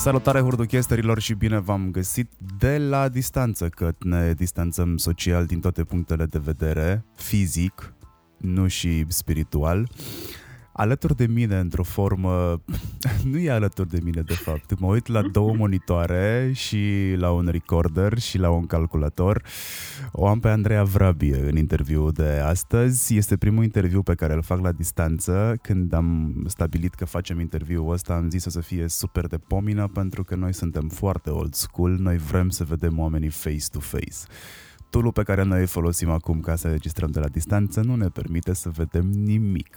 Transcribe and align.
Salutare 0.00 0.40
hurduchesterilor 0.40 1.20
și 1.20 1.34
bine 1.34 1.58
v-am 1.58 1.90
găsit 1.90 2.30
de 2.58 2.78
la 2.78 3.08
distanță, 3.08 3.68
că 3.68 3.92
ne 3.98 4.32
distanțăm 4.32 4.96
social 4.96 5.46
din 5.46 5.60
toate 5.60 5.84
punctele 5.84 6.26
de 6.26 6.38
vedere, 6.38 7.04
fizic, 7.16 7.94
nu 8.36 8.66
și 8.66 9.04
spiritual 9.08 9.88
alături 10.80 11.16
de 11.16 11.26
mine 11.26 11.58
într-o 11.58 11.82
formă, 11.82 12.62
nu 13.30 13.38
e 13.38 13.50
alături 13.50 13.88
de 13.88 13.98
mine 14.02 14.20
de 14.20 14.34
fapt, 14.34 14.78
mă 14.78 14.86
uit 14.86 15.06
la 15.06 15.22
două 15.22 15.54
monitoare 15.54 16.50
și 16.54 17.14
la 17.16 17.30
un 17.30 17.48
recorder 17.50 18.18
și 18.18 18.38
la 18.38 18.50
un 18.50 18.66
calculator. 18.66 19.42
O 20.12 20.26
am 20.26 20.40
pe 20.40 20.48
Andreea 20.48 20.84
Vrabie 20.84 21.48
în 21.48 21.56
interviu 21.56 22.10
de 22.10 22.40
astăzi. 22.44 23.16
Este 23.16 23.36
primul 23.36 23.62
interviu 23.62 24.02
pe 24.02 24.14
care 24.14 24.32
îl 24.32 24.42
fac 24.42 24.60
la 24.60 24.72
distanță. 24.72 25.58
Când 25.62 25.92
am 25.92 26.34
stabilit 26.46 26.94
că 26.94 27.04
facem 27.04 27.40
interviul 27.40 27.92
ăsta, 27.92 28.14
am 28.14 28.30
zis 28.30 28.44
o 28.44 28.50
să 28.50 28.60
fie 28.60 28.88
super 28.88 29.26
de 29.26 29.38
pomină 29.38 29.88
pentru 29.88 30.24
că 30.24 30.34
noi 30.34 30.54
suntem 30.54 30.88
foarte 30.88 31.30
old 31.30 31.54
school, 31.54 31.96
noi 31.98 32.16
vrem 32.16 32.48
să 32.48 32.64
vedem 32.64 32.98
oamenii 32.98 33.28
face-to-face 33.28 34.16
tool 34.90 35.12
pe 35.12 35.22
care 35.22 35.42
noi 35.42 35.60
îl 35.60 35.66
folosim 35.66 36.10
acum 36.10 36.40
ca 36.40 36.56
să 36.56 36.68
registrăm 36.68 37.10
de 37.10 37.20
la 37.20 37.28
distanță 37.28 37.80
nu 37.80 37.94
ne 37.94 38.08
permite 38.08 38.52
să 38.52 38.68
vedem 38.68 39.06
nimic 39.06 39.76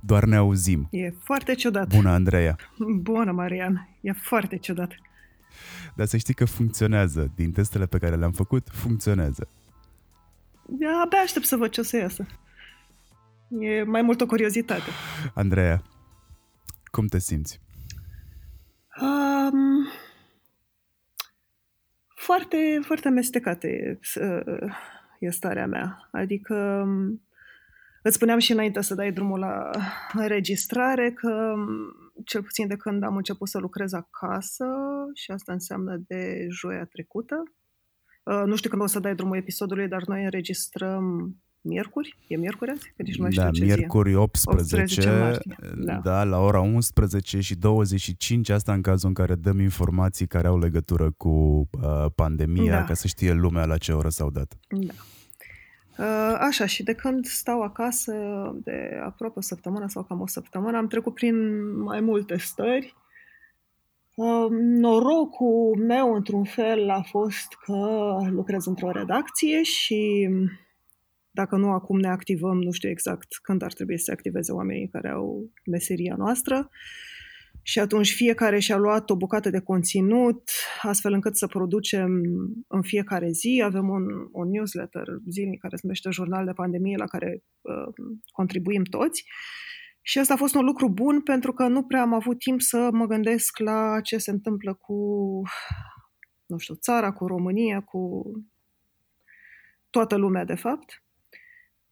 doar 0.00 0.24
ne 0.24 0.36
auzim. 0.36 0.88
E 0.90 1.10
foarte 1.10 1.54
ciudat. 1.54 1.94
Bună, 1.94 2.10
Andreea! 2.10 2.56
Bună, 3.00 3.32
Marian! 3.32 3.88
E 4.00 4.12
foarte 4.12 4.56
ciudat. 4.56 4.94
Dar 5.94 6.06
să 6.06 6.16
știi 6.16 6.34
că 6.34 6.44
funcționează. 6.44 7.32
Din 7.34 7.52
testele 7.52 7.86
pe 7.86 7.98
care 7.98 8.16
le-am 8.16 8.32
făcut, 8.32 8.68
funcționează. 8.70 9.48
Abia 11.04 11.18
aștept 11.18 11.46
să 11.46 11.56
văd 11.56 11.70
ce 11.70 11.80
o 11.80 11.82
să 11.82 11.96
iasă. 11.96 12.26
E 13.60 13.82
mai 13.82 14.02
mult 14.02 14.20
o 14.20 14.26
curiozitate. 14.26 14.90
Andreea, 15.34 15.82
cum 16.84 17.06
te 17.06 17.18
simți? 17.18 17.60
Um, 19.00 19.86
foarte, 22.14 22.80
foarte 22.82 23.08
amestecate 23.08 23.98
e 25.18 25.30
starea 25.30 25.66
mea. 25.66 26.08
Adică 26.12 26.54
um, 26.86 27.22
Îți 28.02 28.14
spuneam 28.14 28.38
și 28.38 28.52
înainte 28.52 28.80
să 28.80 28.94
dai 28.94 29.12
drumul 29.12 29.38
la 29.38 29.70
înregistrare 30.12 31.12
că 31.12 31.54
cel 32.24 32.42
puțin 32.42 32.66
de 32.66 32.76
când 32.76 33.02
am 33.02 33.16
început 33.16 33.48
să 33.48 33.58
lucrez 33.58 33.92
acasă 33.92 34.66
și 35.14 35.30
asta 35.30 35.52
înseamnă 35.52 36.02
de 36.06 36.46
joia 36.50 36.84
trecută, 36.84 37.42
uh, 38.22 38.42
nu 38.46 38.56
știu 38.56 38.70
când 38.70 38.82
o 38.82 38.86
să 38.86 39.00
dai 39.00 39.14
drumul 39.14 39.36
episodului, 39.36 39.88
dar 39.88 40.02
noi 40.06 40.24
înregistrăm 40.24 41.36
miercuri, 41.60 42.18
e 42.26 42.36
miercuri 42.36 42.70
azi? 42.70 42.92
Că 42.96 43.02
nici 43.02 43.16
nu 43.16 43.22
mai 43.22 43.30
da, 43.30 43.46
știu 43.46 43.66
ce 43.66 43.74
miercuri 43.74 44.14
18, 44.14 44.76
18 44.76 45.38
da. 45.76 46.00
da, 46.04 46.24
la 46.24 46.38
ora 46.38 46.60
11 46.60 47.40
și 47.40 47.54
25, 47.54 48.48
asta 48.48 48.72
în 48.72 48.82
cazul 48.82 49.08
în 49.08 49.14
care 49.14 49.34
dăm 49.34 49.60
informații 49.60 50.26
care 50.26 50.46
au 50.46 50.58
legătură 50.58 51.10
cu 51.16 51.28
uh, 51.28 52.06
pandemia, 52.14 52.72
da. 52.72 52.84
ca 52.84 52.94
să 52.94 53.06
știe 53.06 53.32
lumea 53.32 53.64
la 53.64 53.76
ce 53.76 53.92
oră 53.92 54.08
s-au 54.08 54.30
dat. 54.30 54.58
Da. 54.68 54.92
Uh, 55.98 56.36
așa, 56.38 56.66
și 56.66 56.82
de 56.82 56.94
când 56.94 57.26
stau 57.26 57.62
acasă 57.62 58.14
de 58.64 59.00
aproape 59.04 59.38
o 59.38 59.42
săptămână 59.42 59.88
sau 59.88 60.02
cam 60.02 60.20
o 60.20 60.26
săptămână, 60.26 60.76
am 60.76 60.86
trecut 60.86 61.14
prin 61.14 61.36
mai 61.80 62.00
multe 62.00 62.36
stări. 62.36 62.94
Uh, 64.14 64.46
norocul 64.60 65.84
meu, 65.86 66.14
într-un 66.14 66.44
fel, 66.44 66.90
a 66.90 67.02
fost 67.02 67.54
că 67.64 68.16
lucrez 68.30 68.66
într-o 68.66 68.90
redacție 68.90 69.62
și 69.62 70.28
dacă 71.30 71.56
nu 71.56 71.70
acum 71.70 71.98
ne 71.98 72.08
activăm, 72.08 72.62
nu 72.62 72.70
știu 72.70 72.88
exact 72.88 73.38
când 73.42 73.62
ar 73.62 73.72
trebui 73.72 73.98
să 73.98 74.04
se 74.04 74.12
activeze 74.12 74.52
oamenii 74.52 74.88
care 74.88 75.08
au 75.08 75.50
meseria 75.64 76.14
noastră. 76.16 76.56
Uh, 76.56 77.07
și 77.68 77.78
atunci 77.78 78.14
fiecare 78.14 78.58
și-a 78.58 78.76
luat 78.76 79.10
o 79.10 79.16
bucată 79.16 79.50
de 79.50 79.60
conținut, 79.60 80.50
astfel 80.82 81.12
încât 81.12 81.36
să 81.36 81.46
producem 81.46 82.22
în 82.68 82.82
fiecare 82.82 83.30
zi. 83.30 83.62
Avem 83.64 83.88
un, 83.88 84.04
un 84.32 84.48
newsletter 84.48 85.06
zilnic 85.30 85.60
care 85.60 85.76
se 85.76 85.80
numește 85.82 86.10
Jurnal 86.10 86.44
de 86.44 86.52
Pandemie, 86.52 86.96
la 86.96 87.04
care 87.04 87.42
uh, 87.60 87.94
contribuim 88.32 88.82
toți. 88.84 89.24
Și 90.00 90.18
asta 90.18 90.34
a 90.34 90.36
fost 90.36 90.54
un 90.54 90.64
lucru 90.64 90.90
bun 90.90 91.22
pentru 91.22 91.52
că 91.52 91.66
nu 91.66 91.82
prea 91.82 92.00
am 92.00 92.14
avut 92.14 92.38
timp 92.38 92.60
să 92.60 92.88
mă 92.92 93.06
gândesc 93.06 93.58
la 93.58 94.00
ce 94.00 94.18
se 94.18 94.30
întâmplă 94.30 94.74
cu, 94.74 94.94
nu 96.46 96.58
știu, 96.58 96.74
țara, 96.74 97.12
cu 97.12 97.26
România, 97.26 97.80
cu 97.80 98.22
toată 99.90 100.16
lumea, 100.16 100.44
de 100.44 100.54
fapt 100.54 101.02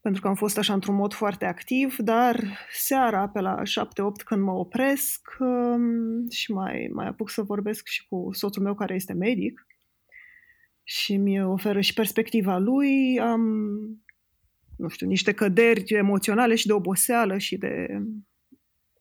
pentru 0.06 0.24
că 0.24 0.30
am 0.30 0.34
fost 0.34 0.58
așa 0.58 0.72
într-un 0.72 0.94
mod 0.94 1.12
foarte 1.12 1.44
activ, 1.44 1.96
dar 1.96 2.58
seara, 2.72 3.28
pe 3.28 3.40
la 3.40 3.62
7-8, 3.62 3.64
când 4.24 4.42
mă 4.42 4.52
opresc 4.52 5.36
um, 5.38 6.30
și 6.30 6.52
mai, 6.52 6.90
mai 6.92 7.06
apuc 7.06 7.30
să 7.30 7.42
vorbesc 7.42 7.86
și 7.86 8.06
cu 8.08 8.28
soțul 8.32 8.62
meu 8.62 8.74
care 8.74 8.94
este 8.94 9.12
medic 9.12 9.66
și 10.82 11.16
mi 11.16 11.42
oferă 11.42 11.80
și 11.80 11.92
perspectiva 11.92 12.58
lui, 12.58 13.20
am, 13.20 13.42
nu 14.76 14.88
știu, 14.88 15.06
niște 15.06 15.32
căderi 15.32 15.94
emoționale 15.94 16.54
și 16.54 16.66
de 16.66 16.72
oboseală 16.72 17.38
și 17.38 17.56
de, 17.56 17.86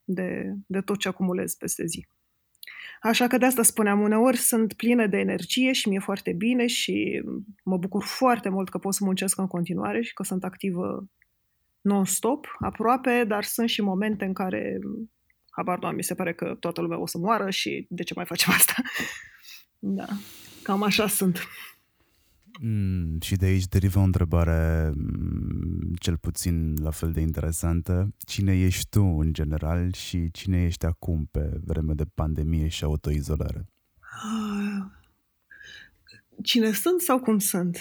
de, 0.03 0.53
de 0.67 0.81
tot 0.81 0.99
ce 0.99 1.07
acumulez 1.07 1.53
peste 1.53 1.85
zi. 1.85 2.07
Așa 3.05 3.27
că 3.27 3.38
de 3.38 3.45
asta 3.45 3.63
spuneam, 3.63 4.01
uneori 4.01 4.38
sunt 4.38 4.73
plină 4.73 5.07
de 5.07 5.17
energie 5.17 5.71
și 5.71 5.89
mi-e 5.89 5.99
foarte 5.99 6.33
bine 6.33 6.67
și 6.67 7.23
mă 7.63 7.77
bucur 7.77 8.03
foarte 8.03 8.49
mult 8.49 8.69
că 8.69 8.77
pot 8.77 8.93
să 8.93 9.03
muncesc 9.03 9.38
în 9.38 9.47
continuare 9.47 10.01
și 10.01 10.13
că 10.13 10.23
sunt 10.23 10.43
activă 10.43 11.09
non-stop, 11.81 12.55
aproape, 12.59 13.23
dar 13.27 13.43
sunt 13.43 13.69
și 13.69 13.81
momente 13.81 14.25
în 14.25 14.33
care, 14.33 14.79
habar 15.49 15.79
nu 15.79 15.89
mi 15.89 16.03
se 16.03 16.16
pare 16.16 16.33
că 16.33 16.55
toată 16.59 16.81
lumea 16.81 16.99
o 16.99 17.07
să 17.07 17.17
moară 17.17 17.49
și 17.49 17.88
de 17.89 18.03
ce 18.03 18.13
mai 18.16 18.25
facem 18.25 18.53
asta? 18.53 18.73
da, 19.99 20.07
cam 20.63 20.83
așa 20.83 21.07
sunt. 21.07 21.47
Mm, 22.61 23.19
și 23.22 23.35
de 23.35 23.45
aici 23.45 23.67
derivă 23.67 23.99
o 23.99 24.03
întrebare 24.03 24.91
mm, 24.95 25.84
cel 26.05 26.17
puțin 26.17 26.75
la 26.81 26.89
fel 26.89 27.11
de 27.11 27.21
interesantă. 27.21 28.13
Cine 28.17 28.59
ești 28.59 28.89
tu 28.89 29.03
în 29.03 29.33
general 29.33 29.93
și 29.93 30.31
cine 30.31 30.63
ești 30.63 30.85
acum 30.85 31.27
pe 31.31 31.59
vreme 31.63 31.93
de 31.93 32.03
pandemie 32.13 32.67
și 32.67 32.83
autoizolare? 32.83 33.66
Cine 36.43 36.71
sunt 36.71 37.01
sau 37.01 37.19
cum 37.19 37.39
sunt? 37.39 37.77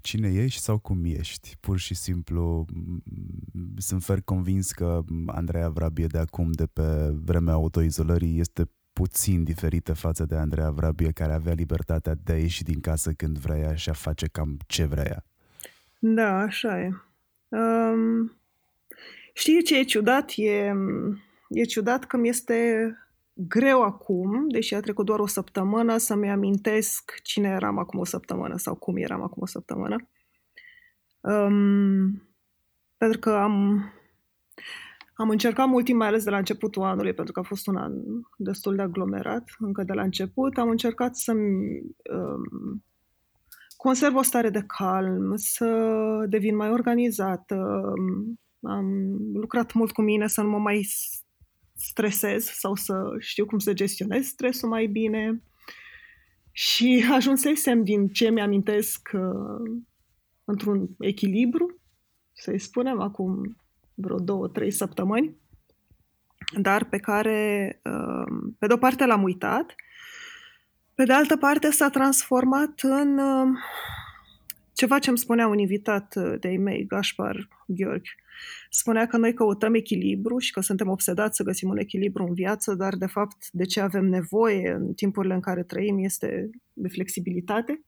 Cine 0.00 0.32
ești 0.32 0.60
sau 0.60 0.78
cum 0.78 1.04
ești? 1.04 1.56
Pur 1.60 1.78
și 1.78 1.94
simplu 1.94 2.66
mm, 2.72 3.02
sunt 3.76 4.02
fer 4.02 4.20
convins 4.20 4.70
că 4.70 5.02
Andreea 5.26 5.68
Vrabie 5.68 6.06
de 6.06 6.18
acum, 6.18 6.50
de 6.50 6.66
pe 6.66 7.10
vremea 7.10 7.54
autoizolării, 7.54 8.38
este 8.38 8.70
puțin 8.92 9.44
diferită 9.44 9.92
față 9.92 10.24
de 10.24 10.36
Andreea 10.36 10.70
Vrabie, 10.70 11.10
care 11.10 11.32
avea 11.32 11.52
libertatea 11.52 12.14
de 12.14 12.32
a 12.32 12.38
ieși 12.38 12.62
din 12.62 12.80
casă 12.80 13.12
când 13.12 13.38
vrea 13.38 13.74
și 13.74 13.88
a 13.88 13.92
face 13.92 14.26
cam 14.26 14.58
ce 14.66 14.84
vrea. 14.84 15.27
Da, 15.98 16.38
așa 16.40 16.80
e. 16.80 16.90
Um, 17.48 18.40
știi 19.32 19.62
ce 19.62 19.78
e 19.78 19.82
ciudat? 19.82 20.32
E, 20.36 20.72
e 21.48 21.64
ciudat 21.64 22.04
că 22.04 22.16
mi 22.16 22.28
este 22.28 22.92
greu 23.34 23.82
acum, 23.82 24.48
deși 24.48 24.74
a 24.74 24.80
trecut 24.80 25.04
doar 25.04 25.18
o 25.18 25.26
săptămână, 25.26 25.96
să-mi 25.96 26.30
amintesc 26.30 27.20
cine 27.22 27.48
eram 27.48 27.78
acum 27.78 27.98
o 27.98 28.04
săptămână 28.04 28.56
sau 28.56 28.74
cum 28.74 28.96
eram 28.96 29.22
acum 29.22 29.42
o 29.42 29.46
săptămână. 29.46 30.08
Um, 31.20 32.22
pentru 32.96 33.18
că 33.18 33.30
am 33.30 33.84
am 35.20 35.28
încercat 35.28 35.66
mult 35.68 35.84
timp, 35.84 35.98
mai 35.98 36.06
ales 36.06 36.24
de 36.24 36.30
la 36.30 36.36
începutul 36.38 36.82
anului, 36.82 37.12
pentru 37.12 37.32
că 37.32 37.40
a 37.40 37.42
fost 37.42 37.66
un 37.66 37.76
an 37.76 37.92
destul 38.36 38.76
de 38.76 38.82
aglomerat, 38.82 39.44
încă 39.58 39.82
de 39.82 39.92
la 39.92 40.02
început. 40.02 40.58
Am 40.58 40.68
încercat 40.68 41.16
să-mi 41.16 41.80
um, 42.10 42.84
conserv 43.78 44.16
o 44.16 44.22
stare 44.22 44.50
de 44.50 44.64
calm, 44.66 45.36
să 45.36 45.66
devin 46.28 46.56
mai 46.56 46.70
organizată. 46.70 47.82
Am 48.62 48.86
lucrat 49.32 49.72
mult 49.72 49.92
cu 49.92 50.02
mine 50.02 50.26
să 50.26 50.42
nu 50.42 50.48
mă 50.48 50.58
mai 50.58 50.86
stresez 51.74 52.44
sau 52.44 52.74
să 52.74 52.94
știu 53.18 53.46
cum 53.46 53.58
să 53.58 53.72
gestionez 53.72 54.26
stresul 54.26 54.68
mai 54.68 54.86
bine. 54.86 55.42
Și 56.52 57.04
ajunsesem 57.12 57.84
din 57.84 58.08
ce 58.08 58.30
mi-amintesc 58.30 59.10
uh, 59.12 59.80
într-un 60.44 60.88
echilibru, 60.98 61.80
să-i 62.32 62.58
spunem, 62.58 63.00
acum 63.00 63.56
vreo 63.94 64.18
două, 64.18 64.48
trei 64.48 64.70
săptămâni, 64.70 65.36
dar 66.60 66.84
pe 66.84 66.98
care, 66.98 67.80
um, 67.84 68.56
pe 68.58 68.66
de 68.66 68.72
o 68.72 68.76
parte 68.76 69.06
l-am 69.06 69.22
uitat, 69.22 69.74
pe 70.98 71.04
de 71.04 71.12
altă 71.12 71.36
parte 71.36 71.70
s-a 71.70 71.88
transformat 71.88 72.80
în 72.82 73.18
um, 73.18 73.58
ceva 74.72 74.98
ce 74.98 75.08
îmi 75.08 75.18
spunea 75.18 75.46
un 75.46 75.58
invitat 75.58 76.14
de 76.40 76.48
e-mail, 76.48 76.84
Gaspar 76.86 77.48
Gheorghe. 77.66 78.10
Spunea 78.70 79.06
că 79.06 79.16
noi 79.16 79.34
căutăm 79.34 79.74
echilibru 79.74 80.38
și 80.38 80.52
că 80.52 80.60
suntem 80.60 80.88
obsedați 80.88 81.36
să 81.36 81.42
găsim 81.42 81.68
un 81.68 81.76
echilibru 81.76 82.24
în 82.24 82.34
viață, 82.34 82.74
dar 82.74 82.94
de 82.94 83.06
fapt 83.06 83.50
de 83.52 83.64
ce 83.64 83.80
avem 83.80 84.04
nevoie 84.04 84.70
în 84.70 84.92
timpurile 84.94 85.34
în 85.34 85.40
care 85.40 85.62
trăim 85.62 85.98
este 85.98 86.50
de 86.72 86.88
flexibilitate. 86.88 87.84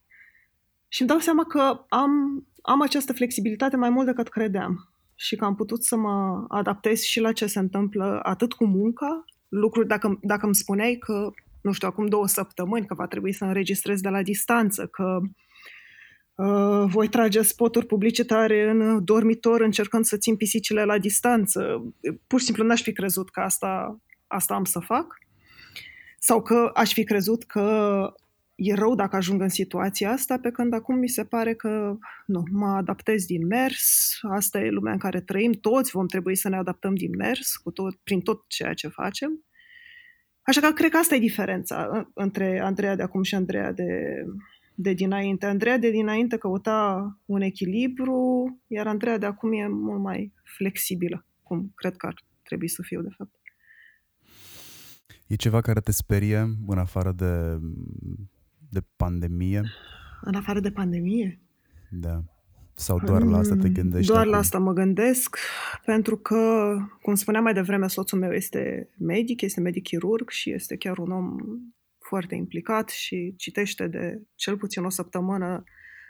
Și 0.88 1.00
îmi 1.00 1.10
dau 1.10 1.18
seama 1.18 1.44
că 1.44 1.84
am, 1.88 2.46
am 2.62 2.82
această 2.82 3.12
flexibilitate 3.12 3.76
mai 3.76 3.90
mult 3.90 4.06
decât 4.06 4.28
credeam 4.28 4.92
și 5.14 5.36
că 5.36 5.44
am 5.44 5.54
putut 5.54 5.84
să 5.84 5.96
mă 5.96 6.44
adaptez 6.48 7.00
și 7.00 7.20
la 7.20 7.32
ce 7.32 7.46
se 7.46 7.58
întâmplă 7.58 8.20
atât 8.22 8.52
cu 8.52 8.66
munca, 8.66 9.24
lucruri, 9.48 9.88
dacă, 9.88 10.18
dacă 10.22 10.46
îmi 10.46 10.54
spuneai 10.54 10.94
că, 10.94 11.30
nu 11.62 11.72
știu, 11.72 11.88
acum 11.88 12.06
două 12.06 12.26
săptămâni, 12.26 12.86
că 12.86 12.94
va 12.94 13.06
trebui 13.06 13.32
să 13.32 13.44
înregistrez 13.44 14.00
de 14.00 14.08
la 14.08 14.22
distanță, 14.22 14.86
că 14.86 15.18
uh, 16.34 16.84
voi 16.86 17.08
trage 17.08 17.42
spoturi 17.42 17.86
publicitare 17.86 18.70
în 18.70 19.04
dormitor 19.04 19.60
încercând 19.60 20.04
să 20.04 20.16
țin 20.16 20.36
pisicile 20.36 20.84
la 20.84 20.98
distanță, 20.98 21.82
pur 22.26 22.38
și 22.38 22.44
simplu 22.44 22.64
n-aș 22.64 22.82
fi 22.82 22.92
crezut 22.92 23.30
că 23.30 23.40
asta, 23.40 24.00
asta 24.26 24.54
am 24.54 24.64
să 24.64 24.78
fac. 24.78 25.18
Sau 26.18 26.42
că 26.42 26.70
aș 26.74 26.92
fi 26.92 27.04
crezut 27.04 27.44
că 27.44 28.06
e 28.54 28.74
rău 28.74 28.94
dacă 28.94 29.16
ajung 29.16 29.40
în 29.40 29.48
situația 29.48 30.10
asta, 30.10 30.38
pe 30.38 30.50
când 30.50 30.74
acum 30.74 30.98
mi 30.98 31.08
se 31.08 31.24
pare 31.24 31.54
că 31.54 31.96
nu, 32.26 32.42
mă 32.50 32.66
adaptez 32.66 33.24
din 33.24 33.46
mers, 33.46 34.18
asta 34.22 34.60
e 34.60 34.70
lumea 34.70 34.92
în 34.92 34.98
care 34.98 35.20
trăim, 35.20 35.52
toți 35.52 35.90
vom 35.90 36.06
trebui 36.06 36.36
să 36.36 36.48
ne 36.48 36.56
adaptăm 36.56 36.94
din 36.94 37.10
mers 37.16 37.56
cu 37.56 37.70
tot, 37.70 37.94
prin 37.94 38.20
tot 38.20 38.44
ceea 38.46 38.74
ce 38.74 38.88
facem. 38.88 39.44
Așa 40.42 40.60
că 40.60 40.72
cred 40.72 40.90
că 40.90 40.96
asta 40.96 41.14
e 41.14 41.18
diferența 41.18 42.08
între 42.14 42.60
Andreea 42.60 42.96
de 42.96 43.02
acum 43.02 43.22
și 43.22 43.34
Andreea 43.34 43.72
de, 43.72 44.24
de 44.74 44.92
dinainte. 44.92 45.46
Andreea 45.46 45.78
de 45.78 45.90
dinainte 45.90 46.36
căuta 46.36 47.18
un 47.24 47.40
echilibru, 47.40 48.58
iar 48.66 48.86
Andreea 48.86 49.18
de 49.18 49.26
acum 49.26 49.52
e 49.52 49.68
mult 49.68 50.00
mai 50.00 50.32
flexibilă, 50.56 51.26
cum 51.42 51.72
cred 51.74 51.96
că 51.96 52.06
ar 52.06 52.14
trebui 52.42 52.68
să 52.68 52.82
fiu, 52.82 53.02
de 53.02 53.14
fapt. 53.16 53.34
E 55.26 55.34
ceva 55.34 55.60
care 55.60 55.80
te 55.80 55.92
sperie 55.92 56.38
în 56.66 56.78
afară 56.78 57.12
de 57.12 57.58
de 58.70 58.82
pandemie? 58.96 59.62
În 60.20 60.34
afară 60.34 60.60
de 60.60 60.70
pandemie? 60.70 61.40
Da. 61.90 62.24
Sau 62.80 63.00
doar 63.04 63.22
la 63.22 63.38
asta 63.38 63.56
te 63.56 63.66
mm, 63.66 63.72
gândești? 63.72 64.06
Doar 64.06 64.20
acum? 64.20 64.32
la 64.32 64.38
asta 64.38 64.58
mă 64.58 64.72
gândesc, 64.72 65.36
pentru 65.84 66.16
că, 66.16 66.76
cum 67.02 67.14
spuneam 67.14 67.42
mai 67.42 67.52
devreme, 67.52 67.88
soțul 67.88 68.18
meu 68.18 68.32
este 68.32 68.88
medic, 68.98 69.40
este 69.40 69.60
medic 69.60 69.82
chirurg 69.82 70.30
și 70.30 70.52
este 70.52 70.76
chiar 70.76 70.98
un 70.98 71.10
om 71.10 71.36
foarte 71.98 72.34
implicat 72.34 72.88
și 72.88 73.34
citește 73.36 73.86
de 73.86 74.22
cel 74.34 74.56
puțin 74.56 74.84
o 74.84 74.88
săptămână 74.88 75.64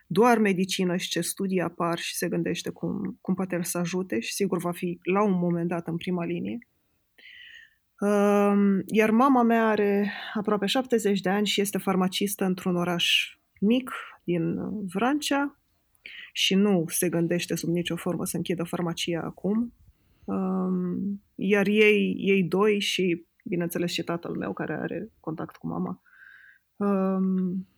doar 0.06 0.38
medicină 0.38 0.96
și 0.96 1.08
ce 1.08 1.20
studii 1.20 1.60
apar 1.60 1.98
și 1.98 2.16
se 2.16 2.28
gândește 2.28 2.70
cum, 2.70 3.18
cum 3.20 3.34
poate 3.34 3.54
el 3.54 3.62
să 3.62 3.78
ajute 3.78 4.20
și 4.20 4.32
sigur 4.32 4.58
va 4.58 4.72
fi 4.72 4.98
la 5.02 5.22
un 5.22 5.38
moment 5.38 5.68
dat 5.68 5.86
în 5.86 5.96
prima 5.96 6.24
linie. 6.24 6.58
Iar 8.86 9.10
mama 9.10 9.42
mea 9.42 9.68
are 9.68 10.12
aproape 10.34 10.66
70 10.66 11.20
de 11.20 11.28
ani 11.28 11.46
și 11.46 11.60
este 11.60 11.78
farmacistă 11.78 12.44
într-un 12.44 12.76
oraș 12.76 13.36
mic 13.60 13.90
din 14.24 14.56
Vrancea 14.86 15.59
și 16.32 16.54
nu 16.54 16.84
se 16.88 17.08
gândește 17.08 17.54
sub 17.54 17.68
nicio 17.68 17.96
formă 17.96 18.24
să 18.24 18.36
închidă 18.36 18.64
farmacia 18.64 19.20
acum. 19.22 19.74
Iar 21.34 21.66
ei, 21.66 22.16
ei 22.18 22.42
doi 22.42 22.78
și, 22.78 23.26
bineînțeles, 23.44 23.90
și 23.90 24.02
tatăl 24.02 24.36
meu 24.36 24.52
care 24.52 24.72
are 24.72 25.12
contact 25.20 25.56
cu 25.56 25.66
mama. 25.66 26.02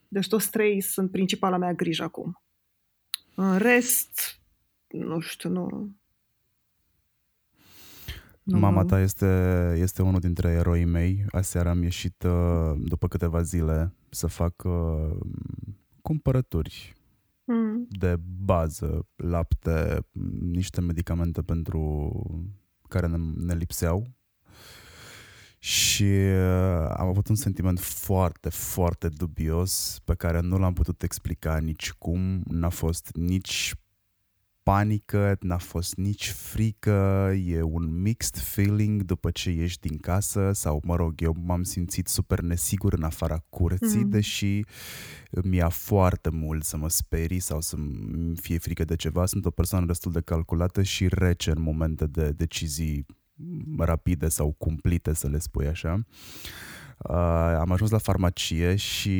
Deci 0.08 0.28
toți 0.28 0.50
trei 0.50 0.80
sunt 0.80 1.10
principala 1.10 1.56
mea 1.56 1.72
grijă 1.72 2.02
acum. 2.02 2.42
În 3.34 3.58
rest, 3.58 4.40
nu 4.88 5.20
știu, 5.20 5.50
nu, 5.50 5.94
Mama 8.44 8.84
ta 8.84 9.00
este, 9.00 9.26
este 9.78 10.02
unul 10.02 10.20
dintre 10.20 10.50
eroii 10.50 10.84
mei. 10.84 11.24
Aseară 11.30 11.68
am 11.68 11.82
ieșit 11.82 12.22
uh, 12.22 12.72
după 12.76 13.08
câteva 13.08 13.42
zile 13.42 13.94
să 14.08 14.26
fac 14.26 14.62
uh, 14.64 15.16
cumpărături 16.02 16.94
mm. 17.44 17.86
de 17.88 18.16
bază, 18.44 19.06
lapte, 19.16 20.06
niște 20.40 20.80
medicamente 20.80 21.42
pentru 21.42 22.12
care 22.88 23.06
ne, 23.06 23.16
ne 23.36 23.54
lipseau. 23.54 24.06
Și 25.58 26.02
uh, 26.02 26.94
am 26.96 27.08
avut 27.08 27.28
un 27.28 27.34
sentiment 27.34 27.80
foarte, 27.80 28.48
foarte 28.48 29.08
dubios 29.08 30.00
pe 30.04 30.14
care 30.14 30.40
nu 30.40 30.58
l-am 30.58 30.72
putut 30.72 31.02
explica 31.02 31.58
nici 31.58 31.92
cum. 31.92 32.42
N-a 32.44 32.68
fost 32.68 33.10
nici 33.14 33.74
panică, 34.62 35.36
n-a 35.40 35.56
fost 35.56 35.96
nici 35.96 36.30
frică, 36.30 37.32
e 37.46 37.62
un 37.62 38.00
mixed 38.00 38.36
feeling 38.36 39.02
după 39.02 39.30
ce 39.30 39.50
ieși 39.50 39.78
din 39.78 39.96
casă 39.96 40.50
sau, 40.52 40.80
mă 40.84 40.96
rog, 40.96 41.14
eu 41.16 41.36
m-am 41.44 41.62
simțit 41.62 42.08
super 42.08 42.40
nesigur 42.40 42.92
în 42.92 43.02
afara 43.02 43.44
curții, 43.48 44.02
mm. 44.02 44.10
deși 44.10 44.60
mi-a 45.42 45.68
foarte 45.68 46.30
mult 46.30 46.64
să 46.64 46.76
mă 46.76 46.88
sperii 46.88 47.40
sau 47.40 47.60
să 47.60 47.76
fie 48.40 48.58
frică 48.58 48.84
de 48.84 48.96
ceva. 48.96 49.26
Sunt 49.26 49.46
o 49.46 49.50
persoană 49.50 49.86
destul 49.86 50.12
de 50.12 50.20
calculată 50.20 50.82
și 50.82 51.08
rece 51.10 51.50
în 51.50 51.62
momente 51.62 52.06
de 52.06 52.30
decizii 52.30 53.06
rapide 53.78 54.28
sau 54.28 54.54
cumplite, 54.58 55.14
să 55.14 55.28
le 55.28 55.38
spui 55.38 55.66
așa. 55.66 56.04
Uh, 56.98 57.16
am 57.58 57.70
ajuns 57.70 57.90
la 57.90 57.98
farmacie 57.98 58.76
și 58.76 59.10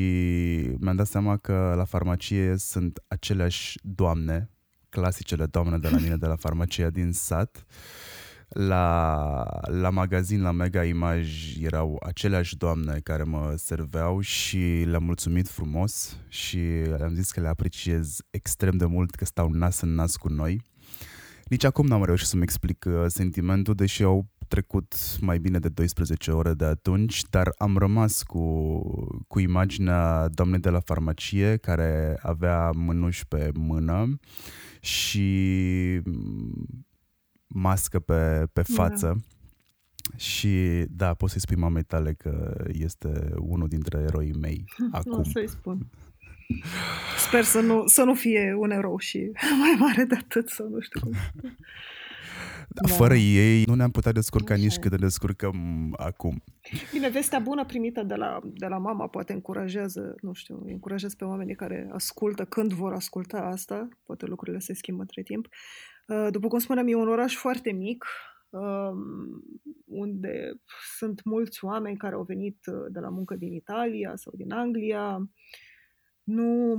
mi-am 0.79 0.97
dat 0.97 1.07
seama 1.07 1.37
că 1.37 1.73
la 1.77 1.85
farmacie 1.85 2.57
sunt 2.57 3.03
aceleași 3.09 3.79
doamne 3.83 4.52
clasicele 4.93 5.47
doamne 5.47 5.79
de 5.79 5.89
la 5.89 5.99
mine 5.99 6.17
de 6.17 6.27
la 6.27 6.37
farmacia 6.37 6.91
din 6.91 7.13
sat. 7.13 7.65
La, 8.49 9.45
la 9.63 9.91
magazin, 9.91 10.43
la 10.43 10.51
Mega 10.51 10.85
Image, 10.85 11.31
erau 11.61 12.03
aceleași 12.07 12.57
doamne 12.57 13.01
care 13.03 13.23
mă 13.23 13.55
serveau 13.57 14.21
și 14.21 14.85
le-am 14.87 15.05
mulțumit 15.05 15.49
frumos 15.49 16.17
și 16.29 16.59
le-am 16.97 17.15
zis 17.15 17.31
că 17.31 17.41
le 17.41 17.49
apreciez 17.49 18.19
extrem 18.31 18.77
de 18.77 18.85
mult 18.85 19.15
că 19.15 19.25
stau 19.25 19.49
nas 19.49 19.81
în 19.81 19.95
nas 19.95 20.17
cu 20.17 20.29
noi. 20.29 20.63
Nici 21.45 21.65
acum 21.65 21.87
n-am 21.87 22.05
reușit 22.05 22.27
să-mi 22.27 22.43
explic 22.43 22.85
uh, 22.89 23.05
sentimentul, 23.07 23.75
deși 23.75 24.03
au 24.03 24.27
trecut 24.49 24.95
mai 25.21 25.39
bine 25.39 25.59
de 25.59 25.69
12 25.69 26.31
ore 26.31 26.55
de 26.55 26.65
atunci, 26.65 27.23
dar 27.31 27.53
am 27.59 27.77
rămas 27.77 28.23
cu, 28.23 28.45
cu 29.29 29.39
imaginea 29.39 30.29
doamnei 30.29 30.61
de 30.61 30.71
la 30.71 30.81
farmacie 30.81 31.57
care 31.57 32.19
avea 32.23 32.71
mânuși 32.75 33.27
pe 33.27 33.51
mână 33.55 34.19
și 34.83 36.01
mască 37.47 37.99
pe, 37.99 38.47
pe 38.53 38.63
da. 38.69 38.75
față. 38.75 39.07
Da. 39.07 39.21
Și 40.17 40.85
da, 40.89 41.15
poți 41.15 41.33
să-i 41.33 41.41
spui 41.41 41.57
mamei 41.57 41.83
tale 41.83 42.13
că 42.13 42.65
este 42.67 43.35
unul 43.37 43.69
dintre 43.69 43.99
eroii 43.99 44.33
mei 44.41 44.65
acum. 44.91 45.19
O 45.19 45.23
să-i 45.23 45.49
spun. 45.49 45.87
Sper 47.27 47.45
să 47.45 47.61
nu, 47.61 47.87
să 47.87 48.03
nu 48.03 48.15
fie 48.15 48.55
un 48.59 48.71
erou 48.71 48.99
și 48.99 49.31
mai 49.61 49.77
mare 49.79 50.05
de 50.05 50.15
atât, 50.15 50.49
sau 50.49 50.69
nu 50.69 50.81
știu 50.81 51.01
cum. 51.01 51.13
Da. 52.75 52.95
Fără 52.95 53.15
ei 53.15 53.65
nu 53.65 53.75
ne-am 53.75 53.91
putea 53.91 54.13
descurca 54.13 54.55
Așa. 54.55 54.63
nici 54.63 54.79
cât 54.79 54.91
de 54.91 54.97
descurcăm 54.97 55.57
acum. 55.97 56.43
Bine, 56.93 57.09
vestea 57.09 57.39
bună 57.39 57.65
primită 57.65 58.03
de 58.03 58.15
la, 58.15 58.41
de 58.45 58.67
la 58.67 58.79
mama 58.79 59.09
poate 59.09 59.33
încurajează, 59.33 60.15
nu 60.21 60.33
știu, 60.33 60.63
încurajează 60.67 61.15
pe 61.19 61.25
oamenii 61.25 61.55
care 61.55 61.89
ascultă 61.93 62.45
când 62.45 62.73
vor 62.73 62.93
asculta 62.93 63.39
asta, 63.39 63.89
poate 64.05 64.27
lucrurile 64.27 64.59
se 64.59 64.75
schimbă 64.75 65.01
între 65.01 65.23
timp. 65.23 65.49
Uh, 66.07 66.27
după 66.31 66.49
cum 66.49 66.59
spuneam, 66.59 66.89
e 66.89 66.95
un 66.95 67.09
oraș 67.09 67.35
foarte 67.35 67.73
mic, 67.73 68.05
um, 68.51 69.43
unde 69.85 70.53
sunt 70.97 71.25
mulți 71.25 71.65
oameni 71.65 71.97
care 71.97 72.15
au 72.15 72.23
venit 72.23 72.59
uh, 72.67 72.85
de 72.89 73.01
la 73.01 73.09
muncă 73.09 73.35
din 73.35 73.53
Italia 73.53 74.13
sau 74.17 74.33
din 74.37 74.53
Anglia. 74.53 75.31
Nu, 76.23 76.77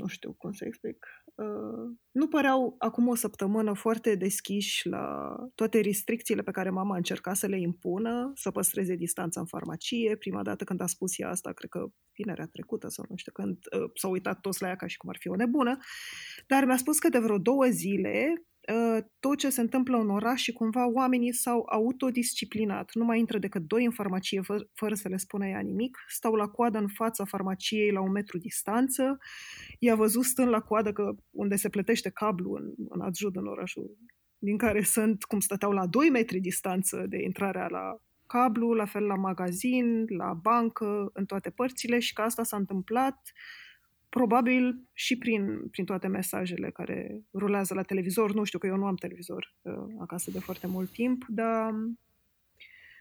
nu 0.00 0.06
știu 0.06 0.32
cum 0.32 0.52
să 0.52 0.64
explic 0.64 1.06
Uh, 1.38 1.96
nu 2.10 2.28
păreau 2.28 2.74
acum 2.78 3.08
o 3.08 3.14
săptămână 3.14 3.72
foarte 3.72 4.14
deschiși 4.14 4.88
la 4.88 5.36
toate 5.54 5.80
restricțiile 5.80 6.42
pe 6.42 6.50
care 6.50 6.70
mama 6.70 6.96
încerca 6.96 7.34
să 7.34 7.46
le 7.46 7.60
impună, 7.60 8.32
să 8.34 8.50
păstreze 8.50 8.94
distanța 8.94 9.40
în 9.40 9.46
farmacie. 9.46 10.16
Prima 10.16 10.42
dată 10.42 10.64
când 10.64 10.80
a 10.80 10.86
spus 10.86 11.18
ea 11.18 11.28
asta, 11.28 11.52
cred 11.52 11.70
că 11.70 11.86
vinerea 12.16 12.46
trecută 12.46 12.88
sau 12.88 13.04
nu 13.08 13.16
știu 13.16 13.32
când, 13.32 13.58
uh, 13.76 13.90
s-au 13.94 14.10
uitat 14.10 14.40
toți 14.40 14.62
la 14.62 14.68
ea 14.68 14.76
ca 14.76 14.86
și 14.86 14.96
cum 14.96 15.08
ar 15.08 15.16
fi 15.18 15.28
o 15.28 15.36
nebună, 15.36 15.76
dar 16.46 16.64
mi-a 16.64 16.76
spus 16.76 16.98
că 16.98 17.08
de 17.08 17.18
vreo 17.18 17.38
două 17.38 17.66
zile 17.66 18.32
Uh, 18.72 18.98
tot 19.20 19.38
ce 19.38 19.50
se 19.50 19.60
întâmplă 19.60 19.98
în 19.98 20.10
oraș 20.10 20.42
și 20.42 20.52
cumva 20.52 20.86
oamenii 20.86 21.32
s-au 21.32 21.66
autodisciplinat. 21.70 22.90
Nu 22.94 23.04
mai 23.04 23.18
intră 23.18 23.38
decât 23.38 23.62
doi 23.62 23.84
în 23.84 23.90
farmacie 23.90 24.40
fă, 24.40 24.66
fără 24.74 24.94
să 24.94 25.08
le 25.08 25.16
spună 25.16 25.46
ea 25.46 25.60
nimic. 25.60 25.98
Stau 26.08 26.34
la 26.34 26.46
coadă 26.46 26.78
în 26.78 26.88
fața 26.88 27.24
farmaciei 27.24 27.90
la 27.90 28.00
un 28.00 28.10
metru 28.10 28.38
distanță. 28.38 29.18
I-a 29.78 29.94
văzut 29.94 30.24
stând 30.24 30.48
la 30.48 30.60
coadă 30.60 30.92
că 30.92 31.14
unde 31.30 31.56
se 31.56 31.68
plătește 31.68 32.10
cablu 32.10 32.52
în, 32.52 32.74
în 32.88 33.00
Adjud, 33.00 33.36
în 33.36 33.46
orașul 33.46 33.96
din 34.38 34.56
care 34.56 34.82
sunt, 34.82 35.24
cum 35.24 35.40
stăteau 35.40 35.72
la 35.72 35.86
2 35.86 36.08
metri 36.08 36.40
distanță 36.40 37.04
de 37.08 37.22
intrarea 37.22 37.66
la 37.70 37.96
cablu, 38.26 38.72
la 38.72 38.84
fel 38.84 39.02
la 39.02 39.14
magazin, 39.14 40.04
la 40.16 40.32
bancă, 40.32 41.10
în 41.12 41.24
toate 41.24 41.50
părțile 41.50 41.98
și 41.98 42.12
că 42.12 42.22
asta 42.22 42.42
s-a 42.42 42.56
întâmplat 42.56 43.14
uh, 43.14 43.67
Probabil 44.08 44.88
și 44.92 45.18
prin, 45.18 45.68
prin 45.70 45.84
toate 45.84 46.06
mesajele 46.06 46.70
care 46.70 47.22
rulează 47.34 47.74
la 47.74 47.82
televizor. 47.82 48.34
Nu 48.34 48.44
știu 48.44 48.58
că 48.58 48.66
eu 48.66 48.76
nu 48.76 48.86
am 48.86 48.94
televizor 48.94 49.54
uh, 49.62 49.72
acasă 49.98 50.30
de 50.30 50.38
foarte 50.38 50.66
mult 50.66 50.90
timp, 50.90 51.24
dar 51.28 51.74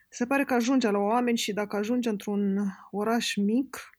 se 0.10 0.26
pare 0.26 0.44
că 0.44 0.54
ajunge 0.54 0.90
la 0.90 0.98
oameni 0.98 1.38
și 1.38 1.54
dacă 1.54 1.76
ajunge 1.76 2.10
într-un 2.10 2.58
oraș 2.92 3.36
mic 3.36 3.90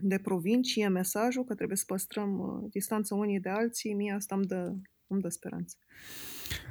de 0.00 0.18
provincie 0.18 0.88
mesajul 0.88 1.44
că 1.44 1.54
trebuie 1.54 1.76
să 1.76 1.84
păstrăm 1.86 2.38
uh, 2.38 2.70
distanța 2.70 3.14
unii 3.14 3.40
de 3.40 3.48
alții, 3.48 3.92
mie 3.92 4.12
asta 4.12 4.34
îmi 4.34 4.46
dă, 4.46 4.72
îmi 5.06 5.20
dă 5.20 5.28
speranță. 5.28 5.76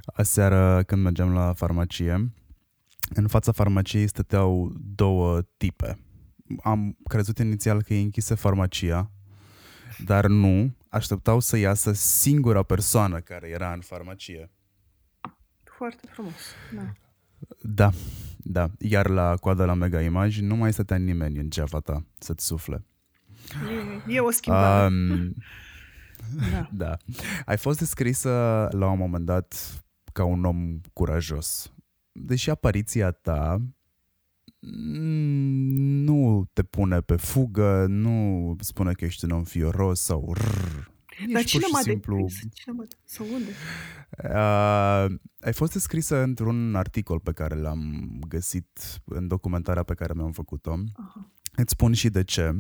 Aseară 0.06 0.84
când 0.84 1.02
mergeam 1.02 1.34
la 1.34 1.54
farmacie, 1.54 2.32
în 3.14 3.28
fața 3.28 3.52
farmaciei 3.52 4.08
stăteau 4.08 4.74
două 4.96 5.42
tipe. 5.58 6.00
Am 6.64 6.98
crezut 7.04 7.38
inițial 7.38 7.82
că 7.82 7.94
e 7.94 8.02
închisă 8.02 8.36
farmacia, 8.36 9.12
dar 10.06 10.28
nu. 10.28 10.76
Așteptau 10.90 11.40
să 11.40 11.58
iasă 11.58 11.92
singura 11.94 12.64
persoană 12.64 13.20
care 13.20 13.50
era 13.50 13.74
în 13.74 13.80
farmacie. 13.80 14.52
Foarte 15.64 16.08
frumos, 16.12 16.56
da. 16.76 16.94
Da, 17.62 17.90
da. 18.38 18.70
Iar 18.80 19.08
la 19.08 19.36
coada 19.36 19.66
la 19.66 19.74
Mega 19.74 20.02
Image 20.02 20.42
nu 20.42 20.56
mai 20.56 20.74
stătea 20.74 20.98
nimeni 20.98 21.40
în 21.40 21.50
geava 21.50 21.80
ta 21.80 22.06
să-ți 22.20 22.46
sufle. 22.46 22.86
E, 24.08 24.14
e 24.14 24.20
o 24.20 24.32
schimbare. 24.32 24.86
Um, 24.86 25.36
da. 26.52 26.70
da. 26.86 26.98
Ai 27.46 27.58
fost 27.58 27.80
descrisă 27.80 28.30
la 28.72 28.90
un 28.90 28.98
moment 28.98 29.26
dat 29.26 29.84
ca 30.14 30.24
un 30.24 30.46
om 30.46 30.80
curajos. 30.94 31.74
Deși 32.12 32.50
apariția 32.50 33.12
ta 33.12 33.58
mm, 33.60 33.76
nu 36.06 36.50
te 36.54 36.64
pune 36.64 37.00
pe 37.00 37.16
fugă, 37.16 37.86
nu 37.90 38.56
spune 38.60 38.92
că 38.92 39.06
ești 39.06 39.26
un 39.26 39.32
om 39.32 39.44
fioros 39.44 40.02
sau 40.02 40.34
rrr. 40.34 40.92
Dar 41.34 41.44
cine 41.44 41.66
m-a 41.72 41.80
simplu... 41.80 42.28
Cine 42.54 42.76
m-a 42.76 42.86
Sau 43.04 43.26
unde? 43.34 43.50
Uh, 44.24 45.20
ai 45.40 45.54
fost 45.54 45.74
descrisă 45.74 46.18
într-un 46.22 46.76
articol 46.76 47.20
pe 47.20 47.32
care 47.32 47.56
l-am 47.56 48.10
găsit 48.28 49.02
în 49.06 49.28
documentarea 49.28 49.84
pe 49.84 49.94
care 49.94 50.14
mi-am 50.16 50.32
făcut-o. 50.32 50.74
Uh-huh. 50.74 51.42
Îți 51.56 51.72
spun 51.72 51.94
și 51.94 52.10
de 52.10 52.24
ce. 52.24 52.58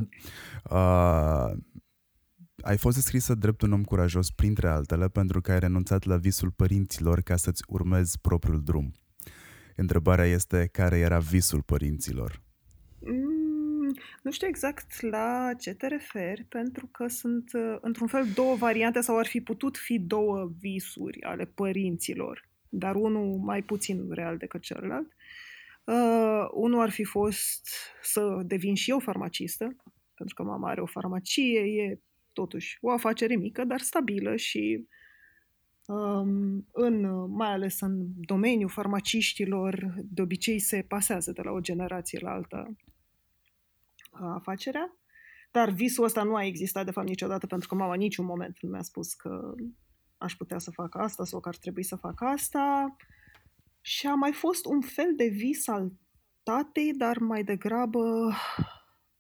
Uh, 0.69 1.51
ai 2.62 2.77
fost 2.77 2.95
descrisă 2.95 3.36
drept 3.36 3.62
un 3.62 3.72
om 3.72 3.83
curajos, 3.83 4.31
printre 4.31 4.67
altele, 4.67 5.07
pentru 5.07 5.41
că 5.41 5.51
ai 5.51 5.60
renunțat 5.60 6.03
la 6.03 6.17
visul 6.17 6.51
părinților 6.51 7.22
ca 7.22 7.36
să-ți 7.36 7.63
urmezi 7.67 8.19
propriul 8.19 8.63
drum. 8.63 8.93
Întrebarea 9.75 10.25
este 10.25 10.70
care 10.72 10.98
era 10.98 11.20
visul 11.20 11.62
părinților? 11.62 12.42
Mm, 13.00 13.94
nu 14.24 14.32
știu 14.32 14.48
exact 14.48 15.01
la 15.01 15.51
ce 15.60 15.74
te 15.74 15.88
referi, 15.88 16.46
pentru 16.50 16.88
că 16.88 17.08
sunt, 17.08 17.51
uh, 17.53 17.77
într-un 17.82 18.08
fel, 18.08 18.25
două 18.34 18.56
variante 18.56 19.01
sau 19.01 19.18
ar 19.18 19.25
fi 19.25 19.42
putut 19.42 19.77
fi 19.77 20.00
două 20.00 20.51
visuri 20.60 21.24
ale 21.24 21.46
părinților, 21.46 22.50
dar 22.70 22.96
unul 22.96 23.38
mai 23.38 23.62
puțin 23.62 24.12
real 24.12 24.38
decât 24.38 24.62
celălalt. 24.62 25.08
Uh, 25.84 26.48
unul 26.51 26.82
ar 26.82 26.89
fi 26.89 27.03
fost 27.03 27.68
să 28.01 28.42
devin 28.46 28.75
și 28.75 28.89
eu 28.89 29.00
farmacistă, 29.00 29.75
pentru 30.13 30.36
că 30.36 30.44
mama 30.44 30.70
are 30.70 30.82
o 30.82 30.86
farmacie, 30.86 31.60
e 31.60 32.00
totuși 32.34 32.77
o 32.82 32.92
afacere 32.92 33.36
mică, 33.36 33.63
dar 33.63 33.80
stabilă 33.80 34.36
și 34.36 34.75
um, 34.77 34.88
în, 36.72 37.25
mai 37.32 37.52
ales 37.52 37.80
în 37.80 38.06
domeniul 38.16 38.70
farmaciștilor, 38.70 39.94
de 39.98 40.22
obicei 40.22 40.60
se 40.60 40.86
pasează 40.88 41.32
de 41.32 41.42
la 41.42 41.52
o 41.52 41.60
generație 41.60 42.20
la 42.22 42.32
alta 42.32 42.74
afacerea. 44.12 44.98
Dar 45.52 45.70
visul 45.70 46.04
ăsta 46.04 46.24
nu 46.24 46.36
a 46.36 46.44
existat, 46.46 46.86
de 46.86 46.92
fapt, 46.92 47.08
niciodată, 47.08 47.48
pentru 47.48 47.68
că 47.68 47.75
mama 47.75 47.96
niciun 47.96 48.25
moment 48.25 48.58
nu 48.62 48.70
mi-a 48.70 48.82
spus 48.82 49.13
că 49.13 49.54
aș 50.18 50.36
putea 50.36 50.58
să 50.58 50.72
fac 50.72 50.98
asta 50.98 51.25
sau 51.25 51.40
că 51.40 51.50
ar 51.50 51.56
trebui 51.56 51.84
să 51.84 51.96
fac 51.96 52.22
asta. 52.22 52.96
Și 53.82 54.08
a 54.08 54.13
mai 54.13 54.32
fost 54.32 54.66
un 54.66 54.82
fel 54.82 55.16
de 55.16 55.28
vis 55.28 55.68
al 55.68 55.92
tatei, 56.44 56.94
dar 56.94 57.18
mai 57.18 57.44
degrabă 57.44 58.34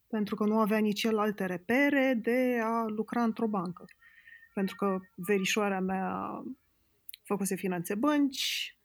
pentru 0.07 0.35
că 0.35 0.45
nu 0.45 0.59
avea 0.59 0.77
nici 0.77 1.03
el 1.03 1.17
alte 1.17 1.45
repere 1.45 2.19
de 2.21 2.59
a 2.63 2.85
lucra 2.87 3.23
într-o 3.23 3.47
bancă. 3.47 3.85
Pentru 4.53 4.75
că 4.75 4.99
verișoarea 5.15 5.79
mea 5.79 6.43
făcuse 7.23 7.55
finanțe 7.55 7.95
bănci 7.95 8.77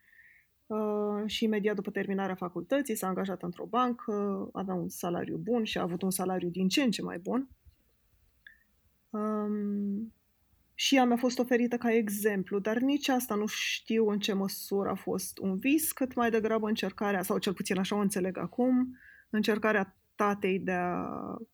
uh, 0.66 1.22
și 1.26 1.44
imediat 1.44 1.74
după 1.74 1.90
terminarea 1.90 2.34
facultății 2.34 2.94
s-a 2.94 3.06
angajat 3.06 3.42
într-o 3.42 3.66
bancă, 3.66 4.48
avea 4.52 4.74
un 4.74 4.88
salariu 4.88 5.36
bun 5.36 5.64
și 5.64 5.78
a 5.78 5.82
avut 5.82 6.02
un 6.02 6.10
salariu 6.10 6.48
din 6.48 6.68
ce 6.68 6.82
în 6.82 6.90
ce 6.90 7.02
mai 7.02 7.18
bun. 7.18 7.48
Um, 9.10 10.12
și 10.74 10.96
ea 10.96 11.04
mi-a 11.04 11.16
fost 11.16 11.38
oferită 11.38 11.76
ca 11.76 11.92
exemplu, 11.92 12.58
dar 12.58 12.76
nici 12.78 13.08
asta 13.08 13.34
nu 13.34 13.46
știu 13.46 14.08
în 14.08 14.18
ce 14.18 14.32
măsură 14.32 14.90
a 14.90 14.94
fost 14.94 15.38
un 15.38 15.58
vis, 15.58 15.92
cât 15.92 16.14
mai 16.14 16.30
degrabă 16.30 16.68
încercarea, 16.68 17.22
sau 17.22 17.38
cel 17.38 17.54
puțin 17.54 17.78
așa 17.78 17.96
o 17.96 18.00
înțeleg 18.00 18.36
acum, 18.36 18.96
încercarea 19.30 19.97
tatei 20.18 20.58
de 20.58 20.72
a 20.72 21.06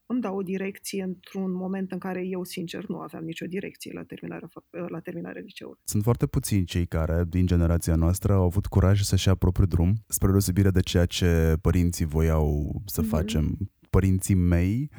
îmi 0.07 0.21
da 0.21 0.31
o 0.31 0.43
direcție 0.43 1.03
într-un 1.03 1.53
moment 1.53 1.93
în 1.93 1.99
care 1.99 2.27
eu, 2.27 2.45
sincer, 2.45 2.87
nu 2.87 2.99
aveam 2.99 3.25
nicio 3.25 3.47
direcție 3.47 3.93
la 3.95 4.03
terminarea, 4.03 4.49
la 4.89 5.01
terminarea 5.01 5.43
liceului. 5.45 5.79
Sunt 5.85 6.03
foarte 6.03 6.27
puțini 6.27 6.65
cei 6.65 6.87
care, 6.87 7.25
din 7.29 7.47
generația 7.47 7.95
noastră, 7.95 8.33
au 8.33 8.45
avut 8.45 8.67
curaj 8.67 9.01
să-și 9.01 9.29
ia 9.29 9.35
propriul 9.35 9.69
drum, 9.69 9.95
spre 10.09 10.31
deosebire 10.31 10.71
de 10.71 10.81
ceea 10.81 11.07
ce 11.07 11.57
părinții 11.61 12.05
voiau 12.05 12.83
să 12.87 13.03
mm-hmm. 13.03 13.09
facem. 13.09 13.57
Părinții 13.91 14.35
mei, 14.35 14.91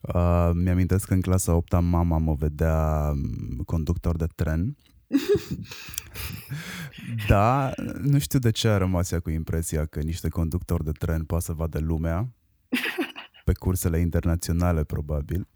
uh, 0.00 0.50
mi-amintesc 0.54 1.06
că 1.06 1.14
în 1.14 1.20
clasa 1.20 1.54
8 1.54 1.80
mama 1.80 2.18
mă 2.18 2.34
vedea 2.34 3.12
mm, 3.12 3.62
conductor 3.64 4.16
de 4.16 4.26
tren 4.34 4.76
da, 7.28 7.72
nu 8.02 8.18
știu 8.18 8.38
de 8.38 8.50
ce 8.50 8.68
a 8.68 8.76
rămas 8.76 9.10
ea 9.10 9.20
cu 9.20 9.30
impresia 9.30 9.84
că 9.84 10.00
niște 10.00 10.28
conductori 10.28 10.84
de 10.84 10.90
tren 10.90 11.24
poate 11.24 11.44
să 11.44 11.52
vadă 11.52 11.78
lumea 11.78 12.35
pe 13.44 13.52
cursele 13.52 13.98
internaționale, 13.98 14.84
probabil. 14.84 15.48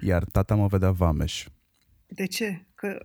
Iar 0.00 0.24
tata 0.24 0.54
mă 0.54 0.66
vedea 0.66 0.90
vameș. 0.90 1.46
De 2.06 2.26
ce? 2.26 2.66
Că... 2.74 3.04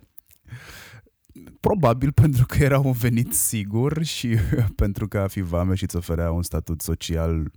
Probabil 1.60 2.12
pentru 2.12 2.46
că 2.46 2.62
era 2.62 2.78
un 2.78 2.92
venit 2.92 3.34
sigur 3.34 4.04
și 4.04 4.36
pentru 4.82 5.08
că 5.08 5.18
a 5.18 5.26
fi 5.26 5.40
vameș 5.40 5.80
îți 5.82 5.96
oferea 5.96 6.30
un 6.30 6.42
statut 6.42 6.80
social 6.80 7.52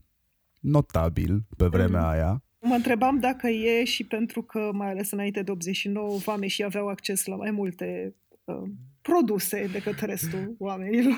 notabil 0.60 1.44
pe 1.58 1.68
vremea 1.68 2.02
mm. 2.02 2.08
aia. 2.08 2.44
Mă 2.60 2.74
întrebam 2.74 3.20
dacă 3.20 3.48
e 3.48 3.84
și 3.84 4.04
pentru 4.04 4.42
că, 4.42 4.70
mai 4.74 4.90
ales 4.90 5.12
înainte 5.12 5.42
de 5.42 5.52
89, 5.52 6.18
vameșii 6.18 6.64
aveau 6.64 6.88
acces 6.88 7.26
la 7.26 7.36
mai 7.36 7.52
multe 7.52 8.16
uh, 8.44 8.70
produse 9.02 9.70
decât 9.72 10.00
restul 10.00 10.56
oamenilor. 10.58 11.18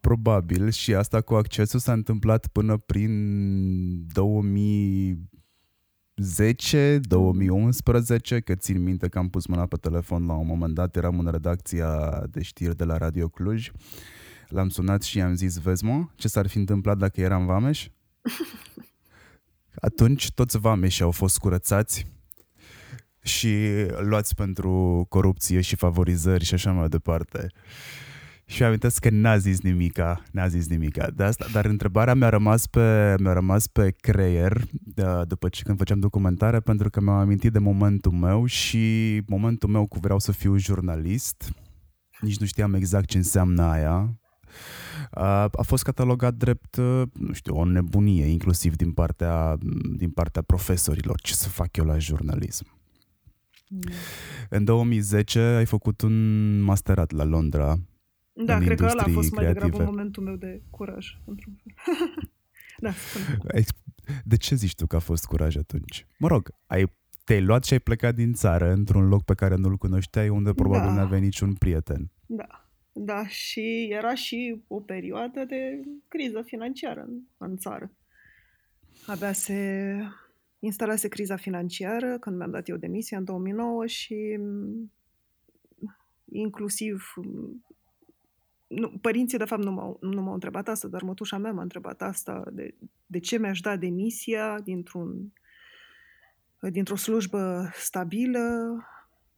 Probabil 0.00 0.70
și 0.70 0.94
asta 0.94 1.20
cu 1.20 1.34
accesul 1.34 1.78
s-a 1.78 1.92
întâmplat 1.92 2.46
până 2.46 2.76
prin 2.76 3.12
2010, 4.12 7.00
2011, 7.02 8.40
că 8.40 8.54
țin 8.54 8.82
minte 8.82 9.08
că 9.08 9.18
am 9.18 9.28
pus 9.28 9.46
mâna 9.46 9.66
pe 9.66 9.76
telefon 9.76 10.26
la 10.26 10.32
un 10.32 10.46
moment 10.46 10.74
dat, 10.74 10.96
eram 10.96 11.18
în 11.18 11.30
redacția 11.30 12.22
de 12.30 12.42
știri 12.42 12.76
de 12.76 12.84
la 12.84 12.96
Radio 12.96 13.28
Cluj, 13.28 13.70
l-am 14.48 14.68
sunat 14.68 15.02
și 15.02 15.18
i-am 15.18 15.34
zis, 15.34 15.58
vezi 15.58 15.84
mă, 15.84 16.04
ce 16.14 16.28
s-ar 16.28 16.46
fi 16.46 16.58
întâmplat 16.58 16.98
dacă 16.98 17.20
eram 17.20 17.46
vameș? 17.46 17.88
Atunci 19.74 20.32
toți 20.32 20.58
vameșii 20.58 21.04
au 21.04 21.10
fost 21.10 21.38
curățați 21.38 22.12
și 23.24 23.56
luați 24.00 24.34
pentru 24.34 25.06
corupție 25.08 25.60
și 25.60 25.76
favorizări 25.76 26.44
și 26.44 26.54
așa 26.54 26.72
mai 26.72 26.88
departe. 26.88 27.46
Și 28.46 28.62
amintesc 28.62 29.00
că 29.00 29.10
n-a 29.10 29.36
zis 29.36 29.60
nimica, 29.60 30.22
n-a 30.32 30.48
zis 30.48 30.68
nimica. 30.68 31.10
De 31.10 31.22
asta, 31.22 31.46
dar 31.52 31.64
întrebarea 31.64 32.14
mi-a 32.14 32.28
rămas 32.28 32.66
pe, 32.66 33.14
mi-a 33.18 33.32
rămas 33.32 33.66
pe 33.66 33.90
creier 33.90 34.62
de, 34.70 35.04
după 35.28 35.48
ce 35.48 35.62
când 35.62 35.78
făceam 35.78 35.98
documentare 35.98 36.60
pentru 36.60 36.90
că 36.90 37.00
mi-am 37.00 37.16
amintit 37.16 37.52
de 37.52 37.58
momentul 37.58 38.12
meu 38.12 38.46
și 38.46 39.22
momentul 39.26 39.68
meu 39.68 39.86
cu 39.86 39.98
vreau 39.98 40.18
să 40.18 40.32
fiu 40.32 40.56
jurnalist. 40.56 41.52
Nici 42.20 42.38
nu 42.38 42.46
știam 42.46 42.74
exact 42.74 43.08
ce 43.08 43.16
înseamnă 43.16 43.62
aia. 43.62 44.18
A, 45.10 45.48
a 45.52 45.62
fost 45.62 45.82
catalogat 45.82 46.34
drept, 46.34 46.76
nu 47.12 47.32
știu, 47.32 47.56
o 47.56 47.64
nebunie, 47.64 48.26
inclusiv 48.26 48.76
din 48.76 48.92
partea, 48.92 49.56
din 49.96 50.10
partea 50.10 50.42
profesorilor. 50.42 51.20
Ce 51.20 51.34
să 51.34 51.48
fac 51.48 51.76
eu 51.76 51.84
la 51.84 51.98
jurnalism? 51.98 52.66
Mm. 53.68 53.80
În 54.48 54.64
2010 54.64 55.40
ai 55.40 55.64
făcut 55.64 56.00
un 56.00 56.60
masterat 56.60 57.10
la 57.10 57.24
Londra 57.24 57.78
da, 58.34 58.58
cred 58.58 58.78
că 58.78 58.84
ăla 58.84 59.02
a 59.02 59.10
fost 59.12 59.32
mai 59.32 59.44
degrabă 59.46 59.78
un 59.78 59.84
momentul 59.84 60.22
meu 60.22 60.36
de 60.36 60.62
curaj, 60.70 61.18
într-un 61.24 61.54
fel. 61.62 61.74
da, 62.84 62.92
spune. 62.92 63.64
De 64.24 64.36
ce 64.36 64.54
zici 64.54 64.74
tu 64.74 64.86
că 64.86 64.96
a 64.96 64.98
fost 64.98 65.24
curaj 65.24 65.56
atunci? 65.56 66.06
Mă 66.18 66.28
rog, 66.28 66.54
ai, 66.66 66.92
te-ai 67.24 67.42
luat 67.42 67.64
și 67.64 67.72
ai 67.72 67.78
plecat 67.78 68.14
din 68.14 68.32
țară 68.32 68.72
într-un 68.72 69.08
loc 69.08 69.24
pe 69.24 69.34
care 69.34 69.54
nu-l 69.54 69.76
cunoșteai, 69.76 70.28
unde 70.28 70.52
probabil 70.52 70.88
da. 70.88 70.94
nu 70.94 71.00
aveai 71.00 71.20
niciun 71.20 71.54
prieten. 71.54 72.10
Da, 72.26 72.68
da, 72.92 73.26
și 73.26 73.88
era 73.90 74.14
și 74.14 74.62
o 74.68 74.80
perioadă 74.80 75.44
de 75.44 75.80
criză 76.08 76.42
financiară 76.42 77.00
în, 77.00 77.20
în 77.36 77.56
țară. 77.56 77.90
Abia 79.06 79.32
se 79.32 79.98
instalase 80.58 81.08
criza 81.08 81.36
financiară 81.36 82.18
când 82.18 82.36
mi-am 82.36 82.50
dat 82.50 82.68
eu 82.68 82.76
demisia 82.76 83.18
în 83.18 83.24
2009 83.24 83.86
și 83.86 84.38
inclusiv 86.32 87.14
nu, 88.66 88.90
părinții, 89.00 89.38
de 89.38 89.44
fapt, 89.44 89.62
nu 89.62 89.70
m-au, 89.70 89.98
nu 90.00 90.22
m-au 90.22 90.34
întrebat 90.34 90.68
asta, 90.68 90.88
dar 90.88 91.02
mătușa 91.02 91.38
mea 91.38 91.52
m-a 91.52 91.62
întrebat 91.62 92.02
asta, 92.02 92.44
de, 92.52 92.74
de 93.06 93.18
ce 93.18 93.38
mi-aș 93.38 93.60
da 93.60 93.76
demisia 93.76 94.60
dintr-un, 94.60 95.32
dintr-o 96.60 96.96
slujbă 96.96 97.70
stabilă 97.74 98.76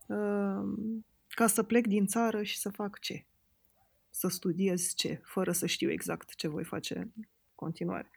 uh, 0.06 0.97
ca 1.28 1.47
să 1.47 1.62
plec 1.62 1.87
din 1.87 2.06
țară 2.06 2.42
și 2.42 2.59
să 2.59 2.71
fac 2.71 2.99
ce? 2.99 3.26
să 4.16 4.28
studiez 4.28 4.95
ce, 4.95 5.21
fără 5.25 5.52
să 5.52 5.66
știu 5.66 5.90
exact 5.90 6.35
ce 6.35 6.49
voi 6.49 6.64
face 6.64 6.99
în 6.99 7.11
continuare. 7.54 8.11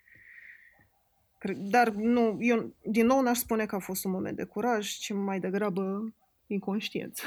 Dar 1.56 1.90
nu, 1.90 2.38
eu 2.40 2.76
din 2.84 3.06
nou 3.06 3.22
n-aș 3.22 3.38
spune 3.38 3.66
că 3.66 3.76
a 3.76 3.80
fost 3.80 4.06
un 4.06 4.12
moment 4.12 4.36
de 4.36 4.44
curaj, 4.44 4.90
ci 4.90 5.14
mai 5.14 5.40
degrabă 5.40 6.14
inconștiență. 6.48 7.24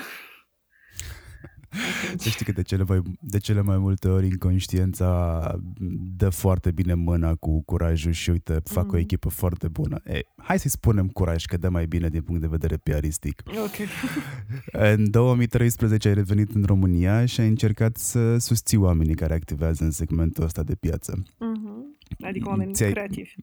Să 2.17 2.29
știi 2.29 2.45
că 2.45 2.53
de 2.53 2.63
cele, 2.63 2.85
mai, 2.85 3.03
de 3.21 3.39
cele 3.39 3.61
mai 3.61 3.79
multe 3.79 4.09
ori 4.09 4.27
inconștiența 4.27 5.61
dă 6.17 6.29
foarte 6.29 6.71
bine 6.71 6.95
mâna 6.95 7.35
cu 7.35 7.63
curajul 7.63 8.13
și 8.13 8.31
uite, 8.31 8.61
fac 8.65 8.85
mm. 8.85 8.95
o 8.95 8.99
echipă 8.99 9.29
foarte 9.29 9.69
bună. 9.69 10.01
E, 10.05 10.21
hai 10.37 10.59
să-i 10.59 10.71
spunem 10.71 11.09
curaj, 11.09 11.45
că 11.45 11.57
dă 11.57 11.69
mai 11.69 11.87
bine 11.87 12.09
din 12.09 12.23
punct 12.23 12.41
de 12.41 12.47
vedere 12.47 12.77
piaristic. 12.77 13.43
Ok. 13.47 13.89
în 14.97 15.11
2013 15.11 16.09
ai 16.09 16.15
revenit 16.15 16.55
în 16.55 16.63
România 16.65 17.27
și 17.27 17.41
ai 17.41 17.49
încercat 17.49 17.97
să 17.97 18.39
susții 18.39 18.79
oamenii 18.79 19.15
care 19.15 19.35
activează 19.35 19.85
în 19.85 19.91
segmentul 19.91 20.45
ăsta 20.45 20.63
de 20.63 20.75
piață. 20.75 21.23
Mm-hmm. 21.23 21.83
Adică 22.21 22.49
oameni 22.49 22.73
Ți-ai... 22.73 22.91
creativi. 22.91 23.35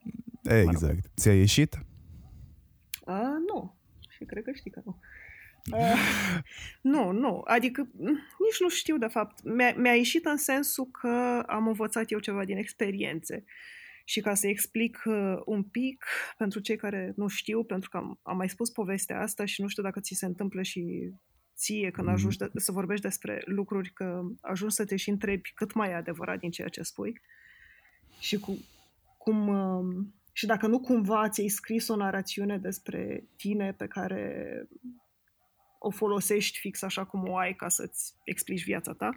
Exact. 0.43 1.11
Ți-a 1.17 1.33
ieșit? 1.33 1.83
Uh, 3.05 3.13
nu. 3.53 3.77
Și 4.09 4.23
cred 4.23 4.43
că 4.43 4.51
știi 4.51 4.71
că 4.71 4.81
nu. 4.85 4.99
Uh, 5.71 6.39
nu, 6.93 7.11
nu. 7.11 7.41
Adică 7.45 7.89
nici 8.39 8.59
nu 8.59 8.69
știu, 8.69 8.97
de 8.97 9.07
fapt. 9.07 9.43
Mi-a, 9.43 9.73
mi-a 9.77 9.93
ieșit 9.93 10.25
în 10.25 10.37
sensul 10.37 10.85
că 10.85 11.43
am 11.47 11.67
învățat 11.67 12.11
eu 12.11 12.19
ceva 12.19 12.45
din 12.45 12.57
experiențe. 12.57 13.43
Și 14.05 14.21
ca 14.21 14.33
să 14.33 14.47
explic 14.47 15.01
uh, 15.05 15.35
un 15.45 15.63
pic 15.63 16.05
pentru 16.37 16.59
cei 16.59 16.75
care 16.75 17.13
nu 17.15 17.27
știu, 17.27 17.63
pentru 17.63 17.89
că 17.89 17.97
am, 17.97 18.19
am 18.21 18.37
mai 18.37 18.49
spus 18.49 18.69
povestea 18.69 19.21
asta 19.21 19.45
și 19.45 19.61
nu 19.61 19.67
știu 19.67 19.83
dacă 19.83 19.99
ți 19.99 20.13
se 20.13 20.25
întâmplă 20.25 20.61
și 20.61 21.11
ție 21.55 21.91
când 21.91 22.07
mm. 22.07 22.13
ajungi 22.13 22.37
de, 22.37 22.49
să 22.55 22.71
vorbești 22.71 23.03
despre 23.03 23.41
lucruri, 23.45 23.89
că 23.93 24.21
ajungi 24.41 24.75
să 24.75 24.85
te 24.85 24.95
și 24.95 25.09
întrebi 25.09 25.51
cât 25.55 25.73
mai 25.73 25.89
e 25.89 25.93
adevărat 25.93 26.39
din 26.39 26.51
ceea 26.51 26.67
ce 26.67 26.81
spui 26.81 27.21
și 28.19 28.39
cu, 28.39 28.57
cum... 29.17 29.47
Uh, 29.47 30.05
și 30.31 30.45
dacă 30.45 30.67
nu 30.67 30.79
cumva 30.79 31.29
ți-ai 31.29 31.47
scris 31.47 31.87
o 31.87 31.95
narațiune 31.95 32.57
despre 32.57 33.23
tine 33.35 33.73
pe 33.73 33.87
care 33.87 34.67
o 35.79 35.89
folosești 35.89 36.59
fix 36.59 36.81
așa 36.81 37.05
cum 37.05 37.29
o 37.29 37.37
ai 37.37 37.55
ca 37.55 37.69
să-ți 37.69 38.13
explici 38.23 38.63
viața 38.63 38.93
ta. 38.93 39.09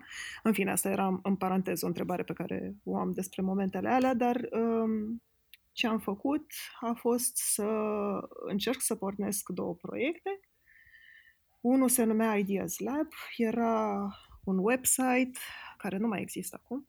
În 0.42 0.52
fine, 0.52 0.70
asta 0.70 0.88
era 0.88 1.20
în 1.22 1.36
paranteză 1.36 1.84
o 1.84 1.88
întrebare 1.88 2.22
pe 2.22 2.32
care 2.32 2.74
o 2.84 2.96
am 2.96 3.12
despre 3.12 3.42
momentele 3.42 3.88
alea, 3.88 4.14
dar 4.14 4.48
um, 4.50 5.22
ce 5.72 5.86
am 5.86 5.98
făcut 5.98 6.46
a 6.80 6.92
fost 6.92 7.36
să 7.36 7.68
încerc 8.46 8.80
să 8.80 8.94
pornesc 8.94 9.48
două 9.48 9.74
proiecte. 9.74 10.40
Unul 11.60 11.88
se 11.88 12.04
numea 12.04 12.38
Ideas 12.38 12.78
Lab, 12.78 13.08
era 13.36 14.08
un 14.44 14.58
website 14.58 15.38
care 15.76 15.96
nu 15.96 16.06
mai 16.06 16.20
există 16.20 16.60
acum, 16.62 16.86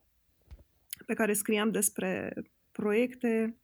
pe 1.06 1.14
care 1.14 1.34
scriam 1.34 1.72
despre 1.72 2.34
proiecte 2.72 3.58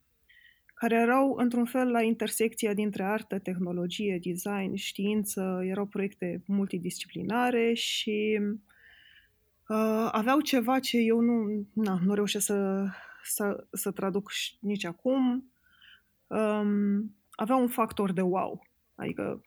care 0.79 0.95
erau 0.95 1.35
într-un 1.35 1.65
fel 1.65 1.91
la 1.91 2.01
intersecția 2.01 2.73
dintre 2.73 3.03
artă, 3.03 3.39
tehnologie, 3.39 4.19
design, 4.23 4.75
știință, 4.75 5.59
erau 5.63 5.85
proiecte 5.85 6.43
multidisciplinare 6.45 7.73
și 7.73 8.39
uh, 9.67 10.09
aveau 10.11 10.41
ceva 10.41 10.79
ce 10.79 10.97
eu 10.97 11.19
nu, 11.19 11.67
na, 11.73 11.99
nu 12.03 12.13
reușesc 12.13 12.45
să, 12.45 12.85
să, 13.23 13.67
să 13.71 13.91
traduc 13.91 14.31
nici 14.59 14.85
acum. 14.85 15.51
Um, 16.27 17.15
aveau 17.31 17.61
un 17.61 17.67
factor 17.67 18.11
de 18.11 18.21
wow, 18.21 18.67
adică 18.95 19.41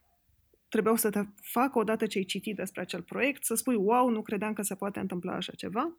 trebuiau 0.69 0.95
să 0.95 1.09
te 1.09 1.21
facă 1.41 1.79
odată 1.79 2.05
ce 2.05 2.17
ai 2.17 2.23
citit 2.23 2.55
despre 2.55 2.81
acel 2.81 3.01
proiect, 3.01 3.43
să 3.45 3.55
spui 3.55 3.75
wow, 3.75 4.09
nu 4.09 4.21
credeam 4.21 4.53
că 4.53 4.61
se 4.61 4.75
poate 4.75 4.99
întâmpla 4.99 5.33
așa 5.33 5.53
ceva. 5.55 5.97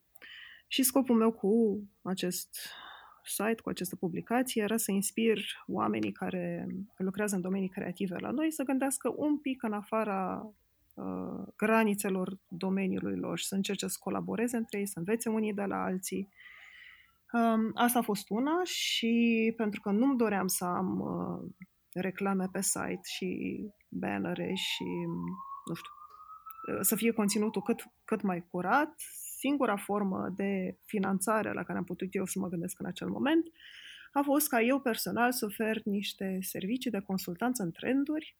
Și 0.68 0.82
scopul 0.82 1.16
meu 1.16 1.32
cu 1.32 1.82
acest 2.02 2.58
site, 3.26 3.62
cu 3.62 3.68
această 3.68 3.96
publicație, 3.96 4.62
era 4.62 4.76
să 4.76 4.92
inspir 4.92 5.38
oamenii 5.66 6.12
care 6.12 6.66
lucrează 6.96 7.34
în 7.34 7.40
domenii 7.40 7.68
creative 7.68 8.16
la 8.18 8.30
noi 8.30 8.52
să 8.52 8.62
gândească 8.62 9.12
un 9.16 9.38
pic 9.38 9.62
în 9.62 9.72
afara 9.72 10.50
uh, 10.94 11.46
granițelor 11.56 12.38
domeniului 12.48 13.16
lor 13.16 13.38
și 13.38 13.46
să 13.46 13.54
încerce 13.54 13.86
să 13.86 13.96
colaboreze 14.00 14.56
între 14.56 14.78
ei, 14.78 14.86
să 14.86 14.98
învețe 14.98 15.28
unii 15.28 15.54
de 15.54 15.64
la 15.64 15.82
alții. 15.82 16.28
Um, 17.32 17.70
asta 17.74 17.98
a 17.98 18.02
fost 18.02 18.30
una 18.30 18.60
și 18.64 19.52
pentru 19.56 19.80
că 19.80 19.90
nu-mi 19.90 20.16
doream 20.16 20.46
să 20.46 20.64
am 20.64 21.00
uh, 21.00 21.66
reclame 21.92 22.48
pe 22.52 22.62
site 22.62 23.00
și 23.02 23.60
bannere 23.88 24.52
și, 24.54 24.84
nu 25.64 25.74
știu, 25.74 25.90
uh, 26.74 26.78
să 26.80 26.96
fie 26.96 27.12
conținutul 27.12 27.62
cât, 27.62 27.84
cât 28.04 28.22
mai 28.22 28.46
curat, 28.50 28.94
singura 29.44 29.76
formă 29.76 30.32
de 30.36 30.78
finanțare 30.84 31.52
la 31.52 31.62
care 31.62 31.78
am 31.78 31.84
putut 31.84 32.08
eu 32.14 32.24
să 32.24 32.38
mă 32.38 32.48
gândesc 32.48 32.80
în 32.80 32.86
acel 32.86 33.08
moment 33.08 33.46
a 34.12 34.22
fost 34.22 34.48
ca 34.48 34.60
eu 34.60 34.80
personal 34.80 35.32
să 35.32 35.44
ofer 35.44 35.82
niște 35.84 36.38
servicii 36.42 36.90
de 36.90 37.00
consultanță 37.00 37.62
în 37.62 37.70
trenduri, 37.70 38.36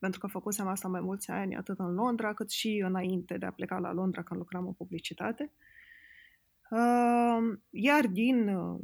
pentru 0.00 0.20
că 0.20 0.26
făcusem 0.26 0.66
asta 0.66 0.88
mai 0.88 1.00
mulți 1.00 1.30
ani, 1.30 1.56
atât 1.56 1.78
în 1.78 1.94
Londra, 1.94 2.34
cât 2.34 2.50
și 2.50 2.82
înainte 2.84 3.38
de 3.38 3.46
a 3.46 3.50
pleca 3.50 3.78
la 3.78 3.92
Londra 3.92 4.22
când 4.22 4.40
lucram 4.40 4.66
în 4.66 4.72
publicitate. 4.72 5.52
Iar 7.70 8.06
din 8.06 8.48
uh, 8.48 8.80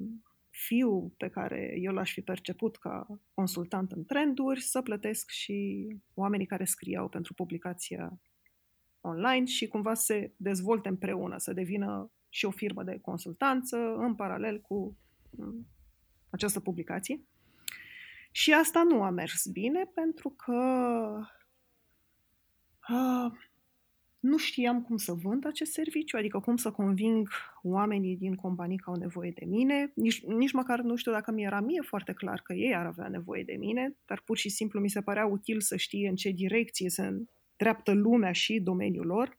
fiu 0.51 1.15
pe 1.17 1.29
care 1.29 1.75
eu 1.79 1.93
l-aș 1.93 2.13
fi 2.13 2.21
perceput 2.21 2.77
ca 2.77 3.07
consultant 3.35 3.93
în 3.93 4.05
trenduri, 4.05 4.61
să 4.61 4.83
plătesc 4.83 5.31
și 5.31 5.89
oamenii 6.15 6.47
care 6.47 6.65
scriau 6.65 7.09
pentru 7.09 7.35
publicația 7.35 8.21
online 9.03 9.45
și 9.45 9.67
cumva 9.67 9.95
se 9.95 10.33
dezvolte 10.37 10.89
împreună, 10.89 11.39
să 11.39 11.53
devină 11.53 12.11
și 12.29 12.45
o 12.45 12.51
firmă 12.51 12.83
de 12.83 12.99
consultanță 13.01 13.77
în 13.97 14.15
paralel 14.15 14.61
cu 14.61 14.97
mm, 15.31 15.67
această 16.31 16.61
publicație. 16.61 17.21
Și 18.31 18.53
asta 18.53 18.83
nu 18.83 19.03
a 19.03 19.11
mers 19.11 19.47
bine 19.47 19.85
pentru 19.95 20.31
că 20.31 20.53
uh, 22.89 23.33
nu 24.21 24.37
știam 24.37 24.83
cum 24.83 24.97
să 24.97 25.13
vând 25.13 25.47
acest 25.47 25.73
serviciu, 25.73 26.17
adică 26.17 26.41
cum 26.41 26.57
să 26.57 26.71
conving 26.71 27.29
oamenii 27.63 28.17
din 28.17 28.35
companii 28.35 28.79
că 28.79 28.91
au 28.91 28.97
nevoie 28.97 29.31
de 29.31 29.45
mine. 29.45 29.93
Nici, 29.95 30.25
nici 30.25 30.53
măcar 30.53 30.81
nu 30.81 30.97
știu 30.97 31.13
dacă 31.13 31.33
mi 31.33 31.43
era 31.43 31.61
mie 31.61 31.81
foarte 31.81 32.13
clar 32.13 32.41
că 32.41 32.53
ei 32.53 32.75
ar 32.75 32.87
avea 32.87 33.09
nevoie 33.09 33.43
de 33.43 33.57
mine, 33.59 33.97
dar 34.07 34.23
pur 34.25 34.37
și 34.37 34.49
simplu 34.49 34.81
mi 34.81 34.91
se 34.91 35.01
părea 35.01 35.27
util 35.27 35.61
să 35.61 35.77
știe 35.77 36.09
în 36.09 36.15
ce 36.15 36.31
direcție 36.31 36.91
să 36.91 37.23
dreaptă 37.57 37.93
lumea 37.93 38.33
și 38.33 38.61
domeniul 38.61 39.07
lor. 39.07 39.39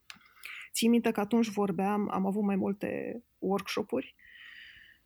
Țin 0.73 0.89
minte 0.89 1.11
că 1.11 1.19
atunci 1.19 1.49
vorbeam, 1.49 2.09
am 2.11 2.25
avut 2.25 2.43
mai 2.43 2.55
multe 2.55 3.21
workshop-uri 3.39 4.15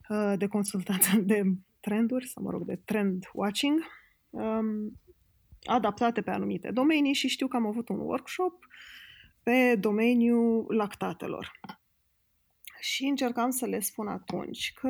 uh, 0.10 0.34
de 0.38 0.48
consultanță 0.48 1.18
de 1.18 1.42
trenduri, 1.80 2.28
sau 2.28 2.44
mă 2.44 2.50
rog, 2.50 2.66
de 2.66 2.76
trend 2.86 3.30
watching, 3.34 3.84
um, 4.30 5.00
adaptate 5.64 6.22
pe 6.22 6.32
anumite 6.32 6.72
domenii 6.72 7.14
și 7.14 7.28
știu 7.28 7.48
că 7.48 7.56
am 7.56 7.66
avut 7.66 7.90
un 7.90 8.00
workshop 8.00 8.68
pe 9.44 9.76
domeniul 9.76 10.66
lactatelor. 10.68 11.52
Și 12.80 13.06
încercam 13.06 13.50
să 13.50 13.66
le 13.66 13.80
spun 13.80 14.08
atunci 14.08 14.74
că 14.76 14.90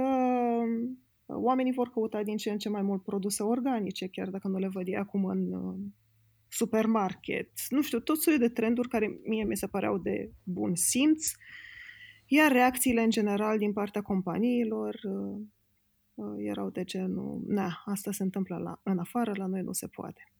oamenii 1.26 1.74
vor 1.74 1.90
căuta 1.90 2.24
din 2.24 2.38
ce 2.38 2.52
în 2.52 2.58
ce 2.58 2.70
mai 2.70 2.82
mult 2.82 3.04
produse 3.04 3.44
organice, 3.44 4.08
chiar 4.08 4.30
dacă 4.30 4.48
nu 4.48 4.58
le 4.58 4.68
văd 4.68 4.96
acum 4.96 5.26
în 5.26 5.54
supermarket, 6.50 7.50
nu 7.70 7.82
știu, 7.82 8.00
tot 8.00 8.22
soiul 8.22 8.40
de 8.40 8.50
trenduri 8.50 8.88
care 8.88 9.20
mie 9.24 9.44
mi 9.44 9.58
se 9.58 9.68
păreau 9.68 9.98
de 9.98 10.32
bun 10.44 10.76
simț, 10.76 11.32
iar 12.26 12.52
reacțiile 12.52 13.02
în 13.02 13.10
general 13.10 13.58
din 13.58 13.74
partea 13.74 14.02
companiilor 14.02 15.00
uh, 15.04 15.42
uh, 16.14 16.36
erau 16.38 16.70
de 16.70 16.84
genul, 16.84 17.42
na, 17.48 17.84
asta 17.86 18.12
se 18.12 18.24
întâmplă 18.24 18.58
la, 18.58 18.80
în 18.84 18.98
afară, 19.00 19.32
la 19.36 19.46
noi 19.46 19.62
nu 19.62 19.72
se 19.72 19.88
poate. 19.88 20.32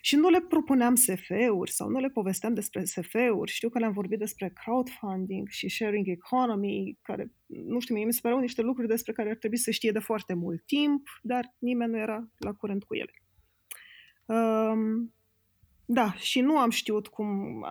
Și 0.00 0.16
nu 0.16 0.28
le 0.28 0.40
propuneam 0.40 0.94
SF-uri 0.94 1.70
sau 1.70 1.88
nu 1.88 1.98
le 1.98 2.08
povesteam 2.08 2.54
despre 2.54 2.84
SF-uri. 2.84 3.50
Știu 3.50 3.68
că 3.68 3.78
le-am 3.78 3.92
vorbit 3.92 4.18
despre 4.18 4.52
crowdfunding 4.54 5.48
și 5.48 5.68
sharing 5.68 6.08
economy, 6.08 6.98
care, 7.02 7.32
nu 7.46 7.80
știu, 7.80 7.94
mie 7.94 8.04
mi 8.04 8.12
se 8.12 8.20
păreau 8.22 8.40
niște 8.40 8.62
lucruri 8.62 8.88
despre 8.88 9.12
care 9.12 9.30
ar 9.30 9.36
trebui 9.36 9.56
să 9.56 9.70
știe 9.70 9.90
de 9.90 9.98
foarte 9.98 10.34
mult 10.34 10.66
timp, 10.66 11.08
dar 11.22 11.54
nimeni 11.58 11.90
nu 11.90 11.98
era 11.98 12.28
la 12.38 12.52
curent 12.52 12.84
cu 12.84 12.94
ele. 12.94 13.12
Um, 14.24 15.14
da, 15.90 16.12
și 16.12 16.40
nu 16.40 16.58
am 16.58 16.70
știut 16.70 17.06
cum... 17.06 17.66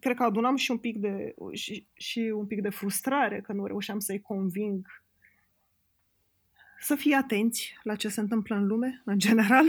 Cred 0.00 0.16
că 0.16 0.22
adunam 0.22 0.56
și 0.56 0.70
un 0.70 0.78
pic 0.78 0.98
de, 0.98 1.34
și, 1.52 1.86
și 1.92 2.18
un 2.18 2.46
pic 2.46 2.60
de 2.60 2.68
frustrare 2.68 3.40
că 3.40 3.52
nu 3.52 3.66
reușeam 3.66 3.98
să-i 3.98 4.20
conving 4.20 5.04
să 6.80 6.94
fie 6.94 7.14
atenți 7.14 7.78
la 7.82 7.94
ce 7.94 8.08
se 8.08 8.20
întâmplă 8.20 8.56
în 8.56 8.66
lume, 8.66 9.02
în 9.04 9.18
general, 9.18 9.64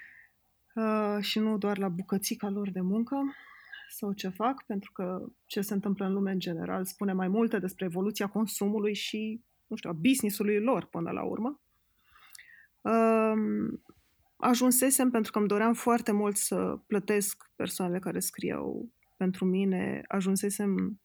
uh, 0.74 1.18
și 1.20 1.38
nu 1.38 1.58
doar 1.58 1.78
la 1.78 1.88
bucățica 1.88 2.48
lor 2.48 2.70
de 2.70 2.80
muncă 2.80 3.16
sau 3.88 4.12
ce 4.12 4.28
fac, 4.28 4.64
pentru 4.66 4.92
că 4.92 5.26
ce 5.46 5.60
se 5.60 5.74
întâmplă 5.74 6.06
în 6.06 6.12
lume 6.12 6.30
în 6.30 6.38
general 6.38 6.84
spune 6.84 7.12
mai 7.12 7.28
multe 7.28 7.58
despre 7.58 7.84
evoluția 7.84 8.26
consumului 8.26 8.94
și, 8.94 9.40
nu 9.66 9.76
știu, 9.76 9.90
a 9.90 9.92
business-ului 9.92 10.60
lor 10.60 10.84
până 10.84 11.10
la 11.10 11.22
urmă. 11.22 11.60
Um, 12.80 13.82
ajunsesem 14.40 15.10
pentru 15.10 15.32
că 15.32 15.38
îmi 15.38 15.48
doream 15.48 15.72
foarte 15.72 16.12
mult 16.12 16.36
să 16.36 16.80
plătesc 16.86 17.50
persoanele 17.56 17.98
care 17.98 18.18
scriau 18.18 18.90
pentru 19.16 19.44
mine, 19.44 20.02
ajunsesem 20.08 21.00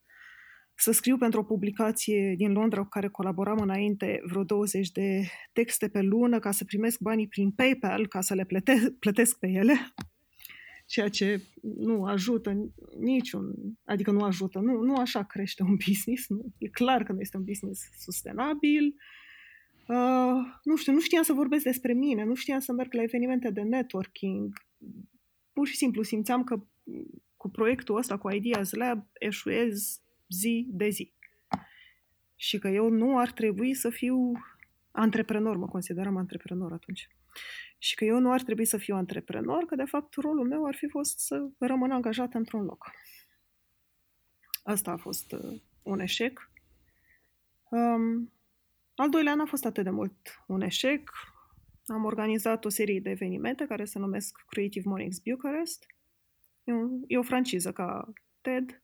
să 0.75 0.91
scriu 0.91 1.17
pentru 1.17 1.39
o 1.39 1.43
publicație 1.43 2.33
din 2.37 2.51
Londra 2.51 2.81
cu 2.81 2.87
care 2.87 3.07
colaboram 3.07 3.57
înainte 3.57 4.21
vreo 4.25 4.43
20 4.43 4.91
de 4.91 5.23
texte 5.53 5.87
pe 5.87 6.01
lună 6.01 6.39
ca 6.39 6.51
să 6.51 6.65
primesc 6.65 6.99
banii 6.99 7.27
prin 7.27 7.51
PayPal 7.51 8.07
ca 8.07 8.21
să 8.21 8.33
le 8.33 8.45
plăte- 8.45 8.95
plătesc 8.99 9.39
pe 9.39 9.47
ele, 9.47 9.73
ceea 10.85 11.09
ce 11.09 11.41
nu 11.61 12.03
ajută 12.03 12.71
niciun, 12.99 13.53
adică 13.85 14.11
nu 14.11 14.23
ajută, 14.23 14.59
nu, 14.59 14.81
nu 14.81 14.95
așa 14.95 15.23
crește 15.23 15.63
un 15.63 15.75
business, 15.87 16.29
nu, 16.29 16.45
e 16.57 16.67
clar 16.67 17.03
că 17.03 17.11
nu 17.11 17.19
este 17.19 17.37
un 17.37 17.43
business 17.43 17.81
sustenabil. 17.97 18.85
Uh, 18.85 19.24
nu 20.63 20.75
știu, 20.75 20.93
nu 20.93 20.99
știam 20.99 21.23
să 21.23 21.33
vorbesc 21.33 21.63
despre 21.63 21.93
mine, 21.93 22.23
nu 22.23 22.35
știam 22.35 22.59
să 22.59 22.71
merg 22.71 22.93
la 22.93 23.01
evenimente 23.01 23.49
de 23.49 23.61
networking. 23.61 24.53
Pur 25.53 25.67
și 25.67 25.75
simplu 25.75 26.03
simțeam 26.03 26.43
că 26.43 26.63
cu 27.37 27.49
proiectul 27.49 27.97
ăsta, 27.97 28.17
cu 28.17 28.29
Ideas 28.29 28.73
Lab, 28.73 29.07
eșuez 29.13 30.01
zi 30.29 30.67
de 30.69 30.89
zi. 30.89 31.13
Și 32.35 32.59
că 32.59 32.67
eu 32.67 32.89
nu 32.89 33.17
ar 33.17 33.31
trebui 33.31 33.73
să 33.73 33.89
fiu 33.89 34.31
antreprenor, 34.91 35.57
mă 35.57 35.67
consideram 35.67 36.17
antreprenor 36.17 36.71
atunci. 36.71 37.09
Și 37.77 37.95
că 37.95 38.05
eu 38.05 38.19
nu 38.19 38.31
ar 38.31 38.41
trebui 38.41 38.65
să 38.65 38.77
fiu 38.77 38.95
antreprenor, 38.95 39.65
că 39.65 39.75
de 39.75 39.83
fapt 39.83 40.13
rolul 40.13 40.47
meu 40.47 40.65
ar 40.65 40.75
fi 40.75 40.87
fost 40.87 41.19
să 41.19 41.47
rămân 41.57 41.91
angajat 41.91 42.33
într-un 42.33 42.63
loc. 42.63 42.91
Asta 44.63 44.91
a 44.91 44.97
fost 44.97 45.31
uh, 45.31 45.61
un 45.83 45.99
eșec. 45.99 46.51
Um, 47.69 48.33
al 48.95 49.09
doilea 49.09 49.35
n-a 49.35 49.45
fost 49.45 49.65
atât 49.65 49.83
de 49.83 49.89
mult 49.89 50.43
un 50.47 50.61
eșec. 50.61 51.11
Am 51.85 52.03
organizat 52.03 52.65
o 52.65 52.69
serie 52.69 52.99
de 52.99 53.09
evenimente 53.09 53.65
care 53.65 53.85
se 53.85 53.99
numesc 53.99 54.43
Creative 54.47 54.89
Mornings 54.89 55.19
Bucharest. 55.19 55.85
E, 56.63 56.73
un, 56.73 57.03
e 57.07 57.17
o 57.17 57.23
franciză 57.23 57.71
ca 57.71 58.13
TED 58.41 58.81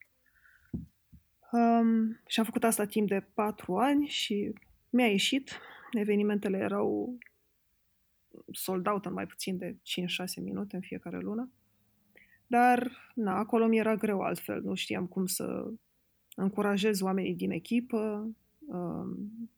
Um, 1.51 2.19
și 2.27 2.39
am 2.39 2.45
făcut 2.45 2.63
asta 2.63 2.85
timp 2.85 3.07
de 3.07 3.27
patru 3.33 3.77
ani 3.77 4.07
și 4.07 4.53
mi-a 4.89 5.07
ieșit. 5.07 5.59
Evenimentele 5.91 6.57
erau 6.57 7.17
sold 8.51 8.87
out 8.87 9.05
în 9.05 9.13
mai 9.13 9.25
puțin 9.25 9.57
de 9.57 9.75
5-6 9.75 9.77
minute 10.41 10.75
în 10.75 10.81
fiecare 10.81 11.19
lună. 11.19 11.51
Dar, 12.47 12.91
na, 13.15 13.37
acolo 13.37 13.67
mi 13.67 13.77
era 13.77 13.95
greu 13.95 14.21
altfel. 14.21 14.61
Nu 14.61 14.73
știam 14.73 15.07
cum 15.07 15.25
să 15.25 15.71
încurajez 16.35 17.01
oamenii 17.01 17.35
din 17.35 17.51
echipă 17.51 17.97
um, 17.97 18.37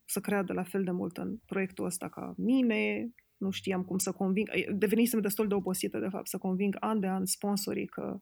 să 0.05 0.19
creadă 0.19 0.53
la 0.53 0.63
fel 0.63 0.83
de 0.83 0.91
mult 0.91 1.17
în 1.17 1.37
proiectul 1.45 1.85
ăsta 1.85 2.09
ca 2.09 2.33
mine. 2.37 3.11
Nu 3.37 3.49
știam 3.49 3.83
cum 3.83 3.97
să 3.97 4.11
conving... 4.11 4.49
Devenisem 4.75 5.21
destul 5.21 5.47
de 5.47 5.53
obosită, 5.53 5.99
de 5.99 6.09
fapt, 6.09 6.27
să 6.27 6.37
conving 6.37 6.75
an 6.79 6.99
de 6.99 7.07
an 7.07 7.25
sponsorii 7.25 7.85
că 7.87 8.19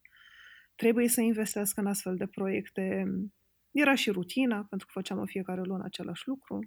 trebuie 0.76 1.08
să 1.08 1.22
investească 1.22 1.80
în 1.80 1.88
astfel 1.88 2.16
de 2.16 2.28
proiecte 2.28 3.06
era 3.72 3.96
și 3.96 4.12
rutina, 4.12 4.64
pentru 4.70 4.88
că 4.88 4.94
făceam 4.96 5.20
în 5.20 5.26
fiecare 5.26 5.62
lună 5.64 5.84
același 5.84 6.28
lucru. 6.28 6.60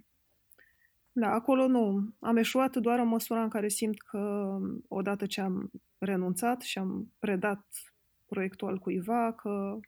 Da, 1.11 1.29
acolo 1.31 1.67
nu. 1.67 2.15
Am 2.19 2.37
eșuat 2.37 2.75
doar 2.75 2.99
în 2.99 3.07
măsura 3.07 3.43
în 3.43 3.49
care 3.49 3.67
simt 3.67 4.01
că 4.01 4.55
odată 4.87 5.25
ce 5.25 5.41
am 5.41 5.71
renunțat 5.97 6.61
și 6.61 6.77
am 6.77 7.13
predat 7.19 7.65
proiectul 8.25 8.67
al 8.67 8.77
cuiva, 8.77 9.33
că 9.33 9.79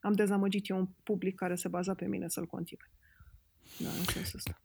am 0.00 0.12
dezamăgit 0.12 0.68
eu 0.68 0.76
un 0.76 0.88
public 1.02 1.34
care 1.34 1.54
se 1.54 1.68
baza 1.68 1.94
pe 1.94 2.06
mine 2.06 2.28
să-l 2.28 2.46
continue. 2.46 2.90
Da, 3.78 3.88
în 3.88 4.04
sensul 4.04 4.38
ăsta. 4.38 4.62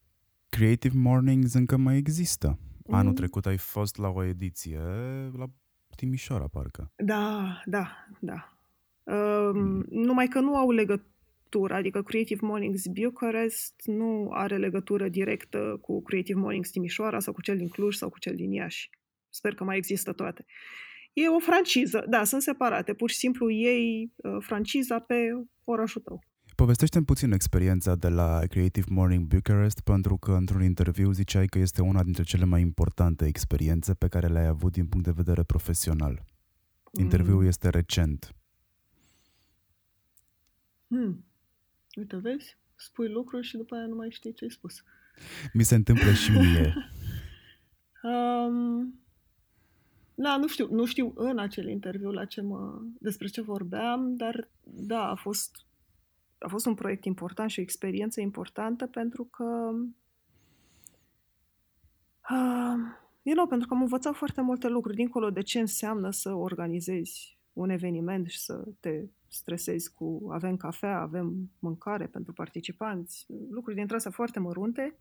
Creative 0.50 0.98
Mornings 0.98 1.54
încă 1.54 1.78
mai 1.78 1.98
există. 1.98 2.60
Anul 2.90 3.10
mm. 3.10 3.16
trecut 3.16 3.46
ai 3.46 3.58
fost 3.58 3.98
la 3.98 4.08
o 4.08 4.24
ediție 4.24 4.80
la 5.38 5.46
Timișoara, 5.96 6.48
parcă. 6.48 6.92
Da, 6.96 7.62
da, 7.66 8.08
da. 8.20 8.58
Uh, 9.04 9.50
mm. 9.54 9.86
Numai 9.90 10.28
că 10.28 10.40
nu 10.40 10.56
au 10.56 10.72
legătură 10.72 11.10
legătură, 11.56 11.74
adică 11.74 12.04
Creative 12.04 12.46
Mornings 12.46 12.88
Bucharest 12.88 13.74
nu 13.86 14.30
are 14.32 14.58
legătură 14.58 15.10
directă 15.10 15.78
cu 15.82 16.02
Creative 16.02 16.40
Mornings 16.40 16.70
Timișoara 16.70 17.20
sau 17.20 17.34
cu 17.34 17.42
cel 17.42 17.58
din 17.58 17.70
Cluj 17.70 17.96
sau 17.96 18.10
cu 18.10 18.20
cel 18.20 18.36
din 18.36 18.52
Iași. 18.52 18.90
Sper 19.30 19.54
că 19.54 19.64
mai 19.64 19.78
există 19.78 20.14
toate. 20.14 20.46
E 21.14 21.28
o 21.28 21.40
franciză, 21.40 22.06
da, 22.10 22.24
sunt 22.24 22.42
separate. 22.42 22.94
Pur 22.94 23.10
și 23.10 23.16
simplu 23.16 23.52
ei 23.52 24.12
uh, 24.16 24.38
franciza 24.40 25.00
pe 25.00 25.32
orașul 25.64 26.02
tău. 26.02 26.24
Povestește-mi 26.56 27.06
puțin 27.06 27.32
experiența 27.32 27.96
de 27.96 28.10
la 28.10 28.40
Creative 28.50 28.88
Morning 28.90 29.28
Bucharest, 29.28 29.80
pentru 29.80 30.18
că 30.18 30.32
într-un 30.32 30.64
interviu 30.64 31.12
ziceai 31.12 31.46
că 31.46 31.60
este 31.60 31.82
una 31.82 32.04
dintre 32.04 32.24
cele 32.24 32.46
mai 32.46 32.62
importante 32.62 33.26
experiențe 33.26 33.94
pe 33.94 34.08
care 34.08 34.28
le-ai 34.28 34.48
avut 34.48 34.72
din 34.72 34.88
punct 34.88 35.06
de 35.06 35.12
vedere 35.16 35.44
profesional. 35.44 36.24
Interviul 36.92 37.42
mm. 37.42 37.48
este 37.48 37.70
recent. 37.70 38.36
Hmm. 40.88 41.26
Uite, 41.96 42.18
vezi? 42.18 42.58
Spui 42.76 43.10
lucruri 43.10 43.46
și 43.48 43.58
după 43.58 43.76
aia 43.76 43.86
nu 43.86 43.96
mai 43.96 44.10
știi 44.12 44.34
ce 44.34 44.44
ai 44.44 44.50
spus. 44.50 44.84
Mi 45.54 45.64
se 45.64 45.76
întâmplă 45.76 46.12
și 46.12 46.32
mie. 46.32 46.74
um, 48.12 49.00
da, 50.16 50.38
nu 50.38 50.48
știu, 50.48 50.68
nu 50.72 50.86
știu 50.86 51.14
în 51.16 51.40
acel 51.40 51.68
interviu 51.68 52.12
la 52.12 52.26
ce 52.26 52.42
mă, 52.42 52.82
despre 53.00 53.28
ce 53.28 53.42
vorbeam, 53.42 54.16
dar 54.16 54.50
da, 54.64 55.10
a 55.10 55.16
fost, 55.16 55.66
a 56.46 56.48
fost 56.48 56.66
un 56.66 56.74
proiect 56.74 57.06
important 57.06 57.50
și 57.50 57.60
o 57.60 57.62
experiență 57.62 58.22
importantă 58.22 58.88
pentru 58.88 59.24
că 59.24 59.72
uh, 62.30 62.78
you 63.22 63.36
know, 63.36 63.48
pentru 63.48 63.68
că 63.68 63.74
am 63.74 63.82
învățat 63.82 64.16
foarte 64.16 64.42
multe 64.42 64.68
lucruri 64.68 64.96
dincolo 64.96 65.30
de 65.30 65.42
ce 65.42 65.60
înseamnă 65.60 66.10
să 66.10 66.34
organizezi 66.34 67.40
un 67.54 67.70
eveniment 67.70 68.28
și 68.28 68.40
să 68.40 68.64
te 68.80 69.06
stresezi 69.28 69.94
cu 69.94 70.28
avem 70.32 70.58
cafea, 70.58 71.00
avem 71.00 71.52
mâncare 71.60 72.06
pentru 72.06 72.34
participanți, 72.34 73.26
lucruri 73.50 73.76
dintre 73.76 73.96
astea 73.96 74.12
foarte 74.12 74.40
mărunte. 74.40 74.96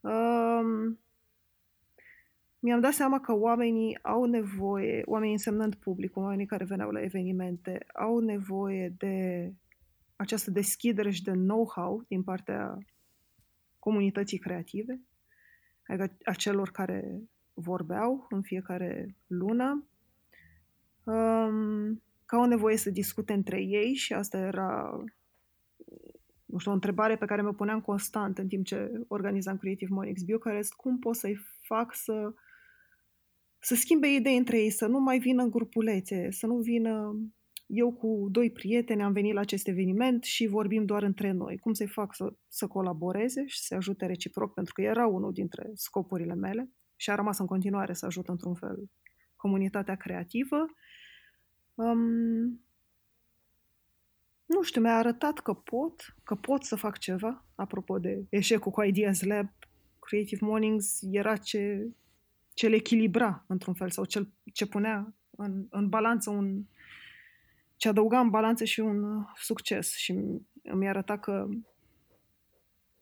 Um, 0.00 0.98
mi-am 2.58 2.80
dat 2.80 2.92
seama 2.92 3.20
că 3.20 3.32
oamenii 3.32 3.98
au 4.02 4.24
nevoie, 4.24 5.02
oamenii 5.04 5.32
însemnând 5.32 5.74
public, 5.74 6.16
oamenii 6.16 6.46
care 6.46 6.64
veneau 6.64 6.90
la 6.90 7.02
evenimente, 7.02 7.86
au 7.94 8.18
nevoie 8.18 8.94
de 8.98 9.52
această 10.16 10.50
deschidere 10.50 11.10
și 11.10 11.22
de 11.22 11.32
know-how 11.32 12.04
din 12.08 12.22
partea 12.22 12.78
comunității 13.78 14.38
creative, 14.38 15.00
adică 15.86 16.16
a 16.24 16.32
celor 16.32 16.70
care 16.70 17.20
vorbeau 17.54 18.26
în 18.28 18.42
fiecare 18.42 19.16
lună, 19.26 19.86
um, 21.04 22.02
că 22.24 22.36
au 22.36 22.44
nevoie 22.44 22.76
să 22.76 22.90
discute 22.90 23.32
între 23.32 23.62
ei 23.62 23.94
și 23.94 24.12
asta 24.12 24.38
era 24.38 25.04
nu 26.46 26.58
știu, 26.58 26.70
o 26.70 26.74
întrebare 26.74 27.16
pe 27.16 27.24
care 27.24 27.42
mi-o 27.42 27.52
puneam 27.52 27.80
constant 27.80 28.38
în 28.38 28.48
timp 28.48 28.64
ce 28.64 28.90
organizam 29.08 29.56
Creative 29.56 29.94
Mornings 29.94 30.22
Bucharest, 30.22 30.72
cum 30.74 30.98
pot 30.98 31.16
să-i 31.16 31.38
fac 31.62 31.94
să, 31.94 32.34
să 33.58 33.74
schimbe 33.74 34.08
idei 34.08 34.36
între 34.36 34.58
ei, 34.58 34.70
să 34.70 34.86
nu 34.86 34.98
mai 34.98 35.18
vină 35.18 35.42
în 35.42 35.50
grupulețe, 35.50 36.30
să 36.30 36.46
nu 36.46 36.56
vină 36.56 37.16
eu 37.66 37.92
cu 37.92 38.28
doi 38.30 38.50
prieteni 38.50 39.02
am 39.02 39.12
venit 39.12 39.34
la 39.34 39.40
acest 39.40 39.68
eveniment 39.68 40.24
și 40.24 40.46
vorbim 40.46 40.84
doar 40.84 41.02
între 41.02 41.30
noi. 41.30 41.58
Cum 41.58 41.72
să-i 41.72 41.86
fac 41.86 42.14
să, 42.14 42.32
să 42.48 42.66
colaboreze 42.66 43.46
și 43.46 43.58
să 43.60 43.74
ajute 43.74 44.06
reciproc, 44.06 44.54
pentru 44.54 44.72
că 44.72 44.82
era 44.82 45.06
unul 45.06 45.32
dintre 45.32 45.70
scopurile 45.74 46.34
mele 46.34 46.70
și 46.96 47.10
a 47.10 47.14
rămas 47.14 47.38
în 47.38 47.46
continuare 47.46 47.92
să 47.92 48.06
ajut 48.06 48.28
într-un 48.28 48.54
fel 48.54 48.90
comunitatea 49.36 49.94
creativă 49.94 50.66
Um, 51.76 52.60
nu 54.46 54.62
știu, 54.62 54.80
mi-a 54.80 54.96
arătat 54.96 55.38
că 55.38 55.54
pot, 55.54 56.16
că 56.24 56.34
pot 56.34 56.62
să 56.62 56.76
fac 56.76 56.98
ceva. 56.98 57.44
Apropo 57.54 57.98
de 57.98 58.26
eșecul 58.28 58.72
cu 58.72 58.82
Ideas 58.82 59.22
Lab, 59.22 59.48
Creative 60.00 60.46
Mornings 60.46 60.98
era 61.10 61.36
ce, 61.36 61.88
ce 62.54 62.68
le 62.68 62.74
echilibra 62.74 63.44
într-un 63.48 63.74
fel 63.74 63.90
sau 63.90 64.04
cel, 64.04 64.32
ce 64.52 64.66
punea 64.66 65.14
în, 65.30 65.66
în 65.70 65.88
balanță 65.88 66.30
un... 66.30 66.62
ce 67.76 67.88
adăuga 67.88 68.20
în 68.20 68.30
balanță 68.30 68.64
și 68.64 68.80
un 68.80 69.02
uh, 69.02 69.24
succes 69.34 69.96
și 69.96 70.14
mi 70.72 70.88
arăta 70.88 71.18
că 71.18 71.48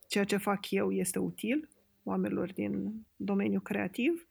ceea 0.09 0.25
ce 0.25 0.37
fac 0.37 0.71
eu 0.71 0.93
este 0.93 1.19
util 1.19 1.69
oamenilor 2.03 2.53
din 2.53 2.93
domeniul 3.17 3.63
creativ 3.63 4.27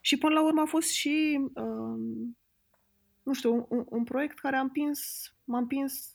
și 0.00 0.18
până 0.18 0.34
la 0.34 0.44
urmă 0.44 0.60
a 0.60 0.64
fost 0.64 0.90
și 0.90 1.40
um, 1.54 2.36
nu 3.22 3.32
știu, 3.32 3.66
un, 3.68 3.84
un 3.88 4.04
proiect 4.04 4.38
care 4.38 4.56
a 4.56 4.60
împins, 4.60 5.32
m-a 5.44 5.58
împins 5.58 6.12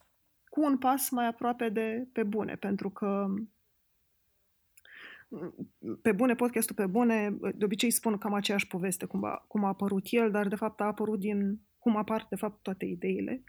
cu 0.50 0.62
un 0.62 0.78
pas 0.78 1.10
mai 1.10 1.28
aproape 1.28 1.69
de 1.69 2.08
pe 2.12 2.24
bune, 2.24 2.56
pentru 2.56 2.89
că 2.89 3.28
pe 6.02 6.12
bune, 6.12 6.36
podcastul 6.36 6.76
pe 6.76 6.86
bune, 6.86 7.38
de 7.56 7.65
obicei 7.65 7.91
spun 7.91 8.17
cam 8.17 8.34
aceeași 8.34 8.67
poveste, 8.67 9.06
cum 9.06 9.24
a, 9.24 9.45
cum 9.48 9.63
a 9.63 9.67
apărut 9.67 10.06
el, 10.10 10.32
dar 10.32 10.48
de 10.48 10.56
fapt 10.56 10.82
a 10.82 10.86
apărut 10.86 11.19
din 11.19 11.60
cum 11.89 11.97
apar 11.97 12.28
de 12.30 12.36
fapt 12.36 12.62
toate 12.62 12.86
ideile, 12.86 13.43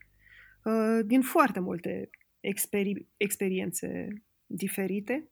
uh, 0.64 0.98
din 1.04 1.22
foarte 1.22 1.60
multe 1.60 2.10
experi- 2.40 3.06
experiențe 3.16 4.08
diferite. 4.46 5.28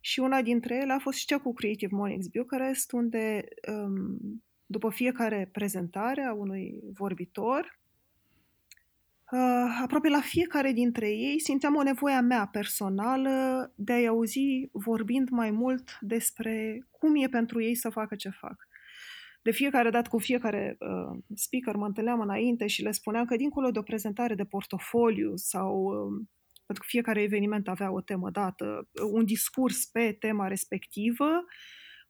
Și 0.00 0.20
una 0.20 0.42
dintre 0.42 0.76
ele 0.76 0.92
a 0.92 0.98
fost 0.98 1.18
și 1.18 1.26
cea 1.26 1.38
cu 1.38 1.52
Creative 1.52 1.96
Mornings 1.96 2.26
Bucharest, 2.26 2.92
unde 2.92 3.44
um, 3.72 4.18
după 4.66 4.90
fiecare 4.90 5.48
prezentare 5.52 6.22
a 6.22 6.32
unui 6.32 6.80
vorbitor, 6.92 7.78
Uh, 9.32 9.78
aproape 9.82 10.08
la 10.08 10.20
fiecare 10.20 10.72
dintre 10.72 11.08
ei 11.08 11.40
simțeam 11.40 11.74
o 11.76 11.82
nevoie 11.82 12.14
a 12.14 12.20
mea 12.20 12.48
personală 12.52 13.72
de 13.74 13.92
a-i 13.92 14.06
auzi 14.06 14.68
vorbind 14.72 15.28
mai 15.28 15.50
mult 15.50 15.98
despre 16.00 16.86
cum 16.90 17.16
e 17.16 17.28
pentru 17.28 17.62
ei 17.62 17.74
să 17.74 17.88
facă 17.88 18.14
ce 18.14 18.28
fac. 18.28 18.68
De 19.46 19.52
fiecare 19.52 19.90
dată 19.90 20.08
cu 20.08 20.18
fiecare 20.18 20.76
uh, 20.78 21.18
speaker 21.34 21.76
mă 21.76 21.86
întâlneam 21.86 22.20
înainte 22.20 22.66
și 22.66 22.82
le 22.82 22.90
spuneam 22.90 23.24
că 23.24 23.36
dincolo 23.36 23.70
de 23.70 23.78
o 23.78 23.82
prezentare 23.82 24.34
de 24.34 24.44
portofoliu 24.44 25.36
sau 25.36 25.74
uh, 25.84 26.26
pentru 26.66 26.84
că 26.84 26.90
fiecare 26.90 27.22
eveniment 27.22 27.68
avea 27.68 27.92
o 27.92 28.00
temă 28.00 28.30
dată, 28.30 28.88
un 29.12 29.24
discurs 29.24 29.84
pe 29.84 30.12
tema 30.12 30.46
respectivă, 30.48 31.44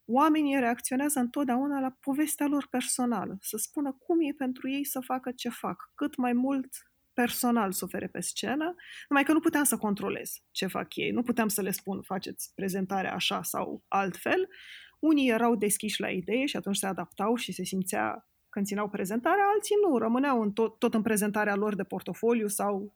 oamenii 0.05 0.59
reacționează 0.59 1.18
întotdeauna 1.18 1.81
la 1.81 1.96
povestea 2.01 2.46
lor 2.46 2.66
personală, 2.70 3.37
să 3.40 3.57
spună 3.57 3.96
cum 3.99 4.20
e 4.20 4.33
pentru 4.37 4.70
ei 4.70 4.85
să 4.85 5.01
facă 5.01 5.33
ce 5.33 5.49
fac, 5.49 5.90
cât 5.94 6.16
mai 6.16 6.33
mult 6.33 6.68
personal 7.12 7.72
sufere 7.72 8.07
pe 8.07 8.20
scenă, 8.20 8.75
numai 9.09 9.25
că 9.25 9.33
nu 9.33 9.40
puteam 9.40 9.64
să 9.64 9.77
controlez 9.77 10.33
ce 10.51 10.66
fac 10.66 10.96
ei, 10.96 11.11
nu 11.11 11.22
puteam 11.22 11.49
să 11.49 11.62
le 11.62 11.70
spun 11.70 12.03
faceți 12.03 12.53
prezentarea 12.55 13.14
așa 13.14 13.42
sau 13.42 13.85
altfel. 13.88 14.49
Unii 14.98 15.30
erau 15.30 15.54
deschiși 15.54 16.00
la 16.00 16.11
idee 16.11 16.46
și 16.46 16.56
atunci 16.56 16.76
se 16.76 16.87
adaptau 16.87 17.35
și 17.35 17.52
se 17.52 17.64
simțea 17.64 18.28
când 18.56 18.66
țineau 18.66 18.88
prezentarea, 18.88 19.44
alții 19.54 19.76
nu, 19.88 19.98
rămâneau 19.98 20.42
în 20.42 20.52
tot, 20.52 20.78
tot 20.78 20.94
în 20.94 21.02
prezentarea 21.02 21.54
lor 21.54 21.74
de 21.74 21.82
portofoliu 21.82 22.46
sau 22.46 22.92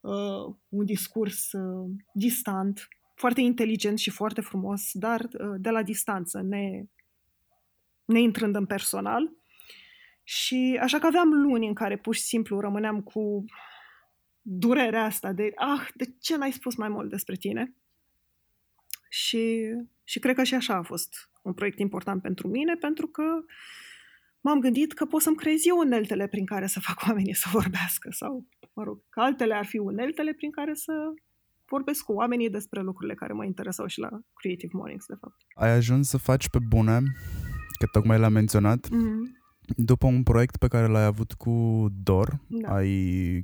uh, 0.00 0.54
un 0.68 0.84
discurs 0.84 1.52
uh, 1.52 1.90
distant, 2.12 2.88
foarte 3.14 3.40
inteligent 3.40 3.98
și 3.98 4.10
foarte 4.10 4.40
frumos, 4.40 4.90
dar 4.92 5.20
uh, 5.20 5.54
de 5.56 5.70
la 5.70 5.82
distanță, 5.82 6.40
ne, 6.42 6.84
ne 8.04 8.20
intrând 8.20 8.54
în 8.54 8.66
personal. 8.66 9.32
Și 10.22 10.78
așa 10.82 10.98
că 10.98 11.06
aveam 11.06 11.28
luni 11.28 11.66
în 11.66 11.74
care 11.74 11.96
pur 11.96 12.14
și 12.14 12.22
simplu 12.22 12.60
rămâneam 12.60 13.00
cu 13.00 13.44
durerea 14.40 15.04
asta 15.04 15.32
de, 15.32 15.52
ah, 15.54 15.88
de 15.94 16.04
ce 16.20 16.36
n-ai 16.36 16.52
spus 16.52 16.76
mai 16.76 16.88
mult 16.88 17.10
despre 17.10 17.36
tine? 17.36 17.74
Și, 19.08 19.62
și 20.04 20.18
cred 20.18 20.34
că 20.34 20.42
și 20.42 20.54
așa 20.54 20.74
a 20.74 20.82
fost 20.82 21.30
un 21.44 21.52
proiect 21.52 21.78
important 21.78 22.22
pentru 22.22 22.48
mine, 22.48 22.74
pentru 22.74 23.06
că 23.06 23.22
m-am 24.40 24.60
gândit 24.60 24.92
că 24.92 25.04
pot 25.04 25.20
să-mi 25.20 25.36
creez 25.36 25.66
eu 25.66 25.78
uneltele 25.78 26.26
prin 26.26 26.46
care 26.46 26.66
să 26.66 26.80
fac 26.80 27.02
oamenii 27.08 27.34
să 27.34 27.48
vorbească 27.52 28.08
sau, 28.10 28.46
mă 28.74 28.82
rog, 28.82 28.98
că 29.08 29.20
altele 29.20 29.54
ar 29.54 29.66
fi 29.66 29.78
uneltele 29.78 30.32
prin 30.32 30.50
care 30.50 30.74
să 30.74 30.92
vorbesc 31.68 32.04
cu 32.04 32.12
oamenii 32.12 32.50
despre 32.50 32.80
lucrurile 32.80 33.14
care 33.14 33.32
mă 33.32 33.44
interesau 33.44 33.86
și 33.86 33.98
la 33.98 34.08
Creative 34.34 34.72
Mornings, 34.72 35.06
de 35.06 35.14
fapt. 35.20 35.36
Ai 35.54 35.70
ajuns 35.70 36.08
să 36.08 36.18
faci 36.18 36.48
pe 36.48 36.58
bune, 36.68 37.00
că 37.78 37.86
tocmai 37.92 38.18
l-am 38.18 38.32
menționat, 38.32 38.88
mm-hmm 38.88 39.42
după 39.76 40.06
un 40.06 40.22
proiect 40.22 40.56
pe 40.56 40.68
care 40.68 40.86
l-ai 40.86 41.04
avut 41.04 41.32
cu 41.32 41.86
Dor, 42.02 42.40
da. 42.48 42.74
ai, 42.74 43.38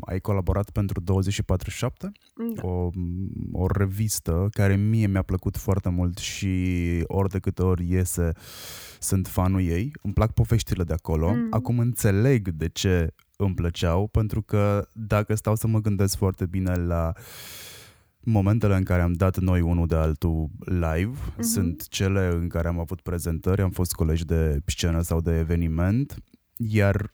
ai 0.00 0.20
colaborat 0.20 0.70
pentru 0.70 1.02
24-7, 1.02 1.04
da. 2.00 2.10
o, 2.62 2.90
o 3.52 3.66
revistă 3.66 4.48
care 4.50 4.76
mie 4.76 5.06
mi-a 5.06 5.22
plăcut 5.22 5.56
foarte 5.56 5.88
mult 5.88 6.18
și 6.18 6.54
ori 7.06 7.28
de 7.28 7.38
câte 7.38 7.62
ori 7.62 7.90
iese 7.90 8.32
sunt 8.98 9.26
fanul 9.26 9.62
ei. 9.62 9.92
Îmi 10.02 10.12
plac 10.12 10.32
poveștile 10.32 10.84
de 10.84 10.92
acolo. 10.92 11.34
Mm. 11.34 11.46
Acum 11.50 11.78
înțeleg 11.78 12.48
de 12.48 12.68
ce 12.68 13.14
îmi 13.36 13.54
plăceau, 13.54 14.06
pentru 14.06 14.42
că 14.42 14.88
dacă 14.92 15.34
stau 15.34 15.54
să 15.54 15.66
mă 15.66 15.80
gândesc 15.80 16.16
foarte 16.16 16.46
bine 16.46 16.74
la 16.74 17.12
uh, 17.16 17.22
Momentele 18.30 18.76
în 18.76 18.82
care 18.82 19.02
am 19.02 19.12
dat 19.12 19.38
noi 19.38 19.60
unul 19.60 19.86
de 19.86 19.94
altul 19.94 20.48
live 20.58 21.10
uh-huh. 21.10 21.40
sunt 21.40 21.88
cele 21.88 22.28
în 22.32 22.48
care 22.48 22.68
am 22.68 22.78
avut 22.78 23.00
prezentări, 23.00 23.62
am 23.62 23.70
fost 23.70 23.92
colegi 23.92 24.24
de 24.24 24.60
scenă 24.64 25.00
sau 25.00 25.20
de 25.20 25.38
eveniment, 25.38 26.16
iar 26.56 27.10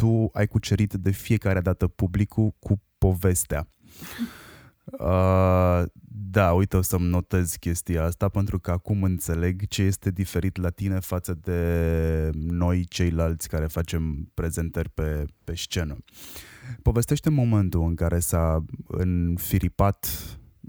tu 0.00 0.28
ai 0.32 0.46
cucerit 0.46 0.92
de 0.92 1.10
fiecare 1.10 1.60
dată 1.60 1.86
publicul 1.86 2.54
cu 2.58 2.80
povestea. 2.98 3.66
Uh, 4.98 5.82
da, 6.30 6.52
uite, 6.52 6.76
o 6.76 6.82
să-mi 6.82 7.08
notez 7.08 7.54
chestia 7.54 8.04
asta 8.04 8.28
pentru 8.28 8.58
că 8.58 8.70
acum 8.70 9.02
înțeleg 9.02 9.66
ce 9.68 9.82
este 9.82 10.10
diferit 10.10 10.56
la 10.56 10.70
tine 10.70 10.98
față 10.98 11.38
de 11.42 12.30
noi 12.34 12.84
ceilalți 12.84 13.48
care 13.48 13.66
facem 13.66 14.30
prezentări 14.34 14.88
pe, 14.88 15.24
pe 15.44 15.54
scenă. 15.56 15.96
Povestește 16.82 17.30
momentul 17.30 17.82
în 17.82 17.94
care 17.94 18.18
s-a 18.18 18.64
înfiripat 18.86 20.08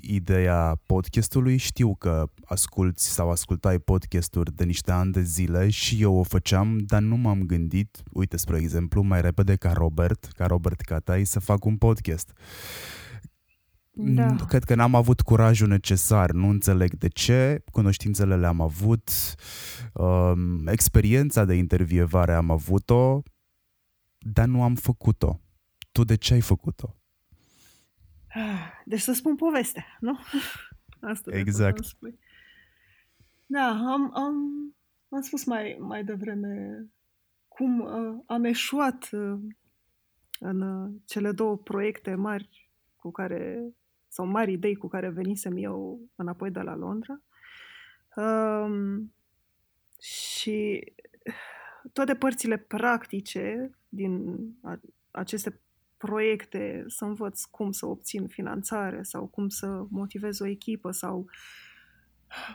ideea 0.02 0.82
podcastului. 0.86 1.58
Știu 1.58 1.96
că 1.96 2.28
asculți 2.46 3.10
sau 3.10 3.30
ascultai 3.30 3.80
podcasturi 3.80 4.56
de 4.56 4.64
niște 4.64 4.92
ani 4.92 5.12
de 5.12 5.22
zile 5.22 5.70
și 5.70 6.02
eu 6.02 6.16
o 6.16 6.24
făceam, 6.24 6.78
dar 6.78 7.02
nu 7.02 7.16
m-am 7.16 7.42
gândit, 7.42 8.04
uite, 8.12 8.38
spre 8.38 8.58
exemplu, 8.58 9.02
mai 9.02 9.22
repede 9.22 9.56
ca 9.56 9.72
Robert, 9.72 10.26
ca 10.26 10.46
Robert 10.46 10.82
Catai, 10.82 11.26
să 11.26 11.40
fac 11.40 11.66
un 11.66 11.78
podcast. 11.78 12.34
Da. 13.94 14.36
Cred 14.36 14.64
că 14.64 14.76
n-am 14.76 14.96
avut 14.96 15.22
curajul 15.22 15.68
necesar, 15.68 16.32
nu 16.32 16.50
înțeleg 16.50 16.96
de 16.96 17.08
ce, 17.08 17.64
cunoștințele 17.72 18.38
le-am 18.38 18.62
avut, 18.62 19.12
um, 19.94 20.68
experiența 20.68 21.46
de 21.46 21.54
intervievare 21.54 22.34
am 22.34 22.52
avut-o, 22.52 23.22
dar 24.18 24.46
nu 24.46 24.64
am 24.64 24.76
făcut-o. 24.76 25.40
Tu 25.92 26.04
de 26.04 26.16
ce 26.16 26.34
ai 26.34 26.42
făcut-o? 26.42 27.01
Deci 28.86 29.00
să 29.00 29.14
spun 29.14 29.36
povestea, 29.36 29.86
nu? 30.00 30.20
Asta 31.12 31.32
exact. 31.36 31.84
Spui. 31.84 32.20
Da, 33.46 33.68
am, 33.68 34.12
am, 34.16 34.36
am 35.10 35.22
spus 35.22 35.46
mai, 35.46 35.78
mai 35.80 36.04
devreme 36.04 36.86
cum 37.48 37.80
uh, 37.80 38.24
am 38.26 38.44
eșuat 38.44 39.10
uh, 39.12 39.40
în 40.40 40.62
uh, 40.62 40.92
cele 41.06 41.32
două 41.32 41.58
proiecte 41.58 42.16
mari 42.16 42.70
cu 42.96 43.12
care, 43.12 43.74
sau 44.08 44.26
mari 44.26 44.52
idei 44.52 44.76
cu 44.76 44.88
care 44.88 45.10
venisem 45.10 45.58
eu 45.58 46.00
înapoi 46.16 46.52
de 46.52 46.60
la 46.60 46.76
Londra. 46.76 47.22
Um, 48.16 49.14
și 50.02 50.94
toate 51.94 52.16
părțile 52.16 52.58
practice 52.58 53.72
din 53.90 54.38
aceste 55.12 55.60
proiecte, 56.02 56.84
să 56.88 57.06
învăț 57.06 57.44
cum 57.44 57.72
să 57.72 57.86
obțin 57.86 58.28
finanțare 58.28 59.04
sau 59.04 59.28
cum 59.28 59.50
să 59.50 59.86
motivez 59.90 60.40
o 60.40 60.46
echipă 60.46 60.92
sau 60.92 61.30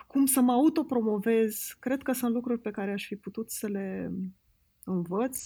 cum 0.07 0.27
să 0.27 0.41
mă 0.41 0.53
autopromovez. 0.53 1.77
Cred 1.81 2.03
că 2.03 2.13
sunt 2.13 2.35
lucruri 2.35 2.61
pe 2.61 2.71
care 2.71 2.93
aș 2.93 3.07
fi 3.07 3.17
putut 3.17 3.51
să 3.51 3.67
le 3.67 4.13
învăț 4.85 5.39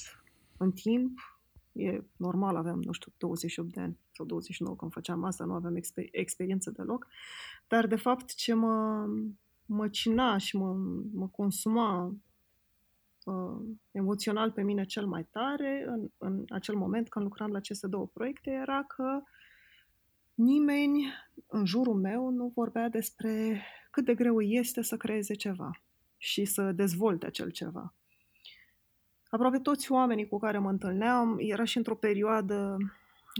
în 0.56 0.72
timp. 0.72 1.18
E 1.72 2.02
normal, 2.16 2.56
aveam, 2.56 2.82
nu 2.82 2.92
știu, 2.92 3.12
28 3.18 3.72
de 3.72 3.80
ani 3.80 3.98
sau 4.12 4.26
29 4.26 4.76
când 4.76 4.92
făceam 4.92 5.24
asta, 5.24 5.44
nu 5.44 5.52
aveam 5.52 5.76
exper- 5.76 6.10
experiență 6.10 6.70
deloc. 6.70 7.06
Dar, 7.68 7.86
de 7.86 7.96
fapt, 7.96 8.34
ce 8.34 8.54
mă, 8.54 9.06
mă 9.66 9.88
cina 9.88 10.36
și 10.36 10.56
mă, 10.56 10.72
mă 11.12 11.28
consuma 11.28 12.16
uh, 13.30 13.60
emoțional 13.90 14.50
pe 14.50 14.62
mine 14.62 14.84
cel 14.84 15.06
mai 15.06 15.26
tare 15.30 15.84
în, 15.86 16.08
în 16.18 16.44
acel 16.48 16.74
moment 16.74 17.08
când 17.08 17.24
lucram 17.24 17.50
la 17.50 17.58
aceste 17.58 17.86
două 17.86 18.06
proiecte 18.06 18.50
era 18.50 18.84
că 18.84 19.22
nimeni 20.34 21.04
în 21.46 21.64
jurul 21.64 21.94
meu 21.94 22.30
nu 22.30 22.52
vorbea 22.54 22.88
despre 22.88 23.62
cât 23.90 24.04
de 24.04 24.14
greu 24.14 24.40
este 24.40 24.82
să 24.82 24.96
creeze 24.96 25.34
ceva 25.34 25.70
și 26.16 26.44
să 26.44 26.72
dezvolte 26.72 27.26
acel 27.26 27.50
ceva. 27.50 27.94
Aproape 29.30 29.58
toți 29.58 29.92
oamenii 29.92 30.28
cu 30.28 30.38
care 30.38 30.58
mă 30.58 30.70
întâlneam 30.70 31.36
era 31.38 31.64
și 31.64 31.76
într-o 31.76 31.94
perioadă, 31.94 32.76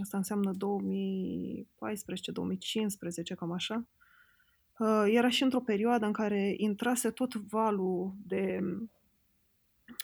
asta 0.03 0.17
înseamnă 0.17 0.53
2014-2015, 0.53 0.57
cam 3.37 3.53
așa, 3.53 3.87
uh, 4.79 5.05
era 5.07 5.29
și 5.29 5.43
într-o 5.43 5.61
perioadă 5.61 6.07
în 6.07 6.13
care 6.13 6.55
intrase 6.57 7.11
tot 7.11 7.35
valul 7.35 8.15
de 8.27 8.61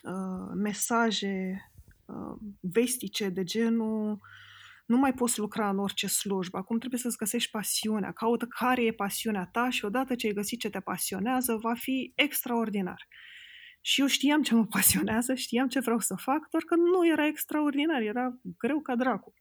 Uh, 0.03 0.53
mesaje 0.55 1.63
uh, 2.05 2.37
vestice 2.61 3.29
de 3.29 3.43
genul 3.43 4.19
nu 4.87 4.97
mai 4.97 5.15
poți 5.15 5.39
lucra 5.39 5.69
în 5.69 5.79
orice 5.79 6.07
slujbă, 6.07 6.59
acum 6.59 6.79
trebuie 6.79 7.01
să-ți 7.01 7.17
găsești 7.17 7.51
pasiunea, 7.51 8.13
caută 8.13 8.47
care 8.47 8.85
e 8.85 8.93
pasiunea 8.93 9.49
ta 9.53 9.71
și 9.71 9.85
odată 9.85 10.15
ce 10.15 10.27
ai 10.27 10.33
găsit 10.33 10.61
ce 10.61 10.71
te 10.71 10.81
pasionează, 10.81 11.57
va 11.57 11.75
fi 11.75 12.13
extraordinar. 12.15 13.09
Și 13.81 14.01
eu 14.01 14.07
știam 14.07 14.43
ce 14.43 14.55
mă 14.55 14.67
pasionează, 14.77 15.35
știam 15.35 15.69
ce 15.69 15.81
vreau 15.81 15.99
să 15.99 16.15
fac, 16.15 16.49
doar 16.51 16.63
că 16.63 16.75
nu 16.75 17.09
era 17.09 17.27
extraordinar, 17.27 18.01
era 18.01 18.41
greu 18.59 18.81
ca 18.81 18.97
dracu. 18.97 19.35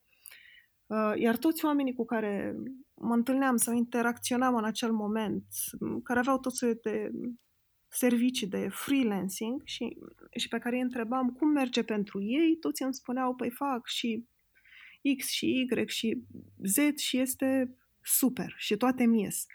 Uh, 0.85 1.13
iar 1.15 1.37
toți 1.37 1.65
oamenii 1.65 1.93
cu 1.93 2.05
care 2.05 2.55
mă 2.93 3.13
întâlneam 3.13 3.55
sau 3.55 3.73
interacționam 3.73 4.55
în 4.55 4.63
acel 4.63 4.91
moment, 4.91 5.45
care 6.03 6.19
aveau 6.19 6.39
tot 6.39 6.55
soiul 6.55 6.79
de 6.81 7.09
servicii 7.95 8.47
de 8.47 8.67
freelancing 8.71 9.61
și, 9.65 9.97
și 10.35 10.47
pe 10.47 10.57
care 10.57 10.75
îi 10.75 10.81
întrebam 10.81 11.29
cum 11.29 11.47
merge 11.47 11.83
pentru 11.83 12.21
ei, 12.21 12.57
toți 12.59 12.83
îmi 12.83 12.93
spuneau, 12.93 13.35
păi 13.35 13.49
fac 13.49 13.87
și 13.87 14.25
X 15.17 15.27
și 15.27 15.45
Y 15.45 15.87
și 15.87 16.23
Z 16.63 16.97
și 16.97 17.17
este 17.17 17.75
super 18.01 18.53
și 18.57 18.77
toate 18.77 19.05
mies. 19.05 19.45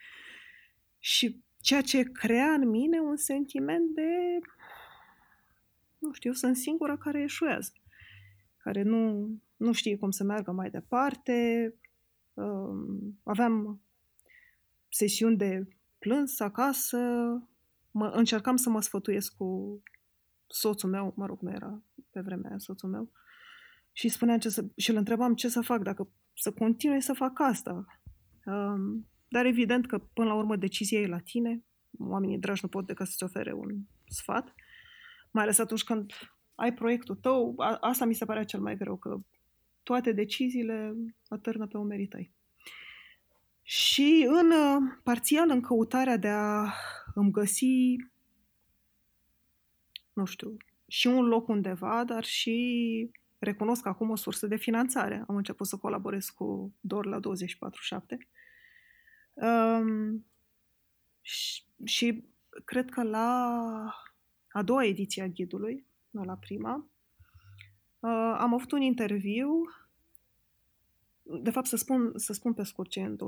Și 0.98 1.42
ceea 1.60 1.80
ce 1.80 2.02
crea 2.02 2.52
în 2.52 2.68
mine 2.68 3.00
un 3.00 3.16
sentiment 3.16 3.94
de, 3.94 4.38
nu 5.98 6.12
știu, 6.12 6.32
sunt 6.32 6.56
singura 6.56 6.96
care 6.96 7.22
eșuează. 7.22 7.72
care 8.56 8.82
nu, 8.82 9.30
nu 9.56 9.72
știe 9.72 9.96
cum 9.96 10.10
să 10.10 10.24
meargă 10.24 10.52
mai 10.52 10.70
departe. 10.70 11.74
Aveam 13.22 13.80
sesiuni 14.88 15.36
de 15.36 15.68
plâns 15.98 16.40
acasă, 16.40 16.98
mă, 17.90 18.06
încercam 18.06 18.56
să 18.56 18.70
mă 18.70 18.80
sfătuiesc 18.80 19.36
cu 19.36 19.82
soțul 20.46 20.90
meu, 20.90 21.12
mă 21.16 21.26
rog, 21.26 21.40
nu 21.40 21.50
era 21.50 21.82
pe 22.10 22.20
vremea 22.20 22.48
aia 22.48 22.58
soțul 22.58 22.88
meu, 22.88 23.10
și 23.92 24.08
spunea 24.08 24.38
ce 24.38 24.48
să, 24.48 24.64
și 24.76 24.90
îl 24.90 24.96
întrebam 24.96 25.34
ce 25.34 25.48
să 25.48 25.60
fac, 25.60 25.82
dacă 25.82 26.08
să 26.34 26.52
continui 26.52 27.00
să 27.00 27.12
fac 27.12 27.40
asta. 27.40 27.84
Um, 28.44 29.08
dar 29.28 29.44
evident 29.44 29.86
că 29.86 29.98
până 29.98 30.28
la 30.28 30.34
urmă 30.34 30.56
decizia 30.56 31.00
e 31.00 31.06
la 31.06 31.18
tine, 31.18 31.64
oamenii 31.98 32.38
dragi 32.38 32.60
nu 32.62 32.68
pot 32.68 32.86
decât 32.86 33.06
să-ți 33.06 33.22
ofere 33.22 33.52
un 33.52 33.76
sfat, 34.06 34.54
mai 35.30 35.42
ales 35.42 35.58
atunci 35.58 35.84
când 35.84 36.12
ai 36.54 36.74
proiectul 36.74 37.14
tău, 37.14 37.54
a, 37.56 37.76
asta 37.80 38.04
mi 38.04 38.14
se 38.14 38.24
pare 38.24 38.44
cel 38.44 38.60
mai 38.60 38.76
greu, 38.76 38.96
că 38.96 39.20
toate 39.82 40.12
deciziile 40.12 40.94
atârnă 41.28 41.66
pe 41.66 41.76
umerii 41.76 42.06
tăi. 42.06 42.32
Și 43.62 44.26
în 44.28 44.52
parțial 45.02 45.50
în 45.50 45.60
căutarea 45.60 46.16
de 46.16 46.28
a 46.28 46.72
îmi 47.14 47.30
găsi, 47.30 47.96
nu 50.12 50.24
știu, 50.24 50.56
și 50.86 51.06
un 51.06 51.24
loc 51.24 51.48
undeva, 51.48 52.04
dar 52.04 52.24
și 52.24 53.10
recunosc 53.38 53.86
acum 53.86 54.10
o 54.10 54.16
sursă 54.16 54.46
de 54.46 54.56
finanțare. 54.56 55.24
Am 55.28 55.36
început 55.36 55.66
să 55.66 55.76
colaborez 55.76 56.28
cu 56.28 56.74
DOR 56.80 57.06
la 57.06 57.18
24-7. 57.18 57.20
Um, 59.32 60.26
și, 61.20 61.62
și 61.84 62.24
cred 62.64 62.90
că 62.90 63.02
la 63.02 63.50
a 64.52 64.62
doua 64.62 64.84
ediție 64.84 65.22
a 65.22 65.26
ghidului, 65.26 65.86
nu 66.10 66.22
la 66.22 66.36
prima, 66.36 66.90
uh, 68.00 68.36
am 68.38 68.54
avut 68.54 68.72
un 68.72 68.80
interviu 68.80 69.48
de 71.32 71.50
fapt, 71.50 71.66
să 71.66 71.76
spun, 71.76 72.12
să 72.16 72.32
spun 72.32 72.52
pe 72.52 72.62
scurt 72.62 72.90
ce 72.90 73.00
e 73.00 73.04
în 73.04 73.16
24-7, 73.16 73.18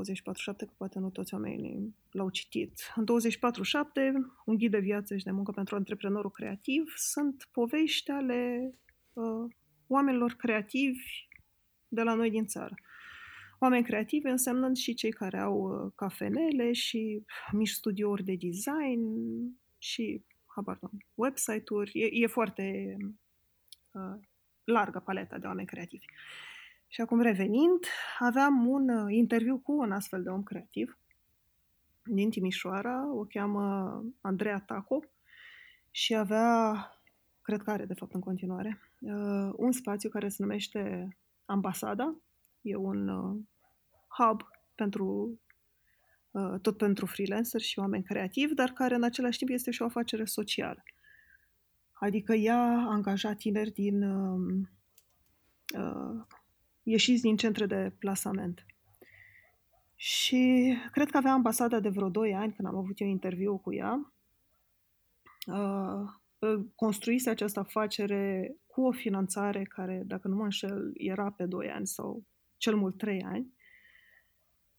că 0.57 0.73
poate 0.77 0.99
nu 0.99 1.11
toți 1.11 1.35
oamenii 1.35 1.95
l-au 2.11 2.31
citit. 2.31 2.93
În 2.95 3.05
24-7, 3.05 3.09
un 4.45 4.57
ghid 4.57 4.71
de 4.71 4.79
viață 4.79 5.17
și 5.17 5.25
de 5.25 5.31
muncă 5.31 5.53
pentru 5.53 5.75
antreprenorul 5.77 6.31
creativ 6.31 6.95
sunt 6.97 7.49
povești 7.53 8.11
ale 8.11 8.73
uh, 9.13 9.51
oamenilor 9.87 10.33
creativi 10.33 11.05
de 11.89 12.03
la 12.03 12.15
noi 12.15 12.31
din 12.31 12.47
țară. 12.47 12.75
Oameni 13.59 13.85
creativi 13.85 14.29
însemnând 14.29 14.77
și 14.77 14.95
cei 14.95 15.13
care 15.13 15.39
au 15.39 15.57
uh, 15.61 15.93
cafenele 15.95 16.73
și 16.73 17.25
mici 17.53 17.69
studiouri 17.69 18.25
de 18.25 18.35
design 18.35 19.03
și, 19.79 20.25
habar 20.47 20.79
nu, 20.81 20.91
website-uri. 21.15 21.91
E, 21.95 22.09
e 22.13 22.27
foarte 22.27 22.97
uh, 23.91 24.21
largă 24.65 24.99
paleta 24.99 25.39
de 25.39 25.47
oameni 25.47 25.67
creativi. 25.67 26.05
Și 26.93 27.01
acum 27.01 27.21
revenind, 27.21 27.85
aveam 28.19 28.67
un 28.67 28.89
uh, 28.89 29.15
interviu 29.15 29.59
cu 29.59 29.73
un 29.73 29.93
astfel 29.93 30.23
de 30.23 30.29
om 30.29 30.43
creativ 30.43 30.99
din 32.05 32.31
Timișoara, 32.31 33.13
o 33.13 33.25
cheamă 33.25 34.05
Andreea 34.21 34.63
Taco 34.67 35.01
și 35.91 36.15
avea, 36.15 36.75
cred 37.43 37.63
că 37.63 37.71
are 37.71 37.85
de 37.85 37.95
fapt 37.95 38.15
în 38.15 38.21
continuare, 38.21 38.81
uh, 39.01 39.53
un 39.57 39.73
spațiu 39.73 40.09
care 40.09 40.29
se 40.29 40.37
numește 40.43 41.09
Ambasada. 41.45 42.17
E 42.61 42.77
un 42.77 43.09
uh, 43.09 43.41
hub 44.07 44.43
pentru 44.75 45.39
tot 46.63 46.77
pentru 46.77 47.07
freelancer 47.07 47.61
și 47.61 47.79
oameni 47.79 48.05
creativi, 48.05 48.55
dar 48.55 48.71
care 48.71 48.95
în 48.95 49.03
același 49.03 49.39
timp 49.39 49.51
este 49.51 49.71
și 49.71 49.83
o 49.83 49.85
afacere 49.85 50.25
socială. 50.25 50.83
Adică 51.93 52.33
ea 52.33 52.63
a 52.63 52.91
angajat 52.91 53.37
tineri 53.37 53.71
din 53.71 54.03
uh, 54.03 54.67
ieșiți 56.83 57.23
din 57.23 57.37
centre 57.37 57.67
de 57.67 57.93
plasament. 57.99 58.67
Și 59.97 60.75
cred 60.93 61.11
că 61.11 61.17
avea 61.17 61.33
ambasada 61.33 61.81
de 61.81 61.89
vreo 61.89 62.09
2 62.09 62.35
ani 62.35 62.53
când 62.53 62.69
am 62.69 62.77
avut 62.77 63.01
eu 63.01 63.09
interviu 63.09 63.59
cu 63.59 63.75
ea. 63.75 64.13
Uh, 65.47 66.11
construise 66.75 67.31
această 67.31 67.61
afacere 67.61 68.55
cu 68.67 68.83
o 68.83 68.93
finanțare 68.93 69.63
care, 69.63 70.03
dacă 70.07 70.29
nu 70.29 70.37
mă 70.37 70.43
înșel, 70.43 70.93
era 70.95 71.31
pe 71.31 71.45
2 71.45 71.71
ani 71.71 71.87
sau 71.87 72.25
cel 72.57 72.77
mult 72.77 72.99
3 72.99 73.23
ani. 73.23 73.53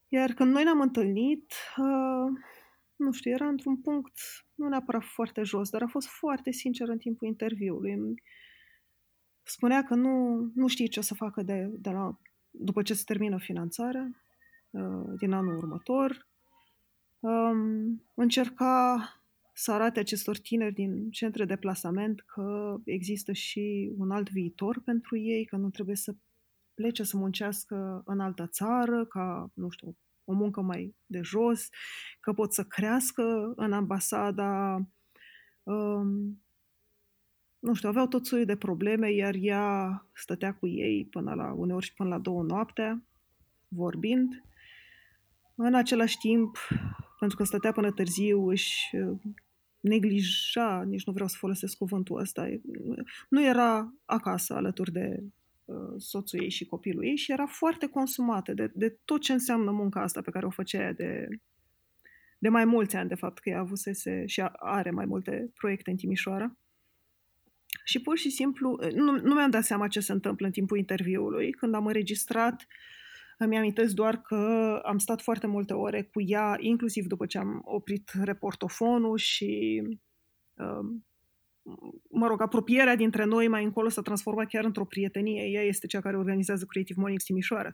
Iar 0.07 0.31
când 0.31 0.53
noi 0.53 0.63
ne-am 0.63 0.81
întâlnit, 0.81 1.53
uh, 1.77 2.39
nu 2.95 3.11
știu, 3.11 3.31
era 3.31 3.47
într-un 3.47 3.81
punct 3.81 4.19
nu 4.55 4.67
neapărat 4.67 5.03
foarte 5.03 5.43
jos, 5.43 5.69
dar 5.69 5.81
a 5.81 5.87
fost 5.87 6.07
foarte 6.07 6.51
sincer 6.51 6.87
în 6.87 6.97
timpul 6.97 7.27
interviului 7.27 7.91
spunea 9.43 9.83
că 9.83 9.95
nu, 9.95 10.45
nu 10.55 10.67
știe 10.67 10.85
ce 10.85 10.99
o 10.99 11.01
să 11.01 11.13
facă 11.13 11.41
de, 11.41 11.69
de 11.79 11.89
la, 11.89 12.19
după 12.49 12.81
ce 12.81 12.93
se 12.93 13.03
termină 13.05 13.37
finanțarea 13.37 14.09
uh, 14.69 15.13
din 15.17 15.31
anul 15.31 15.57
următor. 15.57 16.27
Um, 17.19 18.03
încerca 18.13 18.97
să 19.53 19.71
arate 19.71 19.99
acestor 19.99 20.37
tineri 20.37 20.73
din 20.73 21.09
centre 21.09 21.45
de 21.45 21.55
plasament 21.55 22.21
că 22.21 22.77
există 22.85 23.31
și 23.31 23.93
un 23.97 24.11
alt 24.11 24.29
viitor 24.29 24.81
pentru 24.81 25.17
ei, 25.17 25.45
că 25.45 25.55
nu 25.55 25.69
trebuie 25.69 25.95
să 25.95 26.15
plece 26.73 27.03
să 27.03 27.17
muncească 27.17 28.03
în 28.05 28.19
altă 28.19 28.47
țară, 28.47 29.05
ca, 29.05 29.51
nu 29.53 29.69
știu, 29.69 29.97
o 30.25 30.33
muncă 30.33 30.61
mai 30.61 30.95
de 31.05 31.21
jos, 31.21 31.69
că 32.19 32.33
pot 32.33 32.53
să 32.53 32.63
crească 32.63 33.53
în 33.55 33.73
ambasada 33.73 34.81
um, 35.63 36.42
nu 37.63 37.73
știu, 37.73 37.89
aveau 37.89 38.07
tot 38.07 38.25
soiul 38.25 38.45
de 38.45 38.55
probleme, 38.55 39.11
iar 39.11 39.35
ea 39.39 40.07
stătea 40.13 40.53
cu 40.53 40.67
ei 40.67 41.07
până 41.09 41.33
la, 41.33 41.53
uneori 41.53 41.85
și 41.85 41.93
până 41.93 42.09
la 42.09 42.19
două 42.19 42.43
noaptea, 42.43 43.03
vorbind. 43.67 44.43
În 45.55 45.73
același 45.73 46.17
timp, 46.17 46.57
pentru 47.19 47.37
că 47.37 47.43
stătea 47.43 47.71
până 47.71 47.91
târziu, 47.91 48.47
își 48.47 48.95
uh, 48.95 49.17
neglija, 49.79 50.83
nici 50.83 51.05
nu 51.05 51.13
vreau 51.13 51.27
să 51.27 51.35
folosesc 51.39 51.77
cuvântul 51.77 52.19
ăsta, 52.19 52.49
nu 53.29 53.45
era 53.45 53.93
acasă 54.05 54.53
alături 54.53 54.91
de 54.91 55.23
uh, 55.65 55.93
soțul 55.97 56.41
ei 56.41 56.49
și 56.49 56.65
copilul 56.65 57.05
ei 57.05 57.15
și 57.15 57.31
era 57.31 57.45
foarte 57.45 57.87
consumată 57.87 58.53
de, 58.53 58.71
de 58.73 58.97
tot 59.05 59.21
ce 59.21 59.33
înseamnă 59.33 59.71
munca 59.71 60.01
asta 60.01 60.21
pe 60.21 60.31
care 60.31 60.45
o 60.45 60.49
făcea 60.49 60.91
de, 60.91 61.27
de 62.37 62.49
mai 62.49 62.65
mulți 62.65 62.95
ani, 62.95 63.09
de 63.09 63.15
fapt, 63.15 63.39
că 63.39 63.49
ea 63.49 63.59
avusese 63.59 64.23
și 64.25 64.41
are 64.53 64.91
mai 64.91 65.05
multe 65.05 65.51
proiecte 65.53 65.89
în 65.89 65.97
Timișoara. 65.97 66.57
Și 67.83 68.01
pur 68.01 68.17
și 68.17 68.29
simplu, 68.29 68.79
nu, 68.95 69.11
nu 69.11 69.33
mi-am 69.33 69.49
dat 69.49 69.63
seama 69.63 69.87
ce 69.87 69.99
se 69.99 70.11
întâmplă 70.11 70.45
în 70.45 70.51
timpul 70.51 70.77
interviului. 70.77 71.51
Când 71.51 71.73
am 71.73 71.85
înregistrat, 71.85 72.67
îmi 73.37 73.57
amintesc 73.57 73.93
doar 73.93 74.21
că 74.21 74.35
am 74.85 74.97
stat 74.97 75.21
foarte 75.21 75.47
multe 75.47 75.73
ore 75.73 76.01
cu 76.01 76.21
ea, 76.21 76.55
inclusiv 76.59 77.05
după 77.05 77.25
ce 77.25 77.37
am 77.37 77.61
oprit 77.63 78.11
reportofonul 78.21 79.17
și, 79.17 79.81
um, 80.53 81.05
mă 82.09 82.27
rog, 82.27 82.41
apropierea 82.41 82.95
dintre 82.95 83.23
noi 83.25 83.47
mai 83.47 83.63
încolo 83.63 83.89
s-a 83.89 84.01
transformat 84.01 84.47
chiar 84.47 84.63
într-o 84.63 84.85
prietenie. 84.85 85.43
Ea 85.43 85.61
este 85.61 85.87
cea 85.87 86.01
care 86.01 86.17
organizează 86.17 86.65
Creative 86.65 86.99
Morning 86.99 87.21
Timișoara. 87.21 87.73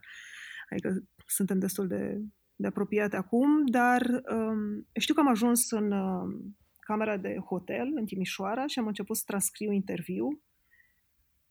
Adică 0.70 1.04
suntem 1.26 1.58
destul 1.58 1.86
de, 1.86 2.20
de 2.56 2.66
apropiate 2.66 3.16
acum, 3.16 3.66
dar 3.66 4.22
um, 4.32 4.86
știu 4.92 5.14
că 5.14 5.20
am 5.20 5.28
ajuns 5.28 5.70
în, 5.70 5.92
um, 5.92 6.56
camera 6.90 7.16
de 7.16 7.36
hotel 7.44 7.92
în 7.94 8.04
Timișoara 8.04 8.66
și 8.66 8.78
am 8.78 8.86
început 8.86 9.16
să 9.16 9.22
transcriu 9.26 9.72
interviu 9.72 10.40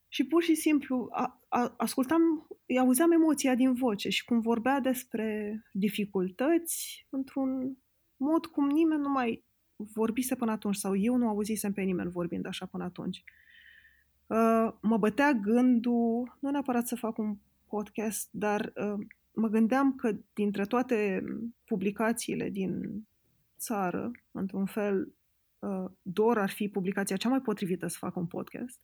și 0.08 0.26
pur 0.26 0.44
și 0.44 0.56
simplu 0.56 1.08
a, 1.12 1.42
a, 1.48 1.74
ascultam, 1.78 2.22
îi 2.66 2.80
auzeam 2.80 3.12
emoția 3.12 3.56
din 3.56 3.74
voce 3.74 4.10
și 4.10 4.26
cum 4.26 4.40
vorbea 4.40 4.80
despre 4.80 5.62
dificultăți 5.72 7.08
într-un 7.10 7.78
mod 8.18 8.46
cum 8.46 8.70
nimeni 8.70 9.02
nu 9.02 9.10
mai 9.10 9.44
vorbise 9.76 10.36
până 10.36 10.52
atunci 10.52 10.76
sau 10.76 10.96
eu 10.96 11.16
nu 11.16 11.28
auzisem 11.28 11.74
pe 11.74 11.82
nimeni 11.82 12.12
vorbind 12.12 12.46
așa 12.46 12.66
până 12.66 12.84
atunci. 12.84 13.24
Uh, 14.28 14.74
mă 14.82 14.98
bătea 14.98 15.34
gândul, 15.34 16.38
nu 16.40 16.50
neapărat 16.50 16.88
să 16.88 16.96
fac 16.96 17.18
un 17.18 17.38
podcast, 17.68 18.30
dar 18.32 18.74
uh, 18.76 19.06
mă 19.34 19.48
gândeam 19.48 19.96
că 19.96 20.18
dintre 20.34 20.66
toate 20.66 21.24
publicațiile 21.66 22.50
din 22.50 23.04
țară, 23.58 24.12
într-un 24.32 24.66
fel, 24.66 25.00
uh, 25.02 25.19
DOR 26.02 26.38
ar 26.38 26.50
fi 26.50 26.68
publicația 26.68 27.16
cea 27.16 27.30
mai 27.30 27.42
potrivită 27.42 27.88
să 27.88 27.98
facă 28.00 28.20
un 28.20 28.28
podcast. 28.28 28.80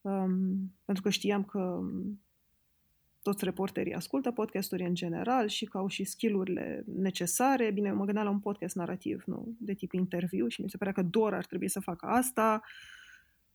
Um, 0.00 0.74
pentru 0.84 1.02
că 1.02 1.10
știam 1.10 1.44
că 1.44 1.58
um, 1.58 2.20
toți 3.22 3.44
reporterii 3.44 3.94
ascultă 3.94 4.30
podcasturi 4.30 4.82
în 4.82 4.94
general 4.94 5.48
și 5.48 5.64
că 5.64 5.78
au 5.78 5.88
și 5.88 6.04
skillurile 6.04 6.84
necesare. 6.86 7.70
Bine, 7.70 7.92
mă 7.92 8.04
gândeam 8.04 8.26
la 8.26 8.32
un 8.32 8.40
podcast 8.40 8.74
narrativ, 8.74 9.22
nu 9.26 9.56
de 9.58 9.74
tip 9.74 9.92
interviu 9.92 10.48
și 10.48 10.60
mi 10.60 10.70
se 10.70 10.76
părea 10.76 10.92
că 10.92 11.02
DOR 11.02 11.34
ar 11.34 11.46
trebui 11.46 11.68
să 11.68 11.80
facă 11.80 12.06
asta. 12.06 12.62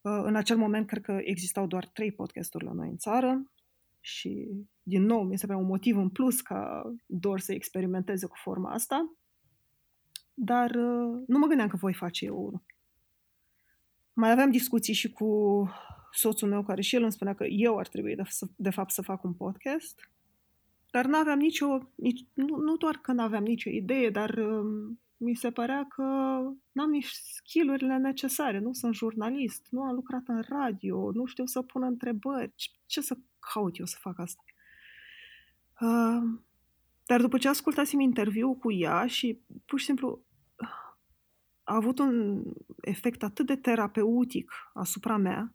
Uh, 0.01 0.21
în 0.23 0.35
acel 0.35 0.57
moment, 0.57 0.87
cred 0.87 1.03
că 1.03 1.19
existau 1.23 1.67
doar 1.67 1.87
trei 1.87 2.11
podcasturi 2.11 2.65
la 2.65 2.71
noi 2.71 2.89
în 2.89 2.97
țară 2.97 3.51
și, 3.99 4.47
din 4.83 5.03
nou, 5.03 5.23
mi 5.23 5.37
se 5.37 5.45
părea 5.45 5.61
un 5.61 5.67
motiv 5.67 5.97
în 5.97 6.09
plus 6.09 6.41
ca 6.41 6.91
DOR 7.05 7.39
să 7.39 7.53
experimenteze 7.53 8.25
cu 8.25 8.35
forma 8.35 8.71
asta. 8.71 9.17
Dar 10.39 10.69
uh, 10.69 11.23
nu 11.27 11.37
mă 11.37 11.47
gândeam 11.47 11.67
că 11.67 11.75
voi 11.75 11.93
face 11.93 12.25
eu 12.25 12.37
unul. 12.37 12.63
Mai 14.13 14.31
aveam 14.31 14.51
discuții 14.51 14.93
și 14.93 15.11
cu 15.11 15.69
soțul 16.11 16.49
meu, 16.49 16.63
care 16.63 16.81
și 16.81 16.95
el 16.95 17.01
îmi 17.01 17.11
spunea 17.11 17.35
că 17.35 17.45
eu 17.45 17.77
ar 17.77 17.87
trebui 17.87 18.15
de, 18.15 18.23
de 18.55 18.69
fapt 18.69 18.91
să 18.91 19.01
fac 19.01 19.23
un 19.23 19.33
podcast, 19.33 20.11
dar 20.91 21.05
nu 21.05 21.17
aveam 21.17 21.39
nicio, 21.39 21.91
nici, 21.95 22.25
nu, 22.33 22.57
nu 22.57 22.77
doar 22.77 22.95
că 22.95 23.11
nu 23.11 23.21
aveam 23.21 23.43
nicio 23.43 23.69
idee, 23.69 24.09
dar 24.09 24.37
um, 24.37 24.99
mi 25.17 25.35
se 25.35 25.51
părea 25.51 25.87
că 25.87 26.03
n-am 26.71 26.89
nici 26.89 27.09
skillurile 27.09 27.97
necesare, 27.97 28.59
nu 28.59 28.73
sunt 28.73 28.93
jurnalist, 28.93 29.67
nu 29.69 29.81
am 29.81 29.93
lucrat 29.93 30.23
în 30.27 30.43
radio, 30.49 31.11
nu 31.11 31.25
știu 31.25 31.45
să 31.45 31.61
pun 31.61 31.83
întrebări, 31.83 32.53
ce 32.85 33.01
să 33.01 33.17
caut 33.53 33.77
eu 33.77 33.85
să 33.85 33.97
fac 33.99 34.19
asta? 34.19 34.43
Uh, 35.81 36.39
dar 37.05 37.21
după 37.21 37.37
ce 37.37 37.47
ascultasem 37.47 37.99
interviul 37.99 38.55
cu 38.55 38.71
ea 38.71 39.05
și 39.05 39.39
pur 39.65 39.79
și 39.79 39.85
simplu 39.85 40.21
a 41.67 41.75
avut 41.75 41.99
un 41.99 42.43
efect 42.81 43.23
atât 43.23 43.45
de 43.45 43.55
terapeutic 43.55 44.51
asupra 44.73 45.17
mea, 45.17 45.53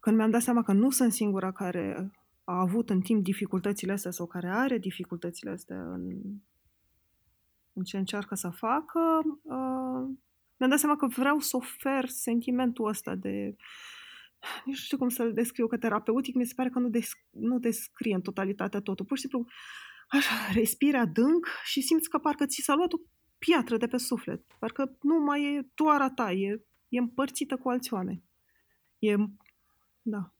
când 0.00 0.16
mi-am 0.16 0.30
dat 0.30 0.42
seama 0.42 0.62
că 0.62 0.72
nu 0.72 0.90
sunt 0.90 1.12
singura 1.12 1.52
care 1.52 2.10
a 2.44 2.60
avut 2.60 2.90
în 2.90 3.00
timp 3.00 3.24
dificultățile 3.24 3.92
astea 3.92 4.10
sau 4.10 4.26
care 4.26 4.48
are 4.48 4.78
dificultățile 4.78 5.50
astea 5.50 5.80
în, 5.80 6.02
în 7.72 7.82
ce 7.82 7.98
încearcă 7.98 8.34
să 8.34 8.50
facă, 8.50 9.00
uh, 9.42 10.16
mi-am 10.56 10.70
dat 10.70 10.78
seama 10.78 10.96
că 10.96 11.06
vreau 11.06 11.38
să 11.38 11.56
ofer 11.56 12.08
sentimentul 12.08 12.88
ăsta 12.88 13.14
de 13.14 13.56
nu 14.64 14.72
știu 14.72 14.96
cum 14.96 15.08
să-l 15.08 15.32
descriu, 15.32 15.66
că 15.66 15.76
terapeutic 15.76 16.34
mi 16.34 16.46
se 16.46 16.54
pare 16.56 16.68
că 16.68 16.78
nu, 16.78 16.88
desc- 16.88 17.28
nu 17.30 17.58
descrie 17.58 18.14
în 18.14 18.20
totalitate 18.20 18.80
totul. 18.80 19.04
Pur 19.04 19.16
și 19.16 19.22
simplu, 19.22 19.46
așa, 20.08 20.52
respiri 20.52 20.96
adânc 20.96 21.46
și 21.64 21.80
simți 21.80 22.08
că 22.08 22.18
parcă 22.18 22.46
ți 22.46 22.62
s-a 22.62 22.74
luat 22.74 22.92
o 22.92 22.98
piatră 23.46 23.76
de 23.76 23.86
pe 23.86 23.96
suflet. 23.96 24.42
Parcă 24.58 24.96
nu 25.00 25.18
mai 25.18 25.54
e 25.54 25.68
doar 25.74 26.00
a 26.00 26.10
ta, 26.10 26.32
e, 26.32 26.64
e 26.88 26.98
împărțită 26.98 27.56
cu 27.56 27.68
alți 27.68 27.92
oameni. 27.92 28.22
E, 28.98 29.14
da. 30.02 30.32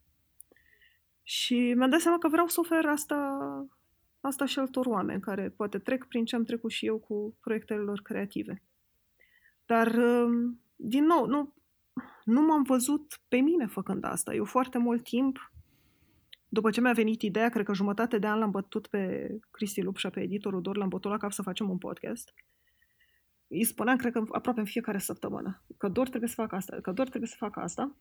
Și 1.23 1.75
mi-am 1.77 1.91
dat 1.91 2.01
seama 2.01 2.19
că 2.19 2.29
vreau 2.29 2.47
să 2.47 2.61
ofer 2.61 2.87
asta, 2.87 3.41
asta 4.21 4.47
și 4.47 4.59
altor 4.59 4.87
oameni 4.87 5.21
care 5.21 5.51
poate 5.51 5.79
trec 5.79 6.05
prin 6.05 6.25
ce 6.25 6.37
am 6.37 6.45
trecut 6.45 6.71
și 6.71 6.87
eu 6.87 6.99
cu 6.99 7.37
proiectele 7.41 7.81
lor 7.81 8.01
creative. 8.01 8.63
Dar, 9.67 9.95
um, 9.95 10.61
din 10.77 11.05
nou, 11.05 11.27
nu, 11.27 11.55
nu 12.25 12.41
m-am 12.41 12.63
văzut 12.63 13.21
pe 13.29 13.37
mine 13.37 13.67
făcând 13.67 14.05
asta. 14.05 14.35
Eu 14.35 14.45
foarte 14.45 14.79
mult 14.79 15.03
timp, 15.03 15.53
după 16.49 16.71
ce 16.71 16.81
mi-a 16.81 16.93
venit 16.93 17.23
ideea, 17.23 17.49
cred 17.49 17.65
că 17.65 17.75
jumătate 17.75 18.19
de 18.19 18.27
an 18.27 18.39
l-am 18.39 18.51
bătut 18.51 18.87
pe 18.87 19.31
Cristi 19.51 19.83
Lupșa, 19.83 20.11
pe 20.11 20.21
editorul 20.21 20.63
Dor, 20.63 20.77
l-am 20.77 20.89
bătut 20.89 21.11
la 21.11 21.17
cap 21.17 21.33
să 21.33 21.43
facem 21.43 21.71
un 21.71 21.79
podcast. 21.79 22.35
Îi 23.53 23.65
spuneam, 23.65 23.97
cred 23.97 24.13
că 24.13 24.25
aproape 24.31 24.61
în 24.61 24.67
fiecare 24.67 24.99
săptămână, 24.99 25.63
că 25.77 25.89
Dor 25.89 26.09
trebuie 26.09 26.29
să 26.29 26.35
facă 26.35 26.55
asta, 26.57 26.81
că 26.83 26.93
Dor 26.93 27.09
trebuie 27.09 27.31
să 27.31 27.37
facă 27.39 27.61
asta. 27.61 27.97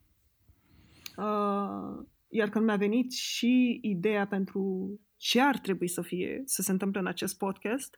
Uh, 1.18 2.06
iar 2.28 2.50
când 2.50 2.66
mi-a 2.66 2.76
venit 2.76 3.12
și 3.12 3.80
ideea 3.82 4.28
pentru 4.28 4.91
ce 5.18 5.41
ar 5.41 5.58
trebui 5.58 5.88
să 5.88 6.02
fie, 6.02 6.41
să 6.45 6.62
se 6.62 6.72
întâmple 6.72 7.00
în 7.00 7.08
acest 7.08 7.38
podcast, 7.38 7.97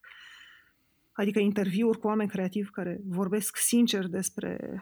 adică 1.11 1.39
interviuri 1.39 1.99
cu 1.99 2.07
oameni 2.07 2.29
creativi 2.29 2.69
care 2.69 3.01
vorbesc 3.05 3.57
sincer 3.57 4.07
despre 4.07 4.81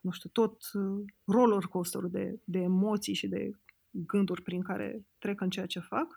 nu 0.00 0.10
știu, 0.10 0.30
tot 0.32 0.62
uh, 0.72 1.04
roller 1.24 1.64
coaster 1.64 2.02
de, 2.02 2.40
de 2.44 2.58
emoții 2.58 3.14
și 3.14 3.28
de 3.28 3.50
gânduri 3.90 4.42
prin 4.42 4.62
care 4.62 5.04
trec 5.18 5.40
în 5.40 5.50
ceea 5.50 5.66
ce 5.66 5.80
fac. 5.80 6.16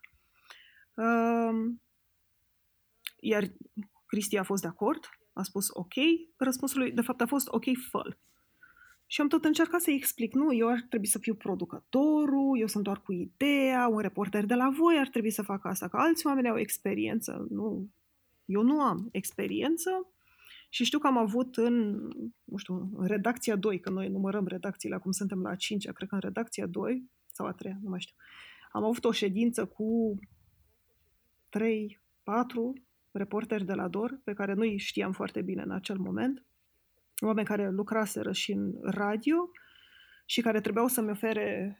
Uh, 0.93 1.73
iar 3.19 3.51
Cristi 4.05 4.37
a 4.37 4.43
fost 4.43 4.61
de 4.61 4.67
acord, 4.67 5.09
a 5.33 5.43
spus 5.43 5.67
ok, 5.69 5.93
răspunsul 6.37 6.79
lui 6.79 6.91
de 6.91 7.01
fapt 7.01 7.21
a 7.21 7.25
fost 7.25 7.47
ok, 7.47 7.63
fă 7.89 8.15
și 9.11 9.21
am 9.21 9.27
tot 9.27 9.45
încercat 9.45 9.81
să-i 9.81 9.95
explic, 9.95 10.33
nu, 10.33 10.53
eu 10.53 10.67
ar 10.67 10.85
trebui 10.89 11.07
să 11.07 11.19
fiu 11.19 11.35
producătorul, 11.35 12.59
eu 12.59 12.67
sunt 12.67 12.83
doar 12.83 13.01
cu 13.01 13.11
ideea, 13.11 13.87
un 13.87 13.99
reporter 13.99 14.45
de 14.45 14.53
la 14.53 14.69
voi 14.69 14.97
ar 14.97 15.07
trebui 15.07 15.31
să 15.31 15.41
facă 15.41 15.67
asta, 15.67 15.87
că 15.87 15.97
alți 15.97 16.25
oameni 16.25 16.49
au 16.49 16.57
experiență, 16.57 17.47
nu, 17.49 17.89
eu 18.45 18.61
nu 18.61 18.81
am 18.81 19.09
experiență, 19.11 19.89
și 20.69 20.83
știu 20.83 20.99
că 20.99 21.07
am 21.07 21.17
avut 21.17 21.57
în, 21.57 22.07
nu 22.43 22.57
știu, 22.57 22.91
în 22.95 23.07
redacția 23.07 23.55
2, 23.55 23.79
că 23.79 23.89
noi 23.89 24.07
numărăm 24.07 24.47
redacțiile, 24.47 24.95
acum 24.95 25.11
suntem 25.11 25.41
la 25.41 25.49
a 25.49 25.55
5 25.55 25.89
cred 25.89 26.09
că 26.09 26.15
în 26.15 26.21
redacția 26.21 26.65
2 26.65 27.09
sau 27.33 27.45
a 27.45 27.51
3 27.51 27.77
nu 27.81 27.89
mai 27.89 27.99
știu. 27.99 28.15
Am 28.71 28.83
avut 28.83 29.05
o 29.05 29.11
ședință 29.11 29.65
cu 29.65 30.19
3, 31.49 32.01
4 32.23 32.73
reporteri 33.11 33.65
de 33.65 33.73
la 33.73 33.87
DOR, 33.87 34.19
pe 34.23 34.33
care 34.33 34.53
nu 34.53 34.77
știam 34.77 35.11
foarte 35.11 35.41
bine 35.41 35.61
în 35.61 35.71
acel 35.71 35.97
moment, 35.97 36.45
oameni 37.19 37.47
care 37.47 37.69
lucraseră 37.69 38.31
și 38.31 38.51
în 38.51 38.73
radio 38.81 39.49
și 40.25 40.41
care 40.41 40.61
trebuiau 40.61 40.87
să-mi 40.87 41.09
ofere 41.09 41.79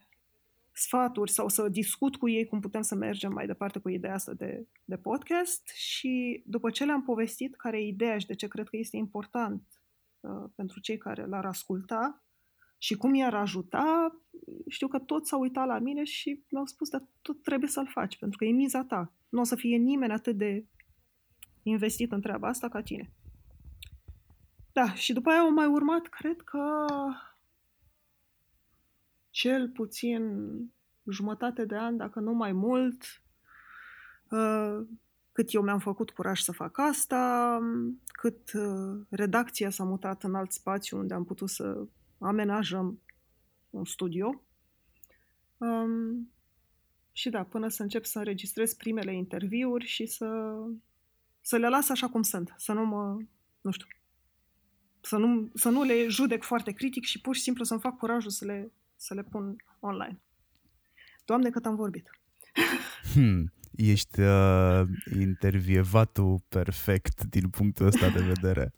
sfaturi 0.73 1.31
sau 1.31 1.47
să 1.47 1.69
discut 1.69 2.15
cu 2.15 2.29
ei 2.29 2.45
cum 2.45 2.59
putem 2.59 2.81
să 2.81 2.95
mergem 2.95 3.31
mai 3.31 3.45
departe 3.45 3.79
cu 3.79 3.89
ideea 3.89 4.13
asta 4.13 4.33
de, 4.33 4.67
de 4.85 4.97
podcast 4.97 5.67
și 5.67 6.43
după 6.45 6.69
ce 6.69 6.85
le-am 6.85 7.03
povestit 7.03 7.55
care 7.55 7.77
e 7.77 7.87
ideea 7.87 8.17
și 8.17 8.25
de 8.25 8.35
ce 8.35 8.47
cred 8.47 8.69
că 8.69 8.77
este 8.77 8.97
important 8.97 9.63
uh, 10.19 10.49
pentru 10.55 10.79
cei 10.79 10.97
care 10.97 11.25
l-ar 11.25 11.45
asculta 11.45 12.23
și 12.77 12.95
cum 12.95 13.13
i-ar 13.13 13.33
ajuta, 13.33 14.15
știu 14.67 14.87
că 14.87 14.99
toți 14.99 15.29
s-au 15.29 15.39
uitat 15.41 15.67
la 15.67 15.79
mine 15.79 16.03
și 16.03 16.43
mi-au 16.49 16.65
spus, 16.65 16.89
că 16.89 17.01
tot 17.21 17.43
trebuie 17.43 17.69
să-l 17.69 17.87
faci, 17.87 18.17
pentru 18.17 18.37
că 18.37 18.45
e 18.45 18.51
miza 18.51 18.83
ta. 18.83 19.13
Nu 19.29 19.39
o 19.39 19.43
să 19.43 19.55
fie 19.55 19.77
nimeni 19.77 20.13
atât 20.13 20.37
de 20.37 20.65
investit 21.63 22.11
în 22.11 22.21
treaba 22.21 22.47
asta 22.47 22.69
ca 22.69 22.81
tine. 22.81 23.11
Da, 24.73 24.93
și 24.93 25.13
după 25.13 25.29
aia 25.29 25.39
au 25.39 25.51
mai 25.51 25.65
urmat, 25.65 26.07
cred 26.07 26.41
că 26.41 26.85
cel 29.29 29.69
puțin 29.69 30.23
jumătate 31.09 31.65
de 31.65 31.77
an, 31.77 31.97
dacă 31.97 32.19
nu 32.19 32.31
mai 32.31 32.51
mult, 32.51 33.03
uh, 34.29 34.87
cât 35.31 35.53
eu 35.53 35.61
mi-am 35.61 35.79
făcut 35.79 36.11
curaj 36.11 36.39
să 36.39 36.51
fac 36.51 36.77
asta, 36.77 37.59
cât 38.05 38.53
uh, 38.53 39.01
redacția 39.09 39.69
s-a 39.69 39.83
mutat 39.83 40.23
în 40.23 40.35
alt 40.35 40.51
spațiu 40.51 40.97
unde 40.97 41.13
am 41.13 41.23
putut 41.25 41.49
să 41.49 41.85
amenajăm 42.19 43.01
un 43.69 43.85
studio. 43.85 44.43
Um, 45.57 46.31
și 47.11 47.29
da, 47.29 47.43
până 47.43 47.67
să 47.67 47.81
încep 47.81 48.05
să 48.05 48.17
înregistrez 48.17 48.73
primele 48.73 49.15
interviuri 49.15 49.85
și 49.85 50.05
să, 50.05 50.55
să 51.41 51.57
le 51.57 51.69
las 51.69 51.89
așa 51.89 52.09
cum 52.09 52.21
sunt, 52.21 52.53
să 52.57 52.73
nu 52.73 52.85
mă, 52.85 53.17
nu 53.61 53.71
știu, 53.71 53.87
să 55.01 55.17
nu, 55.17 55.51
să 55.53 55.69
nu 55.69 55.83
le 55.83 56.07
judec 56.07 56.43
foarte 56.43 56.71
critic 56.71 57.03
și 57.03 57.21
pur 57.21 57.35
și 57.35 57.41
simplu 57.41 57.63
să-mi 57.63 57.79
fac 57.79 57.97
curajul 57.97 58.31
să 58.31 58.45
le 58.45 58.71
să 58.95 59.13
le 59.13 59.23
pun 59.23 59.55
online. 59.79 60.21
Doamne, 61.25 61.49
cât 61.49 61.65
am 61.65 61.75
vorbit! 61.75 62.09
Hmm, 63.13 63.53
ești 63.75 64.19
uh, 64.21 64.81
intervievatul 65.19 66.43
perfect 66.49 67.23
din 67.23 67.49
punctul 67.49 67.85
ăsta 67.85 68.09
de 68.09 68.21
vedere. 68.21 68.73